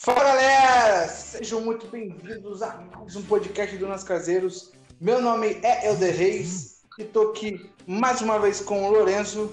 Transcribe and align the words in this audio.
Fala 0.00 0.22
galera, 0.22 1.08
sejam 1.08 1.60
muito 1.60 1.88
bem-vindos 1.88 2.62
a 2.62 2.76
mais 2.76 3.16
um 3.16 3.22
podcast 3.22 3.76
do 3.78 3.88
Nas 3.88 4.04
Caseiros. 4.04 4.70
Meu 5.00 5.20
nome 5.20 5.58
é 5.64 5.88
Elder 5.88 6.16
Reis 6.16 6.84
e 6.96 7.02
tô 7.04 7.30
aqui 7.30 7.68
mais 7.84 8.22
uma 8.22 8.38
vez 8.38 8.60
com 8.60 8.86
o 8.86 8.92
Lourenço. 8.92 9.52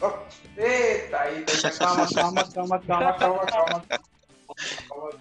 Oh, 0.00 0.12
eita, 0.56 1.30
eita, 1.32 1.70
calma, 1.72 2.06
calma, 2.14 2.44
calma, 2.44 2.78
calma, 2.78 3.12
calma, 3.14 3.46
calma. 3.46 3.84
calma. 4.88 5.12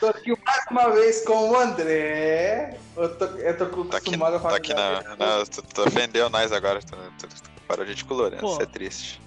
Tô 0.00 0.06
aqui 0.06 0.30
mais 0.42 0.66
uma 0.70 0.88
vez 0.88 1.24
com 1.26 1.50
o 1.50 1.56
André. 1.58 2.78
Eu 2.96 3.18
tô, 3.18 3.26
eu 3.26 3.58
tô 3.58 3.64
acostumado 3.64 4.40
tá 4.40 4.56
aqui, 4.56 4.72
a 4.72 4.78
falar. 4.78 5.02
Tá 5.02 5.02
aqui 5.04 5.18
na, 5.18 5.36
na, 5.38 5.44
tu, 5.44 5.60
tu 5.62 5.82
ofendeu 5.82 6.30
nós 6.30 6.52
agora. 6.52 6.80
Tu, 6.80 6.96
tu, 7.18 7.28
tu 7.28 7.50
parou 7.68 7.84
de 7.84 7.90
gente 7.90 8.06
com 8.06 8.14
o 8.14 8.16
Lourenço, 8.16 8.46
isso 8.46 8.62
é 8.62 8.66
triste. 8.66 9.20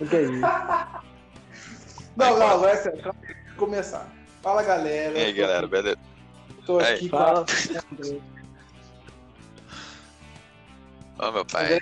O 0.00 0.06
que 0.06 0.16
é 0.16 0.22
isso? 0.22 0.40
Não, 2.16 2.38
não, 2.38 2.60
vai 2.60 2.76
ser. 2.76 3.00
Calma 3.02 3.20
aí, 3.28 3.34
começar. 3.56 4.08
Fala 4.42 4.62
galera. 4.62 5.18
E 5.18 5.24
aí, 5.24 5.32
galera, 5.32 5.66
beleza? 5.66 5.98
Tô 6.64 6.78
Aí. 6.80 6.94
aqui 6.94 7.08
com 7.08 7.18
Fala. 7.18 7.40
a 7.40 7.94
André. 7.94 8.20
Ô, 11.18 11.32
meu 11.32 11.44
pai. 11.44 11.80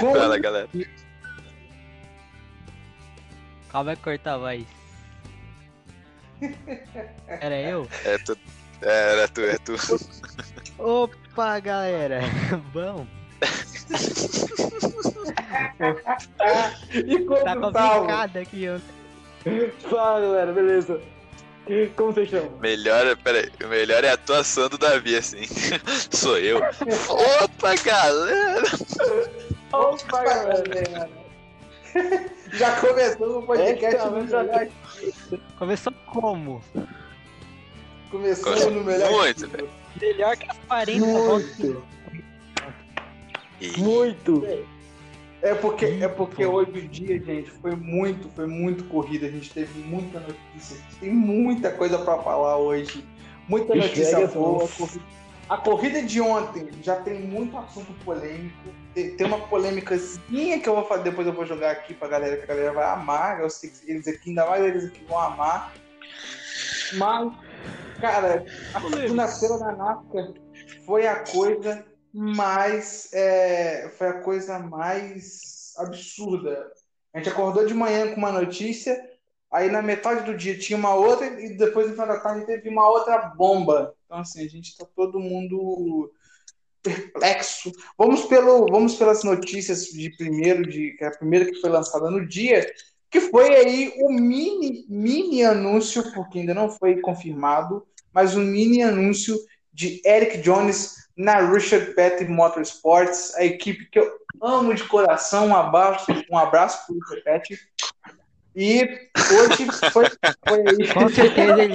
Com 0.00 0.12
Fala, 0.14 0.38
galera. 0.38 0.68
Calma 3.70 3.90
aí, 3.90 3.96
cortar 3.96 4.34
a 4.34 4.38
voz. 4.38 4.66
Era 7.28 7.60
eu? 7.60 7.88
É 8.04 8.18
tu. 8.18 8.36
É, 8.82 9.12
era 9.12 9.28
tu, 9.28 9.40
é 9.40 9.58
tu. 9.58 9.74
Opa, 10.78 11.58
galera! 11.60 12.20
Bom, 12.72 13.06
E 16.92 17.18
como 17.24 17.44
tá 17.44 17.54
complicado 17.54 18.36
aqui. 18.38 18.64
Eu... 18.64 18.80
Fala 19.90 20.20
galera, 20.20 20.52
beleza? 20.52 21.00
Como 21.96 22.12
vocês 22.12 22.32
estão? 22.32 22.58
Melhor, 22.60 23.16
peraí, 23.18 23.50
o 23.64 23.66
melhor 23.68 24.04
é 24.04 24.10
a 24.10 24.14
atuação 24.14 24.68
do 24.68 24.78
Davi, 24.78 25.16
assim. 25.16 25.42
Sou 26.12 26.38
eu. 26.38 26.58
Opa, 26.58 27.74
galera! 27.84 28.62
Opa, 29.72 30.24
galera. 30.24 31.10
Já 32.52 32.80
começou 32.80 33.38
o 33.38 33.42
podcast 33.46 34.06
no 34.10 34.28
já- 34.28 34.42
melhor. 34.44 34.68
Começou 35.58 35.92
como? 36.06 36.62
Começou 38.10 38.70
no 38.70 38.84
melhor. 38.84 39.10
Muito, 39.10 39.48
velho. 39.48 39.68
Melhor 40.00 40.36
que 40.36 40.50
as 40.50 40.58
40 40.68 40.98
Muito, 41.06 41.84
E- 43.60 43.78
muito. 43.78 44.46
É 45.42 45.54
porque, 45.54 45.84
é 46.00 46.08
porque 46.08 46.44
hoje 46.46 46.70
o 46.70 46.88
dia, 46.88 47.20
gente, 47.22 47.50
foi 47.50 47.76
muito, 47.76 48.28
foi 48.30 48.46
muito 48.46 48.84
corrida. 48.84 49.26
A 49.26 49.30
gente 49.30 49.50
teve 49.52 49.78
muita 49.80 50.18
notícia. 50.20 50.76
Tem 50.98 51.10
muita 51.12 51.70
coisa 51.70 51.98
pra 51.98 52.18
falar 52.18 52.56
hoje. 52.56 53.04
Muita 53.48 53.74
notícia 53.74 54.16
Chega, 54.18 54.26
boa. 54.28 54.64
A 54.64 54.68
corrida- 54.68 55.04
A 55.48 55.56
corrida 55.58 56.02
de 56.02 56.20
ontem 56.20 56.68
já 56.82 56.96
tem 56.96 57.20
muito 57.20 57.56
assunto 57.56 57.92
polêmico. 58.04 58.56
Tem 58.94 59.14
tem 59.16 59.26
uma 59.26 59.38
polêmicazinha 59.38 60.58
que 60.58 60.68
eu 60.68 60.74
vou 60.74 60.84
fazer, 60.86 61.04
depois 61.04 61.26
eu 61.26 61.32
vou 61.32 61.46
jogar 61.46 61.70
aqui 61.70 61.94
pra 61.94 62.08
galera, 62.08 62.36
que 62.38 62.42
a 62.42 62.46
galera 62.46 62.72
vai 62.72 62.84
amar. 62.86 63.40
Eu 63.40 63.48
sei 63.48 63.70
que 63.70 63.88
eles 63.88 64.08
aqui, 64.08 64.30
ainda 64.30 64.46
mais 64.46 64.64
eles 64.64 64.86
aqui 64.86 65.04
vão 65.08 65.18
amar. 65.20 65.72
Mas, 66.94 67.32
cara, 68.00 68.44
a 68.74 68.80
segunda-feira 68.80 69.58
da 69.58 69.72
NASCAR 69.76 70.32
foi 70.84 71.06
a 71.06 71.16
coisa 71.16 71.84
mais. 72.16 73.12
é, 73.12 73.90
foi 73.98 74.08
a 74.08 74.20
coisa 74.20 74.58
mais 74.58 75.74
absurda. 75.76 76.72
A 77.12 77.18
gente 77.18 77.28
acordou 77.28 77.66
de 77.66 77.74
manhã 77.74 78.12
com 78.12 78.16
uma 78.16 78.32
notícia, 78.32 78.98
aí 79.50 79.70
na 79.70 79.82
metade 79.82 80.24
do 80.24 80.36
dia 80.36 80.58
tinha 80.58 80.78
uma 80.78 80.94
outra, 80.94 81.26
e 81.26 81.56
depois 81.56 81.86
no 81.86 81.92
final 81.92 82.08
da 82.08 82.20
tarde 82.20 82.46
teve 82.46 82.68
uma 82.68 82.88
outra 82.88 83.18
bomba. 83.36 83.94
Então, 84.04 84.18
assim, 84.18 84.44
a 84.44 84.48
gente 84.48 84.76
tá 84.76 84.86
todo 84.94 85.20
mundo 85.20 86.10
perplexo. 86.82 87.72
Vamos, 87.98 88.24
pelo, 88.24 88.66
vamos 88.66 88.94
pelas 88.94 89.24
notícias 89.24 89.86
de 89.86 90.16
primeiro, 90.16 90.62
de, 90.62 90.92
que 90.92 91.04
é 91.04 91.08
a 91.08 91.16
primeira 91.16 91.44
que 91.46 91.60
foi 91.60 91.68
lançada 91.68 92.10
no 92.10 92.26
dia, 92.26 92.66
que 93.10 93.20
foi 93.20 93.54
aí 93.54 93.92
o 93.98 94.10
mini, 94.10 94.86
mini 94.88 95.42
anúncio, 95.42 96.12
porque 96.12 96.38
ainda 96.38 96.54
não 96.54 96.70
foi 96.70 97.00
confirmado, 97.00 97.86
mas 98.12 98.36
um 98.36 98.42
mini 98.42 98.82
anúncio 98.82 99.36
de 99.72 100.00
Eric 100.04 100.38
Jones 100.38 101.05
na 101.16 101.40
Richard 101.50 101.94
Petty 101.94 102.24
Motorsports, 102.26 103.34
a 103.36 103.44
equipe 103.44 103.86
que 103.90 103.98
eu 103.98 104.10
amo 104.42 104.74
de 104.74 104.84
coração. 104.84 105.48
Um 105.48 105.56
abraço, 105.56 106.06
um 106.30 106.36
abraço 106.36 106.86
pro 106.86 106.96
Richard 106.98 107.22
Petty. 107.24 107.58
E 108.54 108.82
hoje 109.32 109.66
foi, 109.92 110.06
foi 110.48 110.60
aí. 110.60 110.92
Com 110.94 111.08
certeza 111.08 111.62
ele. 111.62 111.74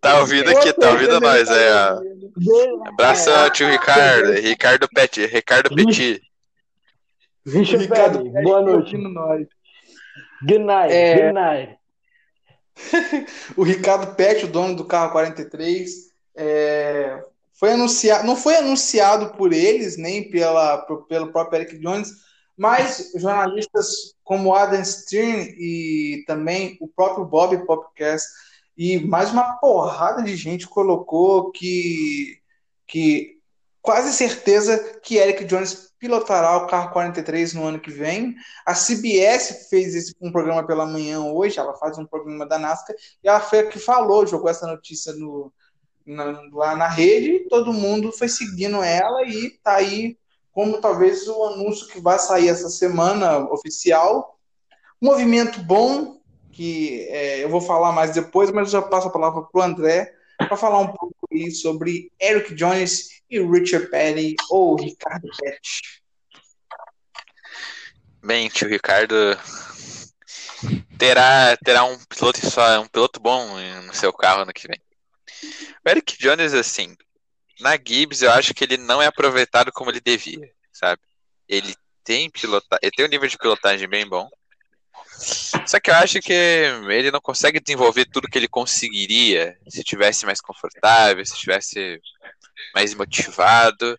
Tá 0.00 0.20
ouvindo 0.20 0.50
aqui, 0.50 0.72
tá 0.74 0.90
ouvindo 0.90 1.18
nós, 1.20 1.48
é. 1.48 1.72
ó. 1.74 2.88
Abraço 2.88 3.30
ao 3.30 3.50
tio 3.50 3.68
Ricardo, 3.70 4.32
Ricardo 4.32 4.86
Petit, 4.94 5.26
Ricardo 5.26 5.74
Petit. 5.74 6.20
Richard 7.46 7.84
Ricardo 7.84 8.18
Petty, 8.18 8.32
Petty 8.32 8.44
boa 8.44 8.60
noite. 8.60 8.96
nós. 8.98 9.46
Good 10.42 10.58
night, 10.64 10.92
É. 10.92 11.14
good 11.14 11.32
night. 11.32 11.76
O 13.56 13.62
Ricardo 13.62 14.14
Pet, 14.14 14.44
o 14.44 14.48
dono 14.48 14.76
do 14.76 14.84
carro 14.84 15.12
43, 15.12 16.10
é, 16.36 17.18
foi 17.58 17.72
anunciado, 17.72 18.26
não 18.26 18.36
foi 18.36 18.56
anunciado 18.56 19.30
por 19.34 19.52
eles, 19.52 19.96
nem 19.96 20.30
pela, 20.30 20.78
pelo 21.08 21.32
próprio 21.32 21.60
Eric 21.60 21.78
Jones, 21.78 22.10
mas 22.56 23.12
jornalistas 23.14 24.14
como 24.22 24.54
Adam 24.54 24.84
Stern 24.84 25.54
e 25.58 26.24
também 26.26 26.76
o 26.80 26.88
próprio 26.88 27.24
Bob 27.24 27.66
Popcast 27.66 28.28
e 28.76 28.98
mais 29.06 29.30
uma 29.30 29.54
porrada 29.58 30.22
de 30.22 30.36
gente 30.36 30.66
colocou 30.66 31.50
que, 31.50 32.38
que 32.86 33.38
quase 33.80 34.12
certeza 34.12 34.98
que 35.02 35.16
Eric 35.16 35.44
Jones 35.44 35.86
pilotará 35.98 36.56
o 36.58 36.66
carro 36.66 36.92
43 36.92 37.54
no 37.54 37.64
ano 37.64 37.80
que 37.80 37.90
vem. 37.90 38.34
A 38.66 38.74
CBS 38.74 39.68
fez 39.70 39.94
esse, 39.94 40.14
um 40.20 40.30
programa 40.30 40.66
pela 40.66 40.84
manhã 40.84 41.20
hoje, 41.20 41.58
ela 41.58 41.74
faz 41.74 41.96
um 41.96 42.04
programa 42.04 42.46
da 42.46 42.58
NASCAR, 42.58 42.94
e 43.24 43.28
ela 43.28 43.40
foi 43.40 43.60
a 43.60 43.66
que 43.66 43.78
falou, 43.78 44.26
jogou 44.26 44.50
essa 44.50 44.66
notícia 44.66 45.14
no, 45.14 45.50
na- 46.06 46.40
lá 46.52 46.76
na 46.76 46.88
rede, 46.88 47.48
todo 47.48 47.72
mundo 47.72 48.12
foi 48.12 48.28
seguindo 48.28 48.82
ela, 48.82 49.24
e 49.24 49.50
tá 49.62 49.76
aí 49.76 50.16
como 50.52 50.80
talvez 50.80 51.26
o 51.28 51.44
anúncio 51.44 51.88
que 51.88 52.00
vai 52.00 52.18
sair 52.18 52.48
essa 52.48 52.70
semana 52.70 53.38
oficial. 53.52 54.38
Movimento 55.00 55.60
bom, 55.60 56.18
que 56.50 57.06
é, 57.10 57.44
eu 57.44 57.50
vou 57.50 57.60
falar 57.60 57.92
mais 57.92 58.12
depois, 58.12 58.50
mas 58.50 58.72
eu 58.72 58.80
já 58.80 58.82
passo 58.82 59.08
a 59.08 59.12
palavra 59.12 59.42
para 59.42 59.60
o 59.60 59.62
André 59.62 60.14
para 60.38 60.56
falar 60.56 60.78
um 60.78 60.88
pouco 60.88 61.14
aí 61.30 61.50
sobre 61.50 62.10
Eric 62.20 62.54
Jones 62.54 63.20
e 63.28 63.40
Richard 63.40 63.88
Petty, 63.90 64.36
ou 64.48 64.76
Ricardo 64.76 65.28
Petty. 65.38 66.02
Bem, 68.24 68.48
tio 68.48 68.68
Ricardo 68.68 69.14
terá, 70.98 71.56
terá 71.58 71.84
um 71.84 71.98
piloto 72.08 72.50
só, 72.50 72.80
um 72.80 72.88
piloto 72.88 73.20
bom 73.20 73.46
no 73.84 73.94
seu 73.94 74.12
carro 74.12 74.42
ano 74.42 74.52
que 74.52 74.66
vem. 74.66 74.80
O 75.84 75.88
Eric 75.88 76.18
Jones, 76.18 76.54
assim, 76.54 76.96
na 77.60 77.76
Gibbs 77.76 78.22
eu 78.22 78.30
acho 78.32 78.52
que 78.54 78.64
ele 78.64 78.76
não 78.76 79.00
é 79.00 79.06
aproveitado 79.06 79.72
como 79.72 79.90
ele 79.90 80.00
devia, 80.00 80.50
sabe? 80.72 81.00
Ele 81.48 81.74
tem 82.04 82.30
pilota, 82.30 82.78
ele 82.82 82.92
tem 82.92 83.04
um 83.04 83.08
nível 83.08 83.28
de 83.28 83.38
pilotagem 83.38 83.88
bem 83.88 84.06
bom. 84.06 84.28
Só 85.66 85.80
que 85.80 85.90
eu 85.90 85.94
acho 85.94 86.20
que 86.20 86.32
ele 86.32 87.10
não 87.10 87.20
consegue 87.20 87.60
desenvolver 87.60 88.04
tudo 88.06 88.28
que 88.28 88.38
ele 88.38 88.48
conseguiria 88.48 89.58
se 89.68 89.82
tivesse 89.82 90.26
mais 90.26 90.40
confortável, 90.40 91.24
se 91.24 91.36
tivesse 91.36 92.00
mais 92.74 92.94
motivado. 92.94 93.98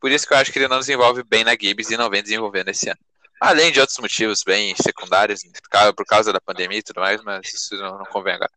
Por 0.00 0.10
isso 0.10 0.26
que 0.26 0.34
eu 0.34 0.38
acho 0.38 0.52
que 0.52 0.58
ele 0.58 0.68
não 0.68 0.80
desenvolve 0.80 1.22
bem 1.22 1.44
na 1.44 1.52
Gibbs 1.52 1.90
e 1.90 1.96
não 1.96 2.10
vem 2.10 2.22
desenvolvendo 2.22 2.68
esse 2.68 2.88
ano. 2.88 2.98
Além 3.40 3.70
de 3.70 3.80
outros 3.80 3.98
motivos 3.98 4.42
bem 4.42 4.74
secundários, 4.76 5.42
por 5.94 6.06
causa 6.06 6.32
da 6.32 6.40
pandemia 6.40 6.78
e 6.78 6.82
tudo 6.82 7.00
mais, 7.00 7.22
mas 7.22 7.52
isso 7.52 7.76
não, 7.76 7.98
não 7.98 8.06
convém 8.06 8.34
agora. 8.34 8.50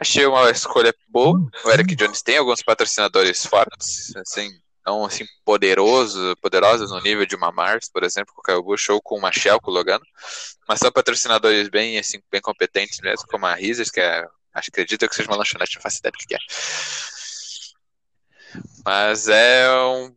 Achei 0.00 0.24
uma 0.26 0.48
escolha 0.50 0.94
boa. 1.08 1.40
O 1.64 1.70
Eric 1.70 1.94
Jones 1.96 2.22
tem 2.22 2.36
alguns 2.36 2.62
patrocinadores 2.62 3.44
fortes, 3.44 4.14
assim, 4.16 4.48
não 4.86 5.04
assim 5.04 5.24
poderoso, 5.44 6.36
poderosos 6.40 6.90
no 6.90 7.00
nível 7.00 7.26
de 7.26 7.34
uma 7.34 7.50
Mars, 7.50 7.90
por 7.92 8.04
exemplo, 8.04 8.32
com 8.32 8.40
o 8.40 8.44
Kyle 8.44 8.62
Busch 8.62 8.88
ou 8.90 9.02
com 9.02 9.18
uma 9.18 9.32
Shell, 9.32 9.60
com 9.60 9.70
o 9.70 9.74
Logano, 9.74 10.04
mas 10.68 10.78
são 10.78 10.92
patrocinadores 10.92 11.68
bem 11.68 11.98
assim, 11.98 12.20
bem 12.30 12.40
competentes 12.40 13.00
mesmo, 13.00 13.26
como 13.26 13.44
a 13.46 13.54
Reasers, 13.54 13.90
que 13.90 14.00
é, 14.00 14.24
acho 14.54 14.70
acredito 14.70 15.08
que 15.08 15.14
seja 15.14 15.28
uma 15.28 15.36
lanchonete, 15.36 15.74
não 15.74 15.82
faço 15.82 15.98
ideia 15.98 16.12
do 16.12 16.18
que 16.18 16.34
é. 16.34 16.38
Mas 18.84 19.28
é 19.28 19.68
um 19.70 20.16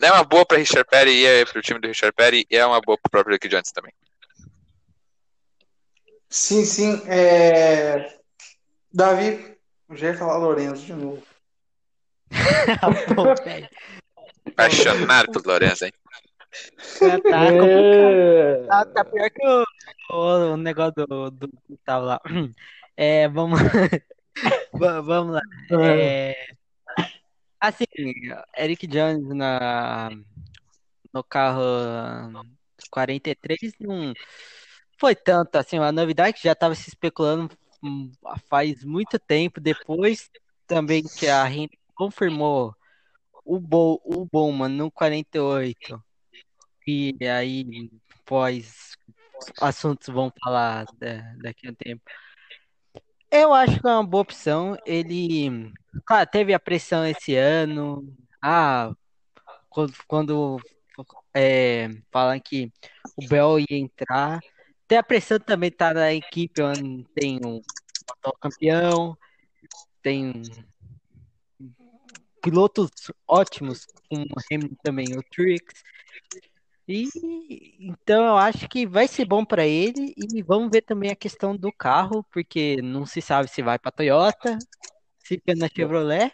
é 0.00 0.12
uma 0.12 0.24
boa 0.24 0.46
para 0.46 0.58
Richard 0.58 0.88
Petty 0.88 1.10
e 1.10 1.26
é 1.26 1.44
para 1.44 1.58
o 1.58 1.62
time 1.62 1.80
do 1.80 1.88
Richard 1.88 2.14
Petty 2.14 2.46
e 2.50 2.56
é 2.56 2.64
uma 2.64 2.80
boa 2.80 2.96
para 2.96 3.08
o 3.08 3.10
próprio 3.10 3.34
Rick 3.34 3.48
Jones 3.48 3.72
também. 3.72 3.92
Sim, 6.30 6.64
sim. 6.64 7.02
É... 7.06 8.17
Davi, 8.92 9.56
eu 9.88 9.96
já 9.96 10.08
ia 10.08 10.16
falar 10.16 10.36
Lourenço 10.38 10.84
de 10.84 10.92
novo. 10.92 11.22
Pô, 13.14 13.34
velho. 13.44 13.68
Apaixonado 14.46 15.30
pelo 15.32 15.44
Lourenço, 15.46 15.84
hein? 15.84 15.92
Tá, 16.98 17.10
tá 17.20 17.50
complicado. 17.60 18.16
É. 18.16 18.66
Tá, 18.66 18.84
tá 18.86 19.04
pior 19.04 19.30
que 19.30 19.46
o, 19.46 19.64
o, 20.10 20.52
o 20.52 20.56
negócio 20.56 21.06
do, 21.06 21.30
do 21.30 21.48
que 21.48 21.76
tava 21.84 22.04
lá. 22.04 22.20
É, 23.00 23.28
vamos, 23.28 23.60
va- 24.72 25.00
vamos 25.00 25.34
lá. 25.34 25.40
É, 25.86 26.34
assim, 27.60 27.84
Eric 28.58 28.88
Jones 28.88 29.22
na, 29.36 30.10
no 31.14 31.22
carro 31.22 31.62
43 32.90 33.72
não 33.78 34.12
foi 34.98 35.14
tanto 35.14 35.54
assim, 35.54 35.78
uma 35.78 35.92
novidade 35.92 36.32
que 36.32 36.42
já 36.42 36.54
estava 36.54 36.74
se 36.74 36.88
especulando 36.88 37.48
faz 38.48 38.84
muito 38.84 39.18
tempo. 39.18 39.60
Depois 39.60 40.30
também 40.66 41.02
que 41.02 41.28
a 41.28 41.50
Henry 41.50 41.78
confirmou 41.94 42.74
o, 43.44 43.58
Bo, 43.58 44.00
o 44.04 44.26
Bowman 44.30 44.68
no 44.68 44.90
48. 44.90 46.02
E 46.86 47.14
aí, 47.26 47.90
pós 48.24 48.96
assuntos 49.60 50.08
vão 50.08 50.32
falar 50.42 50.86
da- 50.98 51.34
daqui 51.42 51.68
a 51.68 51.70
um 51.70 51.74
tempo. 51.74 52.02
Eu 53.30 53.52
acho 53.52 53.80
que 53.80 53.86
é 53.86 53.90
uma 53.90 54.06
boa 54.06 54.22
opção. 54.22 54.76
Ele, 54.86 55.72
claro, 56.04 56.28
teve 56.30 56.54
a 56.54 56.58
pressão 56.58 57.06
esse 57.06 57.34
ano. 57.34 58.16
Ah, 58.42 58.90
quando, 59.68 59.92
quando 60.06 60.56
é, 61.34 61.90
falam 62.10 62.40
que 62.40 62.72
o 63.16 63.26
Bell 63.28 63.60
ia 63.60 63.66
entrar. 63.78 64.40
Tem 64.88 64.96
a 64.96 65.02
pressão 65.02 65.38
também 65.38 65.70
tá 65.70 65.92
na 65.92 66.14
equipe, 66.14 66.62
tem 67.14 67.38
um 67.44 67.60
atual 68.10 68.36
campeão, 68.40 69.18
tem 70.02 70.42
pilotos 72.42 72.90
ótimos, 73.26 73.86
como 74.08 74.22
o 74.24 74.40
Hamilton 74.50 74.76
também, 74.82 75.06
o 75.14 75.22
Trix. 75.30 75.82
E 76.88 77.06
então 77.78 78.24
eu 78.24 78.36
acho 78.38 78.66
que 78.66 78.86
vai 78.86 79.06
ser 79.06 79.26
bom 79.26 79.44
para 79.44 79.66
ele 79.66 80.14
e 80.16 80.42
vamos 80.42 80.70
ver 80.70 80.80
também 80.80 81.10
a 81.10 81.16
questão 81.16 81.54
do 81.54 81.70
carro, 81.70 82.24
porque 82.32 82.80
não 82.80 83.04
se 83.04 83.20
sabe 83.20 83.46
se 83.50 83.60
vai 83.60 83.78
para 83.78 83.92
Toyota, 83.92 84.56
se 85.18 85.34
fica 85.34 85.54
na 85.54 85.68
Chevrolet 85.68 86.32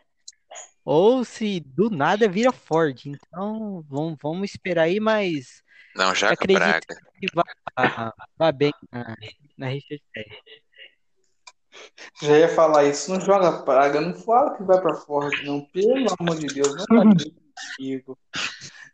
ou 0.85 1.25
se 1.25 1.59
do 1.59 1.91
nada 1.91 2.29
vira 2.29 2.53
Ford. 2.53 3.07
Então 3.07 3.85
vamos, 3.89 4.17
vamos 4.23 4.51
esperar 4.51 4.85
aí, 4.85 5.01
mas 5.01 5.64
Não, 5.97 6.15
joga 6.15 6.33
acredito 6.35 6.59
praga. 6.59 6.81
que 7.21 7.27
vai, 7.35 8.11
vai 8.37 8.53
bem 8.53 8.73
na, 8.93 9.17
na 9.57 9.69
Richard 9.69 10.03
Petty. 10.13 10.43
Já 12.23 12.39
ia 12.39 12.49
falar 12.49 12.85
isso, 12.85 13.11
não 13.13 13.21
joga 13.21 13.63
praga, 13.65 14.01
não 14.01 14.15
fala 14.15 14.57
que 14.57 14.63
vai 14.63 14.81
pra 14.81 14.95
Ford, 14.95 15.33
não. 15.45 15.65
Pelo 15.67 16.07
amor 16.21 16.37
de 16.39 16.47
Deus, 16.47 16.75
não 16.77 16.85
tá 16.87 17.25
comigo. 17.77 18.19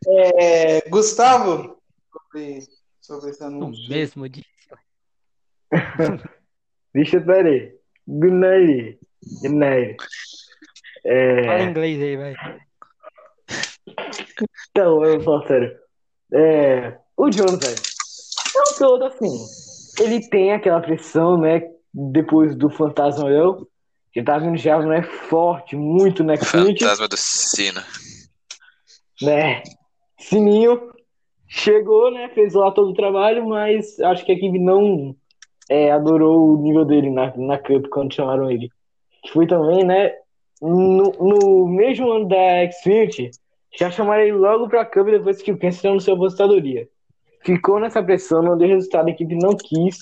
É, 0.07 0.89
Gustavo, 0.89 1.79
sobre, 2.11 2.59
sobre 2.99 3.29
esse 3.29 3.43
O 3.43 3.47
anúncio. 3.47 3.89
mesmo 3.89 4.27
disse. 4.29 4.47
Deixa, 6.93 7.21
peraí. 7.21 7.75
Good 8.07 8.33
night. 8.33 8.99
Good 9.41 9.55
night. 9.55 9.97
Fala 11.03 11.59
É, 11.59 11.63
inglês 11.63 12.01
aí, 12.01 12.17
vai. 12.17 12.35
então, 14.69 15.03
eu 15.05 15.21
falo 15.21 15.47
sério. 15.47 15.79
É, 16.33 16.97
o 17.17 17.29
Jones, 17.29 17.59
velho, 17.59 17.81
é 18.55 18.61
um 18.61 18.77
piloto 18.77 19.03
assim. 19.05 20.03
Ele 20.03 20.27
tem 20.29 20.53
aquela 20.53 20.79
pressão, 20.79 21.37
né? 21.37 21.61
Depois 21.93 22.55
do 22.55 22.69
Fantasma 22.69 23.29
Eu, 23.29 23.67
que 24.13 24.23
tá 24.23 24.37
vindo 24.37 24.57
já, 24.57 24.79
né? 24.79 25.03
Forte, 25.03 25.75
muito 25.75 26.23
na 26.23 26.37
frente. 26.37 26.83
Fantasma 26.83 27.07
do 27.07 27.17
Sino. 27.17 27.81
né? 29.21 29.61
Sininho 30.17 30.91
chegou, 31.47 32.11
né? 32.11 32.29
Fez 32.29 32.53
lá 32.53 32.71
todo 32.71 32.91
o 32.91 32.95
trabalho, 32.95 33.47
mas 33.47 33.99
acho 33.99 34.25
que 34.25 34.31
a 34.31 34.35
equipe 34.35 34.57
não 34.57 35.15
é, 35.69 35.91
adorou 35.91 36.53
o 36.53 36.61
nível 36.61 36.85
dele 36.85 37.09
na, 37.09 37.35
na 37.35 37.57
Cup 37.57 37.87
quando 37.89 38.13
chamaram 38.13 38.49
ele. 38.49 38.69
Que 39.23 39.31
foi 39.31 39.45
também, 39.45 39.83
né? 39.83 40.13
No, 40.61 41.11
no 41.19 41.67
mesmo 41.67 42.11
ano 42.11 42.27
da 42.27 42.71
Xfinity, 42.71 43.31
já 43.77 43.89
chamaram 43.89 44.23
ele 44.23 44.33
logo 44.33 44.67
pra 44.67 44.85
Cup 44.85 45.07
depois 45.07 45.41
que 45.41 45.51
o 45.51 45.57
Kenseth 45.57 45.87
anunciou 45.87 46.15
a 46.15 46.17
aposentadoria. 46.17 46.87
Ficou 47.43 47.79
nessa 47.79 48.03
pressão, 48.03 48.41
não 48.41 48.57
deu 48.57 48.67
resultado, 48.67 49.07
a 49.07 49.11
equipe 49.11 49.35
não 49.35 49.55
quis. 49.55 49.97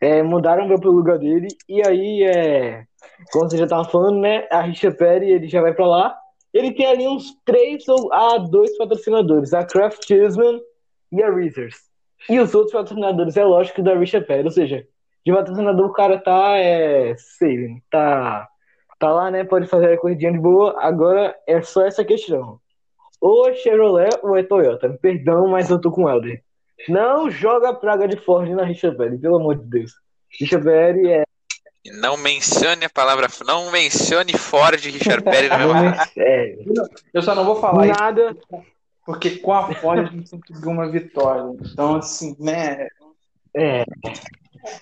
É, 0.00 0.22
mudaram 0.22 0.68
para 0.68 0.88
o 0.88 0.92
lugar 0.92 1.18
dele, 1.18 1.48
e 1.68 1.80
aí, 1.86 2.22
é, 2.22 2.84
como 3.32 3.48
você 3.48 3.56
já 3.56 3.66
tava 3.66 3.84
falando, 3.84 4.20
né? 4.20 4.46
A 4.50 4.60
Richa 4.60 4.90
Perry, 4.90 5.30
ele 5.30 5.48
já 5.48 5.62
vai 5.62 5.72
pra 5.72 5.86
lá. 5.86 6.16
Ele 6.52 6.72
tem 6.72 6.86
ali 6.86 7.08
uns 7.08 7.34
três 7.44 7.88
ou 7.88 8.12
a 8.12 8.38
dois 8.38 8.76
patrocinadores, 8.76 9.54
a 9.54 9.64
Kraft 9.64 10.06
Chisman 10.06 10.60
e 11.12 11.22
a 11.22 11.32
Reasers. 11.32 11.76
E 12.28 12.38
os 12.38 12.54
outros 12.54 12.72
patrocinadores, 12.72 13.36
é 13.36 13.44
lógico, 13.44 13.82
da 13.82 13.94
Richa 13.94 14.20
Perry, 14.20 14.44
ou 14.44 14.50
seja, 14.50 14.86
de 15.24 15.32
patrocinador 15.32 15.86
o 15.86 15.92
cara 15.92 16.18
tá, 16.18 16.56
é, 16.56 17.14
sei, 17.16 17.82
tá, 17.90 18.48
tá 18.98 19.10
lá, 19.10 19.30
né, 19.30 19.44
pode 19.44 19.66
fazer 19.66 19.92
a 19.92 19.98
corridinha 19.98 20.32
de 20.32 20.38
boa, 20.38 20.76
agora 20.78 21.34
é 21.46 21.60
só 21.62 21.86
essa 21.86 22.04
questão. 22.04 22.60
Ou 23.20 23.48
é 23.48 23.54
Chevrolet 23.54 24.10
ou 24.22 24.36
é 24.36 24.42
Toyota, 24.42 24.98
perdão, 25.00 25.48
mas 25.48 25.70
eu 25.70 25.80
tô 25.80 25.90
com 25.90 26.04
o 26.04 26.10
Helder. 26.10 26.42
Não 26.88 27.30
joga 27.30 27.74
praga 27.74 28.06
de 28.06 28.16
Ford 28.16 28.48
na 28.50 28.64
Richa 28.64 28.92
Perry, 28.92 29.18
pelo 29.18 29.36
amor 29.36 29.56
de 29.56 29.64
Deus. 29.64 29.92
Richa 30.38 30.60
Perry 30.60 31.10
é, 31.10 31.24
não 31.92 32.16
mencione 32.16 32.84
a 32.84 32.90
palavra. 32.90 33.28
Não 33.46 33.70
mencione 33.70 34.32
Ford 34.32 34.82
e 34.84 34.90
Richard 34.90 35.22
Perry 35.22 35.48
na 35.48 35.58
mesma 35.58 35.92
frase. 35.92 36.12
é 36.16 36.56
Eu 37.12 37.22
só 37.22 37.34
não 37.34 37.44
vou 37.44 37.56
falar 37.56 37.86
isso, 37.86 38.00
nada, 38.00 38.36
porque 39.04 39.36
com 39.38 39.52
a 39.52 39.72
Ford 39.74 40.00
a 40.00 40.04
gente 40.04 40.30
conseguiu 40.30 40.70
uma 40.70 40.88
vitória. 40.88 41.56
Então, 41.60 41.96
assim, 41.96 42.36
né? 42.38 42.88
É. 43.54 43.84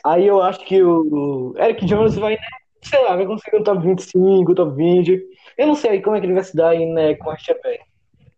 Aí 0.04 0.26
eu 0.26 0.42
acho 0.42 0.64
que 0.64 0.82
o 0.82 1.54
Eric 1.58 1.84
Jones 1.84 2.14
vai, 2.14 2.34
né, 2.34 2.40
sei 2.82 3.02
lá, 3.02 3.16
vai 3.16 3.26
conseguir 3.26 3.58
um 3.58 3.62
top 3.62 3.86
25, 3.86 4.54
top 4.54 4.74
20. 4.74 5.22
Eu 5.58 5.66
não 5.66 5.74
sei 5.74 6.00
como 6.00 6.16
é 6.16 6.20
que 6.20 6.26
ele 6.26 6.34
vai 6.34 6.44
se 6.44 6.56
dar 6.56 6.70
aí, 6.70 6.86
né, 6.86 7.14
com 7.16 7.30
a 7.30 7.36
Chevrolet. 7.36 7.80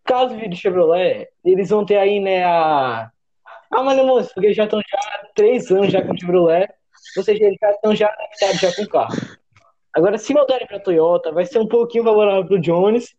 Caso 0.07 0.37
vire 0.37 0.55
Chevrolet, 0.55 1.29
eles 1.45 1.69
vão 1.71 1.85
ter 1.85 1.97
aí, 1.97 2.21
né, 2.21 2.45
a. 2.45 3.11
Ah, 3.71 3.83
mas 3.83 3.99
moço, 4.05 4.33
porque 4.33 4.55
já 4.55 4.65
estão 4.65 4.81
já 4.81 5.29
três 5.35 5.71
anos 5.71 5.93
já 5.93 6.01
com 6.03 6.17
Chevrolet. 6.17 6.69
Ou 7.17 7.23
seja, 7.23 7.45
eles 7.45 7.59
já 7.61 7.71
estão 7.71 7.95
já 7.95 8.09
conectados 8.09 8.61
já 8.61 8.75
com 8.75 8.83
o 8.83 8.89
carro. 8.89 9.15
Agora, 9.95 10.19
se 10.19 10.33
mudarem 10.33 10.67
para 10.67 10.79
Toyota, 10.79 11.33
vai 11.33 11.45
ser 11.47 11.59
um 11.59 11.67
pouquinho 11.67 12.05
favorável 12.05 12.45
para 12.45 12.57
o 12.57 12.61
Jones, 12.61 13.15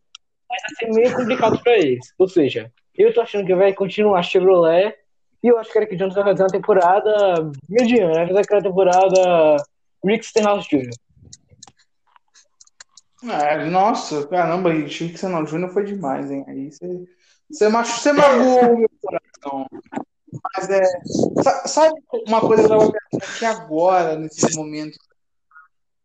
mas 0.50 0.62
vai 0.62 0.76
ser 0.76 1.00
meio 1.00 1.16
complicado 1.16 1.62
para 1.62 1.78
eles. 1.78 2.14
Ou 2.18 2.28
seja, 2.28 2.72
eu 2.96 3.14
tô 3.14 3.22
achando 3.22 3.46
que 3.46 3.56
vai 3.56 3.74
continuar 3.74 4.24
Chevrolet 4.24 4.96
e 5.44 5.48
eu 5.48 5.58
acho 5.58 5.72
que 5.72 5.80
o 5.80 5.98
Jones 5.98 6.16
vai 6.16 6.24
fazer 6.24 6.44
uma 6.44 6.50
temporada 6.50 7.52
mediana, 7.68 8.14
vai 8.14 8.28
fazer 8.28 8.40
aquela 8.40 8.62
temporada 8.62 9.58
Rick 10.06 10.26
Stenhouse 10.26 10.68
Jr. 10.70 10.90
Ah, 13.24 13.66
nossa, 13.66 14.28
caramba, 14.28 14.72
Chico 14.88 15.18
Senão 15.18 15.46
Júnior 15.46 15.72
foi 15.72 15.84
demais, 15.86 16.30
hein? 16.30 16.46
Aí 16.48 16.72
você, 16.72 17.06
você, 17.50 17.68
machu, 17.70 18.00
você 18.00 18.14
magoou 18.14 18.74
o 18.74 18.78
meu 18.78 18.90
coração. 19.02 19.66
Mas 20.56 20.70
é. 20.70 20.84
sa- 21.42 21.68
Sabe 21.68 22.00
uma 22.28 22.42
coisa 22.42 22.68
que 22.68 22.74
eu 22.74 22.78
tava 22.78 22.92
pensando 22.92 23.24
aqui 23.24 23.46
agora, 23.46 24.16
nesse 24.18 24.56
momento, 24.56 24.98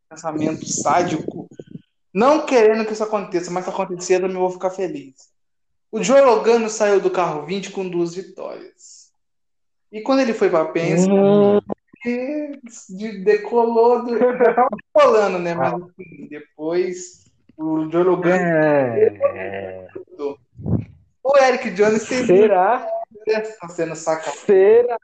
pensamento 0.08 0.66
sádico, 0.66 1.48
não 2.12 2.44
querendo 2.46 2.84
que 2.86 2.92
isso 2.92 3.02
aconteça, 3.04 3.50
mas 3.50 3.64
se 3.64 3.70
acontecer, 3.70 4.16
eu 4.16 4.20
também 4.22 4.36
vou 4.36 4.50
ficar 4.50 4.70
feliz. 4.70 5.14
O 5.90 6.02
Joe 6.02 6.20
Logano 6.22 6.68
saiu 6.70 7.00
do 7.00 7.10
carro 7.10 7.44
20 7.44 7.70
com 7.70 7.88
duas 7.88 8.14
vitórias. 8.14 9.12
E 9.90 10.00
quando 10.00 10.20
ele 10.20 10.32
foi 10.32 10.48
pra 10.48 10.64
Penske, 10.66 11.10
Hum, 11.10 11.60
que 12.02 12.60
de- 12.90 13.18
decolou, 13.24 14.04
do, 14.04 15.38
né? 15.38 15.54
Mas 15.54 15.74
assim, 15.74 16.26
depois 16.28 17.24
o 17.56 17.88
Joe 17.90 18.02
Logano 18.04 18.42
é... 18.44 19.86
O 21.24 21.38
Eric 21.38 21.70
Jones 21.70 22.02
sempre 22.02 22.26
Será? 22.38 22.88
está 23.26 23.68
sendo 23.68 23.94
sacado. 23.94 24.36
Será? 24.36 24.96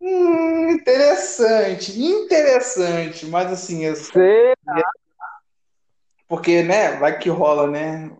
Hum, 0.00 0.70
interessante, 0.70 1.98
interessante, 2.00 3.26
mas 3.26 3.52
assim, 3.52 3.84
eu- 3.84 3.94
Será? 3.96 4.54
porque, 6.26 6.62
né, 6.62 6.96
vai 6.96 7.18
que 7.18 7.28
rola, 7.28 7.66
né? 7.66 8.10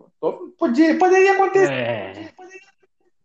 Podia, 0.58 0.96
poderia 0.98 1.34
acontecer, 1.34 1.72
É. 1.72 2.28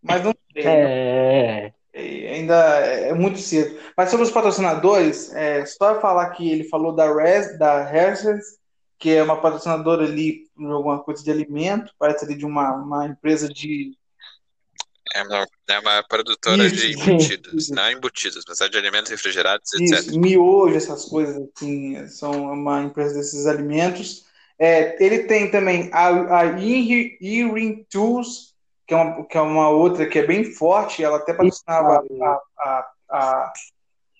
mas 0.01 0.23
não 0.23 0.33
sei. 0.53 0.65
É. 0.65 1.73
É, 1.99 2.33
Ainda 2.35 2.55
é 2.55 3.13
muito 3.13 3.39
cedo. 3.39 3.77
Mas 3.95 4.09
sobre 4.09 4.25
os 4.25 4.31
patrocinadores, 4.31 5.33
é 5.33 5.65
só 5.65 5.99
falar 5.99 6.29
que 6.31 6.49
ele 6.49 6.63
falou 6.63 6.93
da 6.93 7.13
Res, 7.13 7.57
da 7.57 7.81
Hershey's, 7.81 8.59
que 8.97 9.11
é 9.11 9.23
uma 9.23 9.41
patrocinadora 9.41 10.03
ali, 10.03 10.47
alguma 10.57 11.01
coisa 11.01 11.23
de 11.23 11.31
alimento, 11.31 11.93
parece 11.97 12.25
ali 12.25 12.35
de 12.35 12.45
uma, 12.45 12.75
uma 12.75 13.05
empresa 13.07 13.47
de. 13.47 13.97
É 15.15 15.23
uma, 15.23 15.47
é 15.69 15.79
uma 15.79 16.03
produtora 16.03 16.65
Isso, 16.65 16.75
de 16.75 16.93
sim. 16.93 17.11
embutidos. 17.11 17.69
Não 17.69 17.91
embutidos, 17.91 18.43
mas 18.47 18.61
é 18.61 18.69
de 18.69 18.77
alimentos 18.77 19.09
refrigerados, 19.09 19.73
etc. 19.73 19.99
Isso, 19.99 20.19
miojo, 20.19 20.75
essas 20.75 21.05
coisas 21.05 21.35
assim, 21.55 22.07
são 22.07 22.53
uma 22.53 22.83
empresa 22.83 23.15
desses 23.15 23.47
alimentos. 23.47 24.25
É, 24.59 25.03
ele 25.03 25.19
tem 25.23 25.49
também 25.49 25.89
a, 25.93 26.41
a 26.41 26.43
Tools, 27.89 28.48
que 28.89 28.93
é 28.95 28.97
uma, 28.97 29.23
que 29.23 29.37
é 29.37 29.41
uma 29.41 29.69
outra 29.69 30.07
que 30.07 30.17
é 30.17 30.25
bem 30.25 30.43
forte, 30.43 31.03
ela 31.03 31.17
até 31.17 31.31
patrocinava 31.31 32.03
a, 32.21 32.41
a, 32.57 32.91
a, 33.11 33.53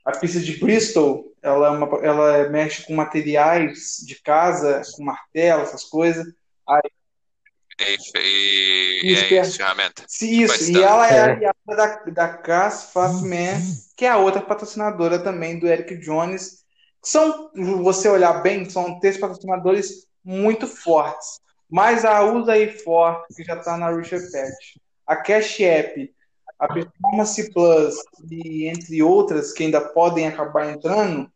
a 0.06 0.12
pista 0.12 0.40
de 0.40 0.60
Bristol, 0.60 1.34
ela, 1.42 1.68
é 1.68 1.70
uma, 1.72 1.98
ela 2.06 2.50
mexe 2.50 2.86
com 2.86 2.94
materiais 2.94 3.98
de 4.06 4.22
casa, 4.22 4.84
com 4.96 5.04
martelo, 5.04 5.64
essas 5.64 5.84
coisas. 5.86 6.24
Aí, 6.70 6.82
E, 7.80 9.02
e, 9.04 9.12
Isso, 9.14 9.34
e, 9.34 9.38
é- 9.38 9.44
ferramenta. 9.44 10.04
se 10.08 10.44
isso, 10.44 10.72
e 10.72 10.84
ela 10.84 11.08
é, 11.12 11.16
É. 11.16 11.22
aliada 11.22 11.56
da, 11.66 11.96
da 12.12 12.28
Cass 12.38 12.92
Fastman, 12.94 13.60
que 13.98 14.06
é 14.06 14.10
a 14.10 14.18
outra 14.18 14.42
patrocinadora 14.42 15.18
também 15.18 15.58
do 15.58 15.66
Eric 15.66 15.98
Jones. 15.98 16.60
São, 17.04 17.50
você 17.82 18.08
olhar 18.08 18.34
bem, 18.44 18.70
são 18.70 19.00
três 19.00 19.18
patrocinadores 19.18 20.06
muito 20.24 20.68
fortes. 20.68 21.40
Mas 21.70 22.04
a 22.04 22.24
USA 22.24 22.58
e 22.58 22.72
Forte, 22.72 23.36
que 23.36 23.44
já 23.44 23.56
está 23.56 23.78
na 23.78 23.90
Richard 23.92 24.32
Pet, 24.32 24.82
a 25.06 25.16
Cash 25.16 25.60
App, 25.60 26.14
a 26.58 26.68
Performance 26.68 27.52
Plus 27.54 27.96
e 28.30 28.68
entre 28.68 29.02
outras 29.02 29.54
que 29.54 29.64
ainda 29.64 29.80
podem 29.80 30.28
acabar 30.28 30.70
entrando, 30.70 31.30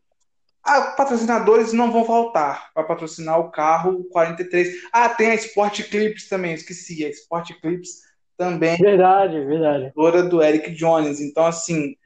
patrocinadores 0.96 1.72
não 1.72 1.92
vão 1.92 2.04
faltar 2.04 2.70
para 2.72 2.84
patrocinar 2.84 3.38
o 3.38 3.50
carro 3.50 4.04
43. 4.04 4.74
Ah, 4.92 5.08
tem 5.08 5.30
a 5.30 5.34
Sport 5.34 5.88
Clips 5.88 6.28
também, 6.28 6.54
esqueci. 6.54 7.04
A 7.04 7.10
Sport 7.10 7.52
Clips 7.60 8.02
também 8.36 8.76
Verdade, 8.76 9.44
verdade. 9.44 9.92
patrocinadora 9.94 10.22
do 10.28 10.42
Eric 10.42 10.72
Jones. 10.72 11.20
Então, 11.20 11.46
assim, 11.46 11.96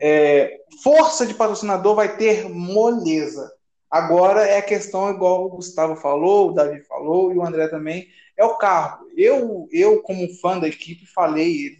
é, 0.00 0.58
força 0.82 1.26
de 1.26 1.34
patrocinador 1.34 1.94
vai 1.94 2.16
ter 2.16 2.48
moleza. 2.48 3.50
Agora 3.92 4.46
é 4.46 4.56
a 4.56 4.62
questão, 4.62 5.10
igual 5.10 5.44
o 5.44 5.50
Gustavo 5.50 5.94
falou, 5.96 6.48
o 6.48 6.52
Davi 6.54 6.80
falou 6.80 7.30
e 7.30 7.36
o 7.36 7.44
André 7.44 7.68
também, 7.68 8.08
é 8.38 8.42
o 8.42 8.56
carro. 8.56 9.06
Eu, 9.14 9.68
eu 9.70 10.00
como 10.00 10.26
fã 10.40 10.58
da 10.58 10.66
equipe, 10.66 11.04
falei, 11.04 11.76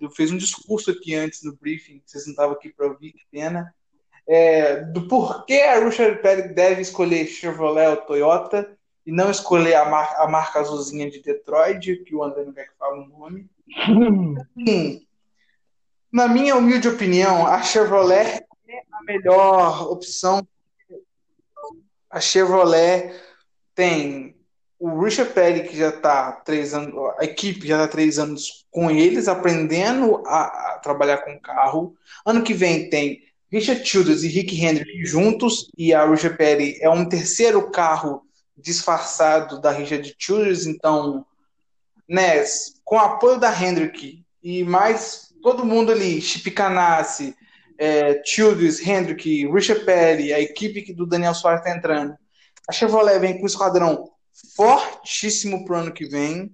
eu, 0.00 0.10
fiz 0.10 0.32
um 0.32 0.36
discurso 0.36 0.90
aqui 0.90 1.14
antes 1.14 1.44
no 1.44 1.56
briefing, 1.56 2.02
vocês 2.04 2.24
não 2.26 2.32
estavam 2.32 2.56
aqui 2.56 2.68
para 2.68 2.88
ouvir, 2.88 3.12
que 3.12 3.22
pena, 3.30 3.72
é, 4.26 4.80
do 4.80 5.06
porquê 5.06 5.62
a 5.62 5.78
Richard 5.78 6.20
Petty 6.20 6.48
deve 6.48 6.82
escolher 6.82 7.26
Chevrolet 7.26 7.90
ou 7.90 7.96
Toyota 7.98 8.76
e 9.06 9.12
não 9.12 9.30
escolher 9.30 9.76
a, 9.76 9.84
mar- 9.84 10.16
a 10.18 10.26
marca 10.26 10.58
azulzinha 10.58 11.08
de 11.08 11.22
Detroit, 11.22 12.02
que 12.04 12.14
o 12.16 12.24
André 12.24 12.42
não 12.44 12.52
quer 12.52 12.64
que 12.64 12.76
fale 12.76 13.02
o 13.02 13.06
nome. 13.06 13.48
Sim. 14.66 15.06
Na 16.10 16.26
minha 16.26 16.56
humilde 16.56 16.88
opinião, 16.88 17.46
a 17.46 17.62
Chevrolet 17.62 18.44
é 18.68 18.82
a 18.92 19.04
melhor 19.04 19.92
opção. 19.92 20.44
A 22.12 22.20
Chevrolet 22.20 23.10
tem 23.74 24.36
o 24.78 25.00
Richard 25.00 25.32
Petty, 25.32 25.68
que 25.68 25.76
já 25.76 25.88
está 25.88 26.32
três 26.32 26.74
anos, 26.74 26.94
a 27.18 27.24
equipe 27.24 27.66
já 27.66 27.76
está 27.76 27.88
três 27.88 28.18
anos 28.18 28.66
com 28.70 28.90
eles, 28.90 29.28
aprendendo 29.28 30.22
a, 30.26 30.74
a 30.74 30.78
trabalhar 30.82 31.18
com 31.18 31.40
carro. 31.40 31.96
Ano 32.26 32.42
que 32.42 32.52
vem 32.52 32.90
tem 32.90 33.22
Richard 33.50 33.88
Childress 33.88 34.24
e 34.24 34.28
Rick 34.28 34.62
Hendrick 34.62 35.06
juntos, 35.06 35.70
e 35.78 35.94
a 35.94 36.04
Richard 36.04 36.36
Petty 36.36 36.78
é 36.82 36.90
um 36.90 37.08
terceiro 37.08 37.70
carro 37.70 38.22
disfarçado 38.56 39.60
da 39.60 39.70
Richard 39.70 40.14
Childress, 40.18 40.68
então, 40.68 41.24
né, 42.08 42.44
com 42.84 42.96
o 42.96 43.00
apoio 43.00 43.38
da 43.38 43.50
Hendrick 43.50 44.22
e 44.42 44.64
mais 44.64 45.32
todo 45.42 45.64
mundo 45.64 45.92
ali, 45.92 46.20
Chip 46.20 46.50
Ganassi, 46.50 47.34
é, 47.82 48.22
Childress, 48.24 48.80
Hendrick, 48.88 49.46
Richard 49.52 49.84
Petty, 49.84 50.32
a 50.32 50.38
equipe 50.40 50.82
que 50.82 50.92
do 50.94 51.04
Daniel 51.06 51.34
Soares 51.34 51.60
está 51.60 51.76
entrando. 51.76 52.14
A 52.68 52.72
Chevrolet 52.72 53.18
vem 53.18 53.36
com 53.36 53.42
um 53.42 53.46
esquadrão 53.46 54.08
fortíssimo 54.56 55.64
pro 55.64 55.76
ano 55.76 55.92
que 55.92 56.06
vem. 56.06 56.50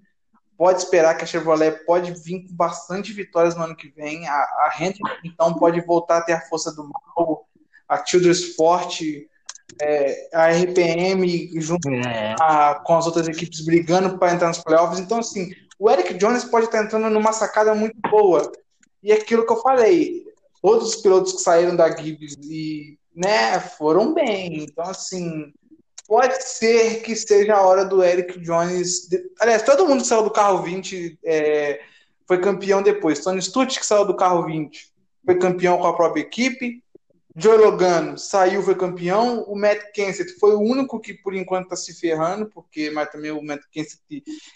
Pode 0.57 0.79
esperar 0.81 1.17
que 1.17 1.25
a 1.25 1.27
Chevrolet 1.27 1.85
pode 1.85 2.13
vir 2.25 2.47
com 2.49 2.55
bastante 2.57 3.13
vitórias 3.13 3.55
no 3.55 3.63
ano 3.63 3.77
que 3.77 3.89
vem. 3.91 4.27
A, 4.27 4.33
a 4.35 4.75
Hendrick, 4.81 5.03
então, 5.25 5.55
pode 5.55 5.81
voltar 5.83 6.19
a 6.19 6.23
ter 6.23 6.33
a 6.33 6.41
força 6.41 6.73
do 6.75 6.83
mal. 6.85 7.47
A 7.89 8.05
Childress 8.05 8.55
forte, 8.57 9.29
é, 9.81 10.29
a 10.35 10.49
RPM 10.51 11.61
junto 11.61 11.89
É. 11.91 12.35
a- 12.41 12.81
com 12.85 12.97
as 12.97 13.07
outras 13.07 13.29
equipes 13.29 13.65
brigando 13.65 14.19
para 14.19 14.33
entrar 14.33 14.49
nos 14.49 14.59
playoffs. 14.63 14.99
Então, 14.99 15.19
assim, 15.19 15.53
o 15.79 15.91
Eric 15.91 16.15
Jones 16.15 16.45
pode 16.45 16.67
estar 16.67 16.83
entrando 16.83 17.09
numa 17.11 17.33
sacada 17.33 17.75
muito 17.75 17.97
boa. 18.11 18.51
E 19.03 19.13
é 19.13 19.15
aquilo 19.15 19.47
que 19.47 19.53
eu 19.53 19.61
falei, 19.61 20.25
todos 20.63 20.89
os 20.89 20.97
pilotos 20.97 21.33
que 21.33 21.41
saíram 21.41 21.77
da 21.77 21.95
Gibbs 21.95 22.35
e, 22.43 22.99
né, 23.15 23.61
foram 23.61 24.15
bem. 24.15 24.65
Então, 24.65 24.85
assim, 24.85 25.53
pode 26.07 26.43
ser 26.43 27.03
que 27.03 27.15
seja 27.15 27.55
a 27.55 27.67
hora 27.67 27.85
do 27.85 28.03
Eric 28.03 28.41
Jones. 28.41 29.09
Aliás, 29.41 29.63
todo 29.63 29.87
mundo 29.87 30.03
que 30.03 30.09
saiu 30.09 30.25
do 30.25 30.31
carro 30.31 30.63
20 30.63 31.19
é, 31.25 31.81
foi 32.27 32.41
campeão 32.41 32.83
depois. 32.83 33.21
Tony 33.21 33.43
Stutt, 33.43 33.79
que 33.79 33.87
saiu 33.87 34.07
do 34.07 34.17
carro 34.17 34.45
20, 34.47 34.93
foi 35.25 35.39
campeão 35.39 35.79
com 35.79 35.87
a 35.87 35.97
própria 35.97 36.23
equipe. 36.23 36.83
Joe 37.37 37.57
Logano 37.57 38.19
saiu, 38.19 38.63
foi 38.63 38.75
campeão. 38.75 39.45
O 39.45 39.57
Matt 39.57 39.93
Kenseth 39.95 40.39
foi 40.41 40.55
o 40.55 40.61
único 40.61 40.99
que, 40.99 41.15
por 41.15 41.35
enquanto, 41.35 41.65
está 41.65 41.77
se 41.77 41.95
ferrando, 41.95 42.47
porque 42.47 42.91
mas 42.91 43.11
também 43.11 43.31
o 43.31 43.43
Matt 43.43 43.61
Kenseth 43.71 44.01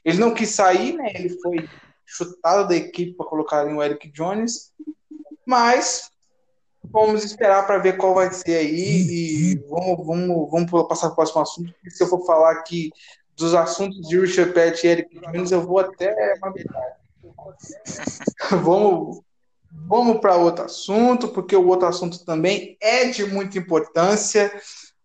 ele 0.04 0.18
não 0.18 0.34
quis 0.34 0.48
sair, 0.48 0.94
né? 0.94 1.12
Ele 1.14 1.28
foi 1.40 1.68
chutado 2.04 2.68
da 2.68 2.74
equipe 2.74 3.14
para 3.14 3.26
colocar 3.26 3.64
o 3.66 3.82
Eric 3.82 4.10
Jones. 4.10 4.72
Mas 5.46 6.10
vamos 6.84 7.24
esperar 7.24 7.66
para 7.66 7.78
ver 7.78 7.96
qual 7.96 8.14
vai 8.14 8.32
ser 8.32 8.56
aí 8.56 8.72
e 8.72 9.64
vamos, 9.68 10.06
vamos, 10.06 10.50
vamos 10.50 10.88
passar 10.88 11.08
para 11.08 11.12
o 11.12 11.16
próximo 11.16 11.42
assunto. 11.42 11.72
porque 11.72 11.90
Se 11.90 12.02
eu 12.02 12.08
for 12.08 12.24
falar 12.24 12.52
aqui 12.52 12.90
dos 13.36 13.54
assuntos 13.54 14.08
de 14.08 14.18
Richard 14.18 14.52
Petty 14.52 14.86
e 14.86 14.90
Eric 14.90 15.20
Jones, 15.20 15.52
eu 15.52 15.62
vou 15.62 15.78
até 15.78 16.34
vamos 18.62 19.20
vamos 19.88 20.20
para 20.20 20.36
outro 20.36 20.64
assunto, 20.64 21.28
porque 21.28 21.56
o 21.56 21.66
outro 21.66 21.88
assunto 21.88 22.24
também 22.24 22.76
é 22.80 23.06
de 23.06 23.24
muita 23.24 23.58
importância 23.58 24.52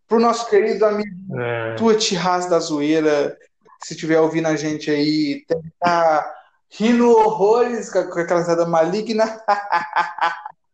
para 0.07 0.17
o 0.17 0.21
nosso 0.21 0.49
querido 0.49 0.85
amigo 0.85 1.15
É. 1.39 1.75
Ras 2.15 2.49
da 2.49 2.59
Zoeira, 2.59 3.37
se 3.83 3.93
estiver 3.93 4.19
ouvindo 4.19 4.47
a 4.47 4.55
gente 4.55 4.89
aí, 4.89 5.45
estar 5.49 6.36
rindo 6.69 7.09
horrores 7.09 7.91
com 7.91 7.99
aquela 7.99 8.39
risada 8.39 8.65
maligna, 8.65 9.25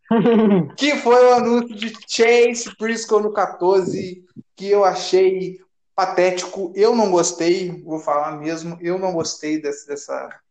que 0.77 0.95
foi 0.97 1.25
o 1.25 1.33
anúncio 1.33 1.75
de 1.75 1.93
Chase 2.07 2.75
Briscoe 2.79 3.21
no 3.21 3.31
14, 3.31 4.25
que 4.55 4.69
eu 4.69 4.83
achei 4.83 5.59
patético, 5.95 6.73
eu 6.75 6.95
não 6.95 7.11
gostei, 7.11 7.81
vou 7.83 7.99
falar 7.99 8.37
mesmo, 8.37 8.77
eu 8.81 8.97
não 8.97 9.13
gostei 9.13 9.61
dessa, 9.61 9.87
dessa, 9.87 10.41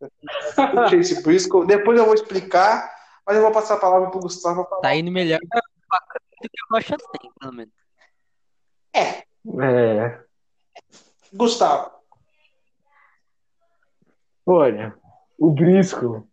dessa 0.00 0.88
Chase 0.88 1.22
Briscoe, 1.22 1.66
depois 1.66 1.98
eu 1.98 2.04
vou 2.04 2.14
explicar, 2.14 2.92
mas 3.26 3.36
eu 3.36 3.42
vou 3.42 3.52
passar 3.52 3.74
a 3.74 3.80
palavra 3.80 4.10
para 4.10 4.18
o 4.18 4.22
Gustavo 4.22 4.64
falar. 4.64 4.80
Tá 4.80 4.94
indo 4.94 5.10
melhor 5.10 5.40
do 5.40 6.48
que 6.48 6.62
o 6.70 6.74
Rocha 6.74 6.96
tem, 6.96 7.30
pelo 7.40 7.52
menos. 7.52 7.74
É. 8.92 9.24
Gustavo, 11.32 11.90
Olha, 14.46 14.94
o 15.38 15.50
Brisco, 15.50 16.28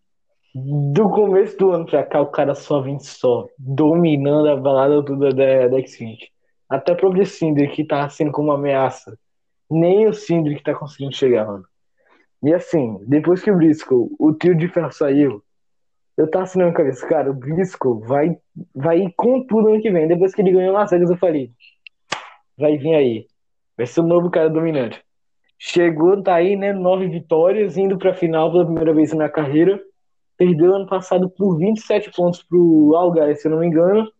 do 0.53 1.09
começo 1.09 1.57
do 1.57 1.71
ano 1.71 1.85
pra 1.85 2.03
cá, 2.03 2.19
o 2.19 2.27
cara 2.27 2.53
só 2.53 2.81
vem 2.81 2.99
só 2.99 3.47
dominando 3.57 4.49
a 4.49 4.57
balada 4.57 5.03
toda 5.03 5.29
da, 5.29 5.69
da 5.69 5.77
X-Finch. 5.79 6.29
Até 6.69 6.91
o 6.91 6.97
próprio 6.97 7.23
que 7.73 7.85
tá 7.85 8.09
sendo 8.09 8.33
como 8.33 8.49
uma 8.49 8.55
ameaça. 8.55 9.17
Nem 9.69 10.07
o 10.07 10.13
Cinder 10.13 10.57
que 10.57 10.63
tá 10.63 10.75
conseguindo 10.75 11.15
chegar, 11.15 11.45
mano. 11.45 11.65
E 12.43 12.53
assim, 12.53 12.97
depois 13.07 13.41
que 13.41 13.49
o 13.49 13.55
Briscoe, 13.55 14.09
o 14.19 14.33
trio 14.33 14.57
de 14.57 14.67
ferro 14.67 14.91
saiu, 14.91 15.41
eu 16.17 16.29
tava 16.29 16.45
na 16.55 16.65
minha 16.65 16.73
cabeça, 16.73 17.07
cara, 17.07 17.31
o 17.31 17.33
Briscoe 17.33 18.05
vai, 18.05 18.37
vai 18.75 18.99
ir 18.99 19.13
com 19.15 19.45
tudo 19.45 19.69
ano 19.69 19.81
que 19.81 19.89
vem. 19.89 20.07
Depois 20.07 20.35
que 20.35 20.41
ele 20.41 20.51
ganhou 20.51 20.73
Las 20.73 20.91
Vegas, 20.91 21.09
eu 21.09 21.17
falei, 21.17 21.51
vai 22.57 22.77
vir 22.77 22.93
aí. 22.93 23.27
Vai 23.77 23.87
ser 23.87 24.01
o 24.01 24.07
novo 24.07 24.29
cara 24.29 24.49
dominante. 24.49 25.01
Chegou, 25.63 26.19
tá 26.23 26.33
aí, 26.33 26.55
né? 26.55 26.73
Nove 26.73 27.07
vitórias, 27.07 27.77
indo 27.77 27.95
pra 27.95 28.15
final 28.15 28.51
pela 28.51 28.65
primeira 28.65 28.95
vez 28.95 29.13
na 29.13 29.29
carreira. 29.29 29.79
Perdeu 30.35 30.73
ano 30.73 30.87
passado 30.87 31.29
por 31.29 31.55
27 31.55 32.09
pontos 32.15 32.41
pro 32.41 32.95
Algar, 32.95 33.35
se 33.35 33.47
eu 33.47 33.51
não 33.51 33.59
me 33.59 33.67
engano. 33.67 34.11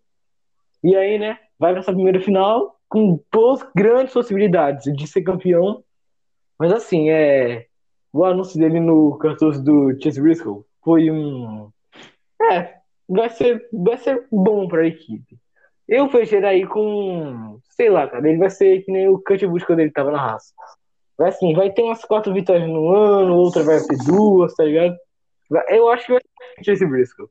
E 0.84 0.96
aí, 0.96 1.18
né? 1.18 1.40
Vai 1.58 1.72
pra 1.72 1.82
essa 1.82 1.92
primeira 1.92 2.22
final 2.22 2.80
com 2.88 3.20
duas 3.34 3.68
grandes 3.76 4.14
possibilidades 4.14 4.96
de 4.96 5.08
ser 5.08 5.24
campeão. 5.24 5.84
Mas 6.60 6.72
assim, 6.74 7.10
é. 7.10 7.66
O 8.14 8.24
anúncio 8.24 8.60
dele 8.60 8.80
no 8.80 9.18
14 9.18 9.64
do 9.64 10.00
Chase 10.00 10.22
Briscoe 10.22 10.64
foi 10.84 11.10
um. 11.10 11.72
É, 12.52 12.76
vai 13.10 13.32
ser, 13.32 13.68
vai 13.74 13.98
ser 13.98 14.28
bom 14.32 14.68
pra 14.68 14.86
equipe. 14.86 15.40
Eu 15.88 16.08
vejo 16.08 16.36
ele 16.36 16.46
aí 16.46 16.68
com. 16.68 17.60
Sei 17.72 17.90
lá, 17.90 18.08
cara. 18.08 18.30
Ele 18.30 18.38
vai 18.38 18.52
ser 18.52 18.84
que 18.84 18.92
nem 18.92 19.10
o 19.10 19.24
Busch 19.50 19.66
quando 19.66 19.80
ele 19.80 19.90
tava 19.90 20.12
na 20.12 20.22
raça. 20.22 20.54
Assim, 21.28 21.54
vai 21.54 21.72
ter 21.72 21.84
umas 21.84 22.04
quatro 22.04 22.34
vitórias 22.34 22.68
no 22.68 22.90
ano, 22.90 23.36
outra 23.36 23.64
vai 23.64 23.80
ter 23.80 23.98
duas, 24.06 24.54
tá 24.56 24.64
ligado? 24.64 24.96
Eu 25.70 25.90
acho 25.90 26.06
que 26.06 26.14
vai 26.14 26.22
ser 26.22 26.64
Chase 26.64 26.86
Briscoe. 26.86 27.28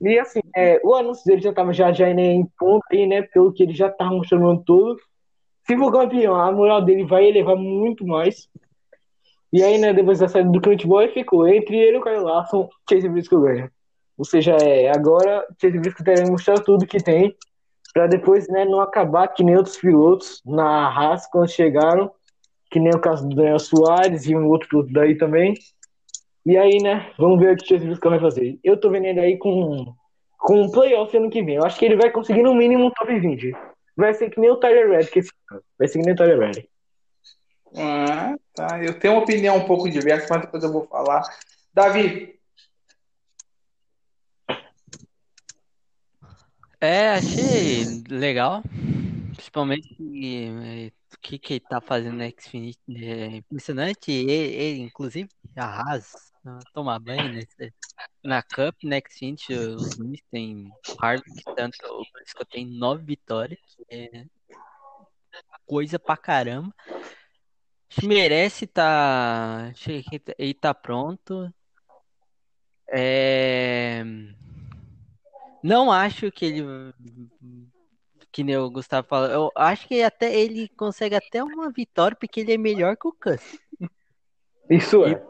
E 0.00 0.18
assim, 0.18 0.40
é, 0.54 0.80
o 0.84 0.94
anúncio 0.94 1.24
dele 1.24 1.40
já 1.40 1.52
tava 1.52 1.72
já, 1.72 1.92
já 1.92 2.08
em 2.08 2.46
ponto 2.58 2.84
aí, 2.92 3.06
né? 3.06 3.22
Pelo 3.22 3.52
que 3.52 3.62
ele 3.62 3.74
já 3.74 3.90
tava 3.90 4.12
mostrando 4.12 4.44
o 4.44 4.50
ano 4.50 4.62
todo. 4.64 5.00
Se 5.66 5.76
for 5.76 5.92
campeão, 5.92 6.34
a 6.34 6.50
moral 6.52 6.82
dele 6.82 7.04
vai 7.04 7.26
elevar 7.26 7.56
muito 7.56 8.06
mais. 8.06 8.48
E 9.52 9.62
aí, 9.62 9.78
né, 9.78 9.92
depois 9.92 10.18
da 10.18 10.28
saída 10.28 10.50
do 10.50 10.60
Clint 10.60 10.84
Boy, 10.84 11.08
ficou 11.08 11.48
entre 11.48 11.76
ele 11.76 11.96
e 11.96 12.00
o 12.00 12.02
Kyle 12.02 12.20
Larson, 12.20 12.68
Chase 12.88 13.08
Briscoe 13.08 13.40
ganha. 13.40 13.72
Ou 14.16 14.24
seja, 14.24 14.56
é, 14.56 14.90
agora 14.90 15.46
Chase 15.60 15.78
Briscoe 15.78 16.04
tem 16.04 16.30
mostrar 16.30 16.60
tudo 16.60 16.86
que 16.86 17.02
tem, 17.02 17.34
para 17.92 18.06
depois, 18.06 18.46
né, 18.48 18.64
não 18.64 18.80
acabar 18.80 19.28
que 19.28 19.42
nem 19.42 19.56
outros 19.56 19.76
pilotos 19.76 20.42
na 20.44 20.88
Haas 20.88 21.26
quando 21.26 21.50
chegaram, 21.50 22.10
que 22.70 22.78
nem 22.78 22.94
o 22.94 23.00
caso 23.00 23.28
do 23.28 23.34
Daniel 23.34 23.58
Soares 23.58 24.26
e 24.26 24.36
um 24.36 24.46
outro 24.46 24.68
piloto 24.68 24.92
daí 24.92 25.16
também. 25.16 25.54
E 26.44 26.56
aí, 26.56 26.78
né, 26.82 27.12
vamos 27.18 27.38
ver 27.38 27.54
o 27.54 27.56
que 27.56 27.64
o 27.64 27.68
Chase 27.68 27.86
Briscoe 27.86 28.10
vai 28.10 28.20
fazer. 28.20 28.58
Eu 28.62 28.78
tô 28.78 28.90
vendo 28.90 29.06
ele 29.06 29.20
aí 29.20 29.36
com, 29.36 29.94
com 30.38 30.62
um 30.62 30.70
playoff 30.70 31.14
ano 31.16 31.30
que 31.30 31.42
vem. 31.42 31.56
Eu 31.56 31.64
acho 31.64 31.78
que 31.78 31.84
ele 31.84 31.96
vai 31.96 32.10
conseguir 32.10 32.42
no 32.42 32.54
mínimo 32.54 32.86
um 32.86 32.90
top 32.90 33.18
20. 33.18 33.54
Vai 33.96 34.14
ser 34.14 34.30
que 34.30 34.40
nem 34.40 34.50
o 34.50 34.56
Tyler 34.56 34.90
Reddick 34.90 35.18
esse 35.18 35.32
ano. 35.50 35.62
Vai 35.78 35.88
ser 35.88 35.98
que 35.98 36.04
nem 36.04 36.14
o 36.14 36.16
Tyler 36.16 36.38
Reddick. 36.38 36.68
Ah, 37.76 38.34
tá. 38.54 38.82
Eu 38.82 38.98
tenho 38.98 39.14
uma 39.14 39.22
opinião 39.22 39.56
um 39.56 39.66
pouco 39.66 39.90
diversa, 39.90 40.26
mas 40.30 40.42
depois 40.42 40.62
eu 40.62 40.72
vou 40.72 40.86
falar. 40.86 41.22
Davi, 41.74 42.38
É, 46.80 47.10
achei 47.10 47.84
legal. 48.08 48.62
Principalmente 49.34 49.96
é, 50.62 50.92
o 51.14 51.18
que, 51.20 51.38
que 51.38 51.54
ele 51.54 51.60
tá 51.60 51.80
fazendo 51.80 52.16
na 52.16 52.30
Xfinity. 52.30 52.80
É 52.96 53.36
impressionante. 53.36 54.10
Ele, 54.10 54.32
ele, 54.32 54.80
inclusive, 54.80 55.28
arrasa. 55.56 56.18
Tomar 56.72 56.98
banho 56.98 57.32
né? 57.32 57.42
na 58.24 58.42
Cup, 58.42 58.74
na 58.82 58.96
Xfinity, 59.00 59.52
os 59.52 59.96
dois 59.96 60.20
tem 60.30 60.66
o 60.66 61.04
Harvick, 61.04 61.42
tanto 61.54 61.76
o 61.84 62.02
Briscoe 62.12 62.44
tem 62.46 62.66
nove 62.66 63.04
vitórias. 63.04 63.60
É 63.90 64.24
coisa 65.68 65.98
pra 65.98 66.16
caramba. 66.16 66.74
Que 67.90 68.06
merece 68.06 68.66
tá. 68.66 69.72
Ele 70.38 70.54
tá 70.54 70.74
pronto. 70.74 71.52
É... 72.90 74.02
Não 75.62 75.92
acho 75.92 76.32
que 76.32 76.46
ele. 76.46 76.64
Que 78.38 78.44
nem 78.44 78.56
o 78.56 78.70
Gustavo 78.70 79.04
falou. 79.08 79.28
Eu 79.28 79.52
acho 79.56 79.88
que 79.88 80.00
até 80.00 80.32
ele 80.32 80.68
consegue 80.68 81.16
até 81.16 81.42
uma 81.42 81.72
vitória, 81.72 82.16
porque 82.16 82.38
ele 82.38 82.52
é 82.52 82.56
melhor 82.56 82.96
que 82.96 83.08
o 83.08 83.12
Cuss. 83.12 83.58
Isso 84.70 85.04
é. 85.04 85.20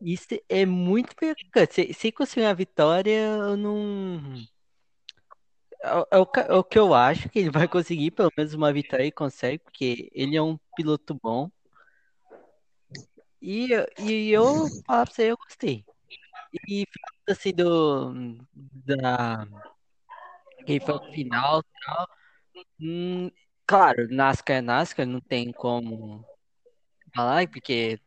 Isso 0.00 0.40
é 0.48 0.64
muito 0.64 1.12
melhor 1.20 1.34
que 1.34 1.48
o 1.48 1.50
Cuss. 1.50 1.74
Se, 1.74 1.92
se 1.92 2.12
conseguir 2.12 2.46
uma 2.46 2.54
vitória, 2.54 3.10
eu 3.10 3.56
não. 3.56 4.20
É, 5.82 5.88
é, 6.12 6.18
o, 6.20 6.30
é 6.36 6.54
o 6.54 6.62
que 6.62 6.78
eu 6.78 6.94
acho 6.94 7.28
que 7.28 7.40
ele 7.40 7.50
vai 7.50 7.66
conseguir, 7.66 8.12
pelo 8.12 8.30
menos 8.38 8.54
uma 8.54 8.72
vitória 8.72 9.02
ele 9.02 9.10
consegue, 9.10 9.58
porque 9.58 10.08
ele 10.14 10.36
é 10.36 10.42
um 10.42 10.56
piloto 10.76 11.18
bom. 11.20 11.50
E, 13.42 13.70
e 13.98 14.30
eu 14.30 14.68
falar 14.86 15.04
pra 15.04 15.12
você, 15.12 15.32
eu 15.32 15.36
gostei. 15.36 15.84
E 16.68 16.86
assim 17.28 17.52
do 17.52 18.14
da 18.86 19.48
que 20.64 20.80
foi 20.80 20.94
o 20.94 21.12
final 21.12 21.62
tal. 21.62 22.19
Hum, 22.80 23.30
claro, 23.66 24.08
NASCAR 24.10 24.56
é 24.56 24.60
NASCAR, 24.60 25.06
não 25.06 25.20
tem 25.20 25.52
como 25.52 26.24
falar, 27.14 27.48
porque 27.48 27.98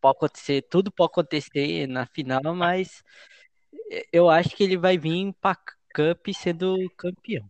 pode 0.00 0.16
acontecer, 0.16 0.62
tudo 0.62 0.90
pode 0.92 1.10
acontecer 1.10 1.86
na 1.86 2.06
final, 2.06 2.54
mas 2.54 3.02
eu 4.12 4.28
acho 4.28 4.50
que 4.50 4.62
ele 4.62 4.76
vai 4.76 4.98
vir 4.98 5.32
para 5.40 5.56
Cup 5.94 6.28
sendo 6.34 6.76
campeão. 6.96 7.48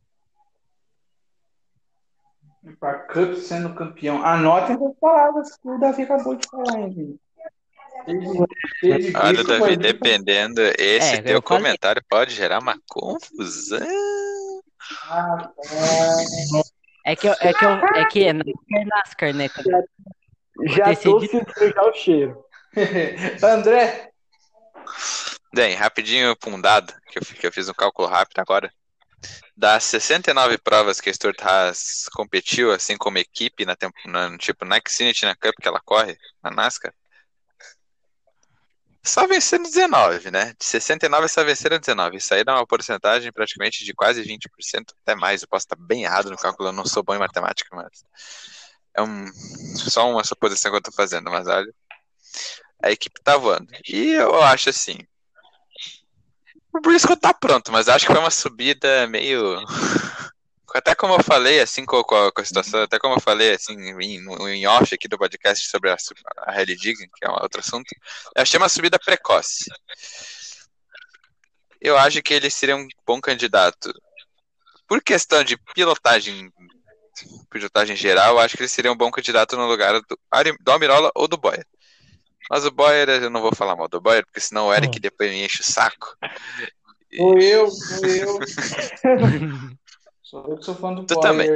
Para 2.78 2.98
Cup 3.00 3.34
sendo 3.34 3.74
campeão. 3.74 4.24
Anotem 4.24 4.76
as 4.76 4.98
palavras 4.98 5.56
que 5.56 5.68
o 5.68 5.78
Davi 5.78 6.02
acabou 6.02 6.34
de 6.34 6.46
falar, 6.48 6.80
hein, 6.80 7.18
Olha, 9.16 9.44
Davi, 9.44 9.76
dependendo, 9.76 10.60
esse 10.78 11.16
é, 11.16 11.22
teu 11.22 11.42
comentário 11.42 12.02
pode 12.08 12.34
gerar 12.34 12.60
uma 12.60 12.78
confusão. 12.88 13.80
É 17.04 17.16
que, 17.16 17.28
é 17.28 17.52
que, 17.52 17.64
é 17.64 18.04
que 18.06 18.24
é 18.26 18.32
NASCAR, 18.84 19.34
né? 19.34 19.48
Já 20.66 20.94
tô 20.96 21.20
sentindo 21.20 21.72
já 21.74 21.82
o 21.82 21.92
cheiro. 21.94 22.44
André. 23.42 24.10
Bem, 25.54 25.74
rapidinho 25.74 26.36
pra 26.36 26.50
um 26.50 26.60
dado, 26.60 26.92
que 27.08 27.18
eu, 27.18 27.22
que 27.22 27.46
eu 27.46 27.52
fiz 27.52 27.68
um 27.68 27.74
cálculo 27.74 28.08
rápido 28.08 28.38
agora. 28.38 28.70
Das 29.56 29.84
69 29.84 30.58
provas 30.58 31.00
que 31.00 31.10
a 31.10 31.14
Stuart 31.14 31.40
Haas 31.42 32.08
competiu, 32.12 32.70
assim 32.70 32.96
como 32.96 33.18
equipe, 33.18 33.64
na, 33.64 33.76
na, 34.06 34.38
tipo, 34.38 34.64
na 34.64 34.78
Xfinity, 34.86 35.24
na 35.24 35.34
Cup 35.34 35.54
que 35.60 35.66
ela 35.66 35.80
corre, 35.80 36.16
na 36.42 36.50
NASCAR, 36.50 36.92
só 39.02 39.26
venceram 39.26 39.64
19, 39.64 40.30
né? 40.30 40.54
De 40.58 40.64
69 40.64 41.28
só 41.28 41.44
venceram 41.44 41.78
19. 41.78 42.16
Isso 42.16 42.34
aí 42.34 42.44
dá 42.44 42.54
uma 42.54 42.66
porcentagem 42.66 43.32
praticamente 43.32 43.84
de 43.84 43.94
quase 43.94 44.22
20%, 44.22 44.92
até 45.02 45.14
mais. 45.14 45.42
Eu 45.42 45.48
posso 45.48 45.64
estar 45.64 45.76
bem 45.76 46.04
errado 46.04 46.30
no 46.30 46.36
cálculo, 46.36 46.68
eu 46.68 46.72
não 46.72 46.84
sou 46.84 47.02
bom 47.02 47.14
em 47.14 47.18
matemática, 47.18 47.74
mas 47.74 48.04
é 48.94 49.02
um, 49.02 49.26
só 49.76 50.10
uma 50.10 50.24
suposição 50.24 50.70
que 50.70 50.76
eu 50.76 50.82
tô 50.82 50.92
fazendo, 50.92 51.30
mas 51.30 51.46
olha, 51.46 51.72
a 52.82 52.90
equipe 52.90 53.20
tá 53.22 53.36
voando. 53.36 53.68
E 53.88 54.10
eu 54.10 54.42
acho 54.42 54.70
assim, 54.70 54.98
o 56.72 56.80
Briscoe 56.80 57.16
tá 57.16 57.32
pronto, 57.32 57.72
mas 57.72 57.88
acho 57.88 58.06
que 58.06 58.12
foi 58.12 58.20
uma 58.20 58.30
subida 58.30 59.06
meio 59.06 59.58
até 60.74 60.94
como 60.94 61.14
eu 61.14 61.22
falei, 61.22 61.60
assim, 61.60 61.84
com, 61.86 62.02
com, 62.02 62.14
a, 62.14 62.32
com 62.32 62.40
a 62.40 62.44
situação, 62.44 62.82
até 62.82 62.98
como 62.98 63.14
eu 63.14 63.20
falei, 63.20 63.54
assim, 63.54 63.74
em, 63.74 64.26
em 64.54 64.66
off 64.66 64.94
aqui 64.94 65.08
do 65.08 65.18
podcast 65.18 65.68
sobre 65.68 65.90
a, 65.90 65.96
a 66.38 66.52
Rally 66.52 66.76
Digging, 66.76 67.08
que 67.16 67.24
é 67.24 67.30
um 67.30 67.40
outro 67.40 67.60
assunto, 67.60 67.86
eu 68.34 68.42
achei 68.42 68.58
uma 68.58 68.68
subida 68.68 68.98
precoce. 68.98 69.70
Eu 71.80 71.96
acho 71.96 72.22
que 72.22 72.34
ele 72.34 72.50
seria 72.50 72.76
um 72.76 72.86
bom 73.06 73.20
candidato. 73.20 73.92
Por 74.86 75.02
questão 75.02 75.42
de 75.42 75.56
pilotagem, 75.74 76.52
pilotagem 77.50 77.96
geral, 77.96 78.34
eu 78.34 78.40
acho 78.40 78.56
que 78.56 78.62
ele 78.62 78.68
seria 78.68 78.92
um 78.92 78.96
bom 78.96 79.10
candidato 79.10 79.56
no 79.56 79.66
lugar 79.66 80.00
do, 80.00 80.18
do 80.60 80.70
Almirola 80.72 81.10
ou 81.14 81.28
do 81.28 81.36
Boyer. 81.36 81.66
Mas 82.50 82.64
o 82.64 82.70
Boyer, 82.70 83.08
eu 83.08 83.30
não 83.30 83.42
vou 83.42 83.54
falar 83.54 83.76
mal 83.76 83.88
do 83.88 84.00
Boyer, 84.00 84.24
porque 84.24 84.40
senão 84.40 84.68
o 84.68 84.74
Eric 84.74 84.98
hum. 84.98 85.00
depois 85.00 85.30
me 85.30 85.44
enche 85.44 85.60
o 85.60 85.64
saco. 85.64 86.16
Ou 87.18 87.38
eu, 87.38 87.64
ou 87.64 88.06
eu. 88.06 88.38
Sou 90.28 90.44
eu 90.46 90.58
que 90.58 90.64
sou 90.64 90.74
fã 90.74 90.92
do 90.92 91.06
tu 91.06 91.14
Boyer. 91.14 91.22
Também. 91.22 91.48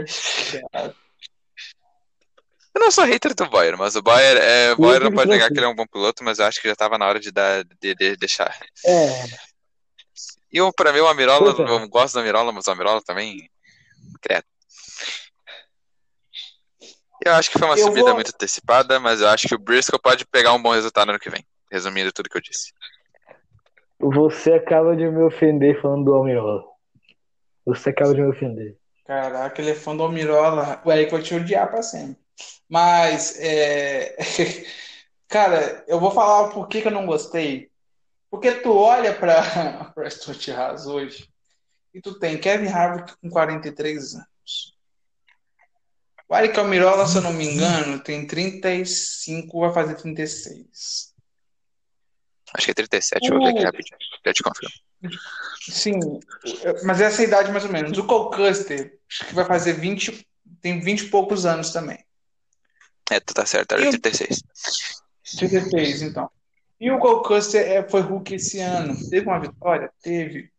Eu 2.74 2.80
não 2.80 2.90
sou 2.90 3.04
hater 3.04 3.34
do 3.34 3.50
Boyer, 3.50 3.76
mas 3.76 3.94
o 3.96 4.02
Boyer, 4.02 4.38
é, 4.38 4.72
o 4.72 4.76
Boyer 4.76 5.04
não 5.04 5.12
pode 5.12 5.28
negar 5.28 5.48
que 5.48 5.58
ele 5.58 5.66
é 5.66 5.68
um 5.68 5.74
bom 5.74 5.86
piloto, 5.86 6.24
mas 6.24 6.38
eu 6.38 6.46
acho 6.46 6.58
que 6.58 6.68
já 6.68 6.72
estava 6.72 6.96
na 6.96 7.06
hora 7.06 7.20
de, 7.20 7.30
dar, 7.30 7.62
de, 7.64 7.94
de 7.94 8.16
deixar. 8.16 8.50
É. 8.86 9.24
E 10.50 10.56
eu, 10.56 10.72
pra 10.72 10.90
mim, 10.90 11.00
o 11.00 11.06
Amirola, 11.06 11.50
é. 11.50 11.70
eu 11.70 11.86
gosto 11.90 12.14
do 12.14 12.20
Amirola, 12.20 12.50
mas 12.50 12.66
o 12.66 12.70
Amirola 12.70 13.02
também. 13.02 13.46
Credo. 14.22 14.46
Eu 17.26 17.34
acho 17.34 17.50
que 17.50 17.58
foi 17.58 17.68
uma 17.68 17.76
eu 17.76 17.84
subida 17.84 18.06
vou... 18.06 18.14
muito 18.14 18.30
antecipada, 18.34 18.98
mas 18.98 19.20
eu 19.20 19.28
acho 19.28 19.48
que 19.48 19.54
o 19.54 19.58
Briscoe 19.58 20.00
pode 20.00 20.24
pegar 20.24 20.54
um 20.54 20.62
bom 20.62 20.72
resultado 20.72 21.08
no 21.08 21.12
ano 21.12 21.20
que 21.20 21.30
vem. 21.30 21.44
Resumindo 21.70 22.10
tudo 22.10 22.30
que 22.30 22.38
eu 22.38 22.42
disse. 22.42 22.72
Você 24.00 24.54
acaba 24.54 24.96
de 24.96 25.06
me 25.10 25.22
ofender 25.22 25.78
falando 25.82 26.06
do 26.06 26.14
Amirola. 26.14 26.71
Você 27.64 27.90
acaba 27.90 28.14
de 28.14 28.20
me 28.20 28.28
ofender. 28.28 28.76
Caraca, 29.04 29.60
ele 29.60 29.70
é 29.70 29.74
fã 29.74 29.96
do 29.96 30.02
Almirola. 30.02 30.80
O 30.84 30.92
Eric 30.92 31.12
vai 31.12 31.22
te 31.22 31.34
odiar 31.34 31.68
pra 31.70 31.82
sempre. 31.82 32.16
Mas, 32.68 33.38
é... 33.38 34.16
cara, 35.28 35.84
eu 35.86 36.00
vou 36.00 36.10
falar 36.10 36.42
o 36.42 36.50
porquê 36.50 36.80
que 36.80 36.88
eu 36.88 36.92
não 36.92 37.06
gostei. 37.06 37.70
Porque 38.30 38.52
tu 38.52 38.74
olha 38.74 39.14
pra, 39.14 39.90
pra 39.94 40.08
Stuart 40.08 40.48
Haas 40.48 40.86
hoje 40.86 41.28
e 41.92 42.00
tu 42.00 42.18
tem 42.18 42.38
Kevin 42.38 42.68
Harvick 42.68 43.14
com 43.20 43.28
43 43.28 44.14
anos. 44.14 44.76
O 46.28 46.36
Eric 46.36 46.58
Almirola, 46.58 47.06
se 47.06 47.18
eu 47.18 47.22
não 47.22 47.32
me 47.32 47.44
engano, 47.44 48.00
tem 48.00 48.26
35, 48.26 49.60
vai 49.60 49.72
fazer 49.74 49.96
36. 49.96 51.12
Acho 52.54 52.64
que 52.64 52.70
é 52.70 52.74
37, 52.74 53.30
o... 53.30 53.34
eu 53.34 53.38
vou 53.38 53.46
ver 53.46 53.54
aqui 53.54 53.64
rapidinho. 53.64 53.98
Já 54.24 54.32
te 54.32 54.42
confirmo. 54.42 54.74
Sim, 55.70 55.98
mas 56.84 57.00
essa 57.00 57.22
é 57.22 57.26
idade 57.26 57.50
mais 57.50 57.64
ou 57.64 57.72
menos. 57.72 57.96
O 57.98 58.04
Cole 58.04 58.34
Custer, 58.34 58.98
acho 59.08 59.26
que 59.26 59.34
vai 59.34 59.44
fazer 59.44 59.74
20, 59.74 60.26
tem 60.60 60.80
20 60.80 61.00
e 61.00 61.08
poucos 61.08 61.46
anos 61.46 61.70
também. 61.70 62.04
É, 63.10 63.20
tu 63.20 63.34
tá 63.34 63.44
certo, 63.44 63.72
era 63.72 63.82
e 63.82 63.98
36. 63.98 64.42
36, 65.38 66.02
então. 66.02 66.30
E 66.80 66.90
o 66.90 66.98
Cole 66.98 67.22
Custer 67.22 67.64
é, 67.64 67.88
foi 67.88 68.00
Hulk 68.00 68.34
esse 68.34 68.58
ano. 68.58 68.96
Teve 69.08 69.26
uma 69.26 69.38
vitória? 69.38 69.90
Teve. 70.02 70.50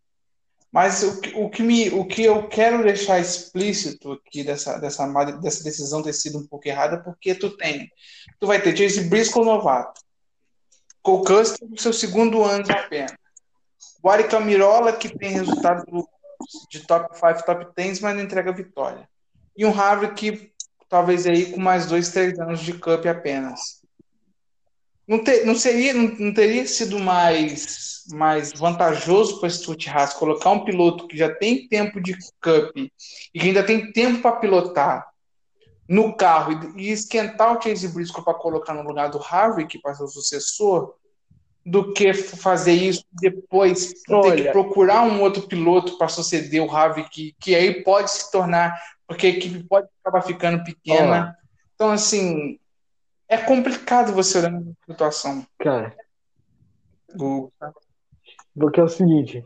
Mas 0.72 1.04
o, 1.04 1.44
o, 1.44 1.50
que 1.50 1.62
me, 1.62 1.90
o 1.90 2.06
que 2.06 2.24
eu 2.24 2.48
quero 2.48 2.82
deixar 2.82 3.20
explícito 3.20 4.14
aqui 4.14 4.44
dessa, 4.44 4.80
dessa, 4.80 5.06
dessa 5.34 5.64
decisão 5.64 6.02
ter 6.02 6.14
sido 6.14 6.40
um 6.40 6.48
pouco 6.48 6.68
errada, 6.68 6.98
porque 6.98 7.36
tu 7.36 7.50
tem. 7.58 7.92
Tu 8.40 8.48
vai 8.48 8.62
ter 8.62 8.76
Chase 8.76 9.10
Briscoe 9.10 9.44
novato. 9.44 10.02
Cole 11.02 11.26
Custer 11.26 11.68
no 11.68 11.78
seu 11.78 11.94
segundo 11.94 12.44
ano 12.44 12.66
apenas. 12.72 13.23
O 14.04 14.10
Ari 14.10 14.26
Camirola, 14.26 14.92
que 14.92 15.08
tem 15.08 15.32
resultado 15.32 15.86
de 16.70 16.86
top 16.86 17.18
5, 17.18 17.46
top 17.46 17.68
10, 17.74 18.02
mas 18.02 18.16
não 18.16 18.22
entrega 18.22 18.52
vitória. 18.52 19.08
E 19.56 19.66
um 19.66 19.72
Harvard 19.72 20.14
que 20.14 20.52
talvez 20.90 21.26
aí 21.26 21.54
com 21.54 21.60
mais 21.62 21.86
dois, 21.86 22.10
três 22.10 22.38
anos 22.38 22.60
de 22.60 22.74
Cup 22.74 23.06
apenas. 23.06 23.82
Não, 25.08 25.24
ter, 25.24 25.46
não 25.46 25.56
seria, 25.56 25.94
não, 25.94 26.04
não 26.04 26.34
teria 26.34 26.68
sido 26.68 27.00
mais, 27.00 28.04
mais 28.12 28.52
vantajoso 28.52 29.40
para 29.40 29.50
Stuart 29.50 29.88
Haas 29.88 30.14
colocar 30.14 30.50
um 30.50 30.66
piloto 30.66 31.08
que 31.08 31.18
já 31.18 31.34
tem 31.34 31.68
tempo 31.70 32.02
de 32.02 32.14
Cup 32.42 32.76
e 32.76 33.40
que 33.40 33.48
ainda 33.48 33.64
tem 33.64 33.92
tempo 33.94 34.22
para 34.22 34.36
pilotar 34.36 35.08
no 35.88 36.14
carro 36.16 36.74
e, 36.76 36.88
e 36.88 36.92
esquentar 36.92 37.58
o 37.58 37.62
Chase 37.62 37.88
Briscoe 37.88 38.24
para 38.24 38.34
colocar 38.34 38.74
no 38.74 38.84
lugar 38.84 39.10
do 39.10 39.18
Harvick 39.18 39.80
para 39.80 39.96
ser 39.96 40.04
o 40.04 40.08
sucessor, 40.08 40.94
do 41.66 41.94
que 41.94 42.14
fazer 42.14 42.74
isso 42.74 43.06
depois 43.12 43.94
Olha. 44.10 44.36
ter 44.36 44.44
que 44.44 44.52
procurar 44.52 45.04
um 45.04 45.22
outro 45.22 45.48
piloto 45.48 45.98
para 45.98 46.08
suceder 46.10 46.62
o 46.62 46.70
Harvick, 46.70 47.10
que, 47.10 47.36
que 47.40 47.56
aí 47.56 47.84
pode 47.84 48.12
se 48.12 48.32
tornar, 48.32 48.78
porque 49.08 49.28
a 49.28 49.30
equipe 49.30 49.64
pode 49.64 49.88
acabar 50.02 50.22
ficando 50.22 50.64
pequena. 50.64 51.38
Então, 51.76 51.90
assim, 51.90 52.60
é 53.30 53.38
complicado 53.38 54.12
você 54.14 54.40
olhar 54.40 54.52
nessa 54.52 54.74
situação. 54.88 55.46
Cara, 55.60 55.96
O- 57.20 57.50
porque 58.58 58.80
é 58.80 58.84
o 58.84 58.88
seguinte, 58.90 59.44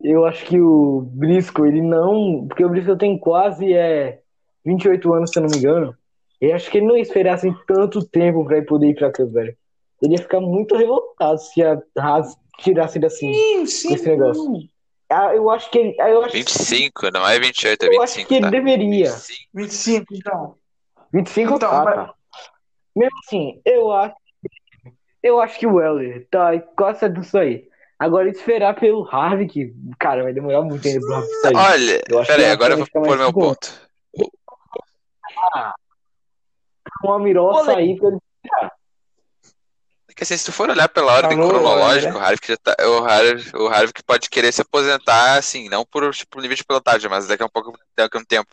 eu 0.00 0.24
acho 0.24 0.44
que 0.46 0.60
o 0.60 1.00
Briscoe, 1.12 1.68
ele 1.68 1.82
não. 1.82 2.46
Porque 2.46 2.64
o 2.64 2.68
Briscoe 2.68 2.96
tem 2.96 3.18
quase 3.18 3.72
é, 3.72 4.20
28 4.64 5.12
anos, 5.12 5.30
se 5.30 5.38
eu 5.38 5.42
não 5.42 5.50
me 5.50 5.58
engano. 5.58 5.96
Eu 6.40 6.54
acho 6.54 6.70
que 6.70 6.78
ele 6.78 6.86
não 6.86 6.96
esperar 6.96 7.34
assim, 7.34 7.52
tanto 7.66 8.06
tempo 8.06 8.50
ele 8.52 8.62
poder 8.62 8.90
ir 8.90 8.94
pra 8.94 9.12
Cup, 9.12 9.32
velho. 9.32 9.56
Ele 10.02 10.12
ia 10.14 10.18
ficar 10.22 10.40
muito 10.40 10.76
revoltado 10.76 11.38
se 11.38 11.62
a 11.62 11.80
Haas 11.98 12.36
tirasse 12.58 12.98
ele 12.98 13.06
assim. 13.06 13.32
Sim, 13.32 13.66
sim. 13.66 13.94
Esse 13.94 14.08
negócio. 14.08 14.44
Ah, 15.10 15.34
eu 15.34 15.48
acho 15.50 15.70
que 15.70 15.78
ele. 15.78 16.00
ah, 16.00 16.08
Eu 16.10 16.22
acho, 16.22 16.32
25, 16.32 17.10
não 17.10 17.26
é 17.26 17.38
28, 17.40 17.82
é 17.84 17.86
eu 17.96 18.02
acho 18.02 18.16
25, 18.16 18.28
que 18.28 18.34
ele 18.34 18.44
tá? 18.44 18.50
deveria. 18.50 19.16
25, 19.54 20.14
então. 20.14 20.54
25 21.12 21.54
Então, 21.54 21.70
tá, 21.70 21.84
mas- 21.84 21.94
tá. 21.94 22.14
Mesmo 22.94 23.18
assim, 23.24 23.60
eu 23.64 23.90
acho. 23.92 24.14
Eu 25.22 25.40
acho 25.40 25.58
que 25.58 25.66
o 25.66 25.74
Weller 25.74 26.26
tá 26.30 26.50
certo 26.94 27.20
disso 27.20 27.36
aí. 27.38 27.66
Agora 27.98 28.28
esperar 28.28 28.74
pelo 28.78 29.04
Harvick, 29.08 29.74
cara, 29.98 30.22
vai 30.22 30.32
demorar 30.32 30.62
muito 30.62 30.86
ainda 30.86 31.00
pro 31.00 31.14
Harvick 31.16 31.34
sair. 31.40 31.56
Olha, 31.56 32.02
Eu 32.08 32.24
peraí, 32.24 32.44
que 32.44 32.50
agora 32.52 32.72
eu 32.74 32.76
vou 32.78 32.86
ficar 32.86 33.00
mais 33.00 33.12
pôr 33.12 33.18
meu 33.18 33.28
anos. 33.28 33.34
ponto. 33.34 33.88
O 37.04 37.12
Amirol 37.12 37.54
Olha 37.54 37.64
sair 37.64 37.96
pra 37.96 38.08
ele. 38.08 38.18
Porque 40.18 40.24
assim, 40.24 40.36
se 40.36 40.46
tu 40.46 40.50
for 40.52 40.68
olhar 40.68 40.88
pela 40.88 41.12
ordem 41.12 41.38
cronológica, 41.38 42.12
né? 42.12 42.18
o 42.18 42.20
Harvick 42.20 42.48
já 42.48 42.56
tá, 42.56 42.74
o 42.88 43.04
Harvick, 43.04 43.56
o 43.56 43.68
Harvick 43.68 44.02
pode 44.02 44.28
querer 44.28 44.52
se 44.52 44.60
aposentar, 44.60 45.38
assim, 45.38 45.68
não 45.68 45.84
por 45.86 46.12
tipo, 46.12 46.40
nível 46.40 46.56
de 46.56 46.64
pilotagem, 46.64 47.08
mas 47.08 47.28
daqui 47.28 47.40
a 47.44 47.46
um 47.46 47.48
pouco, 47.48 47.78
daqui 47.96 48.16
a 48.16 48.20
um 48.20 48.24
tempo. 48.24 48.52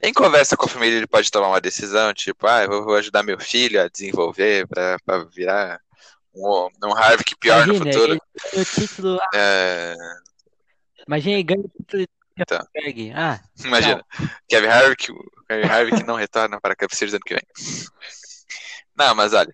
Em 0.00 0.12
conversa 0.12 0.56
com 0.56 0.66
a 0.66 0.68
família, 0.68 0.96
ele 0.96 1.08
pode 1.08 1.32
tomar 1.32 1.48
uma 1.48 1.60
decisão, 1.60 2.14
tipo, 2.14 2.46
ah, 2.46 2.62
eu 2.62 2.84
vou- 2.84 2.94
ajudar 2.94 3.24
meu 3.24 3.40
filho 3.40 3.82
a 3.82 3.88
desenvolver 3.88 4.68
pra, 4.68 4.96
pra 5.04 5.24
virar 5.24 5.80
um, 6.32 6.68
um 6.84 6.96
Harvick 6.96 7.34
pior 7.40 7.66
no 7.66 7.74
Imagina, 7.74 7.92
futuro. 7.92 8.12
ele 8.52 8.62
o 8.62 8.64
título. 8.64 9.18
É, 9.34 9.96
Imagina, 11.08 11.34
ele 11.34 11.42
ganha 11.42 11.60
o 11.60 11.68
título 11.68 12.02
de. 12.02 12.08
Berg. 12.72 13.12
Ah, 13.16 13.40
imagina, 13.64 14.04
Kevin 14.48 14.68
Harvick, 14.68 15.10
o 15.10 15.44
Kevin 15.48 15.68
Harvick 15.68 16.02
não 16.04 16.14
retorna 16.14 16.60
para 16.60 16.72
a 16.74 16.76
Cup 16.76 16.92
Series 16.92 17.14
ano 17.14 17.22
que 17.26 17.34
vem. 17.34 17.42
Não, 18.96 19.12
mas 19.12 19.32
olha, 19.32 19.52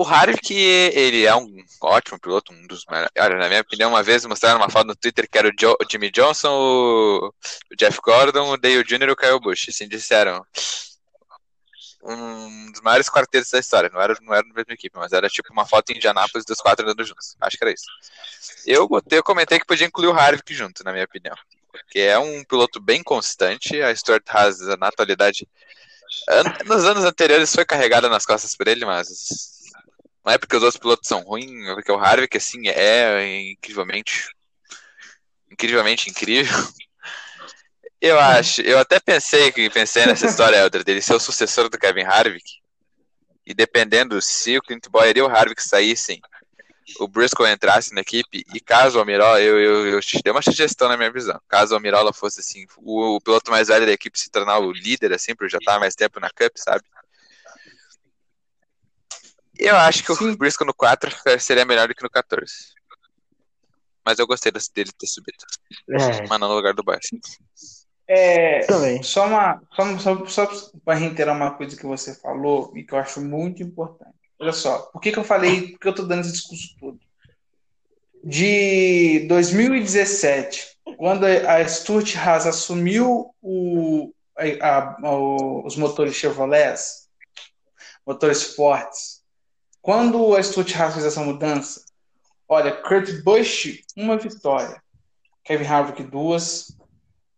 o 0.00 0.04
Harvick, 0.06 0.54
ele 0.54 1.26
é 1.26 1.34
um 1.34 1.56
ótimo 1.82 2.20
piloto, 2.20 2.52
um 2.52 2.66
dos 2.68 2.84
melhores. 2.86 3.10
Na 3.38 3.48
minha 3.48 3.60
opinião, 3.62 3.90
uma 3.90 4.02
vez 4.02 4.24
mostraram 4.26 4.58
uma 4.60 4.70
foto 4.70 4.86
no 4.86 4.94
Twitter 4.94 5.28
que 5.28 5.36
era 5.36 5.48
o, 5.48 5.52
Jo- 5.58 5.76
o 5.80 5.84
Jimmy 5.90 6.08
Johnson, 6.12 6.50
o, 6.52 7.34
o 7.72 7.76
Jeff 7.76 7.98
Gordon, 8.00 8.48
o 8.52 8.56
Dale 8.56 8.84
Jr. 8.84 9.08
e 9.08 9.10
o 9.10 9.16
Kyle 9.16 9.40
Busch. 9.40 9.68
Assim 9.68 9.88
disseram. 9.88 10.40
Um 12.00 12.70
dos 12.70 12.80
maiores 12.80 13.08
quartetos 13.08 13.50
da 13.50 13.58
história. 13.58 13.90
Não 13.92 14.00
era, 14.00 14.16
não 14.22 14.32
era 14.32 14.46
na 14.46 14.54
mesma 14.54 14.72
equipe, 14.72 14.96
mas 14.96 15.12
era 15.12 15.28
tipo 15.28 15.52
uma 15.52 15.66
foto 15.66 15.90
em 15.90 15.96
Indianápolis 15.96 16.44
dos 16.46 16.58
quatro 16.60 16.84
andando 16.84 17.04
juntos. 17.04 17.36
Acho 17.40 17.58
que 17.58 17.64
era 17.64 17.74
isso. 17.74 17.86
Eu 18.64 18.86
botei, 18.86 19.18
eu 19.18 19.24
comentei 19.24 19.58
que 19.58 19.66
podia 19.66 19.86
incluir 19.86 20.06
o 20.06 20.12
Harvick 20.12 20.54
junto, 20.54 20.84
na 20.84 20.92
minha 20.92 21.04
opinião. 21.04 21.34
Porque 21.72 21.98
é 21.98 22.16
um 22.18 22.44
piloto 22.44 22.80
bem 22.80 23.02
constante. 23.02 23.82
A 23.82 23.94
Stuart 23.94 24.22
Haas, 24.28 24.60
na 24.78 24.86
atualidade, 24.86 25.48
nos 26.66 26.84
anos 26.84 27.04
anteriores 27.04 27.52
foi 27.52 27.64
carregada 27.64 28.08
nas 28.08 28.24
costas 28.24 28.54
por 28.56 28.68
ele, 28.68 28.84
mas 28.84 29.57
não 30.28 30.34
é 30.34 30.36
porque 30.36 30.54
os 30.54 30.62
outros 30.62 30.78
pilotos 30.78 31.08
são 31.08 31.22
ruins, 31.22 31.66
é 31.68 31.74
porque 31.74 31.90
o 31.90 31.98
Harvick, 31.98 32.36
assim, 32.36 32.68
é 32.68 33.50
incrivelmente, 33.50 34.28
incrivelmente 35.50 36.10
incrível. 36.10 36.54
Eu 38.00 38.16
acho, 38.20 38.60
eu 38.60 38.78
até 38.78 39.00
pensei 39.00 39.50
que 39.50 39.68
pensei 39.70 40.06
nessa 40.06 40.24
história, 40.24 40.58
Elder, 40.58 40.84
dele 40.84 41.02
ser 41.02 41.14
o 41.14 41.18
sucessor 41.18 41.68
do 41.68 41.76
Kevin 41.76 42.04
Harvick. 42.04 42.48
E 43.44 43.52
dependendo 43.52 44.22
se 44.22 44.56
o 44.56 44.62
Clint 44.62 44.86
Boyer 44.88 45.16
e 45.16 45.22
o 45.22 45.26
Harvick 45.26 45.60
saíssem, 45.60 46.20
o 47.00 47.08
Briscoe 47.08 47.50
entrasse 47.50 47.92
na 47.92 48.02
equipe, 48.02 48.44
e 48.54 48.60
caso 48.60 48.98
o 48.98 49.00
Almirola, 49.00 49.40
eu, 49.40 49.58
eu, 49.58 49.86
eu 49.88 50.00
te 50.00 50.22
dei 50.22 50.30
uma 50.30 50.42
sugestão 50.42 50.88
na 50.88 50.96
minha 50.96 51.10
visão, 51.10 51.40
caso 51.48 51.72
o 51.72 51.76
Almirola 51.76 52.12
fosse 52.12 52.38
assim, 52.38 52.66
o, 52.76 53.16
o 53.16 53.20
piloto 53.20 53.50
mais 53.50 53.66
velho 53.66 53.84
da 53.84 53.90
equipe 53.90 54.16
se 54.16 54.30
tornar 54.30 54.60
o 54.60 54.70
líder, 54.70 55.12
assim, 55.12 55.34
por 55.34 55.50
já 55.50 55.58
há 55.66 55.80
mais 55.80 55.96
tempo 55.96 56.20
na 56.20 56.30
Cup, 56.30 56.52
sabe? 56.54 56.84
Eu 59.58 59.76
acho 59.76 60.04
que 60.04 60.14
Sim. 60.14 60.30
o 60.30 60.36
Briscoe 60.36 60.66
no 60.66 60.74
4 60.74 61.10
seria 61.40 61.64
melhor 61.64 61.88
do 61.88 61.94
que 61.94 62.02
no 62.02 62.10
14. 62.10 62.52
Mas 64.04 64.18
eu 64.18 64.26
gostei 64.26 64.50
dele 64.52 64.90
ter 64.98 65.06
subido. 65.06 65.38
É, 65.90 66.26
Mas 66.28 66.40
não 66.40 66.48
no 66.48 66.54
lugar 66.54 66.72
do 66.74 66.82
Boyer. 66.82 67.00
É, 68.06 68.60
também. 68.60 69.02
só 69.02 69.26
uma, 69.26 69.60
só, 69.74 69.98
só, 69.98 70.24
só 70.26 70.70
para 70.82 70.94
reiterar 70.98 71.36
uma 71.36 71.54
coisa 71.54 71.76
que 71.76 71.84
você 71.84 72.14
falou 72.14 72.72
e 72.74 72.82
que 72.84 72.94
eu 72.94 72.98
acho 72.98 73.20
muito 73.20 73.62
importante. 73.62 74.14
Olha 74.40 74.52
só, 74.52 74.78
por 74.92 75.00
que, 75.00 75.12
que 75.12 75.18
eu 75.18 75.24
falei, 75.24 75.72
por 75.72 75.80
que 75.80 75.88
eu 75.88 75.94
tô 75.94 76.04
dando 76.04 76.20
esse 76.22 76.32
discurso 76.32 76.74
todo? 76.80 76.98
De 78.24 79.26
2017, 79.28 80.78
quando 80.96 81.24
a 81.24 81.66
Stuart 81.68 82.16
Haas 82.16 82.46
assumiu 82.46 83.34
o, 83.42 84.12
a- 84.36 84.68
a- 84.68 84.96
o- 85.12 85.66
os 85.66 85.76
motores 85.76 86.14
Chevrolet, 86.14 86.76
motores 88.06 88.54
fortes, 88.54 89.17
quando 89.88 90.36
a 90.36 90.42
Stuart 90.42 90.76
Haas 90.76 90.92
fez 90.92 91.06
essa 91.06 91.22
mudança, 91.22 91.82
olha, 92.46 92.72
Kurt 92.72 93.22
Busch, 93.24 93.82
uma 93.96 94.18
vitória, 94.18 94.82
Kevin 95.42 95.64
Harvick, 95.64 96.02
duas, 96.02 96.76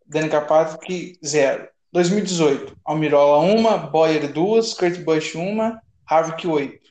Dani 0.04 0.28
Capatri, 0.28 1.16
zero. 1.24 1.68
2018, 1.92 2.76
Almirola, 2.84 3.38
uma, 3.38 3.78
Boyer, 3.78 4.32
duas, 4.32 4.74
Kurt 4.74 4.98
Busch, 5.04 5.36
uma, 5.36 5.80
Harvick, 6.04 6.44
oito. 6.48 6.90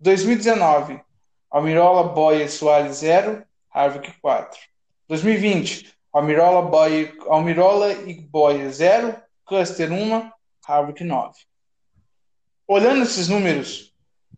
2019, 0.00 1.00
Almirola, 1.48 2.08
Boyer, 2.08 2.50
Soares, 2.50 2.96
zero, 2.96 3.44
Harvick, 3.72 4.12
quatro. 4.20 4.58
2020, 5.06 5.94
Almirola, 6.12 6.62
Boyer, 6.62 7.14
Almirola 7.28 7.92
e 7.92 8.14
Boyer, 8.14 8.68
zero, 8.72 9.14
Custer, 9.44 9.92
uma, 9.92 10.32
Harvick, 10.66 11.04
nove. 11.04 11.38
Olhando 12.66 13.04
esses 13.04 13.28
números, 13.28 13.87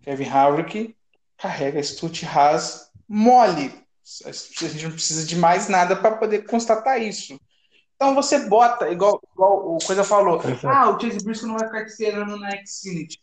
Kevin 0.03 0.29
Harvick 0.29 0.97
carrega 1.37 1.83
Stutt 1.83 2.25
Haas 2.27 2.91
mole. 3.09 3.73
A 4.25 4.33
gente 4.33 4.85
não 4.85 4.93
precisa 4.93 5.27
de 5.27 5.37
mais 5.37 5.69
nada 5.69 5.95
para 5.97 6.17
poder 6.17 6.47
constatar 6.47 7.01
isso. 7.01 7.39
Então 7.95 8.15
você 8.15 8.47
bota, 8.49 8.89
igual, 8.89 9.21
igual 9.35 9.75
o 9.75 9.79
Coisa 9.79 10.03
falou, 10.03 10.41
ah, 10.65 10.91
o 10.91 10.99
Chase 10.99 11.23
Briscoe 11.23 11.47
não 11.47 11.59
vai 11.59 11.67
ficar 11.67 11.83
esperando 11.83 12.37
na 12.39 12.51
Xfinity. 12.65 13.21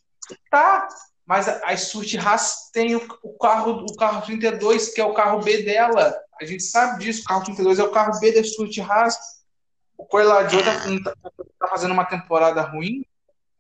Tá, 0.51 0.87
mas 1.25 1.49
a, 1.49 1.59
a 1.65 1.75
Stuart 1.75 2.13
Haas 2.15 2.69
tem 2.71 2.95
o, 2.95 3.07
o 3.23 3.37
carro 3.39 3.85
o 3.89 3.95
carro 3.95 4.21
32, 4.21 4.93
que 4.93 5.01
é 5.01 5.03
o 5.03 5.13
carro 5.13 5.41
B 5.41 5.63
dela. 5.63 6.15
A 6.39 6.45
gente 6.45 6.63
sabe 6.63 7.03
disso, 7.03 7.21
o 7.21 7.25
carro 7.25 7.43
32 7.43 7.79
é 7.79 7.83
o 7.83 7.91
carro 7.91 8.19
B 8.19 8.31
da 8.31 8.43
Stuart 8.43 8.77
Haas. 8.77 9.17
O 9.97 10.05
Corladio 10.05 10.63
tá, 10.63 10.79
tá, 11.03 11.31
tá 11.59 11.67
fazendo 11.67 11.91
uma 11.91 12.05
temporada 12.05 12.61
ruim. 12.61 13.03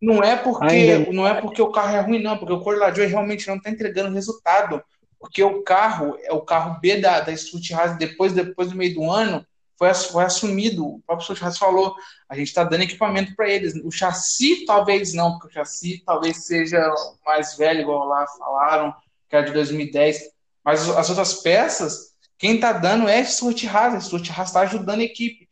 Não 0.01 0.23
é 0.23 0.35
porque 0.35 0.65
Ainda- 0.65 1.11
não 1.11 1.27
é 1.27 1.41
porque 1.41 1.61
o 1.61 1.71
carro 1.71 1.95
é 1.95 1.99
ruim, 2.01 2.21
não, 2.21 2.37
porque 2.37 2.53
o 2.53 2.61
Corladio 2.61 3.07
realmente 3.07 3.47
não 3.47 3.55
está 3.55 3.69
entregando 3.69 4.13
resultado. 4.13 4.81
Porque 5.19 5.43
o 5.43 5.63
carro 5.63 6.15
é 6.21 6.31
o 6.31 6.41
carro 6.41 6.79
B 6.79 6.97
da, 7.01 7.19
da 7.21 7.35
Stuart 7.35 7.71
Haas 7.71 7.97
depois, 7.97 8.33
depois 8.33 8.69
do 8.69 8.75
meio 8.77 8.93
do 8.93 9.09
ano 9.09 9.45
foi, 9.77 9.91
foi 9.93 10.23
assumido. 10.23 10.85
O 10.85 11.01
próprio 11.05 11.23
Stuart 11.23 11.41
Haas 11.43 11.57
falou: 11.57 11.95
a 12.29 12.35
gente 12.35 12.47
está 12.47 12.63
dando 12.63 12.83
equipamento 12.83 13.35
para 13.35 13.49
eles. 13.49 13.73
O 13.83 13.91
chassi 13.91 14.65
talvez 14.65 15.13
não, 15.13 15.31
porque 15.33 15.47
o 15.47 15.51
chassi 15.51 16.03
talvez 16.05 16.45
seja 16.45 16.93
mais 17.25 17.55
velho, 17.57 17.81
igual 17.81 18.05
lá 18.05 18.25
falaram, 18.37 18.93
que 19.27 19.35
é 19.35 19.41
de 19.41 19.51
2010. 19.51 20.29
Mas 20.63 20.87
as 20.89 21.09
outras 21.09 21.35
peças, 21.41 22.11
quem 22.37 22.55
está 22.55 22.71
dando 22.73 23.07
é 23.07 23.23
Stuart 23.23 23.63
Haas 23.65 24.11
está 24.13 24.61
ajudando 24.61 24.99
a 24.99 25.03
equipe. 25.03 25.47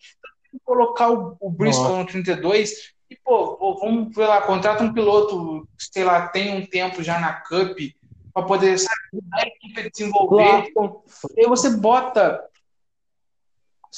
Então, 0.48 0.60
colocar 0.64 1.10
o, 1.10 1.36
o 1.40 1.50
Briscoe 1.50 1.98
no 1.98 2.06
32 2.06 2.94
e, 3.10 3.16
pô, 3.16 3.56
pô, 3.56 3.76
vamos 3.80 4.16
ver 4.16 4.28
lá, 4.28 4.42
contrata 4.42 4.84
um 4.84 4.94
piloto, 4.94 5.68
sei 5.78 6.04
lá, 6.04 6.28
tem 6.28 6.56
um 6.56 6.66
tempo 6.66 7.04
já 7.04 7.20
na 7.20 7.34
Cup 7.34 7.78
para 8.34 8.44
poder 8.44 8.78
sabe, 8.78 9.00
a 9.34 9.48
equipe 9.48 9.80
a 9.80 9.90
desenvolver. 9.90 10.74
Claro. 10.74 11.04
E 11.38 11.42
aí 11.42 11.48
você 11.48 11.70
bota. 11.70 12.44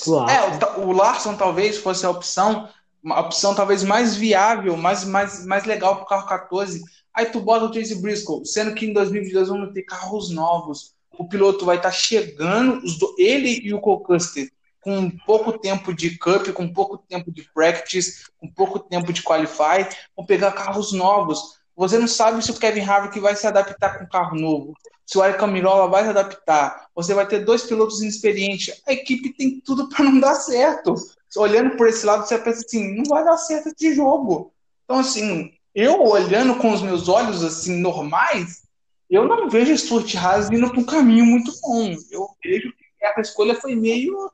Claro. 0.04 0.30
É, 0.30 0.80
o, 0.80 0.89
o 0.89 0.91
Larson 0.91 1.36
talvez 1.36 1.78
fosse 1.78 2.06
a 2.06 2.10
opção, 2.12 2.70
uma 3.02 3.20
opção 3.20 3.56
talvez 3.56 3.84
mais 3.84 4.15
viável, 4.15 4.78
mais, 4.78 5.04
mais, 5.04 5.46
mais 5.46 5.65
legal 5.65 5.96
para 5.96 6.04
o 6.04 6.08
carro 6.08 6.28
14. 6.28 6.84
Aí 7.13 7.26
tu 7.26 7.39
bota 7.39 7.65
o 7.65 7.74
Chase 7.74 8.00
Briscoe, 8.00 8.46
sendo 8.46 8.76
que 8.76 8.86
em 8.86 8.93
2022 8.93 9.48
vamos 9.48 9.74
ter 9.74 9.82
carros 9.84 10.30
novos. 10.30 10.93
O 11.17 11.28
piloto 11.28 11.65
vai 11.65 11.78
estar 11.78 11.89
tá 11.89 11.96
chegando, 11.96 12.80
do, 13.00 13.15
ele 13.17 13.60
e 13.63 13.74
o 13.74 13.82
Cole 13.82 14.04
Custer, 14.04 14.52
com 14.82 15.10
pouco 15.26 15.58
tempo 15.58 15.94
de 15.94 16.18
cup, 16.18 16.50
com 16.54 16.72
pouco 16.72 16.98
tempo 16.98 17.32
de 17.32 17.44
practice, 17.54 18.26
com 18.40 18.48
pouco 18.48 18.80
tempo 18.80 19.12
de 19.12 19.22
qualify, 19.22 19.88
vão 20.16 20.26
pegar 20.26 20.52
carros 20.52 20.94
novos. 20.94 21.58
Você 21.76 21.98
não 21.98 22.08
sabe 22.08 22.44
se 22.44 22.52
o 22.52 22.58
Kevin 22.58 22.82
Harvick 22.82 23.20
vai 23.20 23.36
se 23.36 23.46
adaptar 23.46 23.98
com 23.98 24.06
um 24.06 24.10
carro 24.10 24.36
novo, 24.36 24.74
se 25.06 25.18
o 25.18 25.24
Eric 25.24 25.40
Camirola 25.40 25.88
vai 25.88 26.04
se 26.04 26.10
adaptar. 26.10 26.88
Você 26.96 27.13
vai 27.13 27.28
ter 27.28 27.46
dois 27.46 27.63
pilotos 27.63 28.02
inexperientes. 28.02 28.82
A 28.88 28.94
equipe 28.94 29.34
tem 29.34 29.60
tudo 29.62 29.90
para 29.90 30.06
não 30.06 30.20
dar 30.20 30.36
certo 30.36 30.96
olhando 31.36 31.76
por 31.76 31.88
esse 31.88 32.06
lado, 32.06 32.26
você 32.26 32.38
pensa 32.38 32.63
assim, 32.66 32.96
não 32.96 33.04
vai 33.06 33.24
dar 33.24 33.38
certo 33.38 33.70
esse 33.70 33.94
jogo. 33.94 34.54
Então, 34.86 35.00
assim, 35.00 35.52
eu 35.76 36.02
olhando 36.04 36.56
com 36.56 36.72
os 36.72 36.82
meus 36.82 37.10
olhos, 37.10 37.44
assim, 37.44 37.78
normais, 37.80 38.63
eu 39.10 39.26
não 39.26 39.50
vejo 39.50 39.78
Stuart 39.78 40.16
Haas 40.16 40.50
indo 40.50 40.70
para 40.70 40.80
um 40.80 40.86
caminho 40.86 41.26
muito 41.26 41.52
bom. 41.62 41.96
Eu 42.12 42.28
vejo 42.44 42.72
que 42.72 43.06
essa 43.06 43.22
escolha 43.22 43.56
foi 43.56 43.76
meio 43.76 44.32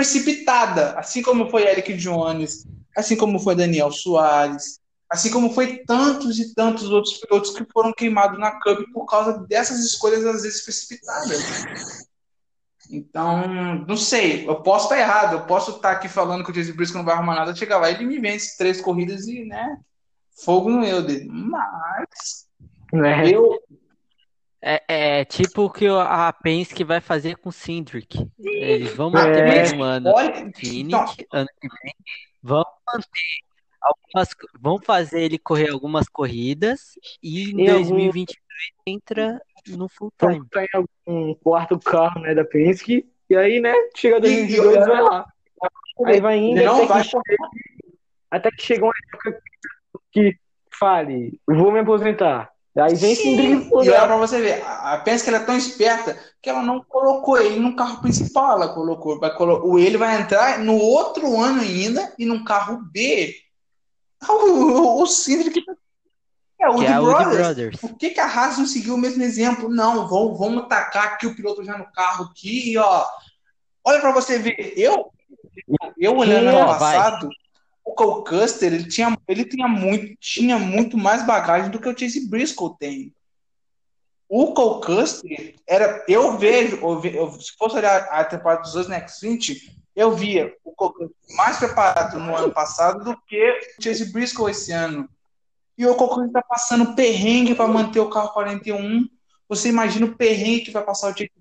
precipitada, 0.00 0.98
assim 0.98 1.20
como 1.20 1.50
foi 1.50 1.68
Eric 1.68 1.92
Jones, 1.92 2.66
assim 2.96 3.14
como 3.16 3.38
foi 3.38 3.54
Daniel 3.54 3.92
Soares, 3.92 4.80
assim 5.10 5.30
como 5.30 5.52
foi 5.52 5.84
tantos 5.84 6.38
e 6.38 6.54
tantos 6.54 6.88
outros 6.88 7.18
pilotos 7.18 7.50
que 7.50 7.66
foram 7.70 7.92
queimados 7.92 8.38
na 8.38 8.52
Cup 8.62 8.80
por 8.94 9.04
causa 9.04 9.44
dessas 9.46 9.80
escolhas 9.80 10.24
às 10.24 10.40
vezes 10.40 10.64
precipitadas. 10.64 11.42
Então, 12.90 13.84
não 13.86 13.96
sei, 13.96 14.48
eu 14.48 14.62
posso 14.62 14.84
estar 14.84 14.98
errado, 14.98 15.34
eu 15.34 15.46
posso 15.46 15.72
estar 15.72 15.90
aqui 15.90 16.08
falando 16.08 16.44
que 16.44 16.50
o 16.50 16.54
Jason 16.54 16.72
Briscoe 16.72 16.96
não 16.96 17.04
vai 17.04 17.14
arrumar 17.14 17.34
nada, 17.34 17.54
chegar 17.54 17.76
lá 17.76 17.90
e 17.90 17.94
ele 17.94 18.06
me 18.06 18.18
vence 18.18 18.56
três 18.56 18.80
corridas 18.80 19.28
e, 19.28 19.44
né, 19.44 19.76
fogo 20.42 20.70
no 20.70 20.80
meu 20.80 21.02
dele. 21.02 21.28
Mas, 21.30 22.48
eu... 23.30 23.60
É, 24.62 24.82
é 25.20 25.24
tipo 25.24 25.64
o 25.64 25.70
que 25.70 25.86
a 25.86 26.32
Penske 26.32 26.84
vai 26.84 27.00
fazer 27.00 27.36
com 27.36 27.48
o 27.48 27.52
Cindric. 27.52 28.26
Eles 28.38 28.94
vão 28.94 29.10
manter 29.10 29.44
é. 29.44 29.46
mais 29.46 29.72
um 29.72 29.82
ano 29.82 30.10
Olha, 30.10 30.38
então... 30.38 31.06
ano 31.32 31.48
que 31.60 31.68
vem, 31.82 31.94
vão 32.42 32.64
manter 32.86 33.50
algumas, 33.80 34.28
vão 34.60 34.78
fazer 34.78 35.22
ele 35.22 35.38
correr 35.38 35.70
algumas 35.70 36.08
corridas 36.08 36.98
e 37.22 37.50
em 37.50 37.64
2023 37.64 38.38
entra 38.86 39.40
no 39.68 39.88
full 39.88 40.12
time. 40.18 40.36
Então, 40.36 40.48
tá 40.50 40.62
em 40.62 40.68
algum 40.74 41.34
quarto 41.36 41.78
carro, 41.78 42.20
né, 42.20 42.34
da 42.34 42.44
Penske, 42.44 43.08
e 43.28 43.36
aí, 43.36 43.60
né, 43.60 43.72
chega 43.96 44.20
2022 44.20 44.76
e 44.76 44.78
vai 44.80 45.02
lá. 45.02 45.26
Aí 46.04 46.20
vai 46.20 46.38
indo 46.38 46.62
não, 46.62 46.84
até, 46.84 46.86
vai... 46.86 47.02
Que 47.02 47.36
até 48.30 48.50
que 48.50 48.62
chega 48.62 48.84
uma 48.84 48.92
época 49.08 49.42
que 50.12 50.36
fale, 50.78 51.38
vou 51.46 51.72
me 51.72 51.80
aposentar. 51.80 52.50
Aí 52.80 52.94
vem 52.94 53.12
esse 53.12 53.28
E 53.28 53.70
olha 53.72 54.06
pra 54.06 54.16
você 54.16 54.40
ver, 54.40 54.62
a 54.66 54.96
Penske 54.98 55.28
ela 55.28 55.38
é 55.38 55.44
tão 55.44 55.56
esperta 55.56 56.16
que 56.40 56.48
ela 56.48 56.62
não 56.62 56.82
colocou 56.82 57.38
ele 57.38 57.60
no 57.60 57.76
carro 57.76 58.00
principal, 58.00 58.52
ela 58.52 58.74
colocou, 58.74 59.18
vai 59.18 59.34
colo... 59.34 59.60
o 59.64 59.78
ele 59.78 59.98
vai 59.98 60.20
entrar 60.20 60.58
no 60.58 60.76
outro 60.76 61.38
ano 61.40 61.60
ainda 61.60 62.12
e 62.18 62.24
num 62.24 62.44
carro 62.44 62.82
B. 62.92 63.34
O, 64.28 64.32
o, 64.34 65.02
o 65.02 65.06
Cindric 65.06 65.64
tá 65.64 65.72
é, 66.60 66.68
o 66.68 66.78
que 66.78 66.84
é 66.84 67.00
Brothers. 67.00 67.36
Brothers. 67.36 67.80
Por 67.80 67.96
que, 67.96 68.10
que 68.10 68.20
a 68.20 68.26
Haas 68.26 68.58
não 68.58 68.66
seguiu 68.66 68.94
o 68.94 68.98
mesmo 68.98 69.22
exemplo? 69.22 69.70
Não, 69.70 70.06
vamos, 70.06 70.38
vamos 70.38 70.68
tacar 70.68 71.04
aqui 71.04 71.26
o 71.26 71.34
piloto 71.34 71.64
já 71.64 71.78
no 71.78 71.90
carro 71.90 72.26
aqui, 72.26 72.76
ó. 72.76 73.06
Olha 73.82 73.98
para 73.98 74.12
você 74.12 74.38
ver, 74.38 74.74
eu, 74.76 75.10
eu 75.96 76.14
olhando 76.14 76.48
ano 76.48 76.66
passado, 76.66 77.28
vai. 77.28 77.36
O 77.90 77.94
Cole 77.94 78.24
Custer, 78.24 78.72
ele 78.72 78.84
tinha, 78.84 79.16
ele 79.26 79.44
tinha 79.44 79.66
muito, 79.66 80.14
tinha 80.20 80.58
muito 80.58 80.96
mais 80.96 81.26
bagagem 81.26 81.70
do 81.70 81.80
que 81.80 81.88
o 81.88 81.98
Chase 81.98 82.28
Briscoe 82.28 82.76
tem. 82.78 83.14
O 84.28 84.54
Cole 84.54 84.84
Custer 84.84 85.54
era, 85.66 86.04
eu 86.06 86.38
vejo, 86.38 86.76
eu, 86.76 87.32
se 87.32 87.52
fosse 87.58 87.76
olhar 87.76 88.04
a 88.10 88.24
temporada 88.24 88.62
dos 88.62 88.72
dois 88.72 88.88
Next 88.88 89.26
20, 89.26 89.76
eu 89.96 90.12
via 90.12 90.54
o 90.64 90.72
Cole 90.72 90.94
Custer 90.94 91.16
mais 91.36 91.58
preparado 91.58 92.18
no 92.18 92.36
ano 92.36 92.52
passado 92.52 93.04
do 93.04 93.20
que 93.26 93.60
o 93.78 93.82
Chase 93.82 94.12
Briscoe 94.12 94.50
esse 94.50 94.72
ano. 94.72 95.08
E 95.76 95.86
o 95.86 95.92
Ocon 95.92 96.26
está 96.26 96.42
passando 96.42 96.94
perrengue 96.94 97.54
para 97.54 97.66
manter 97.66 98.00
o 98.00 98.10
carro 98.10 98.34
41. 98.34 99.08
Você 99.48 99.70
imagina 99.70 100.04
o 100.04 100.14
perrengue 100.14 100.66
que 100.66 100.70
vai 100.70 100.84
passar 100.84 101.08
o 101.08 101.14
Jake 101.14 101.32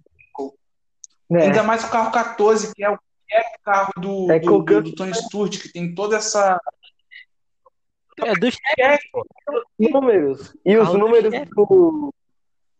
é. 1.31 1.43
Ainda 1.43 1.61
mais 1.61 1.83
o 1.83 1.89
carro 1.89 2.11
14, 2.11 2.73
que 2.73 2.83
é 2.83 2.89
o, 2.89 2.97
é 3.31 3.39
o 3.39 3.63
carro 3.63 3.93
do, 3.97 4.31
é 4.31 4.39
do, 4.39 4.59
do, 4.59 4.81
do, 4.81 4.95
Tony 4.95 5.13
Stewart, 5.13 5.61
que 5.61 5.71
tem 5.71 5.93
toda 5.93 6.17
essa. 6.17 6.59
É 8.21 8.33
do 8.33 8.51
chefe. 8.51 9.09
Números. 9.77 10.55
E 10.65 10.77
os 10.77 10.93
números 10.93 11.33
do. 11.55 12.13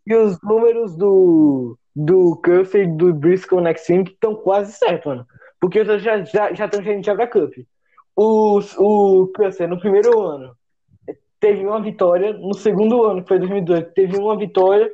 E 0.05 0.15
os 0.15 0.41
números 0.41 0.95
do. 0.95 1.77
Do 1.95 2.39
Cuff 2.43 2.77
e 2.77 2.87
do 2.87 3.13
Briscoe 3.13 3.59
Next 3.59 3.91
Week 3.91 4.11
estão 4.11 4.33
quase 4.35 4.73
certos, 4.73 5.05
mano. 5.05 5.27
Porque 5.59 5.83
já 5.83 5.97
já 5.97 6.23
já 6.53 6.65
estão 6.65 6.81
já, 6.81 7.01
já 7.01 7.15
pra 7.15 7.27
Cup. 7.27 7.53
O, 8.15 8.59
o 8.77 9.27
Custer 9.27 9.67
no 9.67 9.79
primeiro 9.79 10.21
ano 10.21 10.55
teve 11.39 11.65
uma 11.65 11.81
vitória. 11.81 12.33
No 12.33 12.53
segundo 12.53 13.03
ano, 13.03 13.21
que 13.21 13.29
foi 13.29 13.39
2018, 13.39 13.93
teve 13.93 14.17
uma 14.17 14.37
vitória. 14.37 14.91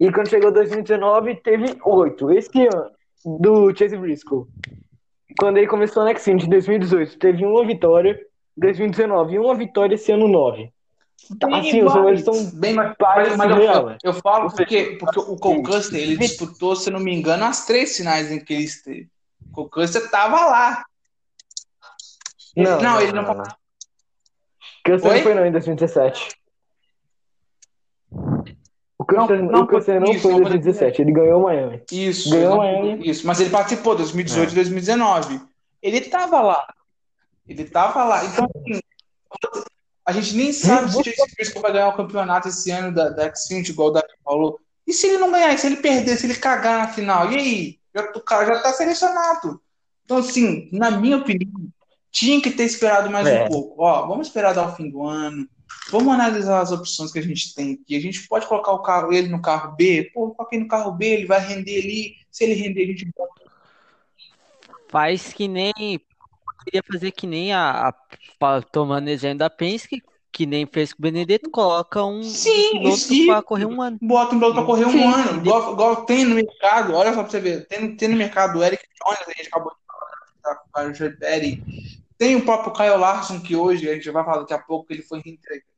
E 0.00 0.10
quando 0.10 0.28
chegou 0.28 0.52
2019, 0.52 1.36
teve 1.36 1.76
oito. 1.84 2.30
Esse 2.32 2.66
ano, 2.66 2.90
do 3.24 3.74
Chase 3.76 3.96
Briscoe. 3.96 4.46
Quando 5.38 5.56
ele 5.58 5.66
começou 5.66 6.04
na 6.04 6.14
Xfinity 6.14 6.46
em 6.46 6.50
2018, 6.50 7.18
teve 7.18 7.44
uma 7.44 7.64
vitória. 7.66 8.18
2019, 8.56 9.34
e 9.34 9.38
uma 9.38 9.54
vitória 9.54 9.94
esse 9.94 10.12
ano, 10.12 10.28
nove. 10.28 10.70
Bem 11.30 11.54
assim, 11.54 11.82
os 11.82 11.94
números 11.94 12.22
são 12.22 12.50
bem 12.58 12.74
mais 12.74 12.94
mas, 13.00 13.36
mas 13.36 13.50
eu, 13.50 13.96
eu, 14.02 14.14
falo 14.14 14.50
porque, 14.50 14.96
porque 14.98 15.20
o 15.20 15.36
Cole 15.36 15.62
Custer, 15.62 16.00
ele 16.00 16.16
disputou, 16.16 16.74
se 16.74 16.90
não 16.90 16.98
me 17.00 17.14
engano, 17.14 17.44
as 17.44 17.64
três 17.64 17.96
finais 17.96 18.30
em 18.30 18.44
que 18.44 18.52
ele 18.52 18.64
esteve. 18.64 19.08
O 19.46 19.52
Cole 19.52 19.70
Custer 19.70 20.10
tava 20.10 20.44
lá. 20.46 20.84
Não, 22.56 22.72
não, 22.72 22.82
não 22.82 23.00
ele 23.00 23.12
não, 23.12 23.22
não, 23.22 23.44
Câncer 24.84 25.14
não 25.14 25.22
foi 25.22 25.34
não 25.34 25.46
em 25.46 25.52
2017. 25.52 26.41
O 29.02 29.04
Câncer 29.04 29.42
não, 29.42 29.50
não, 29.50 29.62
o 29.62 29.66
câncer 29.66 30.00
não 30.00 30.12
isso, 30.12 30.22
foi 30.22 30.32
em 30.34 30.42
2017, 30.42 31.02
ele 31.02 31.12
ganhou 31.12 31.40
o 31.40 31.42
Miami. 31.42 31.82
Isso, 31.90 32.30
ganhou 32.30 32.58
Miami. 32.58 33.10
Isso, 33.10 33.26
mas 33.26 33.40
ele 33.40 33.50
participou 33.50 33.96
2018 33.96 34.48
e 34.48 34.52
é. 34.52 34.54
2019. 34.54 35.40
Ele 35.82 36.00
tava 36.02 36.40
lá. 36.40 36.74
Ele 37.48 37.64
tava 37.64 38.04
lá. 38.04 38.24
Então, 38.24 38.48
assim, 38.54 38.80
a 40.06 40.12
gente 40.12 40.36
nem 40.36 40.52
sabe 40.52 40.92
se 40.92 41.00
o 41.00 41.02
Chase 41.02 41.34
Briscoe 41.36 41.60
vai 41.60 41.72
ganhar 41.72 41.88
o 41.88 41.96
campeonato 41.96 42.46
esse 42.46 42.70
ano 42.70 42.94
da, 42.94 43.08
da 43.08 43.34
Xfinity, 43.34 43.72
igual 43.72 43.88
o 43.88 43.90
Davi 43.90 44.06
falou. 44.24 44.60
E 44.86 44.92
se 44.92 45.08
ele 45.08 45.18
não 45.18 45.32
ganhar, 45.32 45.58
se 45.58 45.66
ele 45.66 45.76
perder, 45.76 46.16
se 46.16 46.26
ele 46.26 46.36
cagar 46.36 46.78
na 46.78 46.88
final? 46.88 47.32
E 47.32 47.36
aí? 47.36 47.78
Já, 47.92 48.08
o 48.14 48.20
cara 48.20 48.46
já 48.46 48.62
tá 48.62 48.72
selecionado. 48.72 49.60
Então, 50.04 50.18
assim, 50.18 50.68
na 50.70 50.92
minha 50.92 51.16
opinião, 51.16 51.50
tinha 52.12 52.40
que 52.40 52.52
ter 52.52 52.64
esperado 52.64 53.10
mais 53.10 53.26
é. 53.26 53.42
um 53.42 53.48
pouco. 53.48 53.82
Ó, 53.82 54.06
vamos 54.06 54.28
esperar 54.28 54.54
dar 54.54 54.68
o 54.68 54.76
fim 54.76 54.88
do 54.88 55.02
ano. 55.02 55.48
Vamos 55.92 56.14
analisar 56.14 56.62
as 56.62 56.72
opções 56.72 57.12
que 57.12 57.18
a 57.18 57.22
gente 57.22 57.54
tem 57.54 57.74
aqui. 57.74 57.94
A 57.94 58.00
gente 58.00 58.26
pode 58.26 58.46
colocar 58.46 58.72
o 58.72 58.80
carro, 58.80 59.12
ele 59.12 59.28
no 59.28 59.42
carro 59.42 59.76
B. 59.76 60.10
Pô, 60.14 60.30
coloquei 60.30 60.58
no 60.58 60.66
carro 60.66 60.90
B, 60.92 61.06
ele 61.06 61.26
vai 61.26 61.38
render 61.38 61.82
ali. 61.82 62.16
Se 62.30 62.44
ele 62.44 62.54
render, 62.54 62.84
a 62.84 62.86
gente 62.86 63.12
bota. 63.14 63.42
Faz 64.88 65.34
que 65.34 65.46
nem. 65.46 66.00
Queria 66.64 66.82
fazer 66.90 67.10
que 67.10 67.26
nem 67.26 67.52
a, 67.52 67.92
a 68.40 68.62
tomando 68.62 69.08
exemplo 69.08 69.40
da 69.40 69.50
Penske, 69.50 70.02
que 70.32 70.46
nem 70.46 70.64
fez 70.64 70.94
com 70.94 71.00
o 71.00 71.02
Benedetto, 71.02 71.50
coloca 71.50 72.02
um 72.02 72.22
Sim, 72.22 72.70
piloto 72.70 73.26
para 73.26 73.42
correr 73.42 73.66
um 73.66 73.82
ano. 73.82 73.98
Bota 74.00 74.34
um 74.34 74.38
piloto 74.38 74.54
para 74.54 74.64
correr 74.64 74.86
um 74.86 74.92
Sim. 74.92 75.04
ano. 75.04 75.40
Igual, 75.40 75.72
igual, 75.72 76.06
tem 76.06 76.24
no 76.24 76.36
mercado, 76.36 76.94
olha 76.94 77.12
só 77.12 77.22
para 77.22 77.30
você 77.30 77.40
ver, 77.40 77.66
tem, 77.66 77.96
tem 77.96 78.08
no 78.08 78.16
mercado 78.16 78.58
o 78.58 78.64
Eric 78.64 78.82
Jones, 79.04 79.20
a 79.26 79.32
gente 79.32 79.48
acabou 79.48 79.72
de 79.72 79.78
falar, 79.86 80.16
tá, 80.42 80.62
com 80.72 80.88
o 80.88 81.92
tem 82.16 82.36
o 82.36 82.44
próprio 82.44 82.72
Kyle 82.72 82.96
Larson, 82.96 83.40
que 83.40 83.56
hoje, 83.56 83.90
a 83.90 83.94
gente 83.94 84.08
vai 84.10 84.24
falar 84.24 84.42
daqui 84.42 84.54
a 84.54 84.58
pouco, 84.58 84.92
ele 84.92 85.02
foi 85.02 85.20
reintegrado 85.20 85.71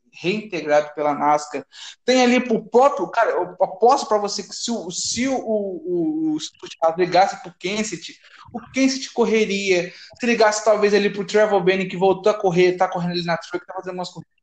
pela 0.95 1.15
NASCAR. 1.15 1.65
Tem 2.05 2.23
ali 2.23 2.39
o 2.39 2.65
próprio, 2.65 3.09
cara, 3.09 3.31
eu 3.31 3.57
aposto 3.61 4.07
para 4.07 4.19
você 4.19 4.43
que 4.43 4.55
se 4.55 4.71
o, 4.71 4.91
se 4.91 5.29
o, 5.29 5.35
o, 5.35 6.37
o 6.37 6.39
ligasse 6.97 7.41
para 7.43 7.51
o 7.51 7.55
Kenseth, 7.59 8.15
o 8.53 8.61
Kenseth 8.73 9.13
correria. 9.13 9.93
Se 10.19 10.27
ligasse 10.27 10.65
talvez 10.65 10.95
ali 10.95 11.11
para 11.11 11.23
o 11.23 11.27
Trevor 11.27 11.63
Benning, 11.63 11.89
que 11.89 11.97
voltou 11.97 12.31
a 12.31 12.39
correr, 12.39 12.77
tá 12.77 12.89
correndo 12.89 13.13
ali 13.13 13.25
na 13.25 13.37
truck, 13.37 13.67
tá 13.67 13.75
fazendo 13.75 13.95
umas 13.95 14.11
corridas. 14.11 14.35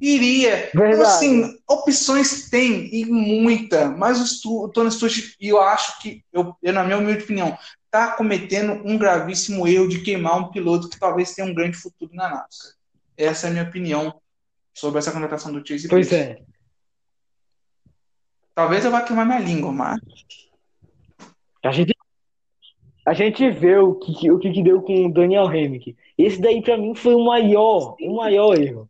Iria. 0.00 0.70
Então, 0.70 1.02
assim, 1.02 1.58
opções 1.68 2.48
tem, 2.48 2.88
e 2.94 3.04
muita. 3.04 3.90
Mas 3.90 4.42
o, 4.44 4.64
o 4.64 4.68
Tony 4.68 4.90
Stewart, 4.90 5.34
e 5.38 5.48
eu 5.48 5.60
acho 5.60 6.00
que, 6.00 6.24
eu, 6.32 6.56
eu, 6.62 6.72
na 6.72 6.82
minha 6.82 6.96
humilde 6.96 7.22
opinião, 7.22 7.56
está 7.84 8.12
cometendo 8.12 8.80
um 8.84 8.96
gravíssimo 8.96 9.68
erro 9.68 9.88
de 9.88 10.00
queimar 10.00 10.38
um 10.38 10.50
piloto 10.50 10.88
que 10.88 10.98
talvez 10.98 11.34
tenha 11.34 11.46
um 11.46 11.54
grande 11.54 11.76
futuro 11.76 12.14
na 12.14 12.30
NASCAR. 12.30 12.72
Essa 13.16 13.46
é 13.46 13.50
a 13.50 13.52
minha 13.52 13.64
opinião 13.64 14.14
sobre 14.80 14.98
essa 14.98 15.12
contratação 15.12 15.52
do 15.52 15.66
Chase. 15.66 15.88
Pois 15.88 16.10
é. 16.10 16.40
Talvez 18.54 18.84
eu 18.84 18.90
vá 18.90 19.02
queimar 19.02 19.26
minha 19.26 19.38
língua, 19.38 19.70
mas. 19.70 20.00
A 21.62 21.70
gente. 21.70 21.94
a 23.06 23.12
gente 23.12 23.50
vê 23.50 23.76
o 23.76 23.94
que, 23.94 24.30
o 24.30 24.38
que, 24.38 24.62
deu 24.62 24.80
com 24.80 25.06
o 25.06 25.12
Daniel 25.12 25.52
Hemmick. 25.52 25.94
Esse 26.16 26.40
daí, 26.40 26.62
pra 26.62 26.78
mim, 26.78 26.94
foi 26.94 27.14
o 27.14 27.24
maior, 27.24 27.94
o 28.00 28.16
maior 28.16 28.58
erro. 28.58 28.88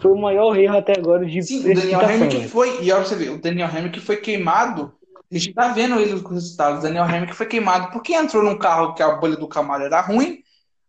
Foi 0.00 0.12
o 0.12 0.16
maior 0.16 0.56
erro 0.56 0.78
até 0.78 0.92
agora 0.96 1.24
de 1.26 1.42
Sim, 1.42 1.60
o 1.60 1.74
Daniel 1.74 2.00
velho. 2.00 2.48
foi, 2.48 2.82
e 2.82 2.90
olha 2.90 3.04
você 3.04 3.14
ver, 3.14 3.30
o 3.30 3.38
Daniel 3.38 3.68
Hemmick 3.68 4.00
foi 4.00 4.16
queimado. 4.16 4.92
A 5.30 5.34
gente 5.36 5.52
tá 5.52 5.68
vendo 5.72 5.98
ele 5.98 6.20
com 6.20 6.28
os 6.28 6.42
resultados. 6.42 6.80
O 6.80 6.82
Daniel 6.82 7.08
Hemmick 7.08 7.34
foi 7.34 7.46
queimado 7.46 7.90
porque 7.92 8.14
entrou 8.14 8.42
num 8.42 8.58
carro 8.58 8.94
que 8.94 9.02
a 9.02 9.16
bolha 9.16 9.36
do 9.36 9.48
Camaro 9.48 9.84
era 9.84 10.00
ruim. 10.00 10.42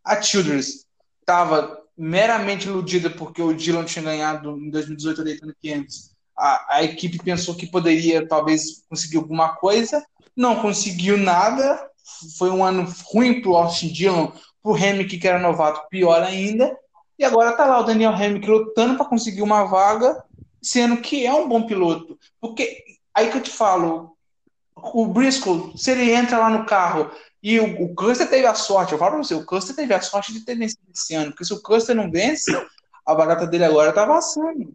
A 0.04 0.22
Childress 0.22 0.86
estava 1.22 1.85
meramente 1.98 2.68
iludida 2.68 3.10
porque 3.10 3.42
o 3.42 3.54
Dylan 3.54 3.86
tinha 3.86 4.04
ganhado 4.04 4.58
em 4.58 4.70
2018 4.70 5.22
a 5.22 5.24
Daytona 5.24 5.56
500. 5.62 6.12
A, 6.38 6.76
a 6.76 6.84
equipe 6.84 7.18
pensou 7.24 7.56
que 7.56 7.68
poderia 7.68 8.28
talvez 8.28 8.84
conseguir 8.90 9.18
alguma 9.18 9.56
coisa, 9.56 10.06
não 10.36 10.62
conseguiu 10.62 11.18
nada. 11.18 11.90
Foi 12.38 12.50
um 12.50 12.64
ano 12.64 12.88
ruim 13.06 13.42
pro 13.42 13.56
Austin 13.56 13.88
Dillon, 13.88 14.32
pro 14.62 14.78
Hemmick 14.78 15.18
que 15.18 15.28
era 15.28 15.40
novato, 15.40 15.88
pior 15.90 16.22
ainda. 16.22 16.76
E 17.18 17.24
agora 17.24 17.56
tá 17.56 17.66
lá 17.66 17.80
o 17.80 17.84
Daniel 17.84 18.14
Hemmick 18.14 18.48
lutando 18.48 18.98
para 18.98 19.06
conseguir 19.06 19.42
uma 19.42 19.64
vaga, 19.64 20.22
sendo 20.62 20.98
que 20.98 21.26
é 21.26 21.34
um 21.34 21.48
bom 21.48 21.66
piloto. 21.66 22.20
Porque 22.42 22.84
aí 23.14 23.32
que 23.32 23.38
eu 23.38 23.44
te 23.44 23.52
falo, 23.52 24.18
o 24.76 25.08
Briscoe, 25.08 25.72
se 25.78 25.92
ele 25.92 26.12
entra 26.12 26.38
lá 26.38 26.50
no 26.50 26.66
carro 26.66 27.10
e 27.48 27.60
o, 27.60 27.84
o 27.84 27.94
Custer 27.94 28.28
teve 28.28 28.48
a 28.48 28.56
sorte, 28.56 28.92
eu 28.94 28.98
falo 28.98 29.12
pra 29.12 29.24
você, 29.24 29.36
o 29.36 29.46
Custer 29.46 29.76
teve 29.76 29.94
a 29.94 30.02
sorte 30.02 30.34
de 30.34 30.44
ter 30.44 30.56
vencido 30.56 30.82
esse 30.92 31.14
ano, 31.14 31.30
porque 31.30 31.46
se 31.46 31.54
o 31.54 31.62
Custer 31.62 31.96
não 31.96 32.10
vence, 32.10 32.52
a 33.06 33.14
barata 33.14 33.46
dele 33.46 33.66
agora 33.66 33.94
tá 33.94 34.04
vassando. 34.04 34.74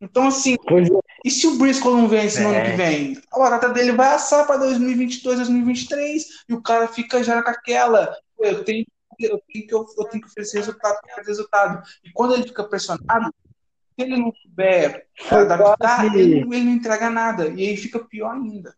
Então, 0.00 0.28
assim, 0.28 0.54
é. 0.54 1.00
e 1.24 1.30
se 1.30 1.44
o 1.46 1.56
Briscoe 1.58 1.90
não 1.92 2.06
vence 2.06 2.40
no 2.40 2.52
É. 2.52 2.60
ano 2.60 2.70
que 2.70 2.76
vem? 2.76 3.20
A 3.32 3.38
barata 3.38 3.68
dele 3.70 3.90
vai 3.90 4.14
assar 4.14 4.46
para 4.46 4.58
2022, 4.58 5.38
2023, 5.38 6.24
e 6.48 6.54
o 6.54 6.62
cara 6.62 6.86
fica 6.86 7.22
já 7.24 7.42
com 7.42 7.50
aquela. 7.50 8.16
"Pô, 8.36 8.44
Eu 8.44 8.62
tenho, 8.64 8.86
eu 9.18 9.40
tenho, 9.52 9.66
que, 9.66 9.74
eu 9.74 9.84
tenho 10.10 10.22
que 10.22 10.28
oferecer 10.28 10.58
resultado, 10.58 10.94
eu 10.94 11.10
oferecer 11.10 11.30
resultado. 11.30 11.82
E 12.04 12.12
quando 12.12 12.34
ele 12.34 12.44
fica 12.44 12.62
pressionado, 12.62 13.26
se 13.26 14.04
ele 14.04 14.16
não 14.16 14.32
souber 14.40 15.06
adaptar, 15.30 16.06
ele, 16.16 16.38
ele 16.42 16.64
não 16.64 16.72
entrega 16.72 17.10
nada. 17.10 17.48
E 17.48 17.68
aí 17.68 17.76
fica 17.76 17.98
pior 17.98 18.34
ainda. 18.34 18.72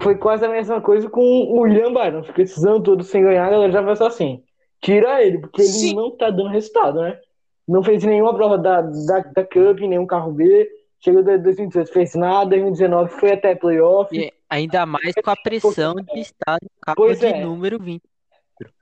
Foi 0.00 0.16
quase 0.16 0.44
a 0.44 0.48
mesma 0.48 0.80
coisa 0.80 1.08
com 1.10 1.20
o 1.20 1.60
William 1.60 1.92
Byron. 1.92 2.22
Fica 2.24 2.42
esses 2.42 2.64
anos 2.64 2.82
todos 2.82 3.06
sem 3.08 3.22
ganhar, 3.22 3.46
a 3.46 3.50
galera 3.50 3.72
já 3.72 3.82
pensou 3.82 4.06
assim: 4.06 4.42
tira 4.80 5.22
ele, 5.22 5.38
porque 5.38 5.60
ele 5.62 5.68
Sim. 5.68 5.94
não 5.94 6.10
tá 6.16 6.30
dando 6.30 6.48
resultado, 6.48 7.00
né? 7.00 7.18
Não 7.68 7.82
fez 7.82 8.02
nenhuma 8.02 8.34
prova 8.34 8.56
da, 8.58 8.80
da, 8.80 9.18
da 9.20 9.44
Cup, 9.44 9.80
nenhum 9.80 10.06
carro 10.06 10.32
B. 10.32 10.68
Chegou 11.00 11.20
em 11.20 11.24
2018, 11.24 11.92
fez 11.92 12.14
nada. 12.14 12.50
2019 12.50 13.10
foi 13.12 13.32
até 13.32 13.54
playoff. 13.54 14.16
E 14.16 14.32
ainda 14.48 14.86
mais 14.86 15.14
com 15.22 15.30
a 15.30 15.36
pressão 15.36 15.94
de 15.96 16.20
estar 16.20 16.58
no 16.62 16.68
carro 16.80 16.96
Pois 16.96 17.18
de 17.18 17.26
é. 17.26 17.44
número 17.44 17.78
20. 17.78 18.02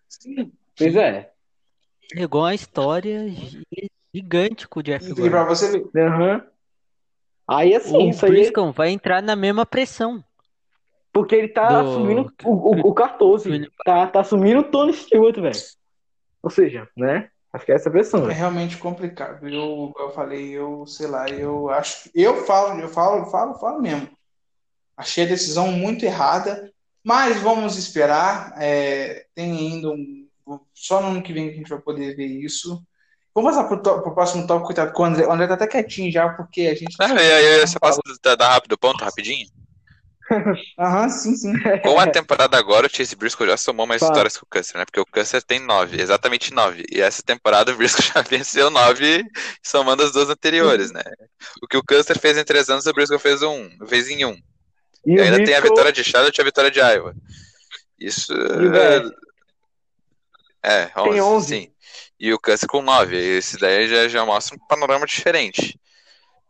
Sim. 0.08 0.52
Pois 0.76 0.96
é. 0.96 1.30
Chegou 2.12 2.42
uma 2.42 2.54
história 2.54 3.28
gi- 3.28 3.62
gigante 4.14 4.66
com 4.68 4.80
o 4.80 4.82
Jeff 4.82 5.04
E 5.06 5.14
Gordon. 5.14 5.30
pra 5.30 5.44
você 5.44 5.78
ver. 5.92 6.06
Aham. 6.06 6.42
Aí 7.48 7.74
assim, 7.74 7.96
O 7.96 8.10
isso 8.10 8.24
aí. 8.26 8.32
Briscoe 8.32 8.72
vai 8.72 8.90
entrar 8.90 9.22
na 9.22 9.34
mesma 9.34 9.64
pressão. 9.66 10.22
Porque 11.12 11.34
ele 11.34 11.48
tá 11.48 11.68
Do- 11.68 11.90
assumindo 11.90 12.32
o, 12.44 12.50
o, 12.50 12.88
o 12.90 12.94
14. 12.94 13.68
Tá, 13.84 14.06
tá 14.06 14.20
assumindo 14.20 14.60
o 14.60 14.64
Tony 14.64 14.92
Stewart, 14.92 15.36
velho. 15.36 15.58
Ou 16.42 16.50
seja, 16.50 16.88
né? 16.96 17.28
Acho 17.52 17.66
que 17.66 17.72
é 17.72 17.74
essa 17.74 17.90
pressão, 17.90 18.20
É 18.20 18.26
velho. 18.28 18.38
realmente 18.38 18.76
complicado. 18.76 19.46
Eu, 19.48 19.92
eu 19.98 20.10
falei, 20.12 20.50
eu 20.50 20.86
sei 20.86 21.08
lá, 21.08 21.28
eu 21.28 21.68
acho. 21.70 22.08
Eu 22.14 22.44
falo, 22.44 22.80
eu 22.80 22.88
falo, 22.88 23.26
falo, 23.26 23.54
falo 23.54 23.82
mesmo. 23.82 24.08
Achei 24.96 25.24
a 25.24 25.28
decisão 25.28 25.72
muito 25.72 26.04
errada, 26.04 26.70
mas 27.02 27.40
vamos 27.40 27.76
esperar. 27.76 28.54
é, 28.58 29.26
tem 29.34 29.50
ainda 29.50 29.88
um. 29.90 30.26
Só 30.74 31.00
no 31.00 31.08
ano 31.08 31.22
que 31.22 31.32
vem 31.32 31.48
que 31.48 31.54
a 31.54 31.56
gente 31.56 31.70
vai 31.70 31.80
poder 31.80 32.14
ver 32.16 32.26
isso. 32.26 32.80
Vamos 33.34 33.50
passar 33.54 33.66
pro, 33.68 33.80
to- 33.82 34.02
pro 34.02 34.14
próximo 34.14 34.46
tópico, 34.46 34.66
coitado, 34.66 34.92
com 34.92 35.02
o 35.02 35.06
André. 35.06 35.26
O 35.26 35.32
André 35.32 35.46
tá 35.48 35.54
até 35.54 35.66
quietinho 35.66 36.10
já, 36.12 36.28
porque 36.30 36.62
a 36.62 36.74
gente. 36.74 36.94
Ah, 37.00 37.14
e 37.20 37.32
aí, 37.32 37.66
você 37.66 37.78
posso 37.80 38.00
dar 38.22 38.36
dar 38.36 38.50
rápido 38.50 38.76
ponto, 38.78 39.02
rapidinho? 39.04 39.46
Aham, 40.78 41.08
sim, 41.08 41.34
sim. 41.34 41.52
Com 41.82 41.98
a 41.98 42.06
temporada 42.06 42.56
agora, 42.56 42.86
o 42.86 42.90
Chase 42.90 43.16
Briscoe 43.16 43.46
já 43.46 43.56
somou 43.56 43.86
mais 43.86 44.00
Fala. 44.00 44.12
vitórias 44.12 44.36
que 44.36 44.44
o 44.44 44.46
Custer, 44.46 44.78
né? 44.78 44.84
Porque 44.84 45.00
o 45.00 45.06
Custer 45.06 45.42
tem 45.42 45.58
nove, 45.58 46.00
exatamente 46.00 46.54
nove. 46.54 46.84
E 46.90 47.00
essa 47.00 47.22
temporada 47.22 47.72
o 47.72 47.76
Briscoe 47.76 48.02
já 48.14 48.22
venceu 48.22 48.70
nove, 48.70 49.24
somando 49.62 50.02
as 50.02 50.12
duas 50.12 50.30
anteriores, 50.30 50.92
né? 50.92 51.02
O 51.62 51.66
que 51.66 51.76
o 51.76 51.82
Custer 51.84 52.18
fez 52.18 52.38
em 52.38 52.44
três 52.44 52.68
anos, 52.68 52.86
o 52.86 52.92
Briscoe 52.92 53.18
fez 53.18 53.42
um, 53.42 53.68
fez 53.86 54.08
em 54.08 54.24
um. 54.24 54.36
E 55.04 55.14
E 55.14 55.20
ainda 55.20 55.44
tem 55.44 55.54
a 55.54 55.60
vitória 55.60 55.92
de 55.92 56.04
Charlotte 56.04 56.38
e 56.38 56.40
a 56.42 56.44
vitória 56.44 56.70
de 56.70 56.78
Iowa. 56.78 57.14
Isso. 57.98 58.32
Beck? 58.34 59.10
É, 60.62 60.90
11, 60.96 61.10
Tem 61.10 61.20
11. 61.20 61.48
sim. 61.48 61.72
E 62.18 62.32
o 62.32 62.38
Custer 62.38 62.68
com 62.68 62.82
9. 62.82 63.16
Esse 63.16 63.58
daí 63.58 63.88
já, 63.88 64.08
já 64.08 64.26
mostra 64.26 64.54
um 64.54 64.66
panorama 64.66 65.06
diferente. 65.06 65.78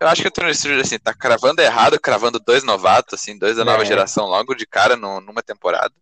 Eu 0.01 0.09
acho 0.09 0.23
que 0.23 0.29
o 0.29 0.31
Tony 0.31 0.55
Stewart, 0.55 0.81
assim, 0.81 0.99
tá 0.99 1.13
cravando 1.13 1.61
errado, 1.61 2.01
cravando 2.01 2.41
dois 2.41 2.63
novatos, 2.65 3.21
assim, 3.21 3.39
dois 3.39 3.57
da 3.57 3.65
nova 3.65 3.83
É. 3.83 3.87
geração 3.87 4.25
logo 4.27 4.55
de 4.55 4.67
cara 4.67 4.97
no- 4.97 5.21
numa 5.21 5.43
temporada. 5.43 5.93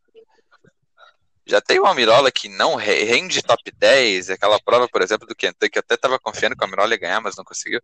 Já 1.47 1.61
tem 1.61 1.81
o 1.81 1.87
Almirola 1.87 2.31
que 2.31 2.49
não 2.49 2.75
re- 2.77 3.05
rende 3.05 3.43
top 3.43 3.73
10, 3.77 4.31
aquela 4.31 4.61
prova, 4.61 4.87
por 4.87 5.01
exemplo, 5.03 5.27
do 5.27 5.35
Kentucky, 5.35 5.71
que 5.71 5.79
eu 5.79 5.81
até 5.81 5.97
tava 5.97 6.19
confiando 6.19 6.55
que 6.55 6.63
o 6.63 6.65
Almirola 6.67 6.93
ia 6.93 6.99
ganhar, 7.01 7.21
mas 7.21 7.37
não 7.37 7.45
conseguiu. 7.45 7.81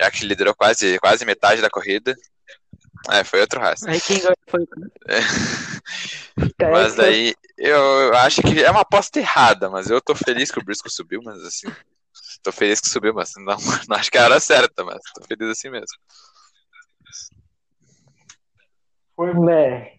Já 0.00 0.10
que 0.10 0.26
liderou 0.26 0.54
quase, 0.54 0.98
quase 0.98 1.24
metade 1.24 1.62
da 1.62 1.70
corrida. 1.70 2.14
É, 3.10 3.22
foi 3.22 3.40
outro 3.40 3.60
raça. 3.60 3.88
Aí 3.88 4.00
quem 4.00 4.18
ganhou 4.18 4.34
foi. 4.50 4.66
Mas 6.72 6.94
daí 6.96 7.34
eu, 7.56 7.76
eu 7.78 8.16
acho 8.16 8.42
que 8.42 8.62
é 8.64 8.70
uma 8.70 8.80
aposta 8.80 9.18
errada, 9.20 9.70
mas 9.70 9.88
eu 9.88 10.00
tô 10.00 10.14
feliz 10.16 10.50
que 10.50 10.58
o 10.58 10.64
Briscoe 10.64 10.90
subiu, 10.90 11.20
mas 11.22 11.40
assim. 11.44 11.68
Tô 12.44 12.52
feliz 12.52 12.78
que 12.78 12.90
subiu, 12.90 13.14
mas 13.14 13.32
não, 13.38 13.56
não 13.88 13.96
acho 13.96 14.10
que 14.10 14.18
é 14.18 14.20
a 14.20 14.24
hora 14.24 14.38
certa, 14.38 14.84
mas 14.84 15.00
tô 15.14 15.24
feliz 15.26 15.48
assim 15.48 15.70
mesmo. 15.70 15.96
Né? 19.46 19.92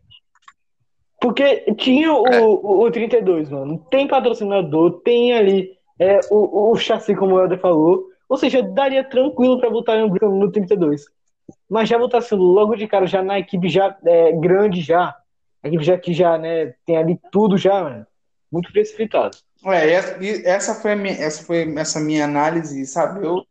Porque 1.20 1.74
tinha 1.74 2.14
o, 2.14 2.28
É. 2.28 2.40
o, 2.40 2.82
o 2.84 2.92
32, 2.92 3.50
mano. 3.50 3.84
Tem 3.90 4.08
patrocinador, 4.08 5.02
tem 5.02 5.34
ali 5.34 5.76
é, 5.98 6.20
o, 6.30 6.72
o 6.72 6.76
chassi, 6.76 7.16
como 7.16 7.36
o 7.36 7.40
Helder 7.42 7.60
falou. 7.60 8.06
Ou 8.30 8.38
seja, 8.38 8.62
daria 8.62 9.04
tranquilo 9.04 9.60
pra 9.60 9.70
botar 9.70 9.98
no, 9.98 10.08
no 10.08 10.52
32. 10.52 11.06
Mas 11.68 11.90
já 11.90 11.98
botar 11.98 12.20
assim, 12.20 12.36
logo 12.36 12.76
de 12.76 12.88
cara, 12.88 13.08
já 13.08 13.24
na 13.24 13.40
equipe 13.40 13.70
já 13.70 13.98
é, 14.06 14.32
grande 14.34 14.82
já. 14.82 15.16
A 15.64 15.68
equipe 15.68 15.84
já 15.84 15.98
que 15.98 16.14
já, 16.14 16.38
né, 16.38 16.76
tem 16.86 16.98
ali 16.98 17.20
tudo 17.32 17.58
já, 17.58 17.84
mano. 17.84 18.06
Muito 18.52 18.72
precipitado. 18.72 19.36
É, 19.66 19.92
essa- 19.92 20.18
e 20.24 20.46
essa 20.46 20.76
foi 20.76 20.92
a 20.92 20.96
minha, 20.96 21.14
essa 21.16 21.44
foi 21.44 21.74
essa 21.78 22.00
minha 22.00 22.26
análise, 22.26 22.86
sabe? 22.86 23.26
Eu, 23.26 23.44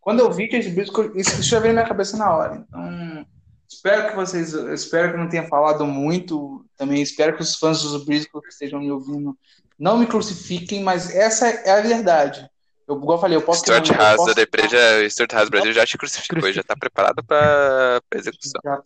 quando 0.00 0.20
eu 0.20 0.32
vi 0.32 0.50
Chase 0.50 0.70
Briscoe, 0.70 1.12
isso 1.14 1.42
já 1.42 1.58
veio 1.60 1.74
na 1.74 1.80
minha 1.82 1.88
cabeça 1.88 2.16
na 2.16 2.34
hora. 2.34 2.64
Então, 2.68 3.26
espero 3.68 4.08
que 4.08 4.16
vocês, 4.16 4.52
espero 4.52 5.10
que 5.10 5.14
eu 5.16 5.20
não 5.20 5.28
tenha 5.28 5.46
falado 5.46 5.84
muito. 5.86 6.64
Também 6.76 7.02
espero 7.02 7.36
que 7.36 7.42
os 7.42 7.56
fãs 7.56 7.82
dos 7.82 8.04
Briscoe 8.04 8.40
que 8.40 8.48
estejam 8.48 8.80
me 8.80 8.90
ouvindo 8.90 9.36
não 9.78 9.98
me 9.98 10.06
crucifiquem, 10.06 10.82
mas 10.82 11.14
essa 11.14 11.48
é 11.48 11.70
a 11.70 11.80
verdade. 11.80 12.48
Eu, 12.86 12.96
igual 12.96 13.18
eu 13.18 13.20
falei, 13.20 13.36
eu 13.36 13.42
posso 13.42 13.60
Stuart 13.60 13.90
Haas 13.90 14.16
posso- 14.16 14.28
da 14.28 14.32
Depre 14.32 14.66
já, 14.66 15.10
Stuart 15.10 15.34
Haas 15.34 15.50
Brasil 15.50 15.72
já 15.74 15.84
te 15.84 15.98
crucificou, 15.98 16.50
já 16.50 16.62
tá 16.62 16.74
preparado 16.74 17.22
pra, 17.22 18.00
pra 18.08 18.18
execução. 18.18 18.60
Já 18.64 18.80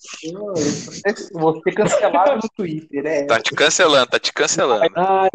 Vou 1.33 1.63
ser 1.63 1.73
cancelado 1.73 2.35
no 2.43 2.49
Twitter, 2.57 3.07
é. 3.07 3.25
Tá 3.27 3.39
te 3.41 3.53
cancelando, 3.55 4.09
tá 4.09 4.19
te 4.19 4.33
cancelando. 4.33 4.91
Ai, 4.97 5.31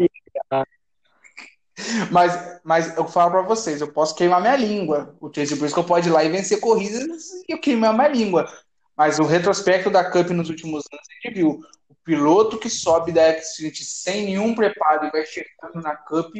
Mas, 2.10 2.60
mas 2.64 2.96
eu 2.96 3.06
falo 3.06 3.30
pra 3.30 3.42
vocês, 3.42 3.80
eu 3.80 3.92
posso 3.92 4.14
queimar 4.14 4.40
minha 4.40 4.56
língua. 4.56 5.14
O 5.20 5.32
Chase 5.32 5.54
Briscoe 5.54 5.84
pode 5.84 6.08
ir 6.08 6.12
lá 6.12 6.24
e 6.24 6.28
vencer 6.28 6.60
corridas 6.60 7.30
e 7.48 7.52
eu 7.52 7.60
queimar 7.60 7.94
minha 7.94 8.08
língua. 8.08 8.46
Mas 8.96 9.18
o 9.18 9.22
retrospecto 9.22 9.88
da 9.88 10.10
Cup 10.10 10.30
nos 10.30 10.48
últimos 10.48 10.84
anos, 10.92 11.06
a 11.08 11.28
gente 11.28 11.34
viu 11.34 11.60
o 11.88 11.94
piloto 12.04 12.58
que 12.58 12.68
sobe 12.68 13.12
da 13.12 13.40
Xfinity 13.40 13.84
sem 13.84 14.24
nenhum 14.24 14.54
preparo 14.54 15.06
e 15.06 15.10
vai 15.10 15.24
chegando 15.24 15.80
na 15.82 15.94
Cup, 15.94 16.34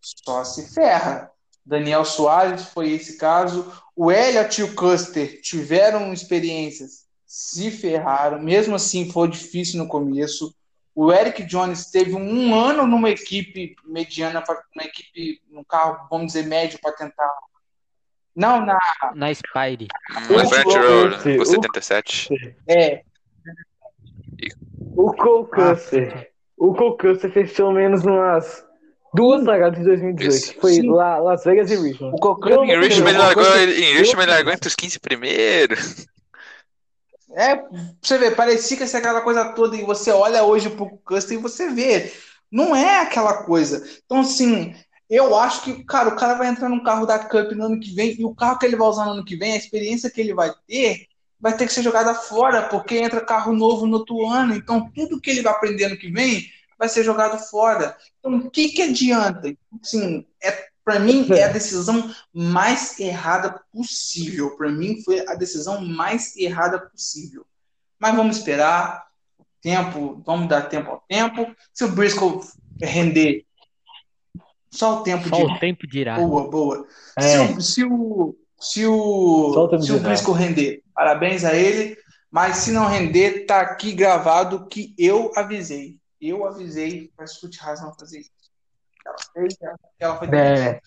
só 0.00 0.44
se 0.44 0.72
ferra. 0.74 1.30
Daniel 1.64 2.04
Soares 2.04 2.64
foi 2.66 2.90
esse 2.90 3.16
caso. 3.16 3.72
O 3.96 4.10
Elliott 4.10 4.60
e 4.60 4.64
o 4.64 4.74
Custer 4.74 5.40
tiveram 5.40 6.12
experiências, 6.12 7.06
se 7.26 7.70
ferraram. 7.70 8.42
Mesmo 8.42 8.74
assim, 8.74 9.10
foi 9.10 9.28
difícil 9.28 9.78
no 9.78 9.88
começo. 9.88 10.54
O 10.94 11.10
Eric 11.12 11.44
Jones 11.44 11.90
teve 11.90 12.14
um 12.14 12.54
ano 12.54 12.86
numa 12.86 13.08
equipe 13.10 13.74
mediana, 13.84 14.44
uma 14.76 14.84
equipe, 14.84 15.40
num 15.50 15.64
carro, 15.64 16.06
vamos 16.10 16.26
dizer, 16.28 16.46
médio, 16.46 16.78
para 16.82 16.92
tentar. 16.92 17.30
Não, 18.36 18.64
na. 18.64 18.78
na 19.14 19.32
Spire. 19.34 19.88
Um 20.30 20.48
French 20.48 20.76
Road, 20.78 21.14
esse, 21.16 21.36
com 21.36 21.42
o- 21.42 21.46
77. 21.46 22.28
É, 22.68 23.02
o 24.96 25.12
Cole 25.12 25.48
Custer. 25.48 26.30
O 26.56 26.74
Cole 26.74 26.96
Custer 26.98 27.32
fez 27.32 27.52
pelo 27.52 27.72
menos 27.72 28.04
umas 28.04 28.64
duas 29.14 29.44
largadas 29.44 29.78
em 29.80 29.84
2018. 29.84 30.34
Isso. 30.34 30.60
Foi 30.60 30.72
Sim. 30.74 30.90
lá, 30.90 31.18
Las 31.18 31.44
Vegas 31.44 31.70
e 31.70 31.76
Richmond. 31.76 32.16
o 33.16 33.22
largou, 33.22 33.44
Custer- 33.44 33.68
em 33.68 33.94
Richmond 33.98 34.22
ele 34.24 34.30
largou 34.32 34.52
entre 34.52 34.68
os 34.68 34.74
15 34.74 34.98
primeiros. 35.00 36.06
É, 37.34 37.62
você 38.00 38.18
ver, 38.18 38.36
parecia 38.36 38.76
que 38.76 38.82
essa 38.82 38.98
aquela 38.98 39.20
coisa 39.22 39.52
toda, 39.52 39.76
e 39.76 39.84
você 39.84 40.10
olha 40.10 40.44
hoje 40.44 40.70
pro 40.70 40.98
Custom 41.04 41.34
e 41.34 41.38
você 41.38 41.70
vê. 41.70 42.12
Não 42.50 42.76
é 42.76 43.00
aquela 43.00 43.44
coisa. 43.44 43.82
Então, 44.04 44.20
assim, 44.20 44.74
eu 45.08 45.36
acho 45.38 45.62
que, 45.62 45.84
cara, 45.84 46.10
o 46.10 46.16
cara 46.16 46.34
vai 46.34 46.48
entrar 46.48 46.68
num 46.68 46.82
carro 46.82 47.06
da 47.06 47.18
Cup 47.18 47.52
no 47.52 47.66
ano 47.66 47.80
que 47.80 47.94
vem, 47.94 48.18
e 48.18 48.24
o 48.24 48.34
carro 48.34 48.58
que 48.58 48.66
ele 48.66 48.76
vai 48.76 48.88
usar 48.88 49.06
no 49.06 49.12
ano 49.12 49.24
que 49.24 49.36
vem, 49.36 49.52
a 49.52 49.56
experiência 49.56 50.10
que 50.10 50.20
ele 50.20 50.34
vai 50.34 50.52
ter, 50.66 51.06
vai 51.40 51.56
ter 51.56 51.66
que 51.66 51.72
ser 51.72 51.82
jogada 51.82 52.14
fora, 52.14 52.68
porque 52.68 52.96
entra 52.98 53.24
carro 53.24 53.52
novo 53.52 53.86
no 53.86 53.98
outro 53.98 54.26
ano. 54.26 54.54
Então, 54.54 54.90
tudo 54.94 55.20
que 55.20 55.30
ele 55.30 55.42
vai 55.42 55.52
aprender 55.52 55.84
ano 55.84 55.96
que 55.96 56.10
vem 56.10 56.46
vai 56.78 56.88
ser 56.88 57.04
jogado 57.04 57.38
fora. 57.48 57.96
Então, 58.18 58.36
o 58.36 58.50
que, 58.50 58.68
que 58.68 58.82
adianta? 58.82 59.54
Assim, 59.82 60.26
é, 60.42 60.68
para 60.84 60.98
mim, 60.98 61.26
é 61.30 61.44
a 61.44 61.52
decisão 61.52 62.12
mais 62.32 62.98
errada 62.98 63.60
possível. 63.72 64.56
Para 64.56 64.68
mim, 64.68 65.00
foi 65.02 65.26
a 65.28 65.34
decisão 65.34 65.80
mais 65.80 66.36
errada 66.36 66.78
possível. 66.78 67.46
Mas 67.98 68.14
vamos 68.16 68.36
esperar. 68.38 69.06
Tempo, 69.60 70.20
vamos 70.26 70.48
dar 70.48 70.62
tempo 70.62 70.90
ao 70.90 71.04
tempo. 71.08 71.54
Se 71.72 71.84
o 71.84 71.92
Briscoe 71.92 72.40
render, 72.82 73.46
só 74.72 75.00
o 75.00 75.02
tempo 75.02 75.28
Só 75.28 75.36
de 75.36 75.44
o 75.44 75.58
tempo 75.60 75.86
dirá. 75.86 76.16
Boa, 76.16 76.50
boa. 76.50 76.86
É. 77.16 77.22
Se 77.22 77.38
o, 77.38 77.60
se 77.60 77.84
o, 77.84 78.36
se 78.58 78.86
o, 78.86 79.50
o 79.50 79.82
se 79.82 79.92
o 79.92 80.00
Briscoe 80.00 80.34
render, 80.34 80.82
parabéns 80.94 81.44
a 81.44 81.54
ele. 81.54 81.96
Mas 82.30 82.56
se 82.56 82.72
não 82.72 82.88
render, 82.88 83.44
tá 83.44 83.60
aqui 83.60 83.92
gravado 83.92 84.66
que 84.66 84.94
eu 84.96 85.30
avisei. 85.36 85.98
Eu 86.18 86.46
avisei 86.46 87.12
para 87.14 87.26
Scoot 87.26 87.58
Haas 87.62 87.82
não 87.82 87.92
fazer 87.94 88.20
isso. 88.20 88.30
Ela 89.04 89.16
fez, 89.32 89.56
ela- 89.60 89.78
ela 90.00 90.16
foi 90.18 90.28
É, 90.34 90.80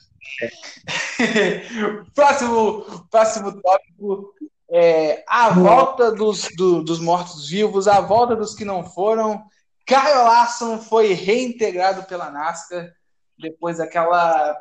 próximo, 2.13 3.07
próximo 3.09 3.61
tópico 3.61 4.34
é 4.72 5.24
a 5.28 5.49
volta 5.51 6.11
dos, 6.11 6.49
do- 6.55 6.84
dos 6.84 6.99
mortos-vivos, 6.99 7.88
a 7.88 8.01
volta 8.01 8.36
dos 8.36 8.55
que 8.55 8.66
não 8.66 8.84
foram. 8.84 9.43
Kyle 9.86 10.24
Larson 10.24 10.80
foi 10.80 11.13
reintegrado 11.13 12.03
pela 12.03 12.32
NASCAR 12.32 12.91
depois 13.38 13.78
daquela 13.78 14.59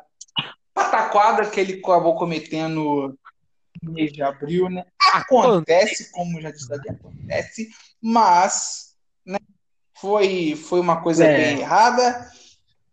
pataquada 0.73 1.49
que 1.49 1.59
ele 1.59 1.79
acabou 1.81 2.15
cometendo 2.15 3.17
no 3.81 3.91
mês 3.91 4.11
de 4.13 4.21
abril, 4.21 4.69
né? 4.69 4.85
Acontece, 5.13 6.11
como 6.11 6.39
já 6.41 6.51
disse 6.51 6.71
acontece, 6.73 7.69
mas 8.01 8.95
né, 9.25 9.39
foi, 9.95 10.55
foi 10.55 10.79
uma 10.79 11.01
coisa 11.01 11.25
É. 11.25 11.35
bem 11.35 11.59
errada. 11.61 12.29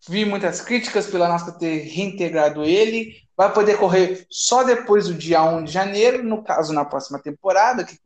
Vi 0.09 0.25
muitas 0.25 0.61
críticas 0.61 1.07
pela 1.07 1.29
NASCAR 1.29 1.57
ter 1.59 1.83
reintegrado 1.85 2.65
ele. 2.65 3.17
Vai 3.37 3.53
poder 3.53 3.79
correr 3.79 4.27
só 4.29 4.63
depois 4.65 5.07
do 5.09 5.15
dia 5.15 5.43
1 5.43 5.65
de 5.65 5.73
janeiro, 5.73 6.23
no 6.23 6.43
caso, 6.43 6.73
na 6.73 6.85
próxima 6.85 7.19
temporada, 7.19 7.85
que 7.85 7.99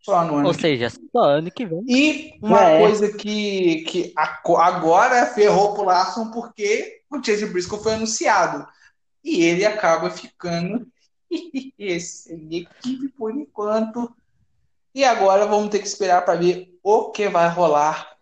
só 0.00 0.24
no 0.24 0.36
ano 0.36 0.48
Ou 0.48 0.54
que 0.54 0.60
seja, 0.60 0.88
só 1.12 1.18
ano 1.24 1.50
que 1.50 1.66
vem. 1.66 1.82
e 1.88 2.38
uma 2.40 2.62
É. 2.62 2.78
coisa 2.80 3.12
que, 3.12 3.82
que 3.88 4.12
agora 4.16 5.26
ferrou 5.26 5.74
pro 5.74 5.84
Larson 5.84 6.30
porque 6.30 7.00
o 7.10 7.22
Chase 7.22 7.46
Briscoe 7.46 7.82
foi 7.82 7.94
anunciado. 7.94 8.66
E 9.24 9.42
ele 9.42 9.64
acaba 9.64 10.08
ficando 10.10 10.86
sem 12.00 12.48
equipe 12.56 13.08
por 13.18 13.34
enquanto. 13.34 14.14
E 14.94 15.04
agora 15.04 15.44
vamos 15.44 15.70
ter 15.70 15.80
que 15.80 15.88
esperar 15.88 16.24
para 16.24 16.38
ver 16.38 16.72
o 16.82 17.10
que 17.10 17.28
vai 17.28 17.48
rolar 17.48 18.16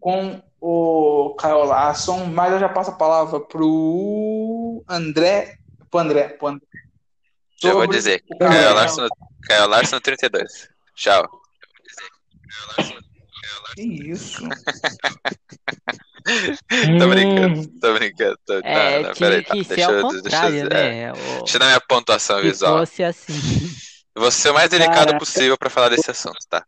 com 0.00 0.40
o 0.60 1.34
Kyle 1.40 1.66
Larson. 1.66 2.26
Mas 2.26 2.52
eu 2.52 2.58
já 2.60 2.68
passo 2.68 2.90
a 2.90 2.94
palavra 2.96 3.40
pro 3.40 4.84
André. 4.88 5.56
Pro 5.90 6.00
André. 6.00 6.28
Pro 6.30 6.48
André 6.48 6.66
Já 7.62 7.72
vou 7.72 7.86
dizer. 7.86 8.22
o 8.30 8.38
Caio 8.38 8.52
Kyle 8.52 8.74
Larson, 8.74 9.08
Caio 9.46 9.66
Larson 9.68 9.96
no 9.96 10.00
32. 10.00 10.68
Tchau. 10.94 11.28
Que 13.74 13.82
isso? 13.82 14.42
Tô 16.28 17.06
Hum. 17.06 17.08
brincando, 17.10 17.68
tô 17.80 17.94
brincando. 17.94 18.38
Tô... 18.46 18.52
É, 18.62 19.00
não, 19.02 19.08
não, 19.08 19.14
peraí, 19.16 19.42
que 19.42 19.48
tá. 19.48 19.64
ser 19.64 19.76
Deixa 19.76 19.90
eu, 19.90 20.02
deixa 20.22 20.48
eu, 20.48 20.62
contrário, 20.62 20.66
é, 20.66 20.68
né? 20.68 21.12
O- 21.12 21.38
deixa 21.38 21.56
eu 21.56 21.60
dar 21.60 21.66
minha 21.66 21.80
pontuação 21.80 22.36
Se 22.36 22.42
visual. 22.42 22.78
fosse 22.78 23.02
assim. 23.02 23.32
Vou 24.14 24.30
ser 24.30 24.50
o 24.50 24.54
mais 24.54 24.68
delicado 24.68 24.96
Caraca. 25.06 25.18
possível 25.18 25.56
pra 25.56 25.70
falar 25.70 25.88
desse 25.88 26.10
assunto, 26.10 26.38
tá? 26.48 26.64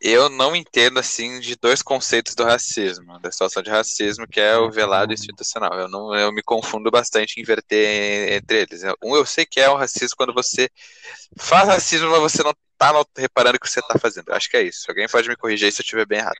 Eu 0.00 0.30
não 0.30 0.56
entendo, 0.56 0.98
assim, 0.98 1.40
de 1.40 1.54
dois 1.56 1.82
conceitos 1.82 2.34
do 2.34 2.42
racismo, 2.42 3.18
da 3.20 3.30
situação 3.30 3.62
de 3.62 3.68
racismo, 3.68 4.26
que 4.26 4.40
é 4.40 4.56
o 4.56 4.70
velado 4.70 5.12
institucional. 5.12 5.78
Eu, 5.78 5.88
não, 5.88 6.14
eu 6.14 6.32
me 6.32 6.42
confundo 6.42 6.90
bastante 6.90 7.36
em 7.36 7.42
inverter 7.42 8.32
entre 8.32 8.62
eles. 8.62 8.82
Um, 9.04 9.14
eu 9.14 9.26
sei 9.26 9.44
que 9.44 9.60
é 9.60 9.68
o 9.68 9.76
racismo 9.76 10.16
quando 10.16 10.32
você 10.32 10.70
faz 11.36 11.68
racismo, 11.68 12.10
mas 12.10 12.20
você 12.20 12.42
não 12.42 12.54
tá 12.78 12.92
reparando 13.14 13.56
o 13.56 13.60
que 13.60 13.68
você 13.68 13.82
tá 13.82 13.98
fazendo. 13.98 14.28
Eu 14.28 14.34
acho 14.36 14.48
que 14.48 14.56
é 14.56 14.62
isso. 14.62 14.86
Alguém 14.88 15.06
pode 15.06 15.28
me 15.28 15.36
corrigir 15.36 15.70
se 15.70 15.82
eu 15.82 15.84
estiver 15.84 16.06
bem 16.06 16.20
errado. 16.20 16.38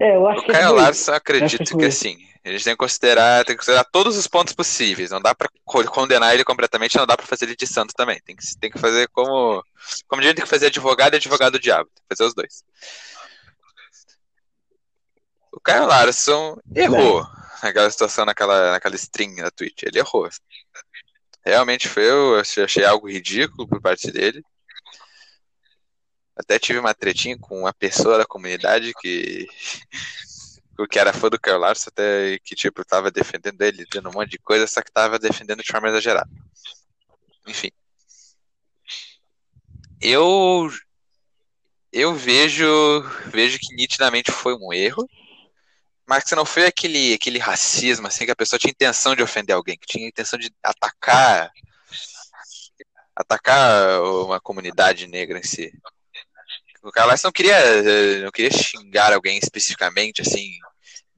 É, 0.00 0.14
eu 0.14 0.28
acho 0.28 0.42
O 0.42 0.44
que 0.44 0.52
é. 0.52 0.68
Larson, 0.68 1.12
acredito 1.12 1.76
que 1.76 1.84
assim, 1.84 2.16
a 2.44 2.50
gente 2.50 2.64
tem 2.64 2.72
que 2.72 2.78
considerar, 2.78 3.44
tem 3.44 3.54
que 3.54 3.60
considerar 3.60 3.84
todos 3.84 4.16
os 4.16 4.26
pontos 4.26 4.52
possíveis. 4.54 5.10
Não 5.10 5.20
dá 5.20 5.34
co- 5.64 5.84
condenar 5.84 6.34
ele 6.34 6.44
completamente, 6.44 6.96
não 6.96 7.06
dá 7.06 7.16
pra 7.16 7.26
fazer 7.26 7.44
ele 7.46 7.56
de 7.56 7.66
santo 7.66 7.92
também. 7.94 8.20
Tem 8.24 8.34
que, 8.34 8.44
tem 8.58 8.70
que 8.70 8.78
fazer 8.78 9.08
como. 9.08 9.62
Como 10.06 10.22
a 10.22 10.24
gente 10.24 10.36
tem 10.36 10.44
que 10.44 10.50
fazer 10.50 10.66
advogado 10.66 11.14
e 11.14 11.16
advogado 11.16 11.52
do 11.52 11.60
diabo. 11.60 11.90
Tem 11.94 12.02
que 12.02 12.16
fazer 12.16 12.28
os 12.28 12.34
dois. 12.34 12.64
O 15.52 15.60
Kyle 15.60 15.86
Larson 15.86 16.56
errou 16.74 17.26
naquela 17.62 17.90
situação, 17.90 18.24
naquela, 18.24 18.72
naquela 18.72 18.94
string 18.94 19.40
na 19.40 19.50
Twitch. 19.50 19.82
Ele 19.82 19.98
errou. 19.98 20.28
Realmente 21.44 21.88
foi, 21.88 22.04
eu 22.04 22.38
achei 22.38 22.84
algo 22.84 23.10
ridículo 23.10 23.66
por 23.66 23.80
parte 23.80 24.10
dele. 24.10 24.42
Até 26.36 26.58
tive 26.58 26.78
uma 26.78 26.94
tretinha 26.94 27.36
com 27.36 27.60
uma 27.60 27.72
pessoa 27.72 28.16
da 28.16 28.24
comunidade 28.24 28.92
que 29.00 29.48
que 30.86 30.98
era 30.98 31.12
fã 31.12 31.28
do 31.28 31.40
Kyle 31.40 31.58
Larson, 31.58 31.90
até 31.90 32.38
que 32.44 32.54
tipo 32.54 32.84
tava 32.84 33.10
defendendo 33.10 33.60
ele, 33.62 33.84
dizendo 33.84 34.08
um 34.10 34.12
monte 34.12 34.30
de 34.30 34.38
coisa, 34.38 34.66
só 34.66 34.82
que 34.82 34.92
tava 34.92 35.18
defendendo 35.18 35.62
de 35.62 35.72
forma 35.72 35.88
exagerada. 35.88 36.30
Enfim. 37.46 37.70
Eu 40.00 40.70
eu 41.92 42.14
vejo 42.14 42.66
vejo 43.26 43.58
que 43.58 43.74
nitidamente 43.74 44.30
foi 44.30 44.54
um 44.54 44.72
erro, 44.72 45.08
mas 46.06 46.24
que 46.24 46.34
não 46.34 46.44
foi 46.44 46.66
aquele 46.66 47.14
aquele 47.14 47.38
racismo 47.38 48.06
assim 48.06 48.24
que 48.24 48.30
a 48.30 48.36
pessoa 48.36 48.58
tinha 48.58 48.70
intenção 48.70 49.16
de 49.16 49.22
ofender 49.22 49.56
alguém, 49.56 49.76
que 49.78 49.86
tinha 49.86 50.08
intenção 50.08 50.38
de 50.38 50.52
atacar 50.62 51.50
atacar 53.16 54.00
uma 54.02 54.40
comunidade 54.40 55.06
negra 55.08 55.38
em 55.38 55.42
si. 55.42 55.72
O 56.82 56.90
Larson 56.94 57.28
não 57.28 57.32
queria 57.32 57.56
eh, 57.56 58.20
não 58.20 58.30
queria 58.30 58.50
xingar 58.50 59.12
alguém 59.12 59.38
especificamente 59.38 60.22
assim, 60.22 60.58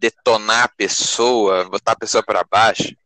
detonar 0.00 0.64
a 0.64 0.68
pessoa, 0.68 1.68
botar 1.68 1.92
a 1.92 1.96
pessoa 1.96 2.22
para 2.22 2.42
baixo. 2.42 2.96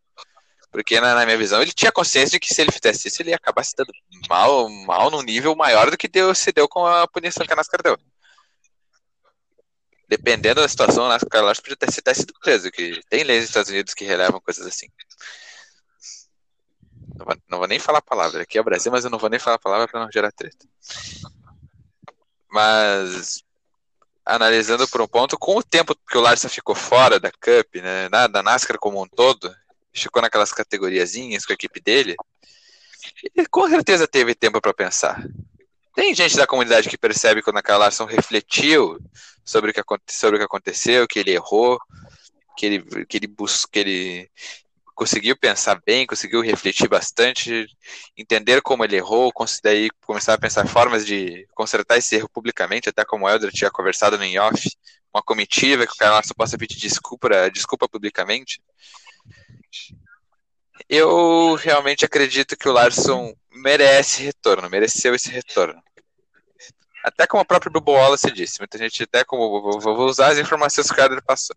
Porque, 0.71 1.01
na, 1.01 1.15
na 1.15 1.25
minha 1.25 1.39
visão, 1.39 1.61
ele 1.61 1.73
tinha 1.73 1.93
consciência 1.93 2.31
de 2.31 2.41
que 2.41 2.53
se 2.53 2.61
ele 2.61 2.73
fizesse 2.73 3.09
isso, 3.09 3.23
ele 3.23 3.31
ia 3.31 3.37
acabar 3.37 3.65
se 3.65 3.75
dando 3.77 3.93
mal, 4.29 4.69
mal 4.69 5.11
num 5.11 5.23
nível 5.23 5.55
maior 5.55 5.91
do 5.91 5.97
que 5.97 6.09
deu, 6.09 6.35
se 6.35 6.53
deu 6.53 6.69
com 6.69 6.85
a 6.87 7.07
punição 7.07 7.47
que 7.47 7.53
a 7.53 7.57
NASCAR 7.57 7.83
deu. 7.83 7.99
Dependendo 10.09 10.61
da 10.61 10.69
situação, 10.69 11.07
a 11.07 11.11
NASCAR 11.11 11.45
Larson 11.45 11.63
podia 11.63 11.77
ter, 11.77 12.03
ter 12.03 12.15
sido 12.15 12.35
preso, 12.41 12.71
que 12.71 13.01
tem 13.09 13.23
leis 13.25 13.43
nos 13.43 13.51
Estados 13.51 13.71
Unidos 13.71 13.95
que 13.95 14.05
relevam 14.05 14.41
coisas 14.41 14.67
assim. 14.67 14.89
Não 17.17 17.25
vou, 17.25 17.37
não 17.49 17.59
vou 17.59 17.69
nem 17.69 17.79
falar 17.79 17.99
a 17.99 18.03
palavra. 18.03 18.43
Aqui 18.43 18.59
é 18.59 18.61
o 18.61 18.65
Brasil, 18.65 18.91
mas 18.91 19.05
eu 19.05 19.11
não 19.11 19.19
vou 19.19 19.31
nem 19.31 19.39
falar 19.39 19.57
a 19.57 19.61
palavra 19.61 19.87
para 19.87 20.01
não 20.01 20.11
gerar 20.11 20.33
treta. 20.33 20.67
Mas 22.51 23.45
analisando 24.25 24.89
por 24.89 25.01
um 25.01 25.07
ponto, 25.07 25.39
com 25.39 25.57
o 25.57 25.63
tempo 25.63 25.95
que 25.95 26.17
o 26.17 26.21
Larson 26.21 26.49
ficou 26.49 26.75
fora 26.75 27.21
da 27.21 27.31
Cup, 27.31 27.77
né, 27.77 28.09
na- 28.09 28.27
da 28.27 28.43
NASCAR 28.43 28.79
como 28.79 29.03
um 29.03 29.07
todo, 29.07 29.55
ficou 29.93 30.23
naquelas 30.23 30.53
categoriazinhas 30.53 31.45
com 31.45 31.53
a 31.53 31.55
equipe 31.55 31.81
dele, 31.81 32.17
ele 33.35 33.47
com 33.49 33.69
certeza 33.69 34.09
teve 34.09 34.35
tempo 34.35 34.61
para 34.61 34.75
pensar. 34.75 35.23
Tem 35.95 36.15
gente 36.15 36.37
da 36.37 36.47
comunidade 36.47 36.89
que 36.89 36.99
percebe 36.99 37.43
quando 37.43 37.61
a 37.63 37.77
Larson 37.77 38.05
refletiu 38.05 38.99
sobre 39.45 39.71
o 39.71 39.75
que, 39.75 39.83
sobre 40.09 40.37
o 40.37 40.39
que 40.39 40.45
aconteceu, 40.45 41.07
que 41.07 41.21
ele 41.21 41.31
errou, 41.31 41.79
que 42.57 42.67
ele, 42.67 43.07
que 43.07 43.17
ele, 43.17 43.27
bus, 43.27 43.65
que 43.67 43.79
ele 43.79 44.31
conseguiu 44.95 45.37
pensar 45.37 45.81
bem, 45.85 46.07
conseguiu 46.07 46.41
refletir 46.41 46.89
bastante, 46.89 47.67
entender 48.17 48.63
como 48.63 48.85
ele 48.85 48.97
errou, 48.97 49.33
daí 49.63 49.91
começar 50.07 50.35
a 50.35 50.39
pensar 50.39 50.67
formas 50.69 51.05
de 51.05 51.47
consertar 51.55 51.99
esse 51.99 52.15
erro 52.15 52.29
publicamente, 52.29 52.89
até 52.89 53.05
como 53.05 53.27
o 53.27 53.29
Elder 53.29 53.51
tinha 53.51 53.71
conversado 53.71 54.17
no 54.17 54.25
in-off, 54.25 54.71
uma 55.13 55.23
comitiva 55.23 55.87
que 55.87 55.93
o 55.93 55.97
cara 55.97 56.13
Larson 56.13 56.35
possa 56.37 56.57
pedir 56.59 56.77
desculpa, 56.77 57.51
desculpa 57.51 57.89
publicamente. 57.89 58.61
Eu 60.89 61.55
realmente 61.55 62.05
acredito 62.05 62.57
que 62.57 62.69
o 62.69 62.73
Larson 62.73 63.35
merece 63.51 64.23
retorno, 64.23 64.69
mereceu 64.69 65.15
esse 65.15 65.31
retorno. 65.31 65.81
Até 67.05 67.27
como 67.27 67.43
o 67.43 67.47
próprio 67.47 67.71
Bubo 67.71 67.93
Wallace 67.93 68.31
disse, 68.31 68.59
muita 68.59 68.79
gente 68.79 69.03
até 69.03 69.25
como 69.25 69.81
vou 69.81 70.07
usar 70.07 70.33
as 70.33 70.39
informações 70.39 70.87
que 70.87 70.93
o 70.93 70.97
cara 70.97 71.21
passou. 71.23 71.57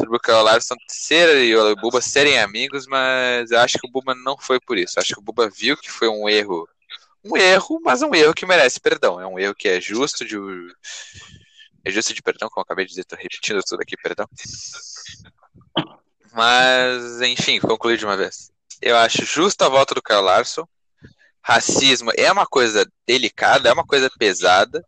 Sobre 0.00 0.16
o 0.16 0.20
Kyle 0.20 0.42
Larson 0.42 0.74
ser 0.88 1.44
e 1.44 1.54
o 1.54 1.76
Buba 1.76 2.00
serem 2.00 2.38
amigos, 2.38 2.86
mas 2.86 3.50
eu 3.50 3.60
acho 3.60 3.78
que 3.78 3.86
o 3.86 3.90
Buba 3.90 4.14
não 4.14 4.36
foi 4.38 4.58
por 4.58 4.78
isso. 4.78 4.94
Eu 4.96 5.02
acho 5.02 5.14
que 5.14 5.20
o 5.20 5.22
Buba 5.22 5.48
viu 5.48 5.76
que 5.76 5.90
foi 5.90 6.08
um 6.08 6.28
erro. 6.28 6.68
Um 7.22 7.36
erro, 7.36 7.78
mas 7.84 8.00
um 8.02 8.14
erro 8.14 8.34
que 8.34 8.46
merece 8.46 8.80
perdão. 8.80 9.20
É 9.20 9.26
um 9.26 9.38
erro 9.38 9.54
que 9.54 9.68
é 9.68 9.80
justo 9.80 10.24
de. 10.24 10.36
É 11.84 11.90
justo 11.90 12.14
de 12.14 12.22
perdão, 12.22 12.48
como 12.48 12.60
eu 12.60 12.64
acabei 12.64 12.84
de 12.84 12.90
dizer, 12.90 13.04
tô 13.04 13.16
repetindo 13.16 13.62
tudo 13.62 13.80
aqui, 13.82 13.96
perdão. 13.96 14.26
Mas, 16.32 17.20
enfim, 17.22 17.58
concluir 17.58 17.98
de 17.98 18.04
uma 18.04 18.16
vez. 18.16 18.50
Eu 18.80 18.96
acho 18.96 19.24
justo 19.24 19.62
a 19.62 19.68
volta 19.68 19.94
do 19.94 20.02
Kyle 20.02 20.20
Larson. 20.20 20.66
Racismo 21.42 22.10
é 22.16 22.30
uma 22.30 22.46
coisa 22.46 22.86
delicada, 23.06 23.68
é 23.68 23.72
uma 23.72 23.84
coisa 23.84 24.10
pesada. 24.18 24.84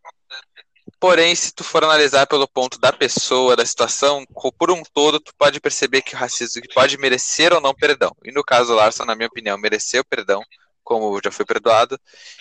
Porém, 1.02 1.34
se 1.34 1.52
tu 1.52 1.64
for 1.64 1.82
analisar 1.82 2.28
pelo 2.28 2.46
ponto 2.46 2.78
da 2.78 2.92
pessoa, 2.92 3.56
da 3.56 3.66
situação, 3.66 4.24
por 4.56 4.70
um 4.70 4.84
todo, 4.84 5.18
tu 5.18 5.34
pode 5.36 5.58
perceber 5.58 6.00
que 6.00 6.14
o 6.14 6.16
racismo 6.16 6.62
pode 6.72 6.96
merecer 6.96 7.52
ou 7.52 7.60
não 7.60 7.74
perdão. 7.74 8.14
E 8.24 8.30
no 8.30 8.44
caso 8.44 8.68
do 8.68 8.76
Larson, 8.76 9.04
na 9.04 9.16
minha 9.16 9.26
opinião, 9.26 9.58
mereceu 9.58 10.04
perdão, 10.04 10.44
como 10.84 11.18
já 11.20 11.32
foi 11.32 11.44
perdoado. 11.44 11.98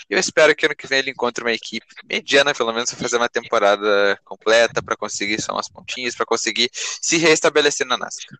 E 0.07 0.13
eu 0.13 0.19
espero 0.19 0.55
que 0.55 0.67
ano 0.67 0.75
que 0.75 0.85
vem 0.85 0.99
ele 0.99 1.09
encontre 1.09 1.43
uma 1.43 1.51
equipe 1.51 1.87
mediana, 2.07 2.53
pelo 2.53 2.71
menos, 2.71 2.91
para 2.91 2.99
fazer 2.99 3.17
uma 3.17 3.27
temporada 3.27 4.15
completa, 4.23 4.79
para 4.83 4.95
conseguir 4.95 5.41
só 5.41 5.53
umas 5.53 5.67
pontinhas, 5.67 6.15
para 6.15 6.27
conseguir 6.27 6.69
se 6.71 7.17
reestabelecer 7.17 7.87
na 7.87 7.97
NASCAR. 7.97 8.37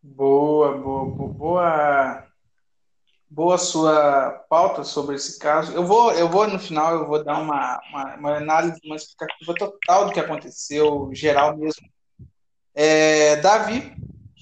Boa, 0.00 0.78
boa, 0.78 1.06
boa, 1.06 2.26
boa 3.28 3.58
sua 3.58 4.30
pauta 4.48 4.84
sobre 4.84 5.16
esse 5.16 5.38
caso. 5.38 5.72
Eu 5.72 5.84
vou, 5.84 6.12
eu 6.12 6.28
vou 6.28 6.46
no 6.48 6.58
final, 6.58 6.94
eu 6.94 7.06
vou 7.06 7.22
dar 7.22 7.40
uma, 7.40 7.80
uma, 7.90 8.16
uma 8.16 8.36
análise, 8.36 8.80
uma 8.84 8.96
explicativa 8.96 9.54
total 9.54 10.06
do 10.06 10.12
que 10.12 10.20
aconteceu, 10.20 11.10
geral 11.12 11.56
mesmo. 11.56 11.88
É, 12.74 13.36
Davi, 13.36 13.96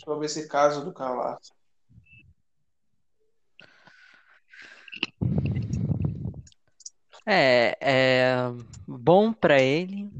sobre 0.04 0.26
esse 0.26 0.48
caso 0.48 0.84
do 0.84 0.92
Carlos. 0.92 1.52
É, 7.26 7.76
é 7.80 8.34
bom 8.86 9.32
para 9.32 9.60
ele. 9.60 10.10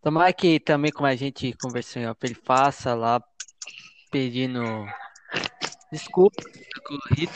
Tomara 0.00 0.32
que 0.32 0.60
também, 0.60 0.92
como 0.92 1.06
a 1.06 1.14
gente 1.14 1.52
conversou, 1.54 2.02
ele 2.22 2.34
faça 2.34 2.94
lá 2.94 3.22
pedindo 4.10 4.60
Desculpa, 5.92 6.42
corrido. 6.86 7.32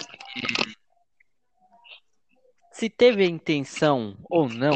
Se 2.72 2.88
teve 2.88 3.22
a 3.22 3.26
intenção 3.26 4.16
ou 4.30 4.48
não, 4.48 4.74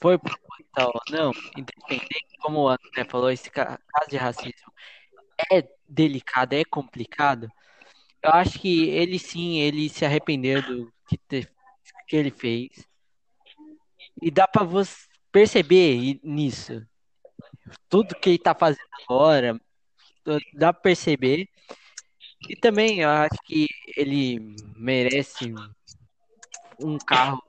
foi 0.00 0.16
proposital 0.16 0.92
ou 0.94 1.02
não, 1.10 1.32
independente, 1.56 2.36
como 2.38 2.60
o 2.60 2.68
André 2.68 3.04
falou, 3.08 3.32
esse 3.32 3.50
caso 3.50 3.78
de 4.08 4.16
racismo 4.16 4.72
é 5.50 5.68
delicado, 5.88 6.52
é 6.52 6.64
complicado. 6.64 7.50
Eu 8.22 8.30
acho 8.30 8.60
que 8.60 8.88
ele 8.90 9.18
sim, 9.18 9.58
ele 9.58 9.88
se 9.88 10.04
arrependeu 10.04 10.62
do 10.62 10.92
que, 11.08 11.18
te, 11.18 11.48
que 12.06 12.14
ele 12.14 12.30
fez. 12.30 12.86
E 14.22 14.30
dá 14.30 14.46
para 14.46 14.62
você 14.62 15.08
perceber 15.32 16.20
nisso. 16.22 16.86
Tudo 17.88 18.14
que 18.14 18.30
ele 18.30 18.38
tá 18.38 18.54
fazendo 18.54 18.86
agora, 19.04 19.60
dá 20.54 20.72
para 20.72 20.82
perceber. 20.82 21.48
E 22.48 22.56
também 22.56 23.00
eu 23.00 23.08
acho 23.08 23.38
que 23.44 23.66
ele 23.96 24.40
merece 24.76 25.52
um 26.78 26.98
carro. 26.98 27.42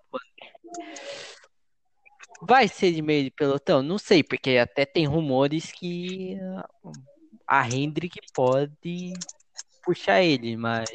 Vai 2.42 2.68
ser 2.68 2.92
de 2.92 3.02
meio 3.02 3.24
de 3.24 3.32
pelotão? 3.32 3.82
Não 3.82 3.98
sei, 3.98 4.24
porque 4.24 4.58
até 4.58 4.86
tem 4.86 5.06
rumores 5.06 5.72
que 5.72 6.38
a 7.48 7.68
Hendrick 7.70 8.20
pode 8.34 9.14
puxar 9.84 10.22
ele, 10.22 10.56
mas 10.58 10.90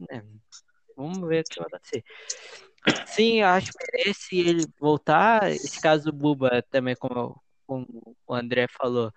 né, 0.00 0.24
vamos 0.96 1.28
ver 1.28 1.40
o 1.40 1.44
que 1.44 1.60
vai 1.60 1.68
acontecer. 1.68 2.04
Sim, 3.06 3.42
acho 3.42 3.72
que 3.72 3.78
merece 3.92 4.38
ele 4.38 4.66
voltar. 4.78 5.50
Esse 5.50 5.80
caso 5.80 6.04
do 6.06 6.12
Buba 6.12 6.62
também, 6.70 6.96
como, 6.96 7.40
como 7.66 8.16
o 8.26 8.34
André 8.34 8.66
falou, 8.68 9.12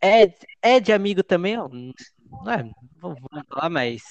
é, 0.00 0.32
é 0.62 0.80
de 0.80 0.92
amigo 0.92 1.22
também, 1.22 1.58
ó. 1.58 1.68
Não 2.30 2.50
é, 2.52 2.70
vamos 3.00 3.20
falar, 3.48 3.70
mas 3.70 4.02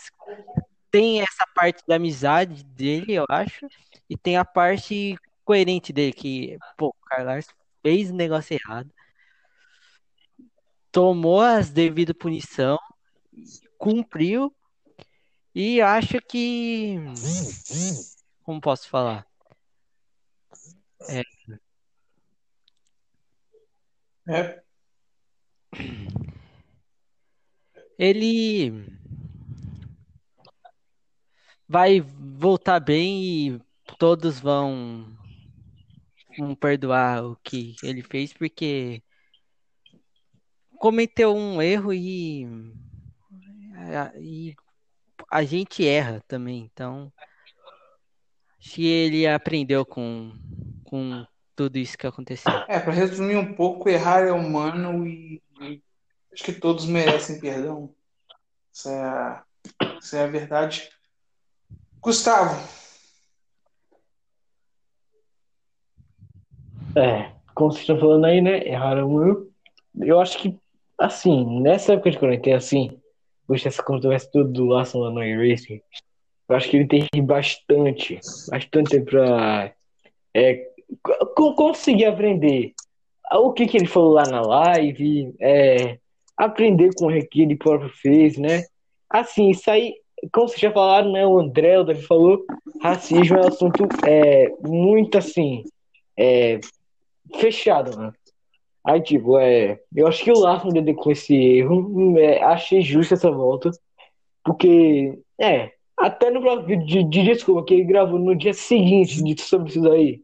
tem 0.91 1.21
essa 1.21 1.45
parte 1.53 1.83
da 1.87 1.95
amizade 1.95 2.63
dele, 2.63 3.13
eu 3.13 3.25
acho, 3.29 3.67
e 4.09 4.17
tem 4.17 4.37
a 4.37 4.45
parte 4.45 5.17
coerente 5.43 5.91
dele, 5.91 6.13
que, 6.13 6.57
pô, 6.77 6.87
o 6.87 7.05
Carlos 7.05 7.47
fez 7.81 8.09
o 8.09 8.15
negócio 8.15 8.53
errado, 8.53 8.89
tomou 10.91 11.41
as 11.41 11.69
devidas 11.69 12.15
punição, 12.17 12.79
cumpriu, 13.77 14.55
e 15.53 15.81
acho 15.81 16.19
que. 16.27 16.97
Como 18.43 18.61
posso 18.61 18.89
falar? 18.89 19.25
É. 21.09 21.21
É, 24.27 24.63
ele 27.97 28.85
vai 31.67 31.99
voltar 32.01 32.79
bem 32.79 33.23
e 33.23 33.61
todos 33.97 34.39
vão, 34.39 35.05
vão 36.37 36.55
perdoar 36.55 37.25
o 37.25 37.35
que 37.37 37.75
ele 37.83 38.01
fez 38.03 38.33
porque 38.33 39.01
cometeu 40.77 41.35
um 41.35 41.61
erro 41.61 41.93
e, 41.93 42.47
e 44.19 44.55
a 45.31 45.43
gente 45.43 45.87
erra 45.87 46.23
também, 46.27 46.69
então 46.71 47.11
que 48.59 48.85
ele 48.85 49.27
aprendeu 49.27 49.85
com, 49.85 50.33
com 50.83 51.25
tudo 51.55 51.77
isso 51.77 51.97
que 51.97 52.07
aconteceu. 52.07 52.51
É, 52.67 52.79
para 52.79 52.91
resumir 52.91 53.37
um 53.37 53.53
pouco, 53.53 53.87
errar 53.87 54.21
é 54.21 54.31
humano 54.31 55.07
e, 55.07 55.41
acho 56.35 56.43
que 56.43 56.51
todos 56.51 56.85
merecem 56.85 57.39
perdão. 57.39 57.89
Essa 58.73 58.91
é 58.91 59.03
a, 59.03 59.43
essa 59.97 60.17
é 60.17 60.23
a 60.23 60.27
verdade. 60.27 60.89
Gustavo. 62.01 62.61
É, 66.95 67.31
como 67.53 67.71
vocês 67.71 67.81
estão 67.81 67.97
falando 67.97 68.25
aí, 68.25 68.41
né? 68.41 68.67
Erraram 68.67 69.25
eu. 69.25 69.51
Eu 69.97 70.19
acho 70.19 70.37
que, 70.37 70.59
assim, 70.99 71.61
nessa 71.61 71.93
época 71.93 72.11
de 72.11 72.19
quarentena, 72.19 72.57
assim, 72.57 72.99
hoje 73.47 73.67
essa 73.67 73.81
controvérsia 73.81 74.29
tudo 74.31 74.51
do 74.51 74.75
Aston 74.75 74.99
lá 74.99 75.09
no 75.09 75.19
Racing, 75.19 75.81
eu 76.49 76.55
acho 76.55 76.69
que 76.69 76.77
ele 76.77 76.87
tem 76.87 77.07
bastante, 77.23 78.19
bastante 78.49 78.89
tempo 78.89 79.05
pra 79.05 79.73
é, 80.33 80.67
conseguir 81.55 82.05
aprender 82.05 82.73
o 83.31 83.53
que, 83.53 83.67
que 83.67 83.77
ele 83.77 83.87
falou 83.87 84.13
lá 84.13 84.23
na 84.23 84.41
live, 84.41 85.33
é, 85.39 85.97
aprender 86.37 86.93
com 86.95 87.07
o 87.07 87.27
que 87.27 87.41
ele 87.41 87.55
próprio 87.55 87.89
fez, 87.89 88.37
né? 88.37 88.63
Assim, 89.09 89.49
isso 89.49 89.69
aí, 89.69 89.95
como 90.31 90.47
vocês 90.47 90.59
já 90.59 90.71
falaram, 90.71 91.11
né? 91.11 91.25
O 91.25 91.39
André, 91.39 91.79
o 91.79 91.83
Davi 91.83 92.01
falou, 92.01 92.45
racismo 92.81 93.37
é 93.37 93.41
um 93.41 93.47
assunto 93.47 93.87
é, 94.05 94.49
muito 94.67 95.17
assim, 95.17 95.63
é, 96.17 96.59
fechado, 97.39 97.97
né? 97.97 98.11
Aí, 98.85 99.01
tipo, 99.01 99.37
é, 99.39 99.79
eu 99.95 100.07
acho 100.07 100.23
que 100.23 100.31
o 100.31 100.39
Larson 100.39 100.69
dele 100.69 100.93
com 100.93 101.09
esse 101.11 101.35
erro, 101.35 102.17
é, 102.19 102.43
achei 102.43 102.81
justo 102.81 103.15
essa 103.15 103.31
volta, 103.31 103.71
porque, 104.43 105.17
é, 105.39 105.71
até 105.97 106.29
no 106.29 106.41
próprio 106.41 106.85
de, 106.85 107.03
de 107.03 107.23
desculpa 107.23 107.65
que 107.65 107.73
ele 107.73 107.85
gravou 107.85 108.19
no 108.19 108.35
dia 108.35 108.53
seguinte 108.53 109.23
de, 109.23 109.41
sobre 109.41 109.69
isso 109.69 109.81
daí, 109.81 110.21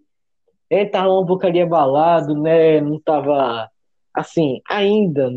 ele 0.70 0.86
tava 0.90 1.12
um 1.20 1.26
pouco 1.26 1.46
ali 1.46 1.60
abalado, 1.60 2.40
né? 2.40 2.80
Não 2.82 3.00
tava 3.00 3.70
assim, 4.14 4.62
ainda 4.70 5.32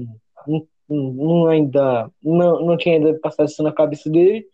não, 0.46 0.66
não 0.88 1.46
ainda 1.46 2.10
não, 2.22 2.64
não 2.64 2.76
tinha 2.76 2.96
ainda 2.96 3.18
passado 3.20 3.48
isso 3.48 3.62
na 3.62 3.72
cabeça 3.72 4.10
dele. 4.10 4.46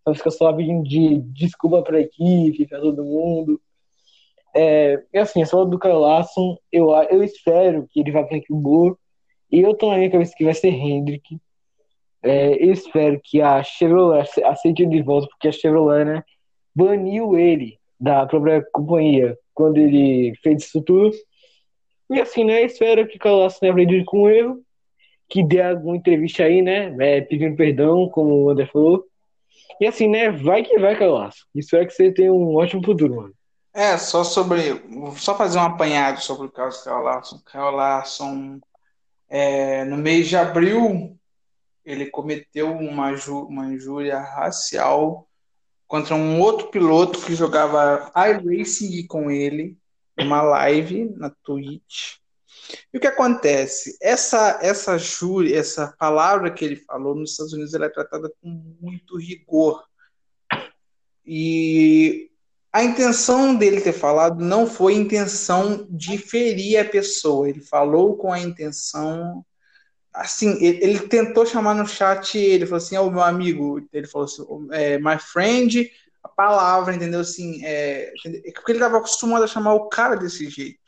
Então 0.00 0.14
fica 0.14 0.30
só 0.30 0.52
pedindo 0.52 0.84
de 0.84 1.18
desculpa 1.32 1.82
pra 1.82 2.00
equipe, 2.00 2.66
pra 2.66 2.80
todo 2.80 3.04
mundo. 3.04 3.60
É, 4.54 5.02
e 5.12 5.18
assim, 5.18 5.44
só 5.44 5.64
do 5.64 5.78
Carlasson, 5.78 6.56
eu, 6.72 6.90
eu 7.10 7.22
espero 7.22 7.86
que 7.90 8.00
ele 8.00 8.12
vá 8.12 8.22
pra 8.24 8.38
equipe 8.38 8.54
boa. 8.54 8.96
E 9.50 9.60
eu 9.60 9.74
tô 9.74 9.90
na 9.90 9.98
minha 9.98 10.10
cabeça 10.10 10.34
que 10.36 10.44
vai 10.44 10.54
ser 10.54 10.68
Hendrick. 10.68 11.38
É, 12.22 12.54
eu 12.54 12.72
espero 12.72 13.20
que 13.22 13.40
a 13.40 13.62
Chevrolet 13.62 14.28
aceite 14.44 14.82
ele 14.82 14.96
de 14.96 15.02
volta, 15.02 15.28
porque 15.28 15.48
a 15.48 15.52
Chevrolet, 15.52 16.04
né, 16.04 16.24
baniu 16.74 17.38
ele 17.38 17.78
da 17.98 18.26
própria 18.26 18.64
companhia 18.72 19.36
quando 19.54 19.78
ele 19.78 20.34
fez 20.42 20.64
isso 20.64 20.82
tudo. 20.82 21.14
E 22.10 22.20
assim, 22.20 22.44
né? 22.44 22.62
Espero 22.62 23.06
que 23.06 23.18
Carlos 23.18 23.58
tenha 23.58 23.72
aprendido 23.72 24.04
com 24.04 24.22
o 24.22 24.28
erro, 24.28 24.62
que 25.28 25.42
dê 25.42 25.60
alguma 25.60 25.96
entrevista 25.96 26.44
aí, 26.44 26.62
né? 26.62 26.94
É, 27.00 27.20
pedindo 27.20 27.56
perdão, 27.56 28.08
como 28.08 28.44
o 28.44 28.50
André 28.50 28.66
falou. 28.66 29.04
E 29.80 29.86
assim, 29.86 30.08
né? 30.08 30.30
Vai 30.30 30.62
que 30.62 30.78
vai, 30.78 30.96
Carlos. 30.96 31.46
Espero 31.54 31.86
que 31.86 31.92
você 31.92 32.12
tenha 32.12 32.32
um 32.32 32.54
ótimo 32.54 32.84
futuro, 32.84 33.16
mano. 33.16 33.34
É, 33.74 33.98
só 33.98 34.24
sobre. 34.24 34.82
Só 35.16 35.36
fazer 35.36 35.58
um 35.58 35.62
apanhado 35.62 36.20
sobre 36.20 36.46
o 36.46 36.50
caso 36.50 36.82
Kyle 36.82 37.02
Larson. 37.02 37.40
Kyle 37.44 38.60
é, 39.28 39.84
no 39.84 39.96
mês 39.96 40.28
de 40.28 40.36
abril, 40.36 41.16
ele 41.84 42.06
cometeu 42.06 42.72
uma, 42.72 43.10
uma 43.48 43.66
injúria 43.66 44.18
racial 44.18 45.28
contra 45.86 46.14
um 46.14 46.40
outro 46.40 46.68
piloto 46.68 47.20
que 47.20 47.34
jogava 47.34 48.10
iRacing 48.16 49.06
com 49.06 49.30
ele, 49.30 49.76
numa 50.18 50.42
live 50.42 51.12
na 51.16 51.30
Twitch. 51.44 52.16
E 52.92 52.98
o 52.98 53.00
que 53.00 53.06
acontece? 53.06 53.96
Essa 54.00 54.58
essa 54.62 54.98
júria, 54.98 55.58
essa 55.58 55.94
palavra 55.98 56.50
que 56.50 56.64
ele 56.64 56.76
falou 56.76 57.14
nos 57.14 57.32
Estados 57.32 57.52
Unidos, 57.52 57.74
ela 57.74 57.86
é 57.86 57.90
tratada 57.90 58.30
com 58.40 58.76
muito 58.80 59.18
rigor. 59.18 59.84
E 61.24 62.30
a 62.72 62.84
intenção 62.84 63.54
dele 63.54 63.80
ter 63.80 63.92
falado 63.92 64.44
não 64.44 64.66
foi 64.66 64.94
intenção 64.94 65.86
de 65.90 66.18
ferir 66.18 66.78
a 66.78 66.84
pessoa. 66.84 67.48
Ele 67.48 67.60
falou 67.60 68.16
com 68.16 68.32
a 68.32 68.40
intenção 68.40 69.44
assim, 70.16 70.56
ele, 70.64 70.82
ele, 70.82 71.00
tentou 71.00 71.44
chamar 71.44 71.74
no 71.74 71.86
chat, 71.86 72.38
ele 72.38 72.64
falou 72.64 72.78
assim, 72.78 72.96
ó, 72.96 73.04
oh, 73.06 73.10
meu 73.10 73.22
amigo, 73.22 73.86
ele 73.92 74.06
falou 74.06 74.24
assim, 74.24 74.44
é, 74.72 74.98
my 74.98 75.18
friend, 75.18 75.90
a 76.22 76.28
palavra, 76.28 76.94
entendeu? 76.94 77.20
Assim, 77.20 77.64
é, 77.64 78.12
porque 78.54 78.72
ele 78.72 78.78
estava 78.78 78.98
acostumado 78.98 79.44
a 79.44 79.48
chamar 79.48 79.74
o 79.74 79.88
cara 79.88 80.16
desse 80.16 80.48
jeito. 80.48 80.85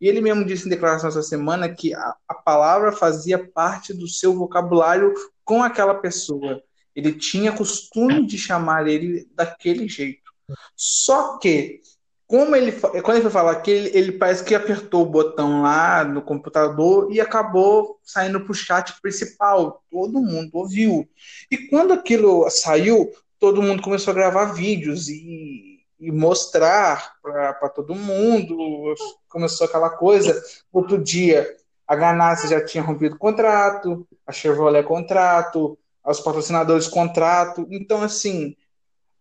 E 0.00 0.08
ele 0.08 0.20
mesmo 0.20 0.44
disse 0.44 0.66
em 0.66 0.70
declaração 0.70 1.08
essa 1.08 1.22
semana 1.22 1.68
que 1.68 1.94
a, 1.94 2.14
a 2.28 2.34
palavra 2.34 2.92
fazia 2.92 3.38
parte 3.38 3.92
do 3.92 4.06
seu 4.06 4.34
vocabulário 4.34 5.12
com 5.44 5.62
aquela 5.62 5.94
pessoa. 5.94 6.62
Ele 6.94 7.12
tinha 7.12 7.52
costume 7.52 8.26
de 8.26 8.38
chamar 8.38 8.86
ele 8.86 9.28
daquele 9.34 9.88
jeito. 9.88 10.32
Só 10.76 11.38
que, 11.38 11.80
como 12.26 12.54
ele, 12.54 12.72
quando 12.72 13.12
ele 13.12 13.22
foi 13.22 13.30
falar 13.30 13.56
que 13.56 13.70
ele, 13.70 13.90
ele 13.96 14.12
parece 14.12 14.44
que 14.44 14.54
apertou 14.54 15.02
o 15.02 15.10
botão 15.10 15.62
lá 15.62 16.04
no 16.04 16.22
computador 16.22 17.12
e 17.12 17.20
acabou 17.20 17.98
saindo 18.02 18.40
para 18.40 18.52
o 18.52 18.54
chat 18.54 19.00
principal. 19.00 19.82
Todo 19.90 20.20
mundo 20.20 20.50
ouviu. 20.54 21.08
E 21.50 21.68
quando 21.68 21.92
aquilo 21.92 22.48
saiu, 22.50 23.12
todo 23.38 23.62
mundo 23.62 23.82
começou 23.82 24.12
a 24.12 24.14
gravar 24.14 24.52
vídeos 24.52 25.08
e 25.08 25.67
e 25.98 26.10
mostrar 26.12 27.14
para 27.22 27.68
todo 27.68 27.94
mundo. 27.94 28.94
Começou 29.28 29.66
aquela 29.66 29.90
coisa. 29.90 30.40
Outro 30.72 31.02
dia, 31.02 31.56
a 31.86 31.96
Ganassi 31.96 32.48
já 32.48 32.64
tinha 32.64 32.82
rompido 32.82 33.18
contrato, 33.18 34.06
a 34.26 34.32
Chevrolet 34.32 34.84
contrato, 34.84 35.78
os 36.04 36.20
patrocinadores 36.20 36.86
contrato. 36.86 37.66
Então, 37.70 38.02
assim, 38.02 38.56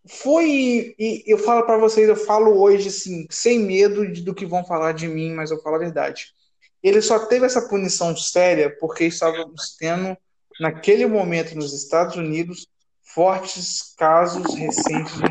foi. 0.08 0.96
E 0.98 1.24
eu 1.28 1.38
falo 1.38 1.66
para 1.66 1.78
vocês, 1.78 2.08
eu 2.08 2.16
falo 2.16 2.60
hoje, 2.60 2.90
assim, 2.90 3.28
sem 3.30 3.60
medo 3.60 4.06
do 4.24 4.34
que 4.34 4.46
vão 4.46 4.66
falar 4.66 4.94
de 4.94 5.08
mim, 5.08 5.34
mas 5.34 5.52
eu 5.52 5.62
falo 5.62 5.76
a 5.76 5.80
verdade. 5.80 6.34
Ele 6.82 7.02
só 7.02 7.26
teve 7.26 7.46
essa 7.46 7.68
punição 7.68 8.16
séria 8.16 8.76
porque 8.80 9.06
estávamos 9.06 9.76
tendo, 9.78 10.16
naquele 10.60 11.06
momento 11.06 11.56
nos 11.56 11.74
Estados 11.74 12.16
Unidos, 12.16 12.68
fortes 13.02 13.94
casos 13.98 14.54
recentes 14.54 15.16
de 15.16 15.24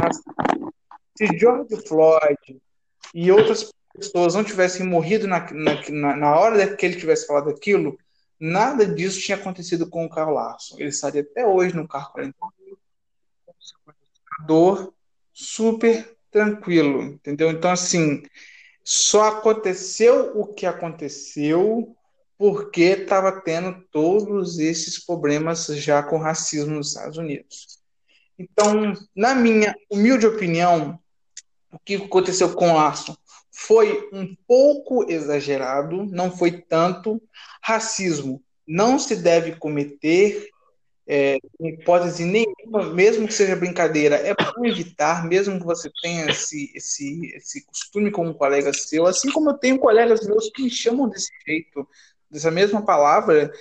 se 1.17 1.39
George 1.39 1.77
Floyd 1.87 2.61
e 3.15 3.31
outras 3.31 3.71
pessoas 3.95 4.35
não 4.35 4.45
tivessem 4.45 4.87
morrido 4.87 5.27
na, 5.27 5.51
na, 5.53 6.17
na 6.17 6.39
hora 6.39 6.77
que 6.77 6.85
ele 6.85 6.97
tivesse 6.97 7.27
falado 7.27 7.51
aquilo, 7.51 7.99
nada 8.39 8.87
disso 8.87 9.21
tinha 9.21 9.37
acontecido 9.37 9.89
com 9.89 10.05
o 10.05 10.11
Carl 10.11 10.35
Larson. 10.35 10.77
Ele 10.79 10.91
estaria 10.91 11.23
até 11.23 11.47
hoje 11.47 11.75
no 11.75 11.89
carro 11.89 12.13
41, 12.13 12.49
dor 14.47 14.93
super 15.33 16.17
tranquilo, 16.31 17.03
entendeu? 17.03 17.51
Então, 17.51 17.71
assim, 17.71 18.23
só 18.85 19.29
aconteceu 19.29 20.39
o 20.39 20.47
que 20.53 20.67
aconteceu 20.67 21.97
porque 22.39 22.83
estava 22.83 23.41
tendo 23.41 23.83
todos 23.91 24.59
esses 24.59 25.05
problemas 25.05 25.67
já 25.67 26.03
com 26.03 26.19
racismo 26.19 26.75
nos 26.75 26.89
Estados 26.89 27.17
Unidos. 27.17 27.79
Então, 28.39 28.93
na 29.15 29.35
minha 29.35 29.75
humilde 29.91 30.27
opinião, 30.27 30.99
o 31.77 31.79
que 31.85 31.97
aconteceu 31.97 32.55
com 32.55 32.73
o 32.73 32.79
Arson 32.79 33.15
foi 33.53 34.09
um 34.13 34.35
pouco 34.47 35.11
exagerado, 35.11 36.05
não 36.07 36.31
foi 36.31 36.53
tanto. 36.53 37.23
Racismo 37.63 38.43
não 38.67 38.99
se 38.99 39.17
deve 39.17 39.57
cometer, 39.57 40.49
é, 41.07 41.39
em 41.61 41.69
hipótese 41.69 42.25
nenhuma, 42.25 42.93
mesmo 42.93 43.29
que 43.29 43.35
seja 43.35 43.55
brincadeira, 43.55 44.17
é 44.17 44.35
bom 44.35 44.65
evitar, 44.65 45.25
mesmo 45.27 45.59
que 45.59 45.65
você 45.65 45.89
tenha 46.03 46.29
esse, 46.31 46.73
esse, 46.75 47.33
esse 47.37 47.65
costume 47.65 48.11
com 48.11 48.27
um 48.27 48.35
colega 48.35 48.73
seu, 48.73 49.07
assim 49.07 49.31
como 49.31 49.51
eu 49.51 49.55
tenho 49.55 49.79
colegas 49.79 50.27
meus 50.27 50.51
que 50.51 50.63
me 50.63 50.71
chamam 50.71 51.09
desse 51.09 51.31
jeito, 51.47 51.87
dessa 52.29 52.51
mesma 52.51 52.85
palavra, 52.85 53.53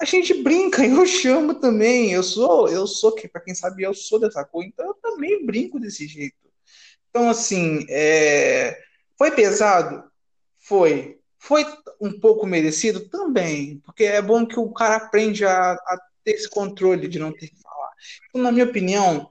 a 0.00 0.04
gente 0.04 0.32
brinca, 0.42 0.82
eu 0.86 1.04
chamo 1.04 1.54
também, 1.56 2.12
eu 2.12 2.22
sou, 2.22 2.68
eu 2.68 2.86
sou, 2.86 3.14
para 3.30 3.42
quem 3.42 3.54
sabe, 3.54 3.82
eu 3.82 3.92
sou 3.92 4.18
dessa 4.18 4.44
cor, 4.44 4.64
então 4.64 4.86
eu 4.86 4.94
também 4.94 5.44
brinco 5.44 5.78
desse 5.78 6.06
jeito. 6.06 6.44
Então, 7.14 7.30
assim, 7.30 7.86
é... 7.88 8.76
foi 9.16 9.30
pesado? 9.30 10.02
Foi. 10.58 11.20
Foi 11.38 11.64
um 12.00 12.18
pouco 12.18 12.44
merecido? 12.44 13.08
Também, 13.08 13.80
porque 13.84 14.02
é 14.02 14.20
bom 14.20 14.44
que 14.44 14.58
o 14.58 14.72
cara 14.72 14.96
aprende 14.96 15.44
a, 15.44 15.74
a 15.74 16.00
ter 16.24 16.32
esse 16.32 16.50
controle 16.50 17.06
de 17.06 17.20
não 17.20 17.30
ter 17.30 17.46
que 17.46 17.62
falar. 17.62 17.90
Então, 18.28 18.42
na 18.42 18.50
minha 18.50 18.64
opinião, 18.64 19.30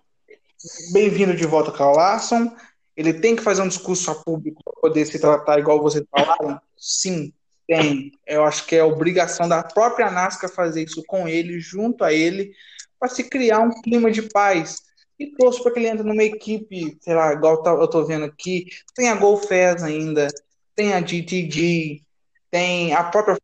bem-vindo 0.93 1.35
de 1.35 1.45
volta, 1.45 1.73
Carl 1.73 1.93
Larson. 1.93 2.55
Ele 2.95 3.13
tem 3.13 3.35
que 3.35 3.43
fazer 3.43 3.61
um 3.63 3.67
discurso 3.67 4.11
a 4.11 4.15
público 4.15 4.63
para 4.63 4.79
poder 4.79 5.05
se 5.05 5.19
tratar 5.19 5.59
igual 5.59 5.81
vocês 5.81 6.05
falaram? 6.09 6.61
Sim, 6.77 7.33
tem. 7.67 8.13
Eu 8.25 8.45
acho 8.45 8.65
que 8.65 8.77
é 8.77 8.83
obrigação 8.83 9.49
da 9.49 9.61
própria 9.61 10.09
NASCAR 10.09 10.49
fazer 10.49 10.83
isso 10.83 11.03
com 11.05 11.27
ele, 11.27 11.59
junto 11.59 12.05
a 12.05 12.13
ele, 12.13 12.53
para 12.97 13.09
se 13.09 13.25
criar 13.25 13.59
um 13.59 13.81
clima 13.81 14.09
de 14.09 14.21
paz 14.21 14.92
e 15.23 15.35
torço 15.35 15.63
para 15.63 15.73
que 15.73 15.79
ele 15.79 15.87
entre 15.87 16.03
numa 16.03 16.23
equipe, 16.23 16.97
sei 17.01 17.13
lá, 17.13 17.33
igual 17.33 17.61
tá, 17.63 17.71
eu 17.71 17.87
tô 17.87 18.05
vendo 18.05 18.25
aqui. 18.25 18.65
Tem 18.95 19.09
a 19.09 19.15
Golfes 19.15 19.83
ainda, 19.83 20.27
tem 20.75 20.93
a 20.93 21.01
GTG, 21.01 22.01
tem 22.51 22.93
a 22.93 23.03
própria 23.03 23.37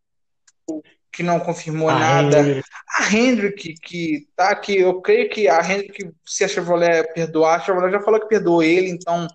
que 1.11 1.23
não 1.23 1.39
confirmou 1.39 1.89
a 1.89 1.97
nada. 1.97 2.39
Hendrick. 2.39 2.69
A 2.97 3.15
Hendrick, 3.15 3.73
que 3.81 4.27
tá 4.35 4.49
aqui, 4.49 4.77
eu 4.77 5.01
creio 5.01 5.29
que 5.29 5.47
a 5.47 5.59
Hendrick, 5.59 6.11
se 6.25 6.43
a 6.43 6.47
Chevrolet 6.47 7.13
perdoar, 7.13 7.55
a 7.55 7.59
Chevrolet 7.59 7.91
já 7.91 8.01
falou 8.01 8.19
que 8.19 8.27
perdoou 8.27 8.63
ele, 8.63 8.89
então 8.89 9.27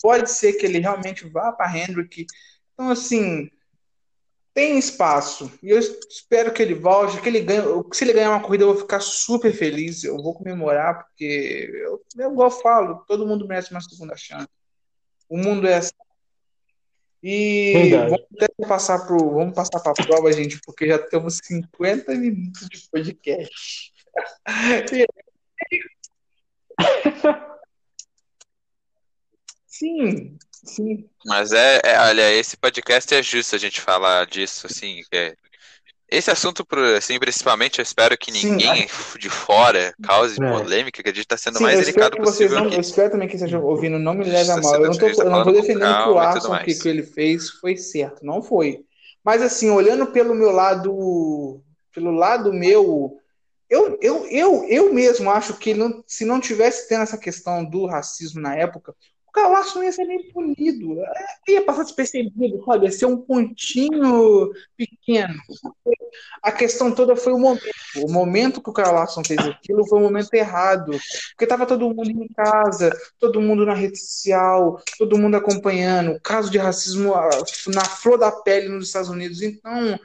pode 0.00 0.30
ser 0.30 0.54
que 0.54 0.66
ele 0.66 0.78
realmente 0.78 1.28
vá 1.28 1.52
para 1.52 1.70
a 1.70 1.78
Hendrick. 1.78 2.26
Então, 2.74 2.90
assim, 2.90 3.48
tem 4.54 4.78
espaço. 4.78 5.50
E 5.62 5.70
eu 5.70 5.78
espero 5.78 6.52
que 6.52 6.62
ele 6.62 6.74
volte, 6.74 7.20
que 7.20 7.28
ele 7.28 7.40
ganhe. 7.40 7.62
Se 7.92 8.04
ele 8.04 8.12
ganhar 8.12 8.30
uma 8.30 8.42
corrida, 8.42 8.64
eu 8.64 8.68
vou 8.68 8.76
ficar 8.76 9.00
super 9.00 9.52
feliz. 9.52 10.04
Eu 10.04 10.16
vou 10.16 10.34
comemorar, 10.34 11.04
porque 11.04 11.70
eu, 11.74 12.02
eu 12.18 12.32
igual 12.32 12.50
falo, 12.50 13.04
todo 13.06 13.26
mundo 13.26 13.46
merece 13.46 13.70
uma 13.70 13.80
segunda 13.80 14.16
chance. 14.16 14.48
O 15.28 15.38
mundo 15.38 15.66
é 15.66 15.76
assim. 15.76 15.92
E 17.22 17.72
Verdade. 17.72 18.10
vamos 18.10 18.26
até 18.34 18.48
passar 18.66 19.06
pro, 19.06 19.30
vamos 19.30 19.54
passar 19.54 19.80
para 19.80 19.92
a 19.92 20.06
prova, 20.06 20.32
gente, 20.32 20.60
porque 20.66 20.88
já 20.88 20.98
temos 20.98 21.38
50 21.42 22.14
minutos 22.16 22.68
de 22.68 22.90
podcast. 22.90 23.92
Sim, 29.66 30.36
Sim. 30.62 31.08
Mas 31.24 31.52
é, 31.52 31.80
é, 31.84 31.98
olha, 32.00 32.32
esse 32.32 32.56
podcast 32.56 33.14
é 33.14 33.22
justo 33.22 33.56
a 33.56 33.58
gente 33.58 33.80
falar 33.80 34.26
disso, 34.26 34.66
assim, 34.66 35.02
é, 35.12 35.34
esse 36.12 36.30
assunto, 36.30 36.66
assim, 36.96 37.18
principalmente, 37.18 37.78
eu 37.78 37.82
espero 37.82 38.16
que 38.18 38.30
ninguém 38.30 38.86
Sim, 38.86 39.18
de 39.18 39.30
fora 39.30 39.94
cause 40.04 40.36
é. 40.42 40.50
polêmica, 40.50 41.02
que 41.02 41.08
a 41.08 41.12
gente 41.12 41.24
está 41.24 41.38
sendo 41.38 41.56
Sim, 41.56 41.64
mais 41.64 41.80
delicado 41.80 42.18
possível 42.18 42.58
não, 42.58 42.66
aqui. 42.66 42.76
Eu 42.76 42.80
espero 42.82 43.10
também 43.10 43.26
que 43.26 43.36
estejam 43.36 43.64
ouvindo, 43.64 43.98
não 43.98 44.12
me 44.12 44.24
leve 44.24 44.50
a 44.50 44.58
mal. 44.58 44.74
Eu 44.74 44.90
não, 44.90 44.98
tô, 44.98 45.06
eu 45.08 45.30
não 45.30 45.42
vou 45.42 45.54
defendendo 45.54 46.04
que 46.04 46.10
o 46.10 46.18
Arson 46.18 46.58
que, 46.58 46.74
que 46.74 46.88
ele 46.88 47.02
fez 47.02 47.48
foi 47.48 47.78
certo, 47.78 48.24
não 48.24 48.42
foi. 48.42 48.84
Mas 49.24 49.40
assim, 49.40 49.70
olhando 49.70 50.06
pelo 50.08 50.34
meu 50.34 50.50
lado, 50.50 51.62
pelo 51.94 52.10
lado 52.10 52.52
meu, 52.52 53.16
eu, 53.70 53.98
eu, 54.02 54.26
eu, 54.26 54.64
eu 54.68 54.92
mesmo 54.92 55.30
acho 55.30 55.54
que 55.54 55.72
não, 55.72 56.04
se 56.06 56.26
não 56.26 56.38
tivesse 56.38 56.90
tendo 56.90 57.04
essa 57.04 57.16
questão 57.16 57.64
do 57.64 57.86
racismo 57.86 58.38
na 58.38 58.54
época, 58.54 58.94
o 59.32 59.40
Calaço 59.40 59.78
não 59.78 59.84
ia 59.84 59.92
ser 59.92 60.04
nem 60.04 60.30
punido. 60.30 60.98
Ia 61.48 61.64
passar 61.64 61.84
despercebido, 61.84 62.62
sabe? 62.66 62.84
Ia 62.84 62.92
ser 62.92 63.06
um 63.06 63.16
pontinho 63.16 64.52
pequeno. 64.76 65.40
A 66.42 66.52
questão 66.52 66.94
toda 66.94 67.16
foi 67.16 67.32
o 67.32 67.38
momento. 67.38 67.64
O 67.96 68.12
momento 68.12 68.60
que 68.60 68.68
o 68.68 68.74
Calaço 68.74 69.24
fez 69.24 69.40
aquilo 69.40 69.86
foi 69.86 69.98
o 69.98 70.02
momento 70.02 70.34
errado. 70.34 70.92
Porque 71.30 71.44
estava 71.44 71.64
todo 71.64 71.88
mundo 71.88 72.10
em 72.10 72.28
casa, 72.28 72.94
todo 73.18 73.40
mundo 73.40 73.64
na 73.64 73.72
rede 73.72 73.98
social, 73.98 74.78
todo 74.98 75.16
mundo 75.16 75.34
acompanhando. 75.34 76.12
O 76.12 76.20
caso 76.20 76.50
de 76.50 76.58
racismo 76.58 77.14
ah, 77.14 77.30
na 77.68 77.86
flor 77.86 78.18
da 78.18 78.30
pele 78.30 78.68
nos 78.68 78.88
Estados 78.88 79.08
Unidos. 79.08 79.40
Então, 79.40 79.98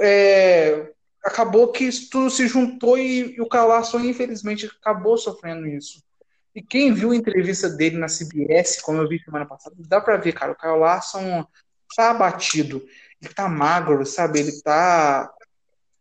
é, 0.00 0.90
acabou 1.22 1.68
que 1.68 1.84
isso 1.84 2.08
tudo 2.08 2.30
se 2.30 2.48
juntou 2.48 2.96
e, 2.96 3.36
e 3.36 3.40
o 3.42 3.48
Calaço, 3.48 4.00
infelizmente, 4.00 4.64
acabou 4.80 5.18
sofrendo 5.18 5.66
isso. 5.66 6.02
E 6.54 6.60
quem 6.62 6.92
viu 6.92 7.12
a 7.12 7.16
entrevista 7.16 7.68
dele 7.68 7.96
na 7.96 8.08
CBS, 8.08 8.82
como 8.82 9.00
eu 9.00 9.08
vi 9.08 9.22
semana 9.22 9.46
passada, 9.46 9.76
dá 9.78 10.00
pra 10.00 10.16
ver, 10.16 10.32
cara, 10.32 10.52
o 10.52 10.56
Kyle 10.56 10.78
Larson 10.78 11.46
tá 11.96 12.10
abatido. 12.10 12.84
Ele 13.22 13.32
tá 13.32 13.48
magro, 13.48 14.04
sabe? 14.04 14.40
Ele 14.40 14.60
tá. 14.62 15.30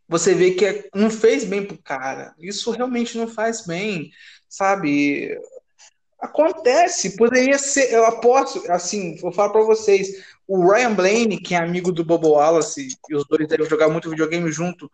Você 0.08 0.34
vê 0.34 0.52
que 0.52 0.66
é- 0.66 0.89
não 0.95 1.10
fez 1.10 1.43
bem 1.43 1.66
pro 1.66 1.78
cara. 1.78 2.34
Isso 2.39 2.72
realmente 2.72 3.18
não 3.18 3.28
faz 3.28 3.66
bem, 3.66 4.12
sabe? 4.47 5.38
Acontece, 6.20 7.16
poderia 7.16 7.58
ser, 7.58 7.93
eu 7.93 8.06
aposto, 8.06 8.70
assim, 8.72 9.16
vou 9.18 9.32
falar 9.32 9.52
pra 9.52 9.62
vocês, 9.62 10.26
o 10.47 10.70
Ryan 10.70 10.93
Blaney, 10.93 11.39
que 11.39 11.56
é 11.56 11.58
amigo 11.60 11.91
do 11.91 12.04
Bobo 12.04 12.32
Wallace, 12.32 12.89
e 13.10 13.16
os 13.16 13.26
dois 13.26 13.47
devem 13.47 13.70
jogar 13.70 13.88
muito 13.88 14.10
videogame 14.10 14.52
junto, 14.52 14.91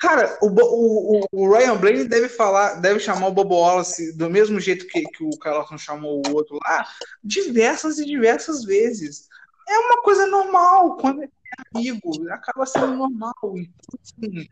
cara, 0.00 0.38
o, 0.42 0.48
o, 0.48 1.26
o- 1.32 1.52
Ryan 1.52 1.76
Blaney 1.76 2.04
deve 2.08 2.28
falar, 2.28 2.74
deve 2.80 3.00
chamar 3.00 3.28
o 3.28 3.32
Bobo 3.32 3.56
Wallace 3.56 4.16
do 4.16 4.30
mesmo 4.30 4.58
jeito 4.60 4.86
que, 4.86 5.02
que 5.02 5.24
o 5.24 5.38
Carlson 5.38 5.78
chamou 5.78 6.22
o 6.26 6.34
outro 6.34 6.58
lá, 6.64 6.86
diversas 7.22 7.98
e 7.98 8.04
diversas 8.06 8.64
vezes. 8.64 9.28
É 9.68 9.78
uma 9.78 10.02
coisa 10.02 10.26
normal, 10.26 10.96
quando 10.96 11.22
é 11.22 11.28
amigo, 11.74 12.10
acaba 12.30 12.66
sendo 12.66 12.96
normal. 12.96 13.34
Então, 13.44 14.00
assim, 14.02 14.48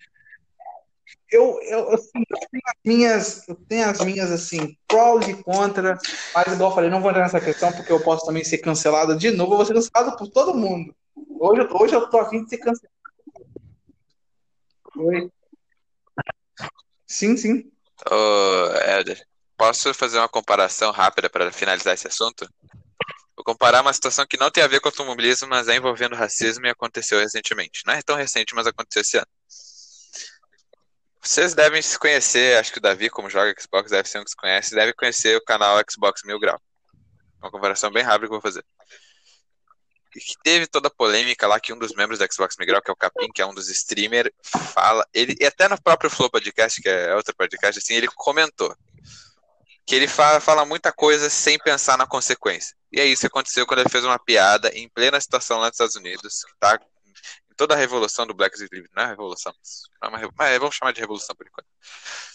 eu, 1.31 1.59
eu, 1.63 1.95
assim, 1.95 2.23
eu 2.29 2.39
tenho 2.51 2.63
as 2.67 2.75
minhas, 2.85 3.49
eu 3.49 3.55
tenho 3.69 3.91
as 3.91 4.01
minhas 4.05 4.31
assim, 4.31 4.77
prós 4.87 5.27
e 5.29 5.43
contra, 5.43 5.99
mas 6.35 6.53
igual 6.55 6.71
eu 6.71 6.75
falei, 6.75 6.91
não 6.91 7.01
vou 7.01 7.11
entrar 7.11 7.23
nessa 7.23 7.41
questão 7.41 7.73
porque 7.73 7.93
eu 7.93 8.01
posso 8.03 8.27
também 8.27 8.45
ser 8.45 8.59
cancelado 8.59 9.17
de 9.17 9.31
novo, 9.31 9.53
eu 9.53 9.57
vou 9.59 9.67
ser 9.67 9.75
cancelado 9.75 10.17
por 10.17 10.29
todo 10.29 10.55
mundo. 10.57 10.95
Hoje, 11.41 11.69
hoje 11.73 11.95
eu 11.95 12.09
tô 12.09 12.19
afim 12.19 12.45
de 12.45 12.51
ser 12.51 12.59
cancelado. 12.59 12.93
Oi. 14.97 15.31
Sim, 17.09 17.37
sim. 17.37 17.73
Ô, 18.11 18.67
Éder, 18.77 19.21
posso 19.57 19.93
fazer 19.95 20.19
uma 20.19 20.29
comparação 20.29 20.93
rápida 20.93 21.29
para 21.29 21.51
finalizar 21.51 21.95
esse 21.95 22.07
assunto? 22.07 22.49
Vou 23.35 23.45
comparar 23.45 23.81
uma 23.81 23.93
situação 23.93 24.27
que 24.27 24.39
não 24.39 24.51
tem 24.51 24.63
a 24.63 24.69
ver 24.69 24.81
com 24.81 24.89
automobilismo, 24.89 25.49
mas 25.49 25.69
é 25.69 25.77
envolvendo 25.77 26.15
racismo 26.15 26.67
e 26.67 26.71
aconteceu 26.71 27.19
recentemente. 27.19 27.83
Não 27.87 27.95
é 27.95 28.03
tão 28.03 28.17
recente, 28.17 28.55
mas 28.55 28.67
aconteceu 28.67 29.03
esse 29.03 29.17
ano. 29.17 29.27
Vocês 31.21 31.55
devem 31.55 31.81
se 31.83 31.99
conhecer, 31.99 32.59
acho 32.59 32.73
que 32.73 32.79
o 32.79 32.83
Davi, 32.83 33.11
como 33.11 33.29
joga 33.29 33.55
Xbox, 33.59 33.91
deve 33.91 34.09
ser 34.09 34.19
um 34.19 34.25
que 34.25 34.31
se 34.31 34.37
conhece, 34.37 34.75
deve 34.75 34.93
conhecer 34.93 35.37
o 35.37 35.45
canal 35.45 35.79
Xbox 35.91 36.23
Mil 36.25 36.39
Grau. 36.39 36.61
Uma 37.41 37.51
comparação 37.51 37.91
bem 37.91 38.03
rápida 38.03 38.27
que 38.27 38.35
eu 38.35 38.41
vou 38.41 38.41
fazer. 38.41 38.65
Que 40.19 40.35
teve 40.43 40.67
toda 40.67 40.89
a 40.89 40.91
polêmica 40.91 41.47
lá 41.47 41.59
que 41.61 41.73
um 41.73 41.79
dos 41.79 41.95
membros 41.95 42.19
do 42.19 42.33
Xbox 42.33 42.57
Mil 42.59 42.67
Grau, 42.67 42.83
que 42.83 42.91
é 42.91 42.93
o 42.93 42.97
Capim, 42.97 43.29
que 43.33 43.43
é 43.43 43.47
um 43.47 43.55
dos 43.55 43.69
streamers, 43.69 44.31
fala. 44.45 45.07
Ele, 45.13 45.37
e 45.41 45.47
até 45.47 45.69
no 45.69 45.81
próprio 45.81 46.11
Flow 46.11 46.31
Podcast, 46.31 46.81
que 46.81 46.89
é 46.89 47.15
outro 47.15 47.35
podcast, 47.35 47.79
assim, 47.79 47.95
ele 47.95 48.09
comentou 48.09 48.75
que 49.89 49.95
ele 49.95 50.07
fala, 50.07 50.39
fala 50.39 50.67
muita 50.67 50.93
coisa 50.93 51.31
sem 51.31 51.59
pensar 51.59 51.97
na 51.97 52.07
consequência. 52.07 52.77
E 52.93 53.01
é 53.01 53.07
isso 53.07 53.21
que 53.21 53.27
aconteceu 53.27 53.67
quando 53.67 53.81
ele 53.81 53.89
fez 53.89 54.05
uma 54.05 54.19
piada 54.19 54.69
em 54.75 54.87
plena 54.87 55.19
situação 55.19 55.59
lá 55.59 55.69
nos 55.69 55.77
Estados 55.77 55.97
Unidos, 55.97 56.45
que 56.45 56.53
tá 56.61 56.79
em 57.51 57.55
toda 57.57 57.75
a 57.75 57.77
revolução 57.77 58.27
do 58.27 58.35
Black 58.35 58.55
Lives 58.59 58.71
Matter, 58.71 58.91
não 58.95 59.03
é 59.03 59.07
revolução, 59.07 59.53
não 60.03 60.11
é 60.11 60.27
uma, 60.27 60.33
mas 60.37 60.59
vamos 60.59 60.77
chamar 60.77 60.93
de 60.93 61.01
revolução 61.01 61.35
por 61.35 61.47
enquanto, 61.47 61.67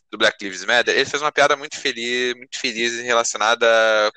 do 0.10 0.18
Black 0.18 0.44
Lives 0.44 0.66
Matter, 0.66 0.96
ele 0.96 1.06
fez 1.06 1.22
uma 1.22 1.32
piada 1.32 1.56
muito 1.56 1.80
feliz, 1.80 2.34
muito 2.34 2.60
feliz 2.60 3.00
relacionada 3.02 4.12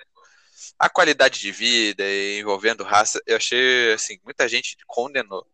à 0.79 0.89
qualidade 0.89 1.41
de 1.41 1.51
vida 1.51 2.03
e 2.05 2.41
envolvendo 2.41 2.85
raça. 2.85 3.21
Eu 3.27 3.37
achei, 3.37 3.93
assim, 3.93 4.19
muita 4.25 4.49
gente 4.49 4.77
condenou. 4.87 5.47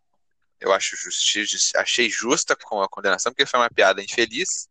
Eu 0.60 0.72
acho 0.72 0.96
justi 0.96 1.44
achei 1.76 2.08
justa 2.08 2.54
com 2.56 2.80
a 2.82 2.88
condenação, 2.88 3.32
porque 3.32 3.46
foi 3.46 3.58
uma 3.58 3.70
piada 3.70 4.02
infeliz. 4.02 4.68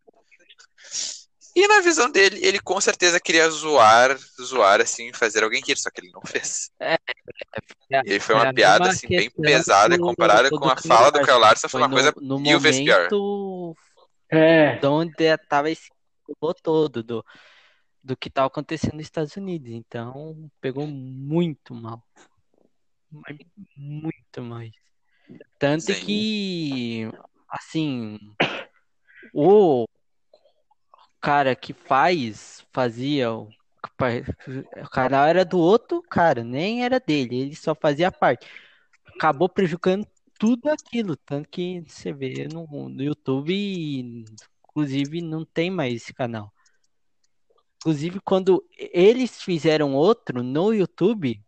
E 1.53 1.67
na 1.67 1.81
visão 1.81 2.09
dele, 2.09 2.39
ele 2.41 2.59
com 2.61 2.79
certeza 2.79 3.19
queria 3.19 3.49
zoar, 3.49 4.17
zoar 4.41 4.79
assim, 4.79 5.11
fazer 5.11 5.43
alguém 5.43 5.61
rir, 5.61 5.77
só 5.77 5.89
que 5.89 5.99
ele 5.99 6.11
não 6.13 6.21
fez. 6.21 6.71
É, 6.79 6.97
E 8.05 8.19
foi 8.21 8.35
é 8.35 8.37
uma 8.37 8.49
a 8.49 8.53
piada 8.53 8.89
assim 8.89 9.07
bem 9.07 9.29
pesada 9.29 9.97
comparada 9.97 10.49
com 10.49 10.65
a 10.69 10.77
fala 10.77 11.11
do. 11.11 11.19
Kyle 11.19 11.37
Larson, 11.37 11.67
foi 11.67 11.79
Foi 11.79 11.81
uma 11.81 11.87
no, 11.89 11.93
coisa 11.93 12.13
no 12.21 12.39
mil 12.39 12.57
vezes 12.59 12.81
pior. 12.81 13.11
momento 13.11 13.75
É, 14.29 14.77
de 14.77 14.87
onde 14.87 15.37
tava 15.49 15.69
esse 15.69 15.89
todo 16.63 17.03
do, 17.03 17.25
do 18.03 18.17
que 18.17 18.29
tá 18.29 18.45
acontecendo 18.45 18.93
nos 18.93 19.03
Estados 19.03 19.35
Unidos. 19.35 19.69
Então, 19.69 20.49
pegou 20.59 20.87
muito 20.87 21.73
mal. 21.73 22.03
Mas 23.11 23.37
Muito 23.75 24.41
mais. 24.41 24.71
Tanto 25.59 25.93
Sim. 25.93 26.05
que, 26.05 27.09
assim, 27.49 28.17
o 29.33 29.85
cara 31.19 31.55
que 31.55 31.73
faz, 31.73 32.65
fazia, 32.71 33.31
o, 33.31 33.43
o 33.43 34.89
canal 34.89 35.27
era 35.27 35.45
do 35.45 35.59
outro 35.59 36.01
cara, 36.01 36.43
nem 36.43 36.83
era 36.83 36.99
dele, 36.99 37.41
ele 37.41 37.55
só 37.55 37.75
fazia 37.75 38.11
parte. 38.11 38.47
Acabou 39.15 39.47
prejudicando 39.47 40.05
tudo 40.39 40.69
aquilo, 40.69 41.15
tanto 41.15 41.47
que 41.49 41.81
você 41.87 42.11
vê 42.11 42.47
no, 42.47 42.65
no 42.89 43.03
YouTube, 43.03 44.25
inclusive 44.67 45.21
não 45.21 45.45
tem 45.45 45.69
mais 45.69 45.93
esse 45.93 46.13
canal. 46.13 46.51
Inclusive, 47.81 48.19
quando 48.19 48.63
eles 48.77 49.41
fizeram 49.41 49.95
outro 49.95 50.43
no 50.43 50.71
YouTube, 50.71 51.43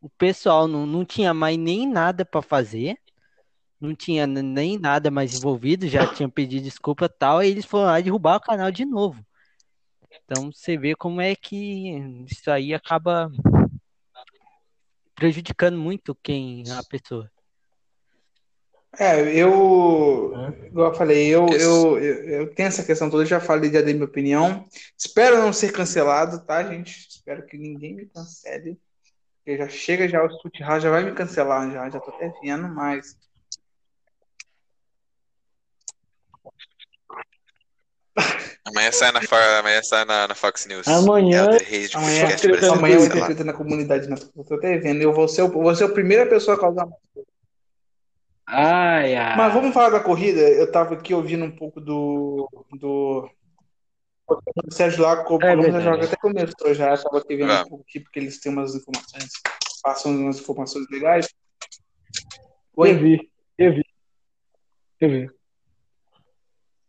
o 0.00 0.08
pessoal 0.08 0.66
não, 0.66 0.86
não 0.86 1.04
tinha 1.04 1.34
mais 1.34 1.58
nem 1.58 1.86
nada 1.86 2.24
para 2.24 2.40
fazer, 2.40 2.96
não 3.78 3.94
tinha 3.94 4.26
nem 4.26 4.78
nada 4.78 5.10
mais 5.10 5.34
envolvido, 5.34 5.86
já 5.86 6.06
tinha 6.06 6.26
pedido 6.26 6.64
desculpa 6.64 7.06
tal, 7.06 7.42
e 7.42 7.48
eles 7.48 7.66
foram 7.66 7.84
lá 7.84 8.00
derrubar 8.00 8.36
o 8.36 8.40
canal 8.40 8.70
de 8.70 8.86
novo. 8.86 9.22
Então 10.24 10.50
você 10.50 10.78
vê 10.78 10.94
como 10.94 11.20
é 11.20 11.36
que 11.36 11.98
isso 12.30 12.50
aí 12.50 12.72
acaba 12.72 13.30
prejudicando 15.14 15.76
muito 15.76 16.14
quem 16.14 16.64
a 16.70 16.82
pessoa. 16.82 17.30
É, 18.98 19.20
eu, 19.36 20.32
igual 20.66 20.90
eu 20.92 20.94
falei, 20.94 21.26
eu, 21.28 21.46
eu, 21.48 21.98
eu, 21.98 22.24
eu 22.40 22.54
tenho 22.54 22.68
essa 22.68 22.82
questão 22.84 23.10
toda, 23.10 23.22
eu 23.22 23.26
já 23.26 23.40
falei, 23.40 23.72
já 23.72 23.80
dei 23.80 23.94
minha 23.94 24.06
opinião. 24.06 24.66
Espero 24.96 25.38
não 25.38 25.52
ser 25.52 25.72
cancelado, 25.72 26.44
tá, 26.44 26.62
gente? 26.62 27.08
Espero 27.08 27.44
que 27.46 27.56
ninguém 27.56 27.94
me 27.94 28.06
cancele. 28.06 28.78
Porque 29.44 29.58
já 29.58 29.68
chega 29.68 30.08
já, 30.08 30.24
o 30.24 30.30
Stutt 30.30 30.62
House 30.62 30.82
já 30.82 30.90
vai 30.90 31.04
me 31.04 31.12
cancelar, 31.12 31.70
já, 31.70 31.90
já 31.90 32.00
tô 32.00 32.10
até 32.10 32.32
vendo, 32.42 32.68
mas. 32.68 33.16
Amanhã 38.64 38.90
sai 38.92 39.12
na, 39.12 39.20
amanhã 39.58 39.82
sai 39.82 40.04
na, 40.04 40.28
na 40.28 40.34
Fox 40.34 40.66
News. 40.66 40.86
Amanhã- 40.88 41.46
de 41.58 41.96
Amanhã, 41.96 42.28
amanhã 42.72 42.94
eu 42.94 43.00
vou 43.00 43.08
ter 43.08 43.14
cancelado. 43.14 43.26
treta 43.26 43.44
na 43.44 43.52
comunidade, 43.52 44.08
né? 44.08 44.16
Eu 44.36 44.44
tô 44.44 44.54
até 44.54 44.78
vendo. 44.78 45.02
Eu 45.02 45.12
vou 45.12 45.28
ser, 45.28 45.42
o- 45.42 45.48
vou 45.50 45.74
ser 45.74 45.84
a 45.84 45.88
primeira 45.88 46.24
pessoa 46.26 46.56
a 46.56 46.60
causar. 46.60 46.88
Ai, 48.46 49.14
ai. 49.16 49.36
Mas 49.36 49.52
vamos 49.54 49.74
falar 49.74 49.90
da 49.90 50.00
corrida. 50.00 50.40
Eu 50.40 50.70
tava 50.70 50.94
aqui 50.94 51.14
ouvindo 51.14 51.44
um 51.44 51.50
pouco 51.50 51.80
do. 51.80 52.48
do... 52.72 53.28
do 54.28 54.72
Sérgio 54.74 55.02
Laco, 55.02 55.38
É 55.42 55.56
o 55.56 55.62
Sérgio. 55.62 55.90
Laco 55.90 56.04
até 56.04 56.16
começou 56.16 56.74
já, 56.74 56.94
estava 56.94 57.18
aqui 57.18 57.36
vendo 57.36 57.50
um 57.52 57.54
Vamos. 57.54 57.68
pouco 57.68 57.84
aqui, 57.88 58.00
porque 58.00 58.18
eles 58.18 58.40
têm 58.40 58.52
umas 58.52 58.74
informações, 58.74 59.30
passam 59.82 60.12
umas 60.12 60.38
informações 60.38 60.86
legais. 60.90 61.28
Eu 62.76 62.82
Oi? 62.82 62.94
vi, 62.94 63.30
eu 63.58 63.74
vi. 63.74 63.84
Eu 65.00 65.08
vi. 65.10 65.30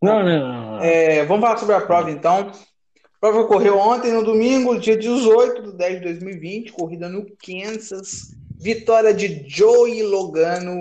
Não, 0.01 0.23
não, 0.23 0.39
não. 0.39 0.71
não. 0.77 0.83
É, 0.83 1.25
vamos 1.25 1.41
falar 1.41 1.57
sobre 1.57 1.75
a 1.75 1.81
prova 1.81 2.11
então. 2.11 2.51
A 2.51 3.19
prova 3.19 3.39
ocorreu 3.41 3.77
ontem, 3.79 4.11
no 4.11 4.23
domingo, 4.23 4.79
dia 4.79 4.97
18 4.97 5.63
de 5.63 5.77
10 5.77 5.95
de 5.95 6.03
2020, 6.05 6.71
corrida 6.73 7.09
no 7.09 7.25
Kansas. 7.37 8.35
Vitória 8.57 9.13
de 9.13 9.43
Joey 9.47 10.03
Logano, 10.03 10.79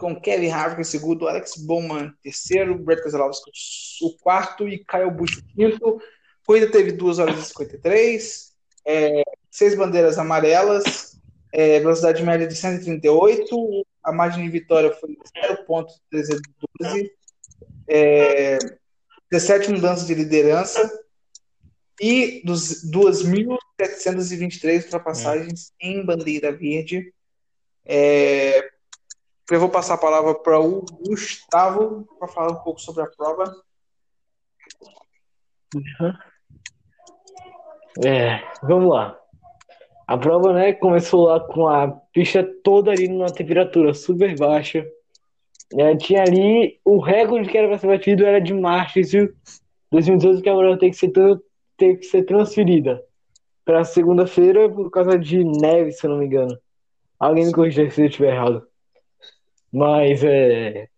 com 0.00 0.18
Kevin 0.18 0.50
Harvick 0.50 0.80
em 0.80 0.84
segundo, 0.84 1.28
Alex 1.28 1.56
Bowman 1.56 2.12
terceiro, 2.22 2.78
Brett 2.78 3.02
Keselowski 3.02 3.50
o 4.02 4.16
quarto 4.18 4.66
e 4.66 4.78
Kyle 4.78 5.10
Busch 5.10 5.36
o 5.36 5.44
quinto. 5.54 6.00
Corrida 6.44 6.72
teve 6.72 6.90
2 6.92 7.18
horas 7.18 7.38
e 7.38 7.44
53, 7.48 8.52
é, 8.86 9.22
seis 9.50 9.76
bandeiras 9.76 10.18
amarelas, 10.18 11.20
é, 11.52 11.78
velocidade 11.78 12.22
média 12.24 12.46
de 12.46 12.56
138, 12.56 13.86
a 14.02 14.10
margem 14.10 14.42
de 14.42 14.50
vitória 14.50 14.90
foi 14.94 15.16
0.312, 16.10 17.10
é, 17.86 18.58
17 19.30 19.70
mudanças 19.70 20.06
de 20.06 20.14
liderança 20.14 20.90
e 22.00 22.42
dos 22.44 22.90
2.723 22.90 24.84
ultrapassagens 24.84 25.72
em 25.80 26.04
bandeira 26.04 26.50
verde. 26.50 27.12
É, 27.84 28.70
eu 29.50 29.60
vou 29.60 29.68
passar 29.68 29.94
a 29.94 29.98
palavra 29.98 30.34
para 30.34 30.60
o 30.60 30.84
Gustavo 31.06 32.06
para 32.18 32.28
falar 32.28 32.52
um 32.52 32.62
pouco 32.62 32.80
sobre 32.80 33.02
a 33.02 33.06
prova. 33.06 33.44
É, 38.04 38.40
vamos 38.62 38.90
lá. 38.90 39.18
A 40.06 40.18
prova, 40.18 40.52
né, 40.52 40.72
começou 40.72 41.26
lá 41.26 41.40
com 41.40 41.68
a 41.68 41.88
pista 42.12 42.42
toda 42.64 42.90
ali 42.90 43.08
numa 43.08 43.32
temperatura 43.32 43.94
super 43.94 44.36
baixa. 44.36 44.86
É, 45.76 45.96
tinha 45.96 46.22
ali 46.22 46.80
o 46.84 46.98
recorde 46.98 47.48
que 47.48 47.56
era 47.56 47.68
para 47.68 47.78
ser 47.78 47.86
batido 47.86 48.26
era 48.26 48.40
de 48.40 48.52
março 48.52 48.98
2012 49.92 50.42
que 50.42 50.48
agora 50.48 50.76
tem 50.76 50.90
que 50.90 50.96
ser 50.96 51.12
tem 51.76 51.96
que 51.96 52.04
ser 52.04 52.24
transferida. 52.24 53.02
pra 53.64 53.84
segunda-feira 53.84 54.68
por 54.68 54.90
causa 54.90 55.18
de 55.18 55.44
neve, 55.44 55.92
se 55.92 56.04
eu 56.04 56.10
não 56.10 56.18
me 56.18 56.26
engano. 56.26 56.58
Alguém 57.18 57.46
me 57.46 57.52
corrija 57.52 57.88
se 57.90 58.02
eu 58.02 58.06
estiver 58.06 58.34
errado. 58.34 58.66
Mas 59.72 60.22
é. 60.24 60.88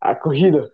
A 0.00 0.14
corrida. 0.14 0.70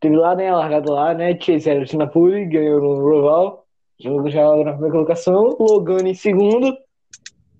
Teve 0.00 0.16
lá, 0.16 0.34
né? 0.34 0.48
A 0.48 0.56
largada 0.56 0.92
lá, 0.92 1.14
né? 1.14 1.38
Chase 1.40 1.68
Elliott 1.68 1.96
na 1.96 2.06
pole, 2.06 2.46
ganhou 2.46 2.80
no 2.80 2.94
Roval. 3.00 3.66
Já 3.98 4.10
na 4.10 4.72
primeira 4.72 4.92
colocação. 4.92 5.56
Logan 5.58 6.08
em 6.08 6.14
segundo. 6.14 6.76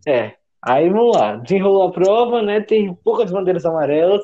É. 0.06 0.34
Aí 0.62 0.88
vamos 0.88 1.16
lá. 1.16 1.36
Desenrolou 1.36 1.88
a 1.88 1.92
prova, 1.92 2.42
né? 2.42 2.60
Tem 2.60 2.94
poucas 2.94 3.30
bandeiras 3.30 3.66
amarelas. 3.66 4.22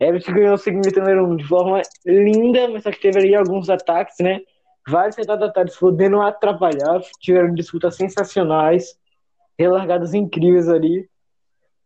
Elliott 0.00 0.32
ganhou 0.32 0.54
o 0.54 0.58
segmento 0.58 0.98
número 1.00 1.26
1 1.26 1.30
um 1.32 1.36
de 1.36 1.44
forma 1.44 1.82
linda, 2.06 2.68
mas 2.68 2.84
só 2.84 2.90
que 2.90 3.00
teve 3.00 3.18
ali 3.18 3.34
alguns 3.34 3.68
ataques, 3.68 4.16
né? 4.20 4.40
Vários 4.88 5.16
retardatários 5.16 5.76
podendo 5.76 6.20
atrapalhar. 6.20 7.00
Tiveram 7.20 7.52
disputas 7.54 7.96
sensacionais. 7.96 8.96
Relargadas 9.58 10.14
incríveis 10.14 10.68
ali. 10.68 11.08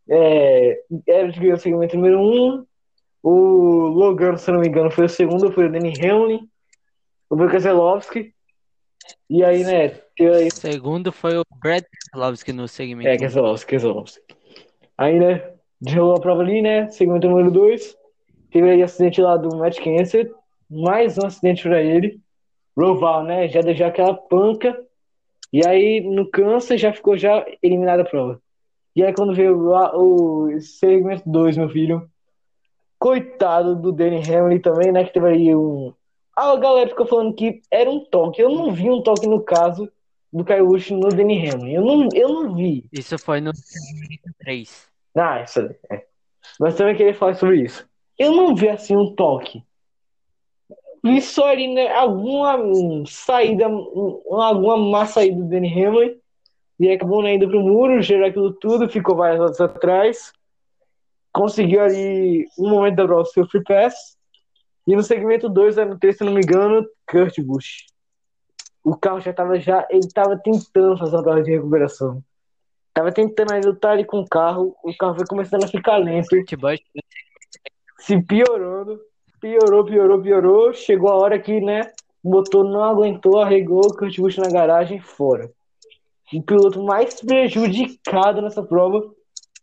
É, 0.09 0.79
Elliott 1.07 1.39
ganhou 1.39 1.55
o 1.55 1.59
segmento 1.59 1.95
número 1.95 2.19
1. 2.19 2.23
Um. 2.23 2.65
O 3.23 3.87
Logan, 3.87 4.35
se 4.35 4.51
não 4.51 4.59
me 4.59 4.67
engano, 4.67 4.91
foi 4.91 5.05
o 5.05 5.09
segundo, 5.09 5.51
foi 5.51 5.67
o 5.67 5.71
Danny 5.71 5.93
Hamlin. 6.01 6.47
O 7.29 7.47
Keselowski. 7.47 8.33
E 9.29 9.43
aí, 9.43 9.63
né? 9.63 9.89
teve 10.15 10.35
aí- 10.35 10.51
Segundo 10.51 11.11
foi 11.11 11.37
o 11.37 11.43
Brad 11.61 11.83
Keselowski 11.83 12.51
no 12.51 12.67
segmento. 12.67 13.07
É, 13.09 13.17
Keselowski, 13.17 13.69
Keselowski. 13.71 14.21
Aí, 14.97 15.19
né? 15.19 15.41
Derrubou 15.81 16.15
a 16.15 16.19
prova 16.19 16.41
ali, 16.41 16.61
né? 16.61 16.89
Segmento 16.89 17.27
número 17.29 17.49
2. 17.49 17.95
Teve 18.51 18.69
aí 18.69 18.83
acidente 18.83 19.21
lá 19.21 19.37
do 19.37 19.55
Matt 19.57 19.79
Kenseth. 19.79 20.29
Mais 20.69 21.17
um 21.17 21.25
acidente 21.25 21.63
pra 21.63 21.81
ele. 21.81 22.19
Roval, 22.77 23.23
né? 23.23 23.47
Já 23.47 23.61
já 23.73 23.87
aquela 23.87 24.13
panca. 24.13 24.77
E 25.51 25.65
aí, 25.65 26.01
no 26.01 26.29
câncer, 26.29 26.77
já 26.77 26.91
ficou 26.91 27.17
já 27.17 27.45
eliminada 27.61 28.01
a 28.01 28.05
prova. 28.05 28.41
E 28.95 29.03
aí, 29.03 29.13
quando 29.13 29.33
veio 29.33 29.59
lá 29.59 29.95
o 29.95 30.59
segmento 30.59 31.23
2, 31.25 31.57
meu 31.57 31.69
filho. 31.69 32.09
Coitado 32.99 33.75
do 33.75 33.91
Danny 33.91 34.21
Hamlin 34.21 34.59
também, 34.59 34.91
né? 34.91 35.03
Que 35.03 35.13
teve 35.13 35.27
aí 35.27 35.55
um. 35.55 35.93
A 36.35 36.55
galera 36.55 36.89
ficou 36.89 37.05
falando 37.05 37.33
que 37.33 37.61
era 37.69 37.89
um 37.89 37.99
toque. 38.05 38.41
Eu 38.41 38.49
não 38.49 38.71
vi 38.71 38.89
um 38.89 39.01
toque 39.01 39.27
no 39.27 39.41
caso 39.41 39.91
do 40.31 40.43
Busch 40.43 40.89
no 40.89 41.09
Danny 41.09 41.47
Hamlin. 41.47 41.73
Eu 41.73 41.85
não, 41.85 42.09
eu 42.13 42.29
não 42.29 42.55
vi. 42.55 42.85
Isso 42.91 43.17
foi 43.19 43.39
no 43.39 43.51
segmento 43.55 44.29
3. 44.39 44.89
Ah, 45.15 45.41
isso 45.41 45.59
é. 45.91 46.05
Mas 46.59 46.75
também 46.75 46.95
queria 46.95 47.13
falar 47.13 47.35
sobre 47.35 47.61
isso. 47.61 47.87
Eu 48.17 48.31
não 48.31 48.55
vi 48.55 48.69
assim 48.69 48.95
um 48.95 49.13
toque. 49.13 49.63
Vi 51.03 51.21
só 51.21 51.49
ali, 51.49 51.67
né, 51.67 51.91
alguma 51.91 52.57
saída, 53.05 53.65
alguma 53.65 54.77
má 54.77 55.05
saída 55.05 55.37
do 55.37 55.49
Danny 55.49 55.67
Hamlin. 55.67 56.15
E 56.79 56.91
acabou 56.91 57.21
né, 57.21 57.35
indo 57.35 57.47
pro 57.47 57.61
muro, 57.61 58.01
gerou 58.01 58.27
aquilo 58.27 58.53
tudo, 58.53 58.89
ficou 58.89 59.15
várias 59.15 59.39
horas 59.39 59.61
atrás. 59.61 60.33
Conseguiu 61.31 61.81
ali 61.81 62.45
um 62.57 62.69
momento 62.69 62.95
da 62.95 63.05
prova 63.05 63.25
seu 63.25 63.47
free 63.47 63.63
pass. 63.63 64.17
E 64.85 64.95
no 64.95 65.03
segmento 65.03 65.47
2, 65.47 65.77
no 65.77 65.97
3, 65.97 66.17
se 66.17 66.23
não 66.23 66.33
me 66.33 66.41
engano, 66.41 66.85
Kurt 67.09 67.39
Busch. 67.41 67.85
O 68.83 68.97
carro 68.97 69.21
já 69.21 69.31
tava 69.31 69.59
já, 69.59 69.87
ele 69.89 70.07
tava 70.13 70.37
tentando 70.37 70.97
fazer 70.97 71.15
uma 71.15 71.23
prova 71.23 71.41
de 71.41 71.51
recuperação. 71.51 72.21
Tava 72.93 73.11
tentando 73.11 73.53
aí 73.53 73.61
lutar 73.61 73.93
ali 73.93 74.03
com 74.03 74.19
o 74.19 74.27
carro, 74.27 74.75
o 74.83 74.95
carro 74.95 75.15
foi 75.15 75.25
começando 75.25 75.63
a 75.63 75.67
ficar 75.67 75.97
lento, 75.97 76.29
Kurt 76.29 76.55
Busch 76.55 76.81
se 78.03 78.21
piorando, 78.21 78.99
piorou, 79.39 79.85
piorou, 79.85 80.21
piorou. 80.21 80.73
Chegou 80.73 81.09
a 81.09 81.15
hora 81.15 81.39
que, 81.39 81.61
né, 81.61 81.89
o 82.21 82.29
motor 82.29 82.65
não 82.65 82.83
aguentou, 82.83 83.39
arregou, 83.39 83.95
Kurt 83.95 84.19
Busch 84.19 84.37
na 84.37 84.49
garagem, 84.49 84.99
fora. 84.99 85.49
O 86.31 86.41
piloto 86.41 86.83
mais 86.83 87.19
prejudicado 87.21 88.41
nessa 88.41 88.63
prova 88.63 89.03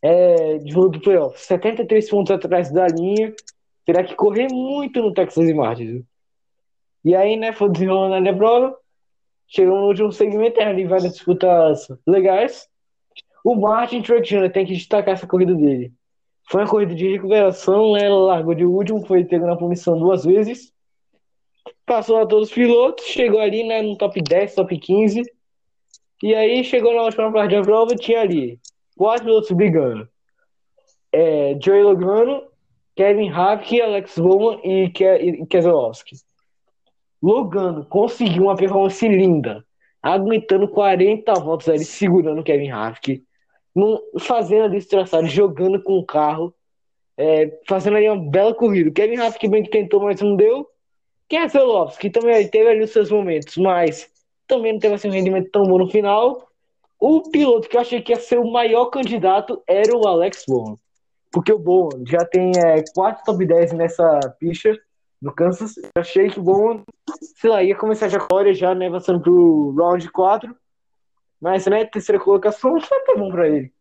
é 0.03 0.59
de 0.59 0.73
volta 0.73 0.99
do 0.99 1.01
playoff. 1.01 1.41
73 1.41 2.09
pontos 2.09 2.33
atrás 2.33 2.71
da 2.73 2.87
linha. 2.87 3.35
Terá 3.85 4.05
que 4.05 4.15
correr 4.15 4.49
muito 4.51 5.01
no 5.01 5.13
Texas 5.13 5.49
e 5.49 5.55
Martin. 5.55 5.87
viu? 5.87 6.05
E 7.05 7.15
aí, 7.15 7.37
né, 7.37 7.53
foi 7.53 7.71
desenrolando 7.71 8.29
a 8.29 8.35
prova. 8.35 8.77
Chegou 9.49 9.81
no 9.81 9.87
último 9.89 10.13
segmento, 10.13 10.57
tem 10.57 10.65
ali 10.65 10.85
várias 10.85 11.13
disputas 11.13 11.89
legais. 12.07 12.69
O 13.45 13.57
Martin 13.57 14.01
Jr. 14.01 14.51
tem 14.53 14.67
que 14.67 14.75
destacar 14.75 15.15
essa 15.15 15.27
corrida 15.27 15.55
dele. 15.55 15.93
Foi 16.49 16.63
uma 16.63 16.69
corrida 16.69 16.95
de 16.95 17.11
recuperação, 17.11 17.93
né? 17.93 18.09
Largou 18.09 18.55
de 18.55 18.65
último, 18.65 19.05
foi 19.07 19.25
pego 19.25 19.47
na 19.47 19.57
punição 19.57 19.99
duas 19.99 20.25
vezes. 20.25 20.73
Passou 21.87 22.19
a 22.19 22.27
todos 22.27 22.49
os 22.49 22.55
pilotos, 22.55 23.05
chegou 23.07 23.41
ali 23.41 23.65
né, 23.65 23.83
no 23.83 23.97
top 23.97 24.21
10, 24.23 24.55
top 24.55 24.79
15. 24.79 25.23
E 26.23 26.35
aí 26.35 26.63
chegou 26.65 26.95
na 26.95 27.03
última 27.03 27.33
parte 27.33 27.55
da 27.55 27.63
prova, 27.63 27.97
tinha 27.97 28.21
ali 28.21 28.59
quatro 28.97 29.25
pilotos 29.25 29.51
brigando. 29.53 30.09
É, 31.13 31.57
Joey 31.61 31.83
Logano, 31.83 32.43
Kevin 32.95 33.31
Harvick, 33.31 33.81
Alex 33.81 34.19
Bowman 34.19 34.61
e, 34.63 34.91
Ke 34.91 35.05
e 35.05 35.47
Keselowski. 35.47 36.17
Logano 37.23 37.85
conseguiu 37.87 38.45
uma 38.45 38.57
performance 38.57 39.07
linda, 39.07 39.65
aguentando 40.03 40.69
40 40.69 41.35
voltas 41.35 41.69
ali, 41.69 41.85
segurando 41.85 42.43
Kevin 42.43 42.71
não- 43.75 44.01
fazendo 44.19 44.65
ali 44.65 44.85
traçado, 44.85 45.27
jogando 45.27 45.83
com 45.83 45.99
o 45.99 46.05
carro, 46.05 46.55
é, 47.17 47.59
fazendo 47.67 47.97
ali 47.97 48.09
uma 48.09 48.31
bela 48.31 48.55
corrida. 48.55 48.91
Kevin 48.91 49.17
Harvick 49.17 49.49
bem 49.49 49.63
que 49.63 49.71
tentou, 49.71 50.01
mas 50.01 50.21
não 50.21 50.37
deu. 50.37 50.67
Keselowski 51.29 52.11
também 52.11 52.49
teve 52.49 52.69
ali 52.69 52.83
os 52.83 52.91
seus 52.91 53.11
momentos, 53.11 53.57
mas 53.57 54.11
também 54.51 54.73
não 54.73 54.81
teve 54.81 54.95
assim, 54.95 55.09
um 55.09 55.13
rendimento 55.13 55.51
tão 55.51 55.63
bom 55.63 55.79
no 55.79 55.89
final. 55.89 56.49
O 56.99 57.31
piloto 57.31 57.69
que 57.69 57.77
eu 57.77 57.81
achei 57.81 58.03
que 58.03 58.13
ia 58.13 58.19
ser 58.19 58.39
o 58.39 58.51
maior 58.51 58.87
candidato 58.87 59.63
era 59.67 59.97
o 59.97 60.07
Alex 60.07 60.45
Bowman. 60.47 60.77
Porque 61.33 61.53
o 61.53 61.59
Bowman 61.59 62.05
já 62.07 62.25
tem 62.27 62.53
é, 62.57 62.83
quatro 62.93 63.25
top 63.25 63.47
10 63.47 63.73
nessa 63.73 64.19
pista 64.39 64.77
no 65.23 65.33
Kansas. 65.33 65.77
Eu 65.77 65.91
achei 65.97 66.29
que 66.29 66.41
o 66.41 66.43
Bowman, 66.43 66.83
sei 67.37 67.49
lá, 67.49 67.63
ia 67.63 67.77
começar 67.77 68.09
já 68.09 68.19
agora, 68.19 68.53
já 68.53 68.75
né, 68.75 68.89
avançando 68.89 69.21
pro 69.21 69.75
round 69.79 70.11
4. 70.11 70.55
Mas, 71.41 71.65
né, 71.67 71.85
terceira 71.85 72.23
colocação 72.23 72.79
foi 72.81 72.99
até 72.99 73.15
bom 73.15 73.31
pra 73.31 73.49
ele. 73.49 73.73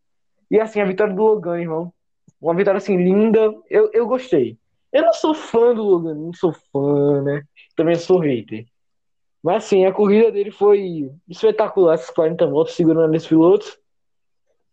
E 0.49 0.59
assim, 0.59 0.79
a 0.79 0.85
vitória 0.85 1.13
do 1.13 1.21
Logan, 1.21 1.59
irmão. 1.59 1.91
Uma 2.39 2.53
vitória 2.53 2.77
assim 2.77 2.95
linda. 2.95 3.53
Eu, 3.69 3.89
eu 3.91 4.07
gostei. 4.07 4.57
Eu 4.93 5.03
não 5.03 5.13
sou 5.13 5.33
fã 5.33 5.73
do 5.73 5.83
Logan, 5.83 6.15
não 6.15 6.33
sou 6.33 6.53
fã, 6.71 7.21
né? 7.21 7.43
Também 7.75 7.95
sou 7.95 8.19
hater. 8.19 8.65
Mas 9.43 9.63
assim, 9.63 9.85
a 9.85 9.93
corrida 9.93 10.31
dele 10.31 10.51
foi 10.51 11.09
espetacular, 11.27 11.95
esses 11.95 12.09
40 12.09 12.45
voltas 12.47 12.75
segurando 12.75 13.15
esses 13.15 13.27
pilotos. 13.27 13.77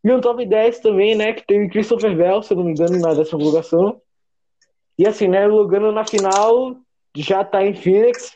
E 0.03 0.13
um 0.13 0.21
top 0.21 0.45
10 0.45 0.81
também, 0.81 1.17
né? 1.17 1.33
Que 1.33 1.47
teve 1.47 1.69
Christopher 1.69 2.17
Bell, 2.17 2.43
se 2.43 2.53
eu 2.53 2.57
não 2.57 2.65
me 2.65 2.73
engano, 2.73 2.99
na 2.99 3.15
décima 3.15 3.39
colocação. 3.39 4.01
E 4.99 5.07
assim, 5.07 5.29
né? 5.29 5.47
O 5.47 5.55
Logan 5.55 5.93
na 5.93 6.05
final 6.05 6.77
já 7.17 7.45
tá 7.45 7.65
em 7.65 7.75
Phoenix. 7.75 8.35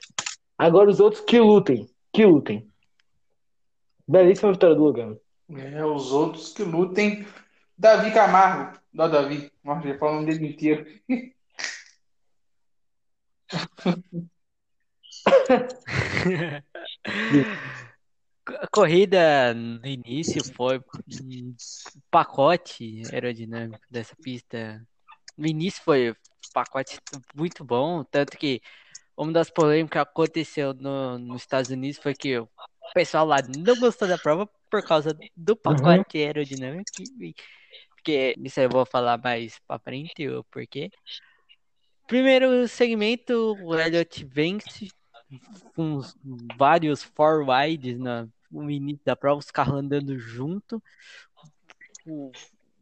Agora 0.59 0.91
os 0.91 1.01
outros 1.01 1.23
que 1.23 1.39
lutem. 1.39 1.89
Que 2.13 2.27
lutem. 2.27 2.69
Belíssima 4.07 4.53
vitória 4.53 4.75
do 4.75 4.83
Logan. 4.83 5.17
É, 5.57 5.85
os 5.85 6.13
outros 6.13 6.53
que 6.53 6.65
lutem. 6.65 7.25
Davi 7.79 8.13
Camargo. 8.13 8.79
Não, 8.93 9.09
Davi. 9.09 9.51
Nossa, 9.63 9.87
já 9.87 9.99
falando 9.99 10.27
dele 10.27 10.49
inteiro. 10.49 10.87
A 18.47 18.67
corrida 18.73 19.55
no 19.55 19.87
início 19.87 20.43
foi 20.55 20.79
um 20.79 21.55
pacote 22.11 23.03
aerodinâmico 23.13 23.81
dessa 23.91 24.17
pista. 24.17 24.85
No 25.37 25.47
início 25.47 25.83
foi 25.83 26.11
um 26.11 26.15
pacote 26.53 26.99
muito 27.35 27.65
bom, 27.65 28.03
tanto 28.05 28.37
que 28.37 28.61
uma 29.17 29.33
das 29.33 29.51
polêmicas 29.51 30.03
que 30.03 30.09
aconteceu 30.09 30.73
no, 30.75 31.19
nos 31.19 31.43
Estados 31.43 31.71
Unidos 31.71 31.99
foi 31.99 32.15
que 32.15 32.39
o 32.39 32.49
pessoal 32.95 33.27
lá 33.27 33.39
não 33.43 33.77
gostou 33.77 34.09
da 34.09 34.19
prova 34.19 34.49
por 34.71 34.83
causa 34.83 35.17
do 35.37 35.55
pacote 35.57 36.19
aerodinâmico. 36.19 36.91
e- 37.21 37.35
Porque 37.95 38.35
isso 38.39 38.59
eu 38.61 38.71
vou 38.71 38.87
falar 38.87 39.19
mais 39.19 39.59
pra 39.69 39.79
frente, 39.79 40.27
o 40.27 40.43
porquê. 40.45 40.91
Primeiro 42.07 42.67
segmento, 42.67 43.57
o 43.63 43.79
Elliott 43.79 44.25
vence 44.25 44.89
com 45.75 45.95
os- 45.95 46.17
vários 46.57 47.03
four 47.03 47.47
wides 47.49 47.99
na- 47.99 48.29
no 48.51 48.71
início 48.71 49.05
da 49.05 49.15
prova, 49.15 49.39
os 49.39 49.51
carros 49.51 49.75
andando 49.75 50.19
junto. 50.19 50.83
O 52.07 52.33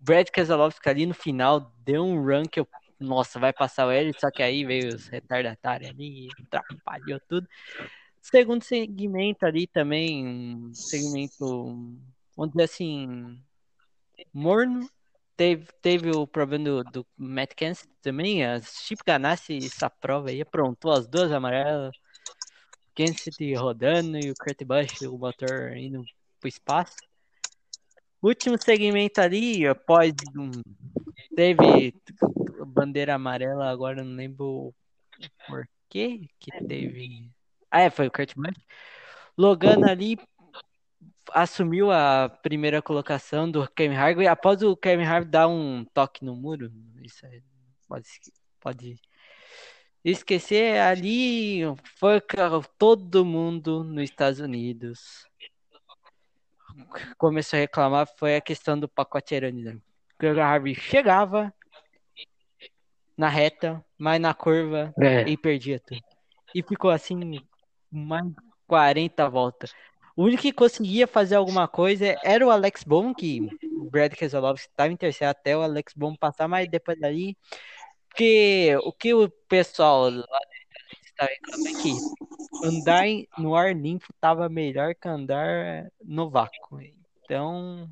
Brad 0.00 0.28
Keselowski 0.28 0.88
ali 0.88 1.06
no 1.06 1.14
final 1.14 1.72
deu 1.84 2.04
um 2.04 2.24
run 2.24 2.44
que 2.44 2.60
eu, 2.60 2.68
nossa, 2.98 3.38
vai 3.38 3.52
passar 3.52 3.86
o 3.86 3.92
Elliott, 3.92 4.20
só 4.20 4.30
que 4.30 4.42
aí 4.42 4.64
veio 4.64 4.94
os 4.94 5.08
retardatários 5.08 5.90
ali 5.90 6.28
atrapalhou 6.46 7.20
tudo. 7.28 7.48
Segundo 8.20 8.62
segmento 8.62 9.46
ali 9.46 9.66
também, 9.66 10.26
um 10.26 10.74
segmento, 10.74 11.76
vamos 12.36 12.52
dizer 12.52 12.64
assim, 12.64 13.40
morno. 14.32 14.88
Teve, 15.36 15.68
teve 15.80 16.10
o 16.10 16.26
problema 16.26 16.64
do, 16.64 16.84
do 16.84 17.06
Matt 17.16 17.54
Kenseth 17.54 17.88
também, 18.02 18.44
a 18.44 18.60
Chip 18.60 19.00
Ganassi 19.06 19.58
essa 19.58 19.88
prova 19.88 20.30
aí, 20.30 20.40
aprontou 20.40 20.90
as 20.90 21.06
duas 21.06 21.30
amarelas. 21.30 21.94
Kenseth 22.98 23.54
rodando 23.56 24.18
e 24.18 24.28
o 24.28 24.34
Kurt 24.34 24.64
Busch, 24.64 25.02
o 25.02 25.16
motor 25.16 25.76
indo 25.76 26.04
pro 26.40 26.48
espaço. 26.48 26.96
Último 28.20 28.60
segmento 28.60 29.20
ali, 29.20 29.64
após 29.68 30.12
um, 30.36 30.50
teve 31.36 31.94
bandeira 32.66 33.14
amarela, 33.14 33.70
agora 33.70 34.02
não 34.02 34.16
lembro 34.16 34.74
por 35.46 35.68
que 35.88 36.28
que 36.40 36.50
teve. 36.66 37.30
Ah, 37.70 37.82
é, 37.82 37.90
foi 37.90 38.08
o 38.08 38.10
Kurt 38.10 38.34
Busch. 38.34 38.58
Logano 39.36 39.88
ali 39.88 40.18
assumiu 41.32 41.92
a 41.92 42.28
primeira 42.28 42.82
colocação 42.82 43.48
do 43.48 43.70
Kevin 43.70 43.94
Harvick 43.94 44.26
após 44.26 44.60
o 44.60 44.76
Kevin 44.76 45.04
Harvick 45.04 45.30
dar 45.30 45.46
um 45.46 45.84
toque 45.94 46.24
no 46.24 46.34
muro. 46.34 46.72
Isso 47.00 47.24
pode, 47.86 48.08
pode 48.58 49.00
esquecer 50.04 50.78
ali 50.80 51.60
foi 51.98 52.20
todo 52.78 53.24
mundo 53.24 53.82
nos 53.84 54.04
Estados 54.04 54.40
Unidos 54.40 55.26
começou 57.16 57.56
a 57.56 57.60
reclamar 57.60 58.06
foi 58.16 58.36
a 58.36 58.40
questão 58.40 58.78
do 58.78 58.88
pacote 58.88 59.34
aerodinâmico. 59.34 59.84
O 60.22 60.40
Harvey 60.40 60.74
chegava 60.74 61.52
na 63.16 63.28
reta, 63.28 63.84
mas 63.96 64.20
na 64.20 64.34
curva 64.34 64.92
É. 65.00 65.28
e 65.28 65.36
perdia 65.36 65.80
tudo. 65.80 66.00
E 66.54 66.62
ficou 66.62 66.90
assim 66.90 67.40
mais 67.90 68.24
40 68.66 69.28
voltas. 69.28 69.72
O 70.16 70.24
único 70.24 70.42
que 70.42 70.52
conseguia 70.52 71.06
fazer 71.06 71.36
alguma 71.36 71.68
coisa 71.68 72.16
era 72.24 72.44
o 72.44 72.50
Alex 72.50 72.82
Bowman, 72.82 73.14
que 73.14 73.48
o 73.78 73.88
Brad 73.88 74.12
Keselowski 74.14 74.68
estava 74.68 74.92
em 74.92 74.96
terceiro 74.96 75.30
até 75.30 75.56
o 75.56 75.62
Alex 75.62 75.92
Bowman 75.94 76.16
passar, 76.16 76.48
mas 76.48 76.68
depois 76.68 76.98
dali. 76.98 77.36
Porque 78.08 78.76
o 78.82 78.92
que 78.92 79.14
o 79.14 79.28
pessoal 79.48 80.10
lá 80.10 80.40
estava 81.04 81.30
reclamando 81.30 81.68
é 81.68 81.82
que 81.82 82.66
andar 82.66 83.04
no 83.38 83.54
ar 83.54 83.74
limpo 83.74 84.06
estava 84.12 84.48
melhor 84.48 84.94
que 84.94 85.08
andar 85.08 85.90
no 86.02 86.30
vácuo. 86.30 86.80
Então, 87.24 87.88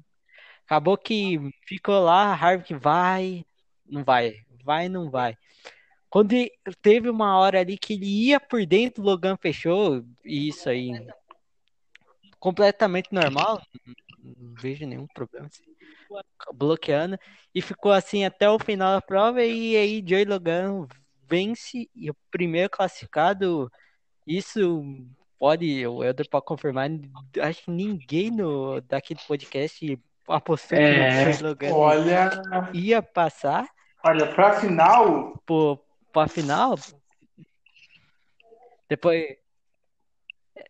acabou 0.64 0.96
que 0.96 1.38
ficou 1.66 2.00
lá, 2.00 2.32
Harvick 2.32 2.74
vai, 2.74 3.44
não 3.84 4.02
vai, 4.04 4.36
vai, 4.64 4.88
não 4.88 5.10
vai. 5.10 5.36
Quando 6.08 6.34
teve 6.80 7.10
uma 7.10 7.36
hora 7.38 7.60
ali 7.60 7.76
que 7.76 7.94
ele 7.94 8.06
ia 8.06 8.40
por 8.40 8.64
dentro, 8.64 9.02
o 9.02 9.06
Logan 9.06 9.36
fechou, 9.36 10.04
isso 10.24 10.68
aí 10.68 10.92
completamente 12.38 13.12
normal, 13.12 13.60
não 14.36 14.54
vejo 14.54 14.86
nenhum 14.86 15.06
problema. 15.06 15.46
assim, 15.46 15.64
Bloqueando, 16.54 17.18
e 17.54 17.60
ficou 17.60 17.92
assim 17.92 18.24
até 18.24 18.48
o 18.48 18.58
final 18.58 18.94
da 18.94 19.02
prova, 19.02 19.42
e 19.42 19.76
aí 19.76 20.04
Joey 20.06 20.24
Logan 20.24 20.86
vence, 21.28 21.88
e 21.94 22.10
o 22.10 22.16
primeiro 22.30 22.70
classificado, 22.70 23.70
isso 24.26 24.84
pode, 25.38 25.86
o 25.86 26.02
Elder 26.02 26.28
pode 26.28 26.44
confirmar, 26.44 26.88
acho 27.40 27.64
que 27.64 27.70
ninguém 27.70 28.30
no, 28.30 28.80
daquele 28.82 29.20
podcast 29.26 29.98
apostou 30.28 30.76
que 30.76 30.84
o 30.84 30.86
É. 30.86 31.32
Joey 31.32 31.42
Logan 31.42 31.74
Olha, 31.74 32.30
ia 32.72 33.02
passar 33.02 33.68
olha, 34.04 34.32
pra 34.32 34.60
final, 34.60 35.42
pro, 35.44 35.78
pra 36.12 36.28
final. 36.28 36.76
Depois. 38.88 39.36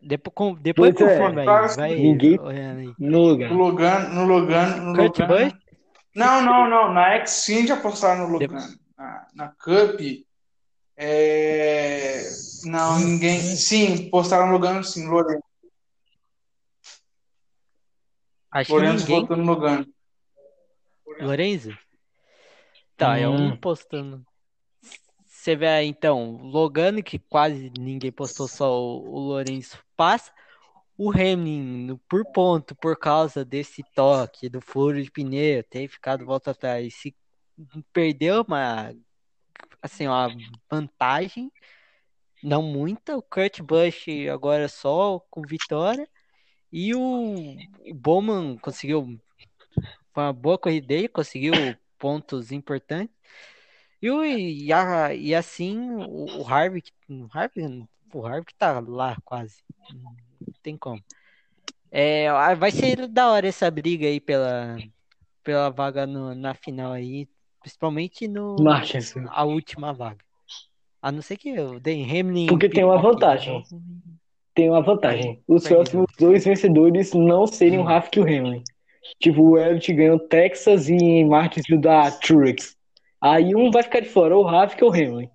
Depois, 0.03 0.35
com, 0.35 0.55
depois 0.55 0.95
Pois 0.95 1.09
é, 1.11 1.15
conforme 1.17 1.41
aí, 1.41 1.47
claro 1.47 1.69
que 1.69 1.77
vai 1.77 1.95
ninguém- 1.95 2.39
aí. 2.47 2.95
No 2.99 3.23
lugar. 3.23 3.51
no 3.51 3.57
Logan, 3.57 3.99
no 4.09 4.27
Logan, 4.27 4.77
no 4.77 4.97
Kurt. 4.97 5.19
Busch? 5.27 5.55
Não, 6.15 6.43
não, 6.43 6.69
não. 6.69 6.93
Na 6.93 7.25
Xfinity 7.27 7.73
apostaram 7.73 8.27
no 8.27 8.33
Logan. 8.33 8.69
Na, 8.97 9.27
na 9.35 9.49
Cup, 9.49 10.01
é... 10.97 12.23
não, 12.65 12.99
ninguém. 12.99 13.39
Sim, 13.41 14.09
postaram 14.11 14.47
no 14.47 14.53
Logan, 14.53 14.83
sim, 14.83 15.07
Lourenço. 15.09 15.43
Acho 18.51 18.73
Lourenço 18.73 19.05
ninguém. 19.05 19.21
votou 19.21 19.37
no 19.37 19.45
Logan. 19.45 19.87
Lorenzo? 21.21 21.77
Tá, 22.97 23.19
é 23.19 23.29
um 23.29 23.49
Hum. 23.53 23.57
postando. 23.57 24.25
Você 25.47 25.55
vê 25.55 25.85
então, 25.85 26.39
Logano, 26.43 27.01
que 27.05 27.21
quase 27.21 27.71
ninguém 27.79 28.11
postou, 28.11 28.49
só 28.49 28.83
o, 28.83 29.15
o 29.15 29.19
Lourenço 29.21 29.79
passa. 29.97 30.33
O 30.99 31.09
Hamlin, 31.13 31.97
por 32.09 32.25
ponto, 32.33 32.75
por 32.75 32.99
causa 32.99 33.45
desse 33.45 33.85
toque, 33.95 34.49
do 34.49 34.61
furo 34.61 35.01
de 35.01 35.09
pneu, 35.09 35.63
ter 35.63 35.87
ficado 35.87 36.27
volta 36.27 36.51
atrás, 36.51 36.93
se 36.97 37.15
perdeu 37.93 38.43
uma, 38.43 38.93
assim, 39.81 40.09
uma 40.09 40.29
vantagem, 40.69 41.53
não 42.43 42.61
muita. 42.61 43.17
O 43.17 43.23
Kurt 43.23 43.61
Busch 43.61 44.09
agora 44.33 44.67
só 44.67 45.21
com 45.31 45.43
vitória. 45.43 46.09
E 46.73 46.93
o, 46.93 47.57
o 47.89 47.95
Bowman 47.95 48.59
conseguiu 48.59 49.17
uma 50.13 50.33
boa 50.33 50.59
corrida 50.59 50.89
dele, 50.89 51.07
conseguiu 51.07 51.53
pontos 51.97 52.51
importantes. 52.51 53.15
E, 54.07 54.11
o, 54.11 54.25
e, 54.25 54.73
a- 54.73 55.13
e 55.15 55.35
assim, 55.35 55.91
o, 55.91 56.43
o 56.43 56.47
Harvick, 56.49 56.93
o 57.11 57.27
Harvick, 57.33 57.85
o 58.15 58.25
Harvick 58.25 58.55
tá 58.55 58.79
lá 58.79 59.17
quase. 59.25 59.57
Não 59.93 60.15
tem 60.63 60.77
como. 60.77 61.03
É, 61.91 62.29
vai 62.55 62.71
ser 62.71 63.09
da 63.09 63.31
hora 63.31 63.49
essa 63.49 63.69
briga 63.69 64.07
aí 64.07 64.21
pela, 64.21 64.77
pela 65.43 65.71
vaga 65.71 66.07
no- 66.07 66.35
na 66.37 66.55
final 66.55 66.93
aí, 66.93 67.27
principalmente 67.61 68.29
no 68.29 68.55
Martins. 68.61 69.13
a 69.29 69.45
última 69.45 69.93
vaga. 69.93 70.25
A 71.03 71.11
não 71.11 71.21
ser 71.21 71.37
que 71.37 71.59
o 71.59 71.81
Dan 71.81 72.05
Hamlin 72.05 72.47
Porque 72.47 72.69
tem 72.69 72.85
uma 72.85 72.99
vantagem. 73.03 73.55
novo. 73.55 73.83
Tem 74.55 74.71
uma 74.71 74.83
vantagem. 74.83 75.43
Os 75.49 75.67
próximos 75.67 76.07
dois 76.17 76.45
vencedores 76.45 77.13
não 77.13 77.45
serem 77.47 77.79
o 77.79 77.83
Hum. 77.83 77.87
Rafik 77.87 78.19
e 78.19 78.23
o 78.23 78.25
Hamlin. 78.25 78.63
Tipo, 79.21 79.43
o 79.43 79.59
Elliott 79.59 79.93
ganhou 79.93 80.19
Texas 80.19 80.89
e 80.89 81.25
Martinsville 81.25 81.81
da 81.81 82.11
Truex. 82.11 82.76
Aí 83.21 83.55
um 83.55 83.71
vai 83.71 83.83
ficar 83.83 84.01
de 84.01 84.09
fora, 84.09 84.37
ou 84.37 84.45
o 84.45 84.47
Rafik 84.47 84.83
ou 84.85 84.91
o 84.91 84.95
Hamlin. 84.95 85.31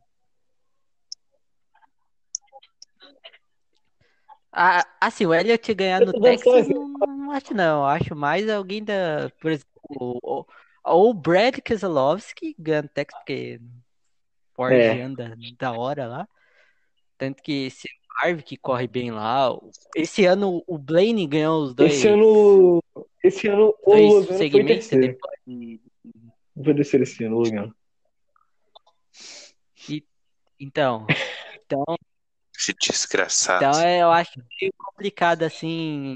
Ah, 4.51 4.85
assim, 4.99 5.25
o 5.25 5.33
Elliot 5.33 5.73
ganhar 5.73 6.01
no 6.01 6.11
Texas, 6.11 6.67
não, 6.67 6.87
não 7.07 7.31
acho 7.31 7.53
não. 7.53 7.85
Acho 7.85 8.15
mais 8.15 8.49
alguém 8.49 8.83
da, 8.83 9.31
por 9.39 9.49
exemplo, 9.51 9.69
ou, 10.21 10.47
ou 10.83 11.09
o 11.09 11.13
Brad 11.13 11.59
Keselowski 11.59 12.53
ganha 12.59 12.81
no 12.81 12.89
Texas, 12.89 13.17
porque 13.19 13.61
Ford 14.53 14.73
É. 14.73 15.01
anda 15.01 15.33
da 15.57 15.71
hora 15.71 16.05
lá. 16.07 16.27
Tanto 17.17 17.41
que 17.41 17.67
esse 17.67 17.87
Harvey 18.21 18.43
que 18.43 18.57
corre 18.57 18.87
bem 18.87 19.09
lá. 19.11 19.49
Esse 19.95 20.25
ano 20.25 20.61
o 20.67 20.77
Blaney 20.77 21.27
ganhou 21.27 21.63
os 21.63 21.73
dois, 21.73 21.93
Esse 21.93 22.07
ano, 22.09 22.83
esse 23.23 23.47
ano 23.47 23.73
o 23.83 23.91
dois 23.91 24.37
segmentos 24.37 24.89
depois 24.89 25.39
de- 25.47 25.79
Foi 26.55 26.75
terceiro 26.75 27.03
esse 27.03 27.23
ano, 27.23 27.37
o 27.37 27.39
Logano. 27.39 27.75
Então, 30.59 31.07
então 31.55 31.83
Esse 32.55 32.71
desgraçado. 32.79 33.65
Então 33.65 33.81
é, 33.81 34.03
eu 34.03 34.11
acho 34.11 34.39
meio 34.61 34.71
complicado 34.77 35.41
assim. 35.41 36.15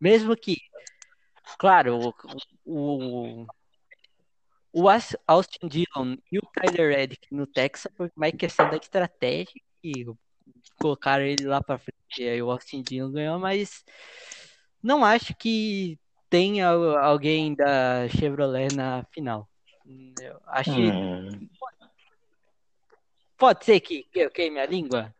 Mesmo 0.00 0.36
que, 0.36 0.56
claro, 1.56 2.00
o, 2.00 2.14
o, 2.64 3.46
o 4.72 4.88
Austin 5.26 5.68
Dillon 5.68 6.16
e 6.32 6.38
o 6.38 6.42
Tyler 6.52 6.96
Reddick 6.96 7.32
no 7.32 7.46
Texas 7.46 7.92
foi 7.96 8.10
mais 8.16 8.34
questão 8.34 8.68
da 8.68 8.76
estratégia 8.76 9.62
e 9.84 10.04
colocaram 10.80 11.24
ele 11.24 11.46
lá 11.46 11.62
pra 11.62 11.78
frente. 11.78 11.96
E 12.18 12.28
aí 12.28 12.42
o 12.42 12.50
Austin 12.50 12.82
Dillon 12.82 13.12
ganhou, 13.12 13.38
mas 13.38 13.84
não 14.82 15.04
acho 15.04 15.32
que 15.36 15.96
tenha 16.28 16.68
alguém 16.68 17.54
da 17.54 18.08
Chevrolet 18.08 18.74
na 18.74 19.04
final. 19.12 19.48
Eu 20.20 20.40
acho 20.46 20.70
Hum. 20.70 21.48
Pode 23.38 23.64
ser 23.64 23.78
que 23.78 24.04
eu 24.14 24.30
queime 24.30 24.58
a 24.58 24.66
língua? 24.66 25.14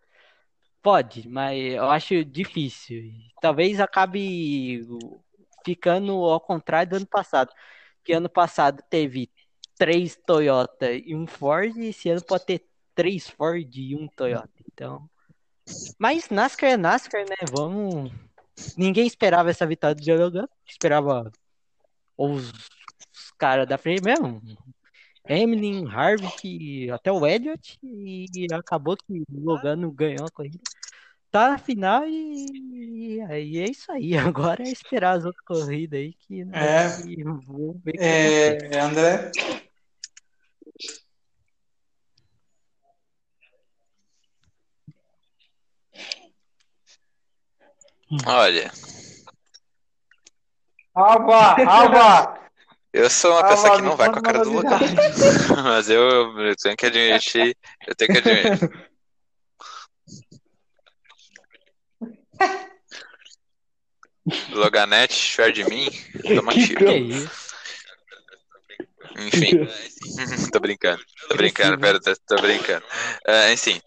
Pode, 0.83 1.29
mas 1.29 1.57
eu 1.75 1.89
acho 1.89 2.25
difícil. 2.25 3.13
Talvez 3.41 3.79
acabe 3.79 4.85
ficando 5.65 6.13
ao 6.25 6.41
contrário 6.41 6.91
do 6.91 6.97
ano 6.97 7.07
passado. 7.07 7.53
Que 8.03 8.13
ano 8.13 8.29
passado 8.29 8.83
teve 8.91 9.31
três 9.77 10.17
Toyota 10.17 10.93
e 10.93 11.15
um 11.15 11.27
Ford, 11.27 11.77
e 11.77 11.89
esse 11.89 12.11
ano 12.11 12.23
pode 12.23 12.45
ter 12.45 12.67
três 12.95 13.29
Ford 13.29 13.69
e 13.77 13.95
um 13.95 14.09
Toyota. 14.09 14.51
Então. 14.73 15.09
Mas 15.99 16.29
NASCAR 16.29 16.71
é 16.71 16.77
NASCAR, 16.77 17.25
né? 17.29 17.37
Vamos. 17.53 18.11
Ninguém 18.77 19.07
esperava 19.07 19.51
essa 19.51 19.67
vitória 19.67 19.95
do 19.95 20.05
Joe 20.05 20.17
Logan. 20.19 20.49
Esperava 20.67 21.31
os, 22.17 22.51
os 22.51 23.31
caras 23.39 23.69
da 23.69 23.79
frente 23.79 24.03
mesmo. 24.03 24.41
Hamlin, 25.29 25.87
Harvick, 25.87 26.91
até 26.91 27.13
o 27.13 27.27
Elliott, 27.27 27.79
e 27.83 28.47
acabou 28.53 28.97
que 28.97 29.21
o 29.31 29.41
Logano 29.41 29.91
ganhou 29.93 30.27
a 30.27 30.31
corrida. 30.31 30.59
Tá 31.31 31.51
na 31.51 31.59
final 31.59 32.09
e, 32.09 33.21
aí 33.29 33.59
é 33.59 33.71
isso 33.71 33.93
aí. 33.93 34.17
Agora 34.17 34.63
é 34.63 34.71
esperar 34.71 35.19
as 35.19 35.25
outras 35.27 35.45
corridas 35.45 35.99
aí 35.99 36.15
que, 36.15 36.41
É. 36.53 37.03
que. 37.03 37.23
É, 37.99 38.81
André, 38.81 39.31
Olha, 48.27 48.71
Alva, 50.95 51.57
Alva! 51.65 52.39
Eu 52.93 53.11
sou 53.11 53.33
uma 53.33 53.41
Ah, 53.41 53.45
pessoa 53.45 53.77
que 53.77 53.83
não 53.83 53.97
vai 53.97 54.11
com 54.11 54.19
a 54.19 54.23
cara 54.23 54.41
do 54.41 54.51
lugar. 54.51 54.81
Mas 55.63 55.91
eu, 55.91 56.39
eu 56.41 56.57
tenho 56.57 56.77
que 56.77 56.87
admitir. 56.87 57.57
Eu 57.87 57.95
tenho 57.95 58.11
que 58.11 58.19
admitir. 58.19 58.89
Loganete, 64.51 65.15
share 65.15 65.53
de 65.53 65.65
mim, 65.65 65.89
toma 66.35 66.53
tiro. 66.53 66.85
Que 66.85 66.93
isso? 66.97 67.49
Enfim, 69.17 69.67
tô 70.53 70.61
brincando, 70.61 71.03
tô 71.29 71.37
brincando, 71.37 71.79
pera, 71.79 72.01
tô, 72.01 72.15
tô 72.27 72.37
brincando. 72.43 72.85
É, 73.27 73.53
enfim, 73.53 73.81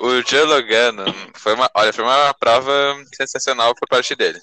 o 0.00 0.22
Joe 0.22 0.44
Logano 0.44 1.04
foi 1.34 1.54
uma, 1.54 1.70
olha, 1.74 1.92
foi 1.92 2.02
uma 2.02 2.32
prova 2.34 2.72
sensacional 3.14 3.74
por 3.74 3.86
parte 3.86 4.16
dele. 4.16 4.40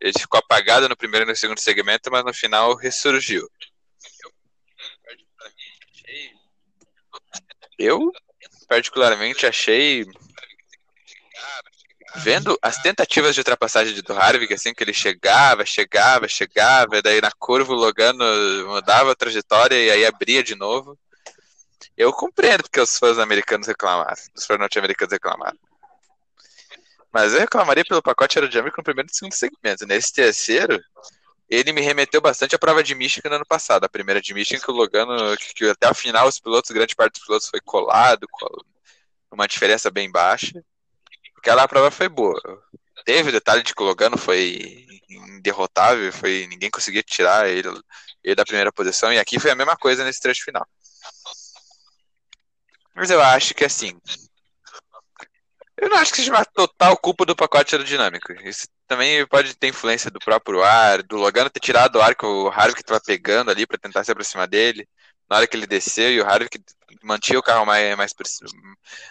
Ele 0.00 0.12
ficou 0.18 0.38
apagado 0.38 0.88
no 0.88 0.96
primeiro 0.96 1.24
e 1.24 1.30
no 1.30 1.36
segundo 1.36 1.58
segmento, 1.58 2.10
mas 2.10 2.24
no 2.24 2.34
final 2.34 2.74
ressurgiu. 2.74 3.48
Eu, 7.78 8.12
particularmente, 8.68 9.46
achei. 9.46 10.04
Vendo 12.16 12.58
as 12.60 12.76
tentativas 12.82 13.34
de 13.34 13.40
ultrapassagem 13.40 13.94
do 14.02 14.12
Harvick, 14.12 14.52
assim, 14.52 14.74
que 14.74 14.84
ele 14.84 14.92
chegava, 14.92 15.64
chegava, 15.64 16.28
chegava, 16.28 17.00
daí 17.00 17.22
na 17.22 17.30
curva 17.32 17.72
o 17.72 17.76
Logano 17.76 18.22
mudava 18.68 19.12
a 19.12 19.16
trajetória 19.16 19.74
e 19.74 19.90
aí 19.90 20.04
abria 20.04 20.42
de 20.42 20.54
novo. 20.54 20.98
Eu 21.96 22.12
compreendo 22.12 22.62
porque 22.62 22.80
os 22.80 22.98
fãs 22.98 23.18
americanos 23.18 23.66
reclamaram, 23.66 24.16
os 24.34 24.46
fãs 24.46 24.58
norte-americanos 24.58 25.12
reclamaram. 25.12 25.58
Mas 27.12 27.34
eu 27.34 27.40
reclamaria 27.40 27.84
pelo 27.84 28.02
pacote 28.02 28.38
aerodinâmico 28.38 28.78
no 28.78 28.84
primeiro 28.84 29.10
e 29.10 29.14
segundo 29.14 29.34
segmento. 29.34 29.86
Nesse 29.86 30.12
terceiro, 30.12 30.82
ele 31.48 31.72
me 31.72 31.82
remeteu 31.82 32.20
bastante 32.22 32.56
à 32.56 32.58
prova 32.58 32.82
de 32.82 32.94
Michigan 32.94 33.28
no 33.28 33.36
ano 33.36 33.46
passado. 33.46 33.84
A 33.84 33.88
primeira 33.88 34.20
de 34.20 34.32
Michigan, 34.32 34.60
que 34.64 34.70
o 34.70 34.74
Logano, 34.74 35.36
que, 35.36 35.52
que 35.52 35.68
até 35.68 35.90
o 35.90 35.94
final, 35.94 36.26
os 36.26 36.40
pilotos, 36.40 36.70
grande 36.70 36.96
parte 36.96 37.14
dos 37.14 37.26
pilotos 37.26 37.48
foi 37.48 37.60
colado, 37.60 38.26
col- 38.30 38.64
uma 39.30 39.46
diferença 39.46 39.90
bem 39.90 40.10
baixa. 40.10 40.64
Aquela 41.36 41.68
prova 41.68 41.90
foi 41.90 42.08
boa. 42.08 42.40
Teve 43.04 43.28
o 43.28 43.32
detalhe 43.32 43.62
de 43.62 43.74
que 43.74 43.82
o 43.82 43.86
Logano 43.86 44.16
foi 44.16 44.86
derrotável, 45.42 46.10
foi, 46.12 46.46
ninguém 46.48 46.70
conseguia 46.70 47.02
tirar 47.02 47.48
ele, 47.48 47.68
ele 48.24 48.34
da 48.34 48.44
primeira 48.44 48.72
posição, 48.72 49.12
e 49.12 49.18
aqui 49.18 49.38
foi 49.38 49.50
a 49.50 49.54
mesma 49.54 49.76
coisa 49.76 50.04
nesse 50.04 50.20
trecho 50.20 50.44
final. 50.44 50.66
Mas 52.94 53.10
eu 53.10 53.20
acho 53.20 53.54
que 53.54 53.64
assim. 53.64 53.98
Eu 55.76 55.88
não 55.88 55.96
acho 55.96 56.12
que 56.12 56.18
seja 56.18 56.30
uma 56.30 56.44
total 56.44 56.96
culpa 56.96 57.24
do 57.24 57.34
pacote 57.34 57.74
aerodinâmico. 57.74 58.32
Isso 58.44 58.68
também 58.86 59.26
pode 59.26 59.56
ter 59.56 59.68
influência 59.68 60.10
do 60.10 60.20
próprio 60.20 60.62
ar, 60.62 61.02
do 61.02 61.16
Logano 61.16 61.50
ter 61.50 61.60
tirado 61.60 61.96
o 61.96 62.02
ar 62.02 62.14
que 62.14 62.24
o 62.24 62.48
Harvick 62.48 62.80
estava 62.80 63.00
pegando 63.00 63.50
ali 63.50 63.66
para 63.66 63.78
tentar 63.78 64.04
se 64.04 64.12
aproximar 64.12 64.46
dele. 64.46 64.86
Na 65.28 65.36
hora 65.36 65.46
que 65.46 65.56
ele 65.56 65.66
desceu 65.66 66.10
e 66.12 66.20
o 66.20 66.26
Harvick 66.26 66.62
mantinha 67.02 67.38
o 67.38 67.42
carro 67.42 67.64
mais, 67.64 67.96
mais 67.96 68.12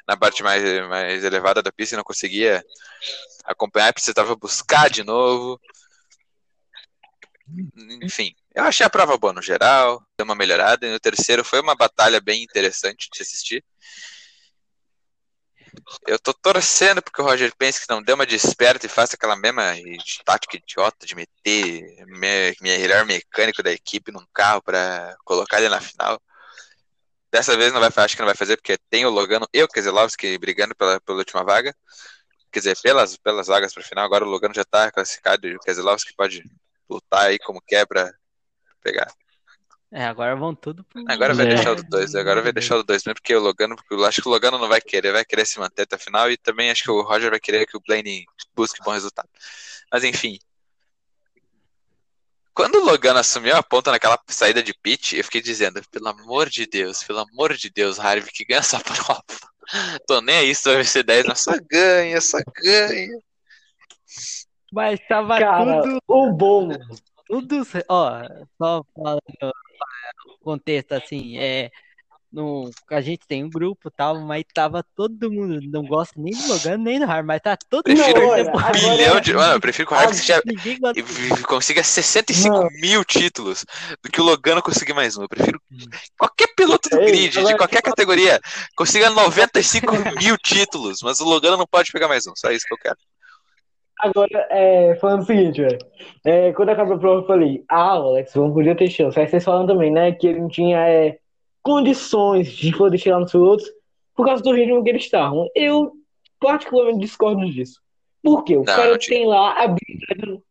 na 0.08 0.16
parte 0.16 0.44
mais, 0.44 0.64
mais 0.88 1.24
elevada 1.24 1.62
da 1.62 1.72
pista 1.72 1.96
e 1.96 1.98
não 1.98 2.04
conseguia 2.04 2.64
acompanhar, 3.44 3.92
precisava 3.92 4.36
buscar 4.36 4.90
de 4.90 5.04
novo. 5.04 5.60
Enfim, 8.02 8.34
eu 8.56 8.64
achei 8.64 8.86
a 8.86 8.90
prova 8.90 9.18
boa 9.18 9.34
no 9.34 9.42
geral, 9.42 10.02
deu 10.18 10.26
uma 10.26 10.36
melhorada. 10.36 10.86
E 10.86 10.92
no 10.92 11.00
terceiro 11.00 11.44
foi 11.44 11.62
uma 11.62 11.76
batalha 11.76 12.20
bem 12.22 12.44
interessante 12.44 13.10
de 13.14 13.22
assistir. 13.22 13.64
Eu 16.08 16.20
tô 16.20 16.34
torcendo 16.34 17.02
porque 17.02 17.22
o 17.22 17.26
Roger 17.26 17.54
pense 17.58 17.80
que 17.80 17.90
não 17.92 18.02
dê 18.02 18.14
uma 18.14 18.26
desperta 18.26 18.86
e 18.86 18.90
faça 18.90 19.16
aquela 19.16 19.36
mesma 19.36 19.74
tática 20.26 20.58
idiota 20.58 21.06
de 21.06 21.16
meter 21.16 22.06
me- 22.08 22.56
melhor 22.62 23.06
mecânico 23.06 23.64
da 23.64 23.72
equipe 23.72 24.12
num 24.12 24.26
carro 24.34 24.62
para 24.62 25.16
colocar 25.24 25.60
ele 25.60 25.70
na 25.70 25.80
final. 25.82 26.22
Dessa 27.32 27.56
vez 27.56 27.72
não 27.72 27.80
vai, 27.80 27.90
acho 27.96 28.16
que 28.16 28.22
não 28.22 28.28
vai 28.28 28.36
fazer 28.36 28.58
porque 28.58 28.78
tem 28.90 29.06
o 29.06 29.10
Logano 29.10 29.48
e 29.54 29.64
o 29.64 29.68
Keselowski 29.68 30.38
brigando 30.38 30.76
pela, 30.76 31.00
pela 31.00 31.20
última 31.20 31.44
vaga. 31.44 31.74
Quer 32.52 32.60
dizer, 32.60 32.78
pelas, 32.82 33.18
pelas 33.18 33.48
vagas 33.48 33.74
para 33.74 33.84
final. 33.84 34.06
Agora 34.06 34.26
o 34.26 34.30
Logano 34.30 34.54
já 34.54 34.66
tá 34.66 34.92
classificado 34.92 35.48
e 35.48 35.56
o 35.56 35.60
Keselowski 35.60 36.14
pode 36.16 36.44
lutar 36.90 37.28
aí 37.28 37.40
como 37.40 37.62
quer 37.62 37.88
pra 37.88 38.12
pegar. 38.82 39.12
É, 39.94 40.06
agora 40.06 40.36
vão 40.36 40.56
tudo 40.56 40.84
pro. 40.86 41.04
Agora 41.08 41.34
vai 41.34 41.46
É. 41.46 41.56
deixar 41.56 41.72
o 41.72 41.76
do 41.76 41.84
2, 41.84 42.16
agora 42.16 42.42
vai 42.42 42.54
deixar 42.54 42.76
o 42.76 42.78
do 42.78 42.86
2 42.86 43.04
mesmo, 43.04 43.16
porque 43.16 43.36
o 43.36 43.42
Logano, 43.42 43.76
porque 43.76 43.94
eu 43.94 44.06
acho 44.06 44.22
que 44.22 44.28
o 44.28 44.32
Logano 44.32 44.58
não 44.58 44.70
vai 44.70 44.80
querer, 44.80 45.12
vai 45.12 45.26
querer 45.26 45.46
se 45.46 45.60
manter 45.60 45.82
até 45.82 45.98
a 45.98 46.00
final 46.00 46.32
e 46.32 46.38
também 46.38 46.72
acho 46.72 46.84
que 46.84 46.92
o 46.92 47.02
Roger 47.02 47.30
vai 47.30 47.40
querer 47.40 47.66
que 47.66 47.76
o 47.76 47.82
Blaney 47.86 48.26
busque 48.56 48.80
bom 48.84 48.92
resultado. 48.92 49.28
Mas 49.92 50.04
enfim. 50.06 50.40
Quando 52.54 52.76
o 52.76 52.86
Logano 52.86 53.20
assumiu 53.20 53.56
a 53.56 53.64
ponta 53.64 53.92
naquela 53.92 54.20
saída 54.28 54.62
de 54.64 54.74
pit, 54.74 55.16
eu 55.18 55.24
fiquei 55.24 55.42
dizendo, 55.42 55.82
pelo 55.90 56.08
amor 56.08 56.50
de 56.50 56.66
Deus, 56.66 57.04
pelo 57.04 57.20
amor 57.20 57.54
de 57.56 57.70
Deus, 57.70 58.00
Harvick, 58.00 58.46
ganha 58.46 58.60
essa 58.60 58.80
prova. 58.84 59.24
Tô 60.08 60.22
nem 60.22 60.38
aí 60.38 60.56
se 60.56 60.74
vai 60.74 60.84
ser 60.84 61.04
10, 61.04 61.26
mas 61.26 61.40
só 61.42 61.54
ganha, 61.70 62.20
só 62.22 62.38
ganha. 62.62 63.18
Mas 64.72 65.00
tava 65.08 65.38
Cara, 65.38 65.82
tudo, 65.82 66.00
o 66.08 66.32
bom. 66.32 66.70
Tudo. 67.32 67.64
Ó, 67.88 68.22
só 68.58 68.86
falando 68.94 69.22
ó, 69.42 69.52
contexto 70.42 70.92
assim, 70.94 71.38
é. 71.38 71.72
No, 72.34 72.72
a 72.90 73.02
gente 73.02 73.28
tem 73.28 73.44
um 73.44 73.50
grupo 73.50 73.90
e 73.90 73.92
tal, 73.92 74.18
mas 74.22 74.46
tava 74.54 74.86
todo 74.96 75.30
mundo. 75.30 75.60
Não 75.70 75.84
gosta 75.84 76.14
nem 76.18 76.32
do 76.32 76.48
Logano 76.48 76.82
nem 76.82 76.98
do 76.98 77.04
Har, 77.04 77.26
mas 77.26 77.42
tá 77.42 77.58
todo 77.70 77.84
Prefiro 77.84 78.22
mundo. 78.22 78.52
um 78.56 78.92
milhão 78.92 79.20
de. 79.20 79.34
Mano, 79.34 79.56
eu 79.56 79.60
prefiro 79.60 79.86
que 79.86 79.94
o 79.94 79.98
Harvick 79.98 80.16
seja 80.16 80.42
consiga 81.46 81.84
65 81.84 82.56
Não. 82.56 82.70
mil 82.80 83.04
títulos 83.04 83.66
do 84.02 84.10
que 84.10 84.22
o 84.22 84.24
Logano 84.24 84.62
conseguir 84.62 84.94
mais 84.94 85.18
um. 85.18 85.24
Eu 85.24 85.28
prefiro 85.28 85.62
qualquer 86.18 86.48
piloto 86.56 86.88
do 86.88 87.02
Ei, 87.02 87.08
grid, 87.08 87.46
de 87.46 87.58
qualquer 87.58 87.82
categoria, 87.82 88.40
consiga 88.78 89.10
95 89.10 89.92
mil 90.18 90.38
títulos, 90.38 91.02
mas 91.02 91.20
o 91.20 91.26
Logano 91.26 91.58
não 91.58 91.68
pode 91.68 91.92
pegar 91.92 92.08
mais 92.08 92.26
um. 92.28 92.34
Só 92.34 92.50
isso 92.50 92.66
que 92.66 92.74
eu 92.74 92.78
quero. 92.78 92.98
Agora, 94.02 94.48
é, 94.50 94.96
falando 94.96 95.22
o 95.22 95.26
seguinte, 95.26 95.62
velho. 95.62 95.78
É, 96.26 96.52
quando 96.54 96.70
acabou 96.70 96.96
a 96.96 97.00
prova, 97.00 97.22
eu 97.22 97.28
falei, 97.28 97.64
ah, 97.70 97.92
Alex 97.92 98.34
Von 98.34 98.52
podia 98.52 98.76
ter 98.76 98.90
chance. 98.90 99.20
Aí 99.20 99.28
vocês 99.28 99.44
falam 99.44 99.68
também, 99.68 99.92
né, 99.92 100.12
que 100.12 100.26
ele 100.26 100.40
não 100.40 100.48
tinha 100.48 100.80
é, 100.80 101.20
condições 101.62 102.52
de 102.52 102.76
poder 102.76 102.98
chegar 102.98 103.20
nos 103.20 103.32
pilotos 103.32 103.66
por 104.16 104.26
causa 104.26 104.42
do 104.42 104.54
ritmo 104.54 104.84
que 104.84 104.90
eles 104.90 105.04
estavam. 105.04 105.48
Eu, 105.56 105.92
particularmente, 106.40 107.00
discordo 107.00 107.46
disso. 107.52 107.80
Por 108.24 108.44
quê? 108.44 108.56
O 108.56 108.60
Não, 108.60 108.66
cara 108.66 108.98
tem 108.98 109.28
lá 109.28 109.54
habilidade. 109.64 110.42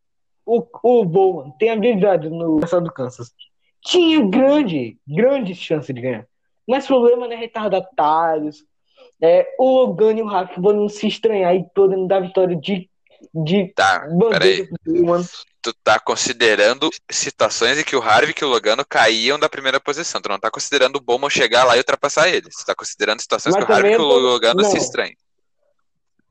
O, 0.47 0.65
o 0.83 1.05
Bowman 1.05 1.53
tem 1.59 1.71
habilidade 1.71 2.29
no 2.29 2.61
passado 2.61 2.85
do 2.85 2.93
Kansas. 2.93 3.33
Tinha 3.83 4.25
grande, 4.27 4.97
grande 5.07 5.55
chance 5.55 5.93
de 5.93 6.01
ganhar. 6.01 6.27
Mas 6.69 6.85
o 6.85 6.89
problema 6.89 7.27
né, 7.27 7.37
retardatários. 7.37 8.65
É, 9.23 9.47
o 9.59 9.85
Logan 9.85 10.15
e 10.15 10.23
o 10.23 10.27
Rafa 10.27 10.61
podem 10.61 10.89
se 10.89 11.07
estranhar 11.07 11.55
e 11.55 11.65
podendo 11.75 12.07
dar 12.07 12.21
vitória 12.21 12.57
de, 12.57 12.90
de 13.35 13.73
Tá, 13.75 14.07
peraí. 14.31 14.69
Tu 15.63 15.75
tá 15.85 15.99
considerando 16.01 16.89
situações 17.11 17.79
em 17.79 17.85
que 17.85 17.95
o 17.95 18.01
Harvick 18.03 18.43
e 18.43 18.47
o 18.47 18.49
Logano 18.49 18.83
caíam 18.89 19.39
da 19.39 19.47
primeira 19.49 19.79
posição. 19.79 20.21
Tu 20.21 20.29
não 20.31 20.39
tá 20.39 20.51
considerando 20.51 20.97
o 20.97 21.01
Bowman 21.03 21.29
chegar 21.29 21.65
lá 21.65 21.77
e 21.77 21.81
ultrapassar 21.81 22.29
eles. 22.29 22.57
Tu 22.57 22.65
tá 22.65 22.75
considerando 22.75 23.21
situações 23.21 23.55
Mas 23.55 23.65
que 23.67 23.71
o 23.71 23.75
Harvick 23.75 23.93
e 23.93 23.97
o 23.97 23.99
tô- 24.09 24.19
Logano 24.19 24.65
se 24.65 24.71
não. 24.71 24.77
estranham. 24.79 25.15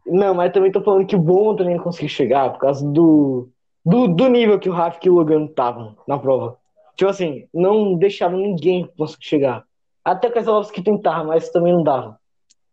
Não, 0.05 0.33
mas 0.33 0.51
também 0.51 0.71
tô 0.71 0.81
falando 0.81 1.05
que 1.05 1.15
o 1.15 1.19
Bowman 1.19 1.55
também 1.57 1.75
não 1.75 1.83
conseguiu 1.83 2.09
chegar 2.09 2.49
por 2.51 2.59
causa 2.59 2.83
do, 2.83 3.49
do, 3.85 4.07
do 4.07 4.27
nível 4.27 4.57
que 4.59 4.67
o 4.69 4.73
Rafa 4.73 4.97
e 5.03 5.09
o 5.09 5.13
Logan 5.13 5.45
estavam 5.45 5.95
na 6.07 6.17
prova. 6.17 6.57
Tipo 6.95 7.11
assim, 7.11 7.47
não 7.53 7.95
deixava 7.95 8.35
ninguém 8.35 8.89
conseguir 8.97 9.25
chegar. 9.25 9.63
Até 10.03 10.27
o 10.27 10.31
Keselowski 10.33 10.81
tentava, 10.81 11.23
mas 11.25 11.49
também 11.51 11.71
não 11.73 11.83
dava. 11.83 12.17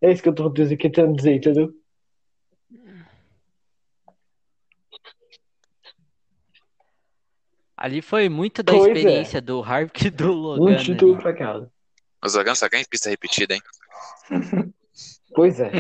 É 0.01 0.11
isso 0.11 0.23
que 0.23 0.29
eu 0.31 0.35
tô 0.35 0.49
dizer- 0.49 0.77
querendo 0.79 1.15
dizer, 1.15 1.35
entendeu? 1.35 1.71
Ali 7.87 8.03
foi 8.03 8.29
muito 8.29 8.63
da 8.65 8.73
Pois 8.73 8.87
é. 8.89 8.93
experiência 8.93 9.41
do 9.41 9.63
Harvick 9.63 10.07
e 10.09 10.11
do 10.11 10.31
Um 10.33 10.35
Logano. 10.35 10.77
título 10.79 11.13
ali. 11.15 11.23
pra 11.23 11.33
cada. 11.33 11.71
Os 12.25 12.35
Logano 12.35 12.57
só 12.57 12.69
ganham 12.69 12.83
em 12.83 12.89
pista 12.91 13.09
repetida, 13.09 13.55
hein? 13.55 13.63
Pois 15.35 15.61
é. 15.61 15.71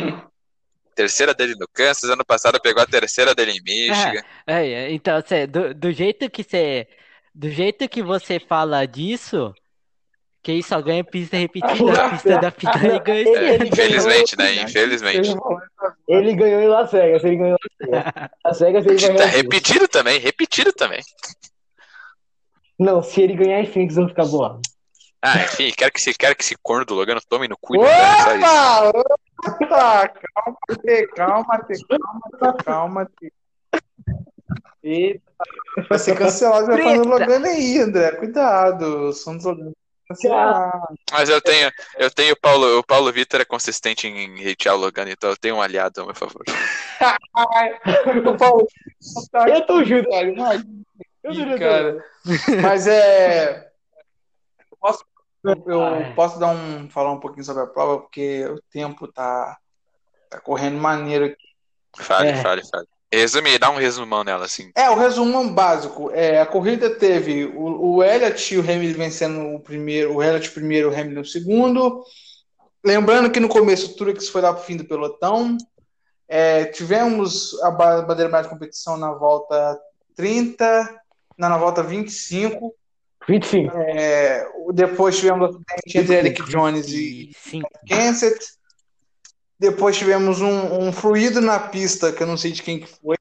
Terceira 0.95 1.35
dele 1.35 1.55
no 1.59 1.66
Kansas, 1.69 2.09
ano 2.11 2.24
passado 2.24 2.61
pegou 2.61 2.83
a 2.83 2.87
terceira 2.87 3.35
dele 3.35 3.53
em 3.53 3.62
Michigan. 3.62 4.23
É, 4.47 4.66
é, 4.66 4.93
então, 4.93 5.20
cê, 5.27 5.47
do, 5.47 5.74
do 5.74 5.91
jeito 5.93 6.31
que 6.31 6.43
você. 6.45 6.87
Do 7.35 7.51
jeito 7.51 7.89
que 7.89 8.03
você 8.03 8.39
fala 8.39 8.87
disso, 8.87 9.53
quem 10.43 10.62
só 10.62 10.81
ganha 10.81 11.03
pista 11.05 11.37
repetida, 11.37 12.03
a 12.07 12.11
pista 12.11 12.39
da 12.39 12.51
final 12.53 12.77
e 12.97 12.99
ganha 13.01 13.20
Ele- 13.20 13.31
ele 13.55 13.69
Infelizmente, 13.69 14.37
ganhou- 14.37 14.55
né? 14.57 14.62
Infelizmente. 14.62 15.35
Ele 16.09 16.35
ganhou 16.35 16.61
em 16.62 16.69
Las 16.69 16.93
Vegas, 16.93 17.24
ele 17.24 17.37
ganhou 17.37 17.57
em 17.83 17.91
Las 17.91 18.05
Vegas. 18.05 18.31
Las 18.45 18.61
Vegas 18.61 18.87
ele 18.87 18.99
Tá 19.01 19.07
ganhar. 19.09 19.19
tudo. 19.33 19.37
repetido 19.37 19.89
também, 19.89 20.19
repetido 20.20 20.73
também. 20.73 21.01
Não, 22.78 23.03
se 23.03 23.23
ele 23.23 23.35
ganhar 23.35 23.61
em 23.61 23.66
Phoenix, 23.66 23.97
eu 23.97 24.03
vou 24.03 24.11
ficar 24.11 24.27
boa. 24.27 24.61
Ah, 25.23 25.43
enfim, 25.43 25.73
quero 25.77 25.90
que 25.93 25.98
esse, 25.98 26.15
quero 26.15 26.36
que 26.36 26.43
esse 26.44 26.55
corno 26.62 26.85
do 26.85 26.94
Logano 26.94 27.20
tome 27.28 27.48
no 27.48 27.57
cu 27.57 27.74
e. 27.74 27.78
Opa! 27.78 28.93
Opa! 29.62 30.09
Calma, 30.09 30.57
T, 30.82 31.07
calma, 31.09 31.66
calma, 32.40 32.57
calma, 32.65 33.11
T. 33.19 33.32
Eita. 34.82 35.20
Vai 35.89 35.98
ser 35.98 36.16
cancelado 36.16 36.66
já 36.66 36.78
falando. 36.78 37.09
Logano 37.09 37.47
aí, 37.47 37.78
André. 37.81 38.12
Cuidado. 38.12 39.12
Somos 39.12 39.44
Logano. 39.44 39.73
Cancelado. 40.09 40.86
Mas 41.11 41.28
eu 41.28 41.40
tenho, 41.40 41.73
eu 41.98 42.11
tenho 42.11 42.35
o 42.35 42.40
Paulo, 42.40 42.78
o 42.78 42.85
Paulo 42.85 43.12
Vitor 43.12 43.40
é 43.40 43.44
consistente 43.44 44.07
em 44.07 44.48
hatear 44.48 44.77
o 44.77 44.78
Logano, 44.78 45.11
então 45.11 45.31
eu 45.31 45.36
tenho 45.36 45.57
um 45.57 45.62
aliado 45.62 46.03
a 46.03 46.05
meu 46.05 46.15
favor. 46.15 46.44
O 48.27 48.36
Paulo, 48.36 48.66
Eu 49.48 49.66
tô 49.66 49.85
junto. 49.85 50.09
imagina 50.09 50.86
Eu 51.27 51.35
junto. 51.35 51.59
cara. 51.59 52.05
Mas 52.62 52.86
é. 52.86 53.70
Eu 54.70 54.77
posso, 54.81 55.05
eu 55.44 56.15
posso 56.15 56.39
dar 56.39 56.48
um, 56.48 56.89
falar 56.90 57.12
um 57.12 57.20
pouquinho 57.20 57.44
sobre 57.44 57.62
a 57.62 57.66
prova, 57.66 58.01
porque 58.01 58.44
o 58.47 58.61
tempo 58.70 59.07
tá, 59.09 59.57
tá 60.31 60.40
correndo 60.40 60.78
maneiro 60.78 61.27
aqui. 61.27 61.47
Fale, 61.98 62.28
É. 62.28 62.36
fale, 62.43 62.62
fale. 62.69 62.86
Resume, 63.12 63.57
dá 63.59 63.70
um 63.70 63.77
resumão 63.77 64.24
nela, 64.24 64.44
assim. 64.44 64.70
É, 64.77 64.90
o 64.90 64.97
resumo 64.97 65.48
básico. 65.51 66.11
É, 66.11 66.40
a 66.40 66.44
corrida 66.47 66.90
teve 66.90 67.47
o, 67.47 67.94
o 67.94 68.03
Elliott 68.05 68.53
e 68.55 68.59
o 68.59 68.61
Hamilton 68.61 68.98
vencendo 68.98 69.55
o 69.55 69.61
primeiro, 69.61 70.15
o 70.15 70.23
Elliott 70.23 70.51
primeiro, 70.51 70.90
o 70.90 70.94
Hamilton 70.94 71.24
segundo. 71.24 72.05
Lembrando 72.85 73.31
que 73.31 73.40
no 73.40 73.48
começo 73.48 73.93
o 73.93 73.97
Truex 73.97 74.28
foi 74.28 74.43
lá 74.43 74.53
pro 74.53 74.62
fim 74.65 74.77
do 74.77 74.85
pelotão. 74.85 75.57
É, 76.28 76.65
tivemos 76.66 77.55
a 77.62 77.70
ba- 77.70 78.03
bandeira 78.03 78.28
amarela 78.28 78.43
de 78.43 78.48
competição 78.55 78.97
na 78.97 79.12
volta 79.12 79.78
30, 80.16 81.01
na, 81.37 81.49
na 81.49 81.59
volta 81.59 81.83
25. 81.83 82.75
25. 83.29 83.77
É, 83.77 84.47
depois 84.73 85.17
tivemos 85.19 85.55
o 85.55 85.61
acidente 85.69 85.99
entre 85.99 86.15
Eric 86.15 86.43
Jones 86.51 86.89
e. 86.89 87.33
Kenseth. 87.87 88.57
Depois 89.59 89.97
tivemos 89.97 90.41
um, 90.41 90.81
um 90.89 90.93
fluido 90.93 91.41
na 91.41 91.59
pista, 91.59 92.13
que 92.13 92.23
eu 92.23 92.27
não 92.27 92.37
sei 92.37 92.53
de 92.53 92.63
quem 92.63 92.79
que 92.81 92.87
foi. 92.87 93.17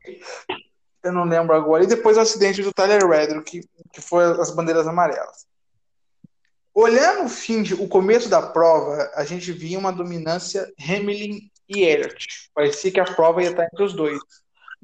Eu 1.01 1.13
não 1.13 1.23
lembro 1.23 1.55
agora. 1.55 1.83
E 1.83 1.87
depois 1.87 2.17
o 2.17 2.19
acidente 2.19 2.61
do 2.61 2.73
Tyler 2.73 3.07
Reddick, 3.07 3.43
que, 3.43 3.67
que 3.93 4.01
foi 4.01 4.23
as 4.25 4.51
bandeiras 4.51 4.85
amarelas. 4.85 5.45
Olhando 6.73 7.25
o 7.25 7.29
fim, 7.29 7.63
de- 7.63 7.73
o 7.73 7.87
começo 7.87 8.27
da 8.27 8.41
prova, 8.41 9.09
a 9.15 9.23
gente 9.23 9.51
via 9.53 9.79
uma 9.79 9.93
dominância 9.93 10.69
Hamilton 10.77 11.39
e 11.69 11.83
Elliott. 11.83 12.49
Parecia 12.53 12.91
que 12.91 12.99
a 12.99 13.05
prova 13.05 13.41
ia 13.41 13.51
estar 13.51 13.63
entre 13.63 13.83
os 13.83 13.93
dois. 13.93 14.19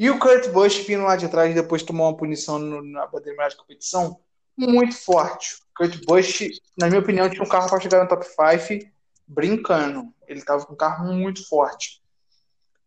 E 0.01 0.09
o 0.09 0.17
Kurt 0.17 0.49
Busch 0.49 0.79
vindo 0.79 1.03
lá 1.03 1.15
de 1.15 1.29
trás, 1.29 1.53
depois 1.53 1.83
tomou 1.83 2.07
uma 2.07 2.17
punição 2.17 2.57
no- 2.57 2.81
na 2.81 3.05
bandeira 3.05 3.47
de 3.49 3.55
competição, 3.55 4.19
muito 4.57 4.97
forte. 4.97 5.57
O 5.57 5.77
Kurt 5.77 6.03
Busch, 6.07 6.41
na 6.75 6.87
minha 6.87 6.99
opinião, 6.99 7.29
tinha 7.29 7.43
um 7.43 7.47
carro 7.47 7.69
para 7.69 7.79
chegar 7.79 8.01
no 8.01 8.09
top 8.09 8.25
5 8.25 8.89
brincando. 9.27 10.11
Ele 10.27 10.39
estava 10.39 10.65
com 10.65 10.73
um 10.73 10.75
carro 10.75 11.13
muito 11.13 11.47
forte. 11.47 12.01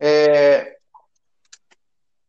É, 0.01 0.77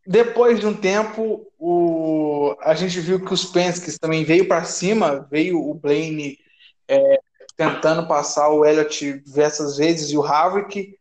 Depois 0.05 0.59
de 0.59 0.67
um 0.67 0.73
tempo, 0.75 1.51
o... 1.57 2.55
a 2.61 2.75
gente 2.75 2.99
viu 2.99 3.25
que 3.25 3.33
os 3.33 3.43
Penske 3.43 3.97
também 3.97 4.23
veio 4.23 4.47
para 4.47 4.63
cima, 4.63 5.27
veio 5.31 5.59
o 5.59 5.73
Blaine 5.73 6.37
é, 6.87 7.19
tentando 7.57 8.07
passar 8.07 8.49
o 8.49 8.63
Elliott 8.63 9.19
diversas 9.21 9.77
vezes 9.77 10.11
e 10.11 10.17
o 10.17 10.23
Havrick. 10.23 10.95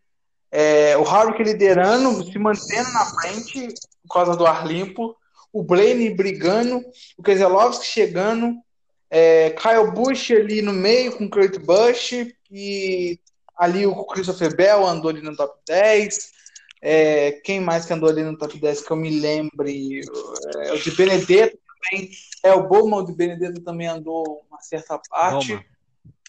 É, 0.56 0.96
o 0.96 1.02
Havrick 1.02 1.42
liderando, 1.42 2.24
se 2.30 2.38
mantendo 2.38 2.92
na 2.92 3.06
frente 3.06 3.74
por 4.06 4.14
causa 4.14 4.36
do 4.36 4.46
ar 4.46 4.64
limpo. 4.64 5.16
O 5.52 5.64
Blaine 5.64 6.14
brigando, 6.14 6.80
o 7.18 7.22
Keselowski 7.24 7.84
chegando, 7.84 8.54
é, 9.10 9.50
Kyle 9.50 9.90
Busch 9.90 10.30
ali 10.30 10.62
no 10.62 10.72
meio 10.72 11.16
com 11.16 11.24
o 11.24 11.30
Kurt 11.30 11.58
Busch 11.58 12.12
e 12.52 13.18
ali 13.56 13.84
o 13.84 14.04
Christopher 14.04 14.54
Bell 14.54 14.86
andou 14.86 15.10
ali 15.10 15.22
no 15.22 15.34
top 15.36 15.58
10. 15.66 16.32
É, 16.80 17.32
quem 17.42 17.58
mais 17.58 17.84
que 17.84 17.92
andou 17.92 18.08
ali 18.08 18.22
no 18.22 18.38
top 18.38 18.56
10 18.56 18.82
que 18.82 18.90
eu 18.92 18.96
me 18.96 19.10
lembre? 19.18 20.02
É, 20.56 20.72
o 20.72 20.78
de 20.78 20.90
Benedetto 20.92 21.58
também. 21.66 22.10
É, 22.44 22.52
o 22.52 22.68
Bowman 22.68 23.04
de 23.04 23.12
Benedetto 23.12 23.60
também 23.60 23.88
andou 23.88 24.44
uma 24.48 24.60
certa 24.60 25.00
parte. 25.10 25.64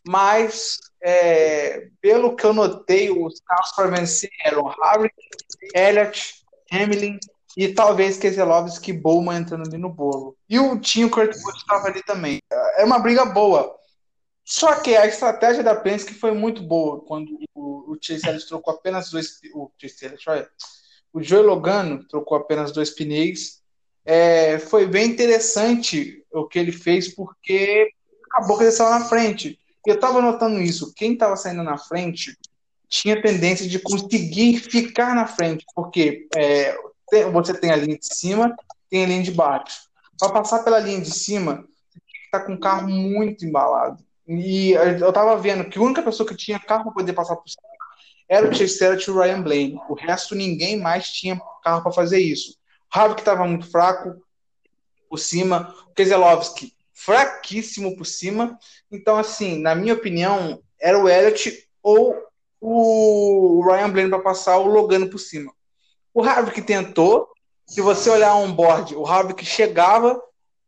Mas, 0.08 0.80
é, 1.08 1.88
pelo 2.02 2.36
que 2.36 2.44
eu 2.44 2.52
notei, 2.52 3.12
os 3.12 3.40
carros 3.42 3.72
para 3.76 3.96
vencer 3.96 4.32
eram 4.44 4.68
Harvick, 4.68 5.14
Elliott, 5.76 6.44
Hamilton 6.72 7.20
e 7.56 7.68
talvez 7.68 8.18
Keselowski 8.18 8.90
e 8.90 9.00
Bowman 9.00 9.38
entrando 9.38 9.68
ali 9.68 9.78
no 9.78 9.90
bolo. 9.90 10.36
E 10.50 10.58
o 10.58 10.80
Tinho 10.80 11.08
Kurt 11.08 11.32
Busch 11.32 11.58
estava 11.58 11.90
ali 11.90 12.02
também. 12.02 12.40
É 12.76 12.84
uma 12.84 12.98
briga 12.98 13.24
boa. 13.24 13.76
Só 14.44 14.80
que 14.80 14.96
a 14.96 15.06
estratégia 15.06 15.64
da 15.64 15.76
Penske 15.76 16.16
foi 16.16 16.32
muito 16.32 16.64
boa 16.64 17.00
quando 17.06 17.38
o, 17.54 17.94
o 17.94 17.98
Chase 18.02 18.28
Elliott 18.28 18.48
trocou 18.48 18.74
apenas 18.74 19.12
dois. 19.12 19.40
O 19.54 19.70
Chase 19.80 20.06
Elliott, 20.06 20.28
olha, 20.28 20.50
o 21.14 21.22
Joey 21.22 21.44
Logano 21.44 22.04
trocou 22.08 22.36
apenas 22.36 22.72
dois 22.72 22.90
pneus. 22.90 23.62
É, 24.04 24.58
foi 24.58 24.88
bem 24.88 25.12
interessante 25.12 26.26
o 26.32 26.48
que 26.48 26.58
ele 26.58 26.72
fez 26.72 27.14
porque 27.14 27.92
acabou 28.32 28.58
que 28.58 28.64
ele 28.64 28.72
saiu 28.72 28.90
na 28.90 29.06
frente. 29.06 29.60
Eu 29.86 29.96
estava 29.96 30.22
notando 30.22 30.62
isso. 30.62 30.94
Quem 30.94 31.14
estava 31.14 31.36
saindo 31.36 31.64
na 31.64 31.78
frente 31.78 32.38
tinha 32.88 33.22
tendência 33.22 33.68
de 33.68 33.80
conseguir 33.80 34.60
ficar 34.60 35.16
na 35.16 35.28
frente, 35.28 35.66
porque 35.76 36.28
é, 36.36 36.76
você 37.32 37.54
tem 37.54 37.72
a 37.72 37.76
linha 37.76 37.98
de 37.98 38.16
cima, 38.16 38.56
tem 38.90 39.04
a 39.04 39.08
linha 39.08 39.24
de 39.24 39.32
baixo. 39.32 39.90
Para 40.18 40.32
passar 40.32 40.64
pela 40.64 40.80
linha 40.80 41.02
de 41.02 41.12
cima, 41.12 41.66
que 41.94 42.18
estar 42.26 42.42
com 42.42 42.54
o 42.54 42.60
carro 42.60 42.88
muito 42.88 43.46
embalado. 43.46 44.04
E 44.28 44.72
eu 44.72 45.14
tava 45.14 45.38
vendo 45.38 45.70
que 45.70 45.78
a 45.78 45.82
única 45.82 46.02
pessoa 46.02 46.28
que 46.28 46.36
tinha 46.36 46.60
carro 46.60 46.86
para 46.86 46.94
poder 46.94 47.14
passar 47.14 47.36
por 47.36 47.48
cima 47.48 47.76
era 48.28 48.48
o 48.48 48.52
Elliott 48.52 49.08
e 49.08 49.12
o 49.12 49.20
Ryan 49.20 49.42
Blaney. 49.42 49.80
O 49.88 49.94
resto, 49.94 50.34
ninguém 50.34 50.80
mais 50.80 51.10
tinha 51.10 51.40
carro 51.64 51.84
para 51.84 51.92
fazer 51.92 52.20
isso. 52.20 52.58
O 52.94 52.98
Harvick 52.98 53.22
estava 53.22 53.46
muito 53.46 53.70
fraco 53.70 54.16
por 55.10 55.18
cima. 55.18 55.74
O 55.88 55.94
Keselowski, 55.94 56.75
fraquíssimo 56.96 57.96
por 57.96 58.06
cima. 58.06 58.58
Então, 58.90 59.18
assim, 59.18 59.60
na 59.60 59.76
minha 59.76 59.94
opinião, 59.94 60.64
era 60.80 60.98
o 60.98 61.08
Elliott 61.08 61.68
ou 61.84 62.16
o 62.60 63.64
Ryan 63.64 63.90
Blaney 63.92 64.10
para 64.10 64.20
passar 64.20 64.58
o 64.58 64.68
Logano 64.68 65.10
por 65.10 65.20
cima. 65.20 65.54
O 66.14 66.24
Harvick 66.24 66.62
tentou. 66.62 67.28
Se 67.68 67.82
você 67.82 68.10
olhar 68.10 68.36
on 68.36 68.52
board, 68.54 68.96
o 68.96 69.06
Harvick 69.06 69.44
chegava, 69.46 70.20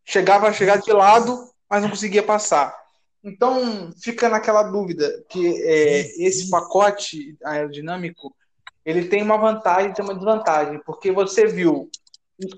chegava 0.03 0.47
a 0.47 0.53
chegar 0.53 0.77
de 0.77 0.91
lado, 0.91 1.49
mas 1.69 1.81
não 1.81 1.89
conseguia 1.89 2.23
passar. 2.23 2.75
Então 3.23 3.91
fica 4.01 4.29
naquela 4.29 4.63
dúvida 4.63 5.23
que 5.29 5.61
é, 5.63 6.23
esse 6.23 6.49
pacote 6.49 7.37
aerodinâmico 7.43 8.35
ele 8.85 9.05
tem 9.09 9.21
uma 9.21 9.37
vantagem 9.37 9.91
e 9.91 9.93
tem 9.93 10.03
uma 10.03 10.15
desvantagem, 10.15 10.79
porque 10.85 11.11
você 11.11 11.45
viu 11.45 11.89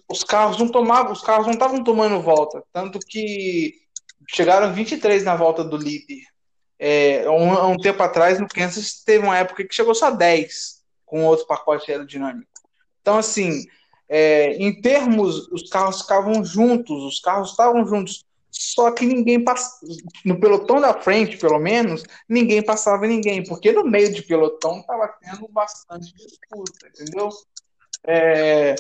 os 0.10 0.24
carros 0.24 0.58
não 0.58 0.68
tomavam, 0.68 1.12
os 1.12 1.22
carros 1.22 1.46
não 1.46 1.54
estavam 1.54 1.84
tomando 1.84 2.22
volta, 2.22 2.64
tanto 2.74 3.00
que 3.00 3.74
chegaram 4.28 4.74
23 4.74 5.24
na 5.24 5.36
volta 5.36 5.64
do 5.64 5.78
líder. 5.78 6.24
É, 6.78 7.30
um, 7.30 7.72
um 7.72 7.78
tempo 7.78 8.02
atrás 8.02 8.40
no 8.40 8.48
Kansas 8.48 9.04
teve 9.04 9.26
uma 9.26 9.38
época 9.38 9.66
que 9.66 9.76
chegou 9.76 9.94
só 9.94 10.12
10 10.12 10.80
com 11.06 11.26
outro 11.26 11.48
pacote 11.48 11.92
aerodinâmico. 11.92 12.50
Então 13.02 13.18
assim, 13.18 13.66
é, 14.08 14.54
em 14.54 14.82
termos, 14.82 15.48
os 15.50 15.70
carros 15.70 16.02
ficavam 16.02 16.44
juntos, 16.44 17.04
os 17.04 17.20
carros 17.20 17.52
estavam 17.52 17.86
juntos, 17.86 18.26
só 18.50 18.92
que 18.92 19.06
ninguém 19.06 19.44
passava, 19.44 19.78
no 20.26 20.40
pelotão 20.40 20.82
da 20.82 21.00
frente, 21.00 21.38
pelo 21.38 21.60
menos, 21.60 22.04
ninguém 22.28 22.64
passava 22.64 23.06
ninguém, 23.06 23.44
porque 23.44 23.72
no 23.72 23.84
meio 23.84 24.12
de 24.12 24.24
pelotão 24.24 24.80
estava 24.80 25.08
tendo 25.22 25.48
bastante 25.50 26.12
disputa, 26.16 26.88
entendeu? 26.88 27.30
É, 28.06 28.76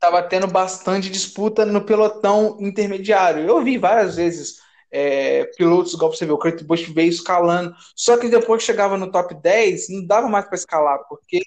estava 0.00 0.22
tendo 0.22 0.46
bastante 0.46 1.10
disputa 1.10 1.66
no 1.66 1.82
pelotão 1.82 2.56
intermediário. 2.58 3.46
Eu 3.46 3.62
vi 3.62 3.76
várias 3.76 4.16
vezes 4.16 4.56
é, 4.90 5.44
pilotos, 5.58 5.92
igual 5.92 6.10
você 6.10 6.24
vê, 6.24 6.32
o 6.32 6.38
Kurt 6.38 6.62
Busch 6.62 6.88
veio 6.88 7.10
escalando, 7.10 7.74
só 7.94 8.16
que 8.16 8.30
depois 8.30 8.62
chegava 8.62 8.96
no 8.96 9.12
top 9.12 9.34
10, 9.34 9.90
não 9.90 10.06
dava 10.06 10.26
mais 10.26 10.46
para 10.46 10.56
escalar, 10.56 11.00
porque 11.06 11.42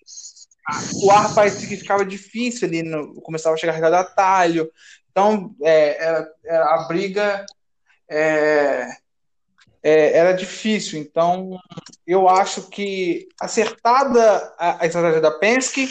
o 1.04 1.12
ar 1.12 1.34
parecia 1.34 1.68
que 1.68 1.78
ficava 1.78 2.06
difícil 2.06 2.68
ali, 2.68 2.84
no, 2.84 3.20
começava 3.22 3.56
a 3.56 3.58
chegar 3.58 3.84
a 3.84 4.00
atalho. 4.00 4.72
Então, 5.12 5.56
é, 5.64 6.04
era, 6.04 6.32
era 6.46 6.76
a 6.76 6.88
briga 6.88 7.46
é, 8.08 8.88
é, 9.82 10.18
era 10.18 10.32
difícil. 10.32 11.00
Então, 11.00 11.60
eu 12.06 12.30
acho 12.30 12.70
que 12.70 13.28
acertada 13.42 14.54
a, 14.58 14.84
a 14.84 14.86
estratégia 14.86 15.20
da 15.20 15.32
Penske, 15.32 15.90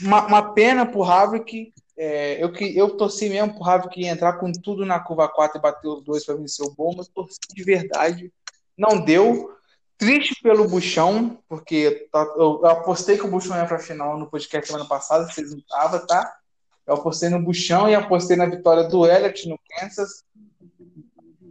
uma, 0.00 0.26
uma 0.26 0.52
pena 0.52 0.86
para 0.86 0.98
o 0.98 1.04
Havrick. 1.04 1.72
É, 1.96 2.42
eu, 2.42 2.52
que, 2.52 2.76
eu 2.76 2.96
torci 2.96 3.28
mesmo 3.28 3.54
para 3.54 3.62
o 3.62 3.68
Havrick 3.68 4.06
entrar 4.06 4.34
com 4.34 4.52
tudo 4.52 4.86
na 4.86 5.00
curva 5.00 5.28
4 5.28 5.58
e 5.58 5.60
bater 5.60 5.88
os 5.88 6.04
dois 6.04 6.24
para 6.24 6.36
vencer 6.36 6.64
o 6.64 6.74
bom, 6.74 6.94
mas 6.96 7.08
torci 7.08 7.38
de 7.52 7.64
verdade. 7.64 8.32
Não 8.76 9.00
deu. 9.00 9.54
Triste 9.96 10.40
pelo 10.40 10.68
Buchão, 10.68 11.38
porque 11.48 12.08
eu, 12.36 12.60
eu 12.62 12.66
apostei 12.66 13.18
que 13.18 13.26
o 13.26 13.30
Buchão 13.30 13.56
ia 13.56 13.66
para 13.66 13.78
a 13.78 13.80
final 13.80 14.16
no 14.16 14.30
podcast 14.30 14.68
semana 14.68 14.88
passada, 14.88 15.26
vocês 15.26 15.50
não 15.50 15.58
estavam, 15.58 16.06
tá? 16.06 16.38
Eu 16.86 16.94
apostei 16.94 17.28
no 17.28 17.42
Buchão 17.42 17.90
e 17.90 17.96
apostei 17.96 18.36
na 18.36 18.46
vitória 18.46 18.84
do 18.84 19.04
Elliott 19.04 19.48
no 19.48 19.58
Kansas. 19.68 20.24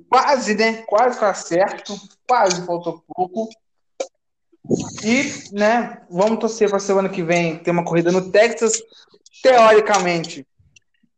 Quase, 0.09 0.55
né? 0.55 0.83
Quase 0.83 1.19
que 1.19 1.25
acerto. 1.25 1.93
Quase, 2.27 2.65
faltou 2.65 3.03
pouco. 3.05 3.49
E, 5.03 5.53
né, 5.53 6.01
vamos 6.09 6.39
torcer 6.39 6.69
para 6.69 6.79
semana 6.79 7.09
que 7.09 7.23
vem 7.23 7.57
ter 7.57 7.71
uma 7.71 7.85
corrida 7.85 8.11
no 8.11 8.31
Texas. 8.31 8.81
Teoricamente, 9.41 10.45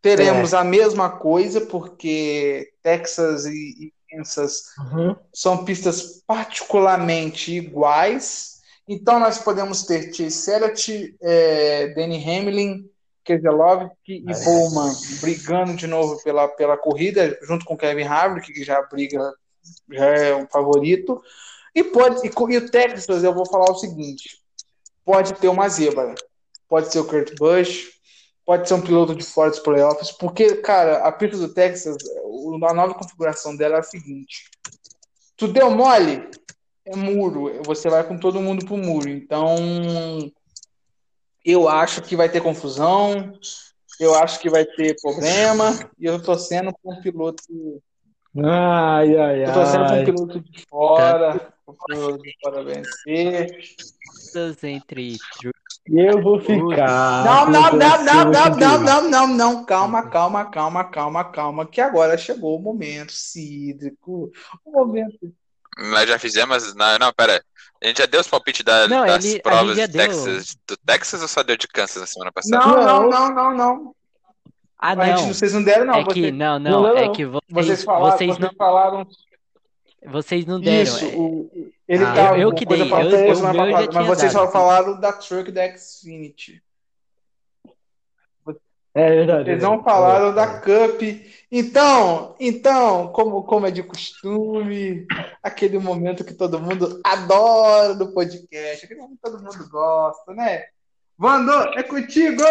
teremos 0.01 0.53
a 0.53 0.63
mesma 0.63 1.09
coisa, 1.09 1.61
porque 1.61 2.69
Texas 2.83 3.45
e, 3.45 3.51
e 3.51 3.93
Kansas 4.09 4.63
Uhum. 4.77 5.15
são 5.33 5.63
pistas 5.63 6.23
particularmente 6.25 7.55
iguais. 7.55 8.59
Então 8.87 9.19
nós 9.19 9.37
podemos 9.37 9.83
ter 9.83 10.13
Chase 10.13 10.51
Elliott, 10.51 11.15
é, 11.21 11.87
Danny 11.93 12.23
Hamlin, 12.23 12.89
Keselowski 13.23 14.23
e 14.27 14.43
Bowman 14.43 14.91
brigando 15.21 15.75
de 15.75 15.85
novo 15.85 16.21
pela, 16.23 16.47
pela 16.47 16.75
corrida, 16.75 17.37
junto 17.43 17.65
com 17.65 17.77
Kevin 17.77 18.03
Harvick, 18.03 18.51
que 18.51 18.63
já 18.63 18.81
briga, 18.81 19.31
já 19.91 20.05
é 20.05 20.35
um 20.35 20.47
favorito. 20.47 21.21
E 21.73 21.83
pode 21.83 22.27
e, 22.27 22.31
e 22.31 22.57
o 22.57 22.69
Texas, 22.69 23.23
eu 23.23 23.33
vou 23.33 23.45
falar 23.45 23.71
o 23.71 23.77
seguinte: 23.77 24.39
pode 25.05 25.33
ter 25.35 25.47
uma 25.47 25.69
zebra, 25.69 26.15
pode 26.67 26.91
ser 26.91 26.99
o 26.99 27.05
Kurt 27.05 27.35
Busch, 27.37 27.87
pode 28.45 28.67
ser 28.67 28.73
um 28.73 28.81
piloto 28.81 29.15
de 29.15 29.23
fora 29.23 29.51
dos 29.51 29.59
playoffs, 29.59 30.11
porque, 30.11 30.55
cara, 30.55 30.99
a 31.07 31.11
pista 31.11 31.37
do 31.37 31.53
Texas, 31.53 31.97
a 32.63 32.73
nova 32.73 32.93
configuração 32.93 33.55
dela 33.55 33.75
é 33.75 33.79
a 33.79 33.83
seguinte: 33.83 34.49
tu 35.37 35.47
deu 35.47 35.69
mole, 35.71 36.27
é 36.85 36.95
muro, 36.95 37.61
você 37.63 37.89
vai 37.89 38.03
com 38.07 38.17
todo 38.17 38.41
mundo 38.41 38.65
pro 38.65 38.77
muro. 38.77 39.09
Então, 39.09 39.55
eu 41.45 41.69
acho 41.69 42.01
que 42.01 42.15
vai 42.15 42.29
ter 42.29 42.41
confusão, 42.41 43.33
eu 43.99 44.15
acho 44.15 44.39
que 44.39 44.49
vai 44.49 44.65
ter 44.65 44.95
problema, 45.01 45.77
e 45.99 46.05
eu 46.05 46.21
tô 46.21 46.35
com 46.81 46.93
um 46.93 47.01
piloto, 47.01 47.43
Ai, 48.37 49.17
ai, 49.17 49.45
tô 49.45 49.53
torcendo 49.53 49.85
com 49.85 49.91
um 49.91 49.95
ai. 49.95 50.05
piloto 50.05 50.39
de 50.41 50.65
fora, 50.69 51.53
com 51.65 51.71
um 51.71 51.75
piloto 51.87 52.21
de 52.23 52.35
fora 52.43 52.63
vencer. 52.63 53.57
entre 54.63 55.17
Eu 55.87 56.21
vou 56.21 56.39
ficar. 56.39 57.25
Não, 57.25 57.45
não, 57.49 57.71
não, 57.71 58.03
não, 58.03 58.25
não, 58.25 58.55
não, 58.55 58.79
não, 58.79 59.09
não, 59.09 59.27
não, 59.27 59.65
calma, 59.65 60.07
calma, 60.09 60.45
calma, 60.45 60.83
calma, 60.85 61.23
calma, 61.25 61.65
que 61.65 61.81
agora 61.81 62.17
chegou 62.17 62.57
o 62.57 62.61
momento 62.61 63.11
cídrico, 63.11 64.31
o 64.63 64.71
momento 64.71 65.17
Nós 65.77 66.07
já 66.07 66.19
fizemos. 66.19 66.75
Não, 66.75 66.99
não, 66.99 67.11
pera. 67.13 67.43
A 67.81 67.87
gente 67.87 67.99
já 67.99 68.05
deu 68.05 68.19
os 68.19 68.27
palpites 68.27 68.63
da- 68.63 68.87
Não, 68.89 69.05
das 69.07 69.23
ele- 69.25 69.41
provas 69.41 69.75
deu. 69.77 69.87
Texas. 69.89 70.55
Do 70.67 70.77
Texas 70.85 71.21
ou 71.21 71.27
só 71.29 71.41
deu 71.41 71.55
de 71.57 71.67
Kansas 71.67 72.01
na 72.01 72.05
semana 72.05 72.31
passada? 72.31 72.57
Não, 72.63 72.75
não, 72.75 73.09
Não. 73.09 73.09
não, 73.09 73.33
não, 73.33 73.57
não. 73.57 73.95
Ah, 74.81 74.93
A 74.93 75.05
gente- 75.07 75.21
não. 75.23 75.33
vocês 75.33 75.53
não 75.53 75.63
deram, 75.63 75.85
não. 75.85 75.93
É 75.95 76.03
que 76.05 76.13
vocês, 76.21 76.33
não, 76.33 76.57
não, 76.59 76.71
Não, 76.71 76.81
não, 76.83 76.97
é 76.97 77.05
não. 77.05 77.11
que 77.13 77.25
vocês, 77.25 77.43
vocês 77.51 77.83
falaram, 77.83 78.17
vocês 78.17 78.29
vocês 78.29 78.39
não, 78.39 78.53
falaram 78.57 79.07
vocês 80.05 80.45
não 80.45 80.59
deram. 80.61 80.83
isso. 80.83 81.05
é. 81.05 81.07
o- 81.17 81.49
ele 81.87 82.03
Ah, 82.05 82.13
tá 82.13 82.37
eu- 82.37 82.43
eu 82.49 82.53
que 82.55 82.65
dei, 82.65 82.81
eu- 82.81 82.85
eu- 82.85 82.91
eu 82.91 83.39
mas 83.41 83.87
tinha 83.89 84.03
vocês 84.03 84.33
dado. 84.33 84.45
só 84.45 84.51
falaram 84.51 84.99
da 84.99 85.11
Truck 85.11 85.51
da 85.51 85.67
Xfinity. 85.77 86.63
É 88.95 89.07
verdade. 89.09 89.45
Vocês 89.45 89.63
é 89.63 89.65
não 89.67 89.83
falaram 89.83 90.33
da 90.33 90.59
Cup. 90.61 91.01
Então, 91.51 92.35
então, 92.39 93.07
como, 93.09 93.43
como 93.43 93.67
é 93.67 93.71
de 93.71 93.83
costume, 93.83 95.05
aquele 95.43 95.77
momento 95.77 96.23
que 96.23 96.33
todo 96.33 96.59
mundo 96.59 96.99
adora 97.03 97.93
do 97.95 98.11
podcast, 98.13 98.85
aquele 98.85 98.99
momento 99.01 99.17
que 99.23 99.31
todo 99.31 99.43
mundo 99.43 99.69
gosta, 99.69 100.33
né? 100.33 100.65
Vando, 101.17 101.51
é 101.77 101.83
contigo! 101.83 102.41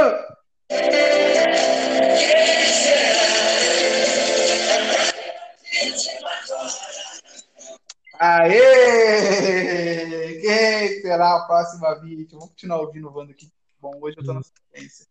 Aê! 8.20 9.68
Quem 10.40 11.00
será 11.00 11.36
a 11.36 11.46
próxima 11.46 11.94
vítima? 12.00 12.40
Vamos 12.40 12.48
continuar 12.48 12.80
ouvindo 12.80 13.08
o 13.08 13.12
Vando 13.12 13.30
aqui. 13.30 13.50
Bom, 13.80 13.96
hoje 14.02 14.16
eu 14.18 14.24
tô 14.24 14.34
na 14.34 14.42
sequência. 14.42 15.06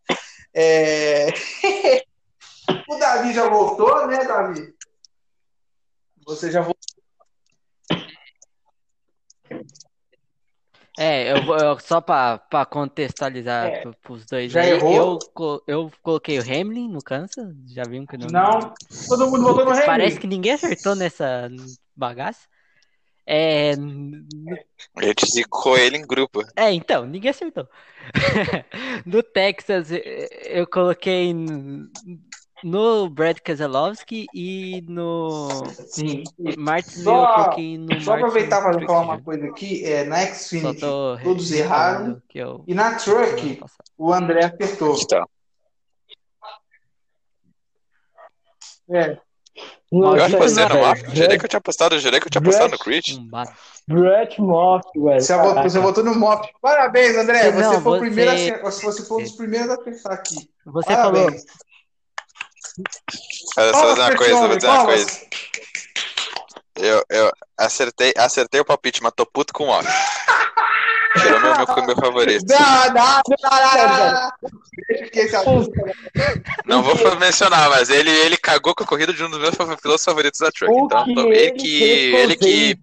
É... 0.54 1.28
o 2.88 2.98
Davi 2.98 3.34
já 3.34 3.50
voltou, 3.50 4.06
né, 4.08 4.26
Davi? 4.26 4.76
Você 6.26 6.52
já 6.52 6.62
voltou. 6.62 6.97
É, 10.98 11.32
eu, 11.32 11.44
vou- 11.46 11.58
eu- 11.58 11.80
só 11.80 12.02
pra, 12.02 12.40
pra 12.40 12.66
contextualizar 12.66 13.68
É. 13.68 13.82
pro- 13.82 13.96
pros 14.02 14.26
dois 14.26 14.52
Já 14.52 14.62
aí, 14.62 14.72
errou? 14.72 15.20
eu, 15.38 15.64
eu 15.68 15.92
coloquei 16.02 16.40
o 16.40 16.42
Hamlin 16.42 16.90
no 16.90 17.02
Kansas, 17.04 17.54
já 17.68 17.84
viram 17.84 18.06
que 18.06 18.18
não. 18.18 18.28
Não, 18.28 18.74
todo 19.08 19.26
mundo 19.30 19.44
voltou 19.44 19.64
no 19.66 19.72
Hamilton. 19.72 19.86
Parece 19.86 20.20
que 20.20 20.26
ninguém 20.28 20.54
acertou 20.54 20.96
nessa 20.96 21.50
bagaça. 21.96 22.48
É, 23.30 23.74
gente 25.04 25.26
zicou 25.30 25.78
ele 25.78 25.98
em 25.98 26.08
grupo. 26.08 26.42
é, 26.56 26.72
então, 26.72 27.06
ninguém 27.06 27.30
acertou. 27.32 27.68
No 29.06 29.22
Texas, 29.22 29.90
eu 30.46 30.66
coloquei 30.66 31.34
no 32.64 33.10
Brad 33.10 33.38
Keselowski 33.40 34.26
e 34.34 34.84
no 34.88 35.64
Sim. 35.88 36.24
Martinsville, 36.58 37.04
Só- 37.06 37.22
eu 37.30 37.34
coloquei 37.36 37.78
no 37.78 38.02
Só 38.02 38.14
aproveitar 38.16 38.62
para 38.62 38.72
Martin 38.72 38.86
falar 38.86 39.02
uma 39.02 39.22
coisa 39.22 39.46
aqui, 39.48 39.86
é, 39.86 40.04
na 40.06 40.26
Xfinity, 40.26 40.80
tô 40.80 41.18
todos 41.24 41.52
erraram. 41.52 42.22
que 42.28 42.40
eu- 42.40 42.64
e 42.68 42.74
na 42.74 42.96
Truck, 42.96 43.62
o 43.98 44.14
André 44.14 44.46
acertou. 44.46 44.98
Então, 45.02 45.26
É, 48.90 49.18
Nossa, 49.92 50.30
eu 50.30 50.38
apostei 50.38 50.64
no 50.64 50.70
velho. 50.70 50.88
Moffitt. 50.88 51.16
Jurei 51.16 51.38
que 51.38 51.46
eu 51.46 51.50
tinha 51.50 51.58
apostado, 51.58 51.96
eu 51.96 52.00
jurei 52.00 52.20
que 52.22 52.28
eu 52.28 52.32
tinha 52.32 52.42
apostado 52.42 52.72
no 52.72 52.78
Creed. 52.80 53.18
Bate. 53.30 53.54
Brett 53.88 54.42
Moff, 54.42 54.86
velho. 54.96 55.22
você, 55.22 55.38
votou, 55.38 55.64
você 55.64 55.80
votou 55.80 56.04
no 56.04 56.16
Mop. 56.16 56.48
Parabéns, 56.62 57.18
André. 57.18 57.52
Não, 57.52 57.74
você 57.74 57.82
foi 57.82 57.92
o 57.92 57.96
você- 57.96 58.00
primeiro 58.00 58.32
a 58.32 58.70
você 58.72 59.06
foi 59.06 59.18
um 59.18 59.24
dos 59.24 59.32
primeiros 59.34 59.70
a 59.70 59.74
acertar 59.76 60.14
aqui. 60.14 60.50
Você 60.66 60.94
falou, 60.94 61.14
Parabéns. 61.14 61.46
Olha 63.58 63.74
só, 63.74 63.82
vou 63.82 63.90
dizer 63.90 64.02
uma 64.02 64.16
coisa, 64.16 64.48
vou 64.48 64.56
dizer 64.56 64.68
uma 64.68 64.86
coisa. 64.86 65.08
Eu, 66.76 67.04
eu 67.10 67.32
acertei, 67.58 68.14
acertei 68.16 68.62
o 68.62 68.66
palpite, 68.66 69.02
mas 69.02 69.14
tô 69.16 69.26
puto 69.26 69.52
com 69.54 69.64
o 69.66 69.70
off. 69.70 69.88
Tirou 71.20 71.42
meu, 71.42 71.56
meu, 71.56 71.66
meu 71.88 71.96
favorito. 71.96 72.46
Não, 72.48 72.94
não, 72.94 73.22
não, 73.42 73.50
não, 76.66 76.66
não, 76.66 76.84
vou 76.84 77.16
mencionar, 77.16 77.70
mas 77.70 77.90
ele, 77.90 78.10
ele 78.10 78.38
cagou 78.38 78.74
com 78.76 78.84
a 78.84 78.88
corrida 78.88 79.12
de 79.12 79.24
um 79.24 79.30
dos 79.30 79.40
meus 79.40 79.56
pilotos 79.82 80.06
favoritos 80.06 80.40
da 80.40 80.52
Truck. 80.52 80.72
Então 80.72 81.08
ele 81.32 81.52
que. 81.52 82.14
Ele 82.14 82.36
que. 82.36 82.78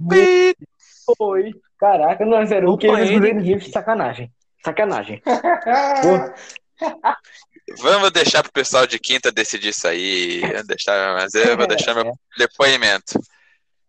Foi. 1.16 1.52
Caraca, 1.78 2.24
não 2.24 2.38
é 2.38 2.46
sério. 2.46 2.70
O 2.70 2.78
que 2.78 2.86
ele 2.86 3.42
fez 3.42 3.64
com 3.64 3.72
sacanagem. 3.72 4.32
Sacanagem. 4.64 5.22
Vamos 7.78 8.11
deixar 8.11 8.43
pro 8.43 8.53
pessoal 8.53 8.86
de 8.86 8.99
quinta 8.99 9.32
decidir 9.32 9.69
isso 9.70 9.86
aí. 9.89 10.43
Deixar, 10.66 11.15
mas 11.15 11.35
eu 11.35 11.57
vou 11.57 11.66
deixar 11.66 11.95
meu 11.95 12.12
depoimento. 12.36 13.19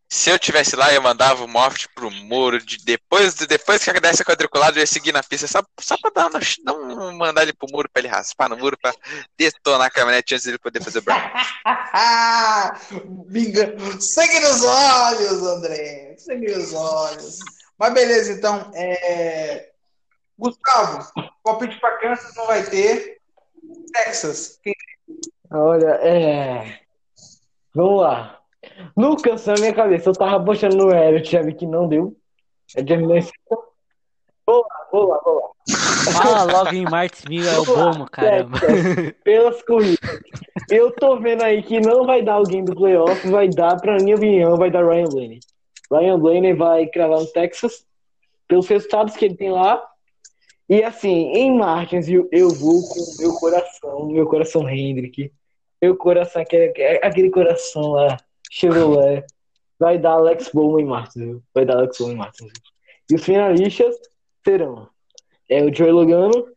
Se 0.07 0.29
eu 0.29 0.37
tivesse 0.37 0.75
lá, 0.75 0.93
eu 0.93 1.01
mandava 1.01 1.43
o 1.43 1.47
Moft 1.47 1.89
pro 1.95 2.09
muro. 2.11 2.63
De, 2.63 2.77
depois, 2.85 3.33
depois 3.33 3.83
que 3.83 3.99
desse 3.99 4.23
quadriculado, 4.23 4.77
eu 4.77 4.81
ia 4.81 4.87
seguir 4.87 5.11
na 5.11 5.21
pista 5.23 5.47
só, 5.47 5.61
só 5.79 5.97
pra 5.97 6.11
dar, 6.11 6.29
não 6.63 7.11
mandar 7.17 7.41
ele 7.41 7.53
pro 7.53 7.67
muro, 7.69 7.89
pra 7.91 7.99
ele 7.99 8.07
raspar 8.07 8.47
no 8.47 8.55
muro, 8.55 8.77
pra 8.81 8.93
detonar 9.37 9.87
a 9.87 9.89
caminhonete 9.89 10.35
antes 10.35 10.45
dele 10.45 10.59
poder 10.59 10.81
fazer 10.83 10.99
o. 10.99 11.03
Vinga- 13.27 13.75
Sangue 13.99 14.39
nos 14.39 14.63
olhos, 14.63 15.41
André. 15.47 16.15
Sangue 16.17 16.55
nos 16.55 16.73
olhos. 16.73 17.39
Mas 17.77 17.93
beleza, 17.93 18.31
então. 18.31 18.71
é, 18.75 19.69
Gustavo, 20.37 21.11
palpite 21.43 21.79
pra 21.79 21.97
Kansas 21.97 22.33
não 22.35 22.45
vai 22.47 22.63
ter. 22.63 23.17
Texas. 23.91 24.59
Olha, 25.51 25.99
é. 26.01 26.79
Vamos 27.73 28.01
lá. 28.01 28.39
No 28.95 29.15
canção 29.17 29.53
na 29.53 29.61
minha 29.61 29.73
cabeça, 29.73 30.09
eu 30.09 30.13
tava 30.13 30.37
apostando 30.37 30.75
no 30.75 30.93
Elliot, 30.93 31.31
já 31.31 31.41
vi 31.41 31.53
que 31.53 31.65
não 31.65 31.87
deu. 31.87 32.15
É 32.75 32.83
terminou 32.83 33.15
em 33.15 33.21
segundo. 33.21 33.65
Vou 34.45 34.61
lá, 34.61 34.87
vou 34.91 35.07
lá, 35.07 35.21
vou 35.23 35.35
lá. 35.35 36.13
fala 36.13 36.43
logo 36.43 36.73
em 36.73 36.83
Martinsville 36.83 37.47
é 37.47 37.57
o 37.57 37.65
Bomo, 37.65 38.09
caramba. 38.09 38.59
Pelas 39.23 39.61
corridas. 39.63 40.21
Eu 40.69 40.91
tô 40.91 41.19
vendo 41.19 41.43
aí 41.43 41.63
que 41.63 41.79
não 41.79 42.05
vai 42.05 42.21
dar 42.21 42.33
alguém 42.33 42.63
do 42.63 42.75
playoff, 42.75 43.27
vai 43.29 43.49
dar, 43.49 43.79
pra 43.79 43.97
minha 43.97 44.15
opinião, 44.15 44.55
vai 44.55 44.69
dar 44.69 44.87
Ryan 44.87 45.05
Blaney. 45.05 45.39
Ryan 45.91 46.19
Blaney 46.19 46.53
vai 46.53 46.87
cravar 46.87 47.19
no 47.19 47.27
Texas, 47.27 47.85
pelos 48.47 48.67
resultados 48.67 49.15
que 49.15 49.25
ele 49.25 49.35
tem 49.35 49.51
lá. 49.51 49.81
E 50.67 50.83
assim, 50.83 51.31
em 51.33 51.55
Martins, 51.57 52.07
eu, 52.07 52.27
eu 52.31 52.49
vou 52.49 52.81
com 52.87 52.99
o 52.99 53.17
meu 53.19 53.33
coração, 53.35 54.07
meu 54.07 54.25
coração 54.25 54.69
Hendrick. 54.69 55.31
Meu 55.81 55.95
coração, 55.95 56.41
aquele, 56.41 56.73
aquele 57.03 57.29
coração 57.29 57.91
lá, 57.91 58.17
Chevrolet. 58.51 59.25
Vai 59.77 59.99
dar 59.99 60.13
Alex 60.13 60.49
Bowman 60.53 60.85
em 60.85 60.87
Martins, 60.87 61.41
vai 61.53 61.65
dar 61.65 61.75
Alex 61.75 61.97
Bowman 61.97 62.15
em 62.15 62.17
Martins. 62.17 62.51
E 63.11 63.15
os 63.15 63.23
finalistas 63.23 63.95
serão 64.43 64.89
é 65.49 65.63
o 65.63 65.73
Joey 65.73 65.91
Logano, 65.91 66.47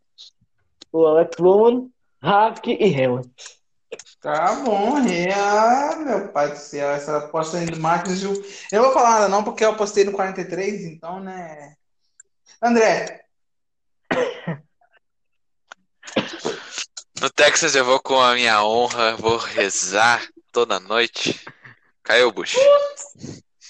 o 0.92 1.04
Alex 1.04 1.36
Bowman, 1.36 1.90
Havk 2.22 2.70
e 2.70 3.04
Hamlin. 3.04 3.30
Tá 4.20 4.62
bom, 4.64 4.98
é. 4.98 5.32
Ah, 5.32 5.96
meu 5.96 6.28
pai 6.28 6.50
do 6.50 6.56
céu, 6.56 6.90
essa 6.90 7.18
aposta 7.18 7.64
do 7.66 7.80
Martins. 7.80 8.22
Eu 8.22 8.32
não 8.72 8.84
vou 8.84 8.92
falar 8.92 9.10
nada, 9.10 9.28
não, 9.28 9.44
porque 9.44 9.64
eu 9.64 9.70
apostei 9.70 10.04
no 10.04 10.12
43, 10.12 10.84
então, 10.86 11.20
né. 11.20 11.74
André, 12.60 13.24
No 17.20 17.30
Texas 17.30 17.74
eu 17.74 17.84
vou 17.84 18.00
com 18.00 18.20
a 18.20 18.34
minha 18.34 18.62
honra, 18.64 19.16
vou 19.16 19.36
rezar 19.36 20.26
toda 20.52 20.78
noite. 20.78 21.44
Caiu 22.02 22.28
o 22.28 22.32
Bush. 22.32 22.56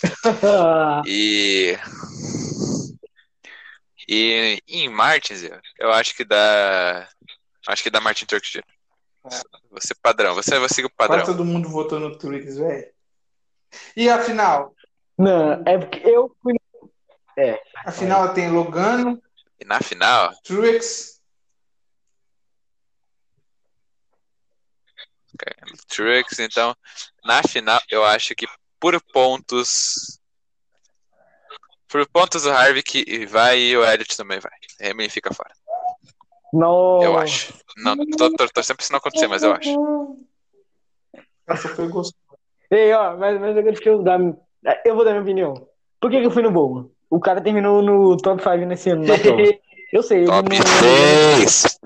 E. 1.07 1.77
E 4.09 4.63
em 4.69 4.89
Martins, 4.89 5.43
eu, 5.79 5.93
acho 5.93 6.17
que 6.17 6.25
dá. 6.25 7.09
Acho 7.67 7.83
que 7.83 7.91
dá 7.91 8.01
Martin 8.01 8.25
Turks 8.25 8.51
Jr. 8.51 8.63
Você 9.71 9.95
padrão, 9.95 10.35
você 10.35 10.59
vai 10.59 10.69
seguir 10.69 10.87
o 10.87 10.91
Quase 10.91 11.09
padrão. 11.11 11.27
todo 11.27 11.45
mundo 11.45 11.69
votou 11.69 12.01
no 12.01 12.17
Twix, 12.17 12.57
velho. 12.57 12.87
E 13.95 14.09
a 14.09 14.23
final? 14.23 14.75
Não, 15.19 15.63
é 15.67 15.77
porque 15.77 16.09
eu 16.09 16.35
fui. 16.43 16.55
A 17.85 17.93
final 17.93 18.33
tem 18.33 18.51
Logano, 18.51 19.21
E 19.61 19.65
na 19.65 19.81
final, 19.81 20.33
Truex, 20.45 21.19
Truex, 25.89 26.39
então, 26.39 26.75
na 27.25 27.43
final, 27.43 27.81
eu 27.91 28.05
acho 28.05 28.35
que 28.35 28.47
por 28.81 29.01
pontos. 29.13 30.21
Por 31.89 32.07
pontos 32.09 32.45
o 32.45 32.51
Harvick 32.51 33.27
vai 33.27 33.59
e 33.59 33.77
o 33.77 33.85
Elliott 33.85 34.17
também 34.17 34.39
vai. 34.41 34.91
Hamilton 34.91 35.13
fica 35.13 35.35
fora. 35.35 35.53
Não. 36.53 37.03
Eu 37.03 37.19
acho. 37.19 37.55
Não, 37.79 37.97
tô, 37.97 38.35
tô, 38.35 38.49
tô 38.49 38.63
sempre 38.63 38.83
isso 38.83 38.93
não 38.93 38.99
acontecer, 38.99 39.27
mas 39.27 39.43
eu 39.43 39.53
acho. 39.53 39.71
Essa 41.47 41.69
foi 41.69 41.89
gostosa. 41.89 42.15
Ei, 42.71 42.93
ó, 42.93 43.17
mas, 43.17 43.41
mas 43.41 43.55
deixa 43.55 43.89
eu 43.89 44.03
dar. 44.03 44.21
Eu 44.85 44.95
vou 44.95 45.05
dar 45.05 45.13
minha 45.13 45.23
opinião. 45.23 45.69
Por 46.01 46.11
que, 46.11 46.21
que 46.21 46.27
eu 46.27 46.31
fui 46.31 46.43
no 46.43 46.51
Bowman? 46.51 46.91
O 47.11 47.19
cara 47.21 47.41
terminou 47.41 47.81
no 47.83 48.17
top 48.17 48.43
5 48.43 48.57
nesse 48.67 48.91
ano. 48.91 49.05
Eu 49.91 50.03
sei, 50.03 50.19
ele 50.19 50.27
Top 50.27 50.49
não. 50.49 50.67
6! 50.67 51.79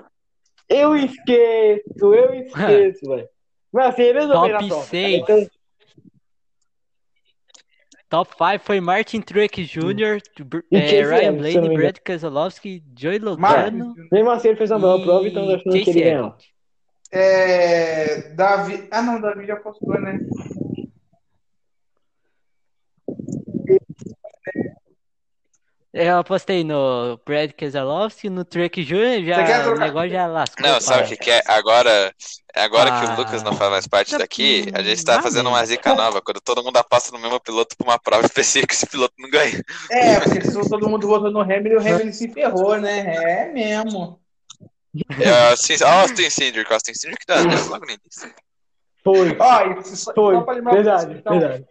Eu 0.67 0.95
esqueço, 0.95 2.13
eu 2.13 2.33
esqueço, 2.33 3.07
velho. 3.07 3.29
Mas 3.71 3.87
assim, 3.87 4.01
ele 4.03 4.27
Top 4.27 4.49
prova. 4.67 4.83
seis. 4.83 5.21
Então, 5.21 5.47
Top 8.09 8.31
5 8.37 8.59
foi 8.65 8.81
Martin 8.81 9.21
Truex 9.21 9.57
Jr., 9.69 10.19
eh, 10.71 10.87
Chase 10.87 11.03
Ryan 11.03 11.33
Blaney, 11.35 11.77
Brad 11.77 11.97
Keselowski, 11.99 12.83
Joey 12.97 13.19
Logano 13.19 13.95
mesmo 14.11 14.29
assim, 14.31 14.49
ele 14.49 14.57
fez 14.57 14.69
uma 14.71 14.79
boa 14.79 15.01
prova, 15.01 15.27
então 15.27 15.49
eu 15.49 15.55
acho 15.55 15.63
que 15.63 15.69
e 15.77 15.85
Chase 15.85 15.99
ganhar. 15.99 16.17
Elliott. 16.19 16.53
É, 17.11 18.29
Davi. 18.33 18.87
Ah, 18.91 19.01
não, 19.01 19.21
Davi 19.21 19.45
já 19.45 19.55
postou, 19.55 19.99
né? 19.99 20.19
Eu 25.93 26.17
apostei 26.17 26.63
no 26.63 27.19
Brad 27.23 27.51
Keselowski, 27.51 28.27
no 28.27 28.43
Truex 28.43 28.83
Jr., 28.83 29.23
já, 29.27 29.69
o 29.69 29.75
negócio 29.77 30.09
já 30.09 30.25
lascou. 30.25 30.65
Não, 30.65 30.81
sabe 30.81 31.03
o 31.03 31.07
que, 31.07 31.15
que 31.17 31.29
é? 31.29 31.43
Agora, 31.45 32.11
agora 32.55 32.89
que 32.89 33.05
Ah. 33.05 33.13
o 33.13 33.17
Lucas 33.19 33.43
não 33.43 33.53
faz 33.53 33.69
mais 33.69 33.87
parte 33.87 34.17
daqui, 34.17 34.65
a 34.73 34.81
gente 34.81 35.05
tá 35.05 35.19
Ah, 35.19 35.21
fazendo 35.21 35.49
uma 35.49 35.63
zica 35.63 35.93
nova. 35.93 36.19
Quando 36.19 36.41
todo 36.41 36.63
mundo 36.63 36.77
aposta 36.77 37.11
no 37.11 37.19
mesmo 37.19 37.39
piloto 37.39 37.77
pra 37.77 37.85
uma 37.87 37.99
prova 37.99 38.25
específica, 38.25 38.73
esse 38.73 38.87
piloto 38.87 39.13
não 39.19 39.29
ganha. 39.29 39.61
É, 39.91 40.19
porque 40.19 40.41
se 40.41 40.67
todo 40.67 40.89
mundo 40.89 41.07
votou 41.07 41.29
no 41.29 41.41
Hamilton, 41.41 41.75
o 41.75 41.79
Hamilton 41.87 42.11
se 42.11 42.27
ferrou, 42.29 42.75
né? 42.79 43.15
É 43.15 43.51
mesmo. 43.53 44.19
É, 45.21 45.29
assim, 45.53 45.75
Austin 45.83 46.29
Cinder, 46.31 46.65
Austin 46.71 46.93
Cinder 46.95 47.17
que 47.19 47.25
dá, 47.27 47.43
deixa 47.43 47.65
logo 47.65 47.85
no 47.85 47.91
início. 47.91 48.33
Foi, 49.03 49.37
Ó, 49.39 49.79
e 49.79 49.83
só, 49.95 50.11
foi. 50.13 50.35
só 50.35 50.43
Verdade, 50.71 51.15
então, 51.19 51.39
verdade. 51.39 51.65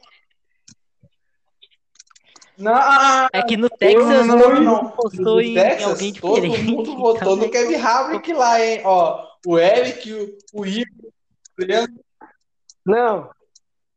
Não, 2.58 3.28
É 3.32 3.42
que 3.42 3.56
no 3.56 3.68
Texas 3.70 4.26
não, 4.26 4.36
não, 4.36 4.54
não, 4.54 4.60
não. 4.60 4.88
postou 4.90 5.36
No 5.36 5.40
em 5.40 5.54
Texas, 5.54 5.90
alguém 5.90 6.12
todo 6.12 6.40
diferente. 6.40 6.70
mundo 6.70 6.96
votou 6.96 7.36
no 7.36 7.46
então- 7.46 7.50
Kevin 7.62 7.76
Harvick 7.80 8.32
lá, 8.32 8.60
hein? 8.64 8.80
Ó, 8.84 9.26
o 9.46 9.58
Eric, 9.58 10.12
o, 10.12 10.60
o 10.60 10.66
Ivo, 10.66 10.86
o 11.58 11.64
Leandro, 11.64 11.94
Não. 12.86 13.30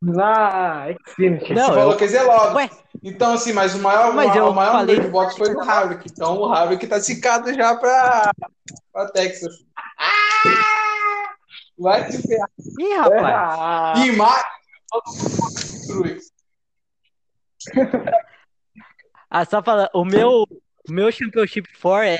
Na 0.01 0.87
Xfinity. 1.09 1.53
Não, 1.53 1.65
você 1.65 1.71
eu- 1.71 1.75
falou 1.75 1.97
que 1.97 2.03
é 2.05 2.23
logo. 2.23 2.55
Ué, 2.57 2.69
Então, 3.03 3.33
assim, 3.33 3.53
mas 3.53 3.73
o 3.73 3.79
maior, 3.79 4.13
Mas 4.13 4.27
o 4.35 4.53
maior 4.53 4.71
falei- 4.73 4.95
número 4.95 5.03
de 5.03 5.09
votos 5.11 5.37
foi 5.37 5.51
do 5.53 5.59
Harvick. 5.61 6.05
Então, 6.11 6.37
o 6.37 6.45
Harvick 6.45 6.85
tá 6.87 6.99
zicado 6.99 7.53
já 7.53 7.75
pra, 7.75 8.31
pra 8.93 9.07
Texas. 9.09 9.53
Ah! 9.97 11.33
Vai 11.77 12.07
te 12.07 12.17
ferrar. 12.21 12.49
ih, 12.79 12.93
rapaz. 12.95 13.23
Ah, 13.25 13.93
E 14.05 14.11
mais. 14.15 14.43
Ah, 19.37 19.43
só 19.43 19.61
falando, 19.61 19.89
o 19.93 20.05
meu, 20.05 20.43
o 20.87 20.91
meu 20.93 21.11
Championship 21.11 21.67
4 21.81 22.07
é 22.07 22.17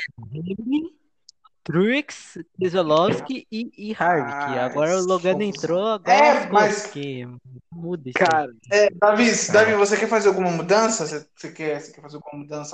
Truex, 1.63 2.37
Keselowski 2.59 3.47
e, 3.49 3.71
e 3.77 3.95
Harvick. 3.97 4.35
Ah, 4.37 4.65
Agora 4.65 4.97
o 5.01 5.05
Logano 5.05 5.41
isso. 5.41 5.59
entrou, 5.59 5.87
agora 5.87 6.13
É, 6.13 6.49
mas- 6.51 6.87
porque 6.87 7.25
muda 7.71 8.09
isso 8.09 8.19
cara, 8.19 8.51
É, 8.69 8.89
Davi, 8.89 9.31
Davi, 9.49 9.75
você 9.75 9.97
quer 9.97 10.09
fazer 10.09 10.27
alguma 10.27 10.51
mudança? 10.51 11.07
Você, 11.07 11.25
você 11.33 11.51
quer, 11.53 11.79
você 11.79 11.93
quer 11.93 12.01
fazer 12.01 12.17
alguma 12.17 12.43
mudança? 12.43 12.73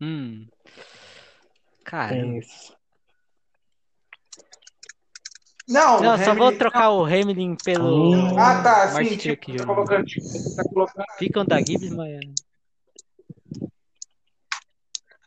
Hum. 0.00 0.46
Cara, 1.84 2.14
tem 2.14 2.38
isso. 2.38 2.77
Não, 5.68 6.00
não, 6.00 6.16
só 6.16 6.24
vou 6.34 6.46
Hamilton- 6.46 6.58
trocar 6.58 6.90
o 6.90 7.04
Hamlin 7.04 7.54
pelo 7.56 8.14
Hum. 8.14 8.38
Ah, 8.38 8.62
tá, 8.62 8.90
Martin 8.92 9.10
sim, 9.10 9.16
tipo, 9.18 9.56
tá 9.58 9.66
colocando, 9.66 10.04
tipo, 10.06 10.50
tá 10.56 10.64
colocando. 10.64 11.04
Ficam 11.18 11.44
da 11.44 11.60
Gibbs, 11.60 11.90
mas. 11.90 12.20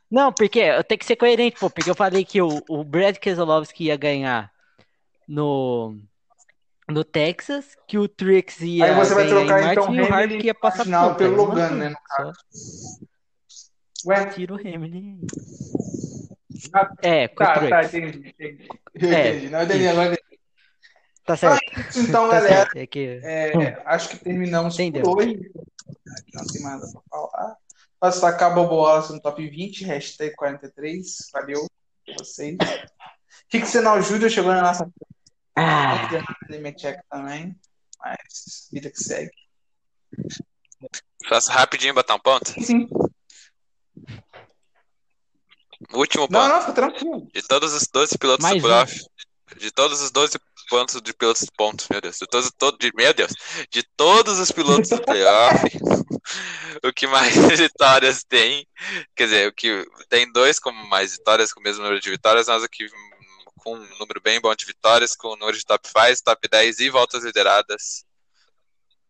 Não, 0.10 0.34
porque 0.34 0.60
eu 0.60 0.84
tenho 0.84 1.00
que 1.00 1.06
ser 1.06 1.16
coerente, 1.16 1.58
pô, 1.60 1.70
porque 1.70 1.90
eu 1.90 1.96
falei 1.96 2.26
que 2.26 2.42
o, 2.42 2.62
o 2.68 2.84
Brad 2.84 3.16
Keselowski 3.18 3.86
ia 3.86 3.96
ganhar 3.96 4.52
no, 5.28 5.96
no 6.90 7.04
Texas, 7.04 7.78
que 7.88 7.98
o 7.98 8.08
Truex 8.10 8.60
ia 8.62 8.86
Aí 8.86 8.96
você 8.96 9.14
vai 9.14 9.24
ganhar 9.30 9.46
trocar, 9.46 9.60
em 9.62 9.72
então, 9.72 9.86
Martin 9.86 9.94
e 9.94 10.02
o 10.02 10.14
Hamilton 10.14 10.46
ia 10.48 10.56
passar 10.56 10.84
final 10.84 11.16
pelo 11.16 11.36
Logano, 11.36 11.78
mantém, 11.78 11.92
né, 11.92 12.34
Ué, 14.04 14.26
tira 14.32 14.54
o 14.54 14.58
Hamilton. 14.58 15.28
Ah, 16.74 16.92
É, 17.04 17.28
com 17.28 17.36
o 17.36 17.48
tá, 17.48 17.54
tá, 17.70 17.84
entendi. 17.84 18.30
entendi. 18.30 18.68
Eu 18.96 19.14
É, 19.14 19.30
entendi. 19.30 19.50
Não, 19.50 19.62
entendi, 19.62 19.88
agora. 19.88 20.18
Tá 21.26 21.38
certo, 21.38 21.62
Então, 21.96 22.28
tá 22.30 22.36
galera, 22.36 22.56
certo. 22.56 22.76
É 22.78 22.88
que... 22.88 23.20
é, 23.24 23.82
acho 23.86 24.10
que 24.10 24.18
terminamos 24.18 24.76
Entendeu. 24.80 25.04
por 25.04 25.20
hoje. 25.20 25.52
Não 26.34 26.46
tem 26.46 26.62
mais 26.62 26.80
nada 26.82 26.92
pra 26.92 27.02
falar. 27.10 27.56
Para 28.00 28.10
destacar 28.10 28.56
Bobo 28.56 28.76
Wallace 28.78 29.14
no 29.14 29.22
top 29.22 29.48
20, 29.48 29.84
hashtag 29.86 30.36
43. 30.36 31.30
Valeu 31.32 31.68
vocês. 32.18 32.58
Rick 33.52 33.68
Senal 33.68 34.02
Júnior 34.02 34.30
chegou 34.32 34.52
na 34.52 34.62
nossa 34.62 34.90
Ah, 35.56 36.10
check 36.78 37.00
também. 37.10 37.56
Mas 38.00 38.68
vida 38.72 38.90
que 38.90 38.98
segue. 39.00 39.32
Faço 41.30 41.52
rapidinho 41.52 41.94
botar 41.94 42.16
um 42.16 42.20
ponto. 42.20 42.50
Sim. 42.62 42.90
Último 45.94 46.28
Não, 46.30 46.40
ponto. 46.42 46.50
não, 46.54 46.60
fica 46.62 46.74
tranquilo. 46.74 47.28
De 47.34 47.42
todos 47.48 47.74
os 47.74 47.88
12 47.88 48.18
pilotos 48.18 48.44
Mais 48.44 48.56
do 48.56 48.62
um. 48.68 48.70
playoff, 48.70 49.06
de 49.58 49.72
todos 49.72 50.02
os 50.02 50.12
12 50.12 50.40
pontos 50.62 51.02
de 51.02 51.14
pilotos 51.14 51.48
pontos, 51.58 51.88
meu 51.90 52.02
Deus, 52.02 52.18
de 52.18 52.28
todos, 52.28 52.52
todo, 52.58 52.78
de, 52.78 52.92
meu 52.96 53.14
Deus, 53.14 53.32
de 53.70 53.84
todos 53.96 54.40
os 54.40 54.52
pilotos 54.52 54.90
do 54.90 55.02
playoff, 55.02 55.62
o 56.84 56.94
que 56.94 57.08
mais 57.08 57.34
vitórias 57.60 58.24
tem, 58.24 58.68
quer 59.16 59.26
dizer, 59.26 59.50
o 59.50 59.54
que 59.54 59.86
tem 60.10 60.32
dois 60.32 60.60
com 60.60 60.72
mais 60.72 61.14
vitórias, 61.14 61.54
com 61.54 61.60
o 61.60 61.64
mesmo 61.64 61.84
número 61.84 62.00
de 62.00 62.10
vitórias, 62.10 62.48
que 62.72 62.86
hum, 62.86 63.12
com 63.58 63.76
um 63.76 63.98
número 64.00 64.20
bem 64.22 64.40
bom 64.40 64.54
de 64.56 64.66
vitórias, 64.66 65.16
com 65.16 65.30
o 65.30 65.36
número 65.36 65.58
de 65.58 65.66
top 65.66 65.88
5, 65.88 66.24
top 66.24 66.48
10 66.50 66.80
e 66.80 66.90
voltas 66.90 67.24
lideradas. 67.24 68.04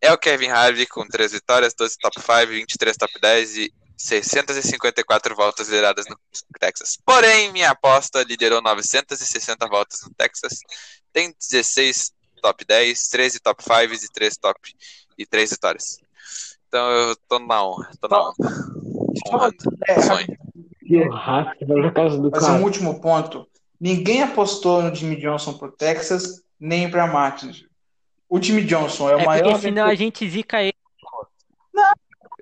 É 0.01 0.11
o 0.11 0.17
Kevin 0.17 0.49
Harvick 0.49 0.91
com 0.91 1.07
3 1.07 1.31
vitórias, 1.31 1.73
12 1.73 1.97
top 1.99 2.19
5, 2.19 2.47
23 2.47 2.97
top 2.97 3.19
10 3.21 3.57
e 3.57 3.73
654 4.01 5.35
voltas 5.35 5.67
lideradas 5.67 6.07
no 6.07 6.17
Texas. 6.59 6.97
Porém, 7.05 7.51
minha 7.51 7.69
aposta 7.69 8.23
liderou 8.23 8.61
960 8.61 9.67
voltas 9.67 10.01
no 10.01 10.13
Texas. 10.15 10.59
Tem 11.13 11.33
16 11.37 12.11
top 12.41 12.65
10, 12.65 13.07
13 13.09 13.39
top 13.39 13.63
5 13.63 13.75
e 13.93 14.09
3 14.13 14.37
top 14.37 14.59
e 15.17 15.25
3 15.25 15.49
vitórias. 15.51 15.97
Então 16.67 16.89
eu 16.89 17.15
tô 17.27 17.39
na 17.39 17.63
honra, 17.63 17.91
tô 17.99 18.07
na 18.07 18.21
honra. 18.21 18.33
Honrando. 19.27 19.55
É, 19.87 20.01
Sonho. 20.01 20.27
Mas 22.31 22.49
um 22.49 22.63
último 22.63 22.99
ponto. 23.01 23.47
Ninguém 23.79 24.21
apostou 24.21 24.81
no 24.81 24.93
Jimmy 24.93 25.15
Johnson 25.17 25.57
pro 25.57 25.71
Texas, 25.71 26.43
nem 26.59 26.89
pra 26.89 27.07
Martins. 27.07 27.65
O 28.29 28.41
Jimmy 28.41 28.63
Johnson 28.63 29.09
é 29.09 29.15
o 29.15 29.19
É 29.19 29.25
maior. 29.25 29.43
porque 29.43 29.61
senão 29.61 29.85
a 29.85 29.95
gente 29.95 30.29
zica 30.29 30.61
ele. 30.61 30.73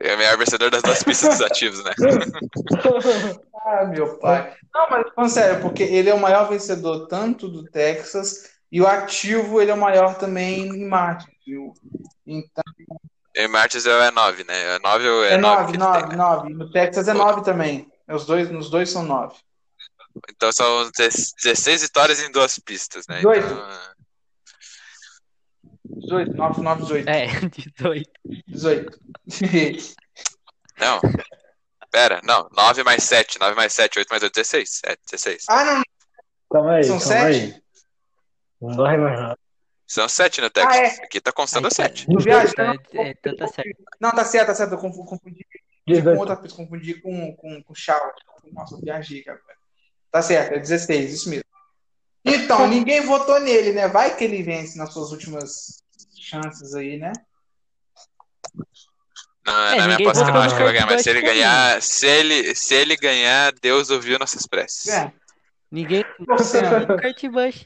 É 0.02 0.16
o 0.16 0.18
melhor 0.18 0.38
vencedor 0.38 0.70
das 0.70 0.82
duas 0.82 1.04
pistas 1.04 1.38
dos 1.38 1.42
ativos, 1.42 1.84
né? 1.84 1.92
Ah, 3.66 3.86
meu 3.86 4.18
pai. 4.18 4.56
Não, 4.74 4.90
mas 4.90 5.14
falando 5.14 5.30
sério, 5.30 5.62
porque 5.62 5.84
ele 5.84 6.10
é 6.10 6.14
o 6.14 6.20
maior 6.20 6.50
vencedor 6.50 7.08
tanto 7.08 7.48
do 7.50 7.66
Texas 7.66 8.50
e 8.72 8.82
o 8.82 8.88
ativo 8.88 9.62
ele 9.62 9.72
é 9.72 9.74
o 9.74 9.78
maior 9.78 10.16
também 10.16 10.68
em 10.68 10.86
Martins, 10.88 11.34
viu? 11.46 11.74
Então, 12.26 12.64
E 13.36 13.48
Martinsville 13.48 13.96
é 14.04 14.12
9, 14.12 14.44
né? 14.44 14.76
É 14.76 14.80
9 14.80 15.10
ou 15.10 15.24
é, 15.26 15.34
É 15.34 15.38
9? 15.38 15.38
9, 15.38 15.72
que 15.72 15.78
ele 15.78 15.78
tem, 15.78 16.02
9, 16.02 16.08
né? 16.10 16.16
9. 16.16 16.54
No 16.54 16.72
Texas 16.72 17.08
é 17.08 17.14
9 17.14 17.44
também. 17.44 17.92
Os 18.08 18.26
dois, 18.26 18.50
nos 18.52 18.70
dois 18.70 18.90
são 18.90 19.04
9. 19.04 19.36
Então 20.30 20.52
são 20.52 20.90
16 20.98 21.82
vitórias 21.84 22.20
em 22.20 22.32
duas 22.32 22.60
pistas, 22.60 23.06
né? 23.08 23.18
18. 23.18 23.46
Então, 23.46 23.72
é, 23.72 23.92
18, 25.86 26.34
9, 26.36 26.62
9, 26.62 26.82
18. 26.82 27.10
É, 27.10 27.28
18. 27.68 28.10
18. 28.48 29.00
não. 30.78 31.00
Pera, 31.92 32.20
não. 32.24 32.48
9 32.52 32.84
mais 32.84 33.04
7. 33.04 33.40
9 33.40 33.56
mais 33.56 33.74
7, 33.74 34.00
8 34.00 34.10
mais 34.10 34.24
8, 34.24 34.34
16. 34.34 34.82
É, 34.86 34.96
16. 35.10 35.46
ah, 35.50 35.64
não, 35.64 35.82
Calma 36.52 36.74
aí, 36.74 36.84
São 36.84 37.00
calma 37.00 37.14
sete? 37.14 37.26
aí. 37.56 37.62
Não 38.62 38.76
dói 38.76 38.98
mais 38.98 39.20
nada. 39.20 39.40
São 39.88 40.08
7 40.08 40.42
no 40.42 40.50
Texas. 40.50 40.76
Ah, 40.76 40.78
é. 40.84 41.04
Aqui 41.06 41.20
tá 41.20 41.32
constando 41.32 41.68
Aí, 41.68 41.74
7. 41.74 42.06
Eu 42.10 42.20
viajo. 42.20 42.54
É, 42.58 43.00
é, 43.02 43.10
então 43.12 43.36
tá 43.36 43.48
certo. 43.48 43.84
Não, 44.00 44.12
tá 44.12 44.24
certo, 44.26 44.48
tá 44.48 44.56
certo. 44.56 44.74
Eu 44.74 44.78
confu- 44.78 45.04
confundi 45.06 45.44
com 45.44 45.92
18. 45.94 46.20
outra 46.20 46.38
coisa, 46.38 46.56
confundi 46.56 46.94
com, 47.02 47.36
com, 47.36 47.64
com 47.64 47.74
Shaw. 47.76 48.14
Nossa, 48.52 48.76
eu 48.76 48.80
viajei, 48.82 49.24
cara. 49.24 49.40
Tá 50.12 50.22
certo, 50.22 50.54
é 50.54 50.60
16, 50.60 51.14
isso 51.14 51.30
mesmo. 51.30 51.44
Então, 52.24 52.68
ninguém 52.70 53.02
votou 53.02 53.40
nele, 53.40 53.72
né? 53.74 53.88
Vai 53.88 54.16
que 54.16 54.24
ele 54.24 54.44
vence 54.44 54.78
nas 54.78 54.94
suas 54.94 55.12
últimas 55.12 55.82
chances 56.20 56.76
aí, 56.76 56.98
né? 56.98 57.12
Não, 59.46 59.54
É, 59.54 59.76
na 59.76 59.76
minha 59.76 59.88
ninguém 59.98 60.08
aposta 60.08 60.24
que 60.26 60.30
eu 60.30 60.34
não 60.36 60.42
acho 60.42 60.56
que 60.56 60.62
ele 60.62 60.66
vai 60.66 60.74
ganhar, 60.74 60.86
mas 60.88 61.02
se 61.02 61.10
ele 61.10 61.22
ganhar, 61.22 61.82
se 61.82 62.08
ele, 62.08 62.56
se 62.56 62.76
ele 62.76 62.96
ganhar, 62.96 63.52
Deus 63.60 63.90
ouviu 63.90 64.20
nossas 64.20 64.46
preces. 64.46 64.88
É. 64.90 65.12
Ninguém 65.72 66.06
Torcendo. 66.26 66.88
Kurt 67.00 67.24
Busch. 67.32 67.66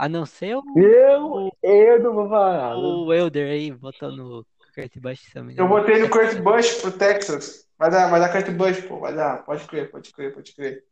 A 0.00 0.08
não 0.08 0.24
ser 0.24 0.56
o, 0.56 0.62
Eu, 0.74 1.52
eu 1.62 2.02
não 2.02 2.14
vou 2.14 2.26
falar 2.26 2.74
o 2.74 3.12
Elder 3.12 3.50
aí, 3.50 3.70
no 3.70 4.46
Kurt 4.74 4.96
Busch 4.96 5.30
também. 5.30 5.54
Eu 5.58 5.68
botei 5.68 5.98
no 5.98 6.08
Kurt 6.08 6.38
Busch 6.38 6.80
pro 6.80 6.90
Texas. 6.90 7.66
Vai 7.78 7.90
dar, 7.90 8.08
vai 8.08 8.18
dar 8.18 8.32
Kurt 8.32 8.48
Busch, 8.56 8.80
pô. 8.88 8.98
Vai 8.98 9.14
dar. 9.14 9.44
Pode 9.44 9.66
crer, 9.66 9.90
pode 9.90 10.10
crer, 10.10 10.32
pode 10.32 10.54
crer. 10.54 10.84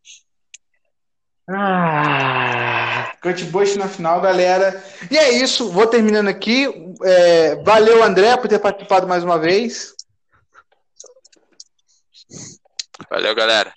Ah, 1.49 3.17
Kurt 3.23 3.45
Busch 3.45 3.77
na 3.77 3.89
final, 3.89 4.21
galera. 4.21 4.85
E 5.11 5.17
é 5.17 5.31
isso, 5.43 5.73
vou 5.73 5.87
terminando 5.87 6.29
aqui. 6.29 6.67
É, 7.03 7.57
valeu, 7.63 8.05
André, 8.05 8.37
por 8.37 8.47
ter 8.47 8.59
participado 8.59 9.09
mais 9.09 9.25
uma 9.25 9.39
vez. 9.39 9.95
Valeu, 13.09 13.35
galera. 13.35 13.73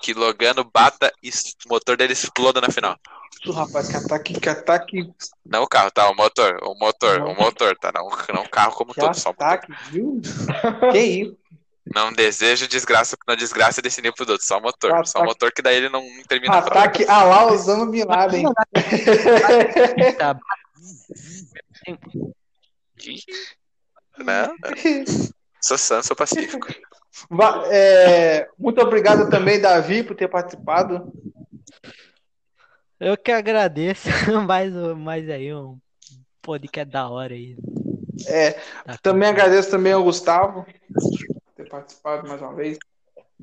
Que 0.00 0.14
Logano 0.14 0.64
bata 0.64 1.12
e 1.22 1.28
o 1.28 1.68
motor 1.68 1.94
dele 1.94 2.14
exploda 2.14 2.58
na 2.58 2.70
final. 2.70 2.96
Isso, 3.40 3.52
rapaz, 3.52 3.88
que 3.88 3.96
ataque, 3.96 4.40
que 4.40 4.48
ataque, 4.48 5.12
Não 5.44 5.62
o 5.62 5.68
carro, 5.68 5.90
tá? 5.90 6.08
O 6.10 6.14
motor, 6.14 6.58
o 6.62 6.74
motor, 6.74 7.22
o 7.22 7.34
motor, 7.34 7.76
tá? 7.76 7.90
Não, 7.92 8.08
não 8.34 8.42
o 8.42 8.48
carro 8.48 8.72
como 8.74 8.94
que 8.94 9.00
todo, 9.00 9.14
só 9.14 9.30
o 9.30 9.32
motor. 9.32 9.46
ataque, 9.46 9.72
viu? 9.90 10.20
Que 10.92 10.98
isso? 10.98 11.38
Não 11.94 12.12
desejo 12.12 12.68
desgraça, 12.68 13.16
não 13.26 13.34
desgraça 13.34 13.82
desse 13.82 14.00
nível 14.00 14.14
pro 14.14 14.30
outro, 14.30 14.46
só 14.46 14.58
o 14.58 14.62
motor. 14.62 14.94
Ah, 14.94 15.04
Só 15.04 15.20
o 15.20 15.24
motor 15.24 15.50
que 15.52 15.60
daí 15.60 15.76
ele 15.76 15.88
não 15.88 16.02
termina. 16.28 16.58
Ataque 16.58 17.04
a 17.08 17.24
lá 17.24 17.46
Osama 17.46 17.86
Bin 17.90 18.04
Laden. 18.04 18.44
Não, 24.18 24.54
sou 25.60 25.76
sã, 25.76 26.02
sou 26.02 26.14
pacífico. 26.14 26.68
É, 27.68 28.48
muito 28.56 28.80
obrigado 28.80 29.28
também, 29.28 29.60
Davi, 29.60 30.02
por 30.04 30.14
ter 30.14 30.28
participado. 30.28 31.12
Eu 33.04 33.16
que 33.16 33.32
agradeço. 33.32 34.08
mais, 34.46 34.74
um- 34.76 34.94
mais 34.94 35.28
aí 35.28 35.52
um 35.52 35.76
podcast 36.40 36.90
da 36.92 37.08
hora 37.08 37.34
aí. 37.34 37.56
É, 38.28 38.52
Tá 38.84 38.96
também 39.02 39.28
agradeço 39.28 39.70
também 39.70 39.92
ao 39.92 40.04
Gustavo 40.04 40.64
por 40.64 41.52
ter 41.56 41.68
participado 41.68 42.28
mais 42.28 42.40
uma 42.40 42.54
vez. 42.54 42.78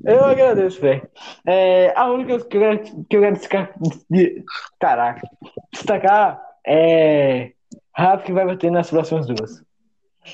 eu 0.02 0.24
agradeço, 0.24 0.80
velho. 0.80 1.06
É, 1.46 1.92
a 1.94 2.10
única 2.10 2.30
coisa 2.30 2.46
que 2.46 2.56
eu 2.56 2.60
quero, 2.60 3.04
que 3.04 3.16
eu 3.16 3.20
quero 3.20 3.36
destacar, 3.36 3.74
de- 4.10 4.44
caraca, 4.80 5.28
destacar 5.72 6.40
é 6.66 7.52
Rafa 7.94 8.24
que 8.24 8.32
vai 8.32 8.46
bater 8.46 8.70
nas 8.70 8.88
próximas 8.88 9.26
duas. 9.26 9.62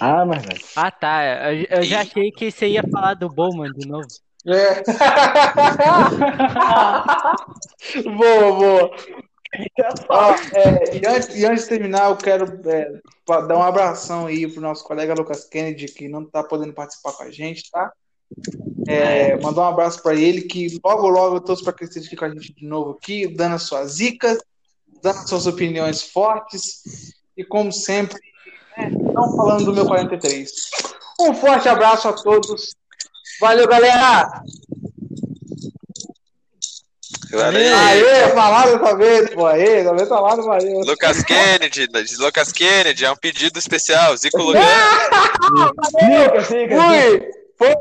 Ah, 0.00 0.24
mas 0.24 0.44
vai. 0.44 0.56
Ah, 0.76 0.90
tá. 0.90 1.52
Eu, 1.52 1.66
eu 1.70 1.82
já 1.82 2.02
achei 2.02 2.30
que 2.30 2.50
você 2.50 2.68
ia 2.68 2.82
falar 2.92 3.14
do 3.14 3.28
Bowman 3.28 3.72
de 3.72 3.88
novo. 3.88 4.06
É. 4.46 4.82
boa, 8.16 8.52
boa. 8.52 8.90
É, 10.52 10.96
e, 10.96 11.06
antes, 11.06 11.36
e 11.36 11.46
antes 11.46 11.62
de 11.64 11.70
terminar, 11.70 12.10
eu 12.10 12.16
quero 12.16 12.44
é, 12.68 13.00
dar 13.26 13.56
um 13.56 13.62
abração 13.62 14.26
aí 14.26 14.46
pro 14.50 14.60
nosso 14.60 14.84
colega 14.84 15.14
Lucas 15.14 15.44
Kennedy, 15.44 15.86
que 15.86 16.08
não 16.08 16.24
tá 16.24 16.44
podendo 16.44 16.72
participar 16.72 17.12
com 17.12 17.24
a 17.24 17.30
gente, 17.30 17.70
tá? 17.70 17.92
É, 18.86 19.36
mandar 19.40 19.62
um 19.62 19.68
abraço 19.68 20.02
para 20.02 20.14
ele, 20.14 20.42
que 20.42 20.80
logo, 20.84 21.08
logo 21.08 21.36
eu 21.36 21.40
torço 21.40 21.64
para 21.64 21.72
que 21.72 21.84
ele 21.84 21.88
esteja 21.88 22.06
aqui 22.06 22.16
com 22.16 22.24
a 22.24 22.30
gente 22.30 22.54
de 22.54 22.66
novo 22.66 22.92
aqui, 22.92 23.26
dando 23.26 23.56
as 23.56 23.62
suas 23.62 23.96
dicas, 23.96 24.38
dando 25.02 25.18
as 25.18 25.28
suas 25.28 25.46
opiniões 25.46 26.02
fortes, 26.02 27.14
e 27.36 27.44
como 27.44 27.72
sempre, 27.72 28.18
né, 28.76 28.90
não 28.90 29.36
falando 29.36 29.64
do 29.64 29.72
meu 29.72 29.86
43. 29.86 30.52
Um 31.20 31.34
forte 31.34 31.68
abraço 31.68 32.08
a 32.08 32.12
todos. 32.12 32.76
Valeu, 33.40 33.68
galera! 33.68 34.42
Valeu. 37.30 37.76
Aê, 37.76 38.28
falaram 38.30 38.78
dessa 38.78 38.96
vez, 38.96 39.30
pô. 39.30 39.46
Aê, 39.46 39.82
dessa 39.82 39.94
vez 39.94 40.08
falaram, 40.08 40.44
valeu. 40.44 40.80
Lucas 40.80 41.22
Kennedy, 41.22 41.88
Lucas 42.18 42.52
Kennedy, 42.52 43.04
é 43.04 43.10
um 43.10 43.16
pedido 43.16 43.58
especial. 43.58 44.16
Zico 44.16 44.38
Lugano. 44.42 44.64
Fui! 45.98 47.30
Foi, 47.58 47.74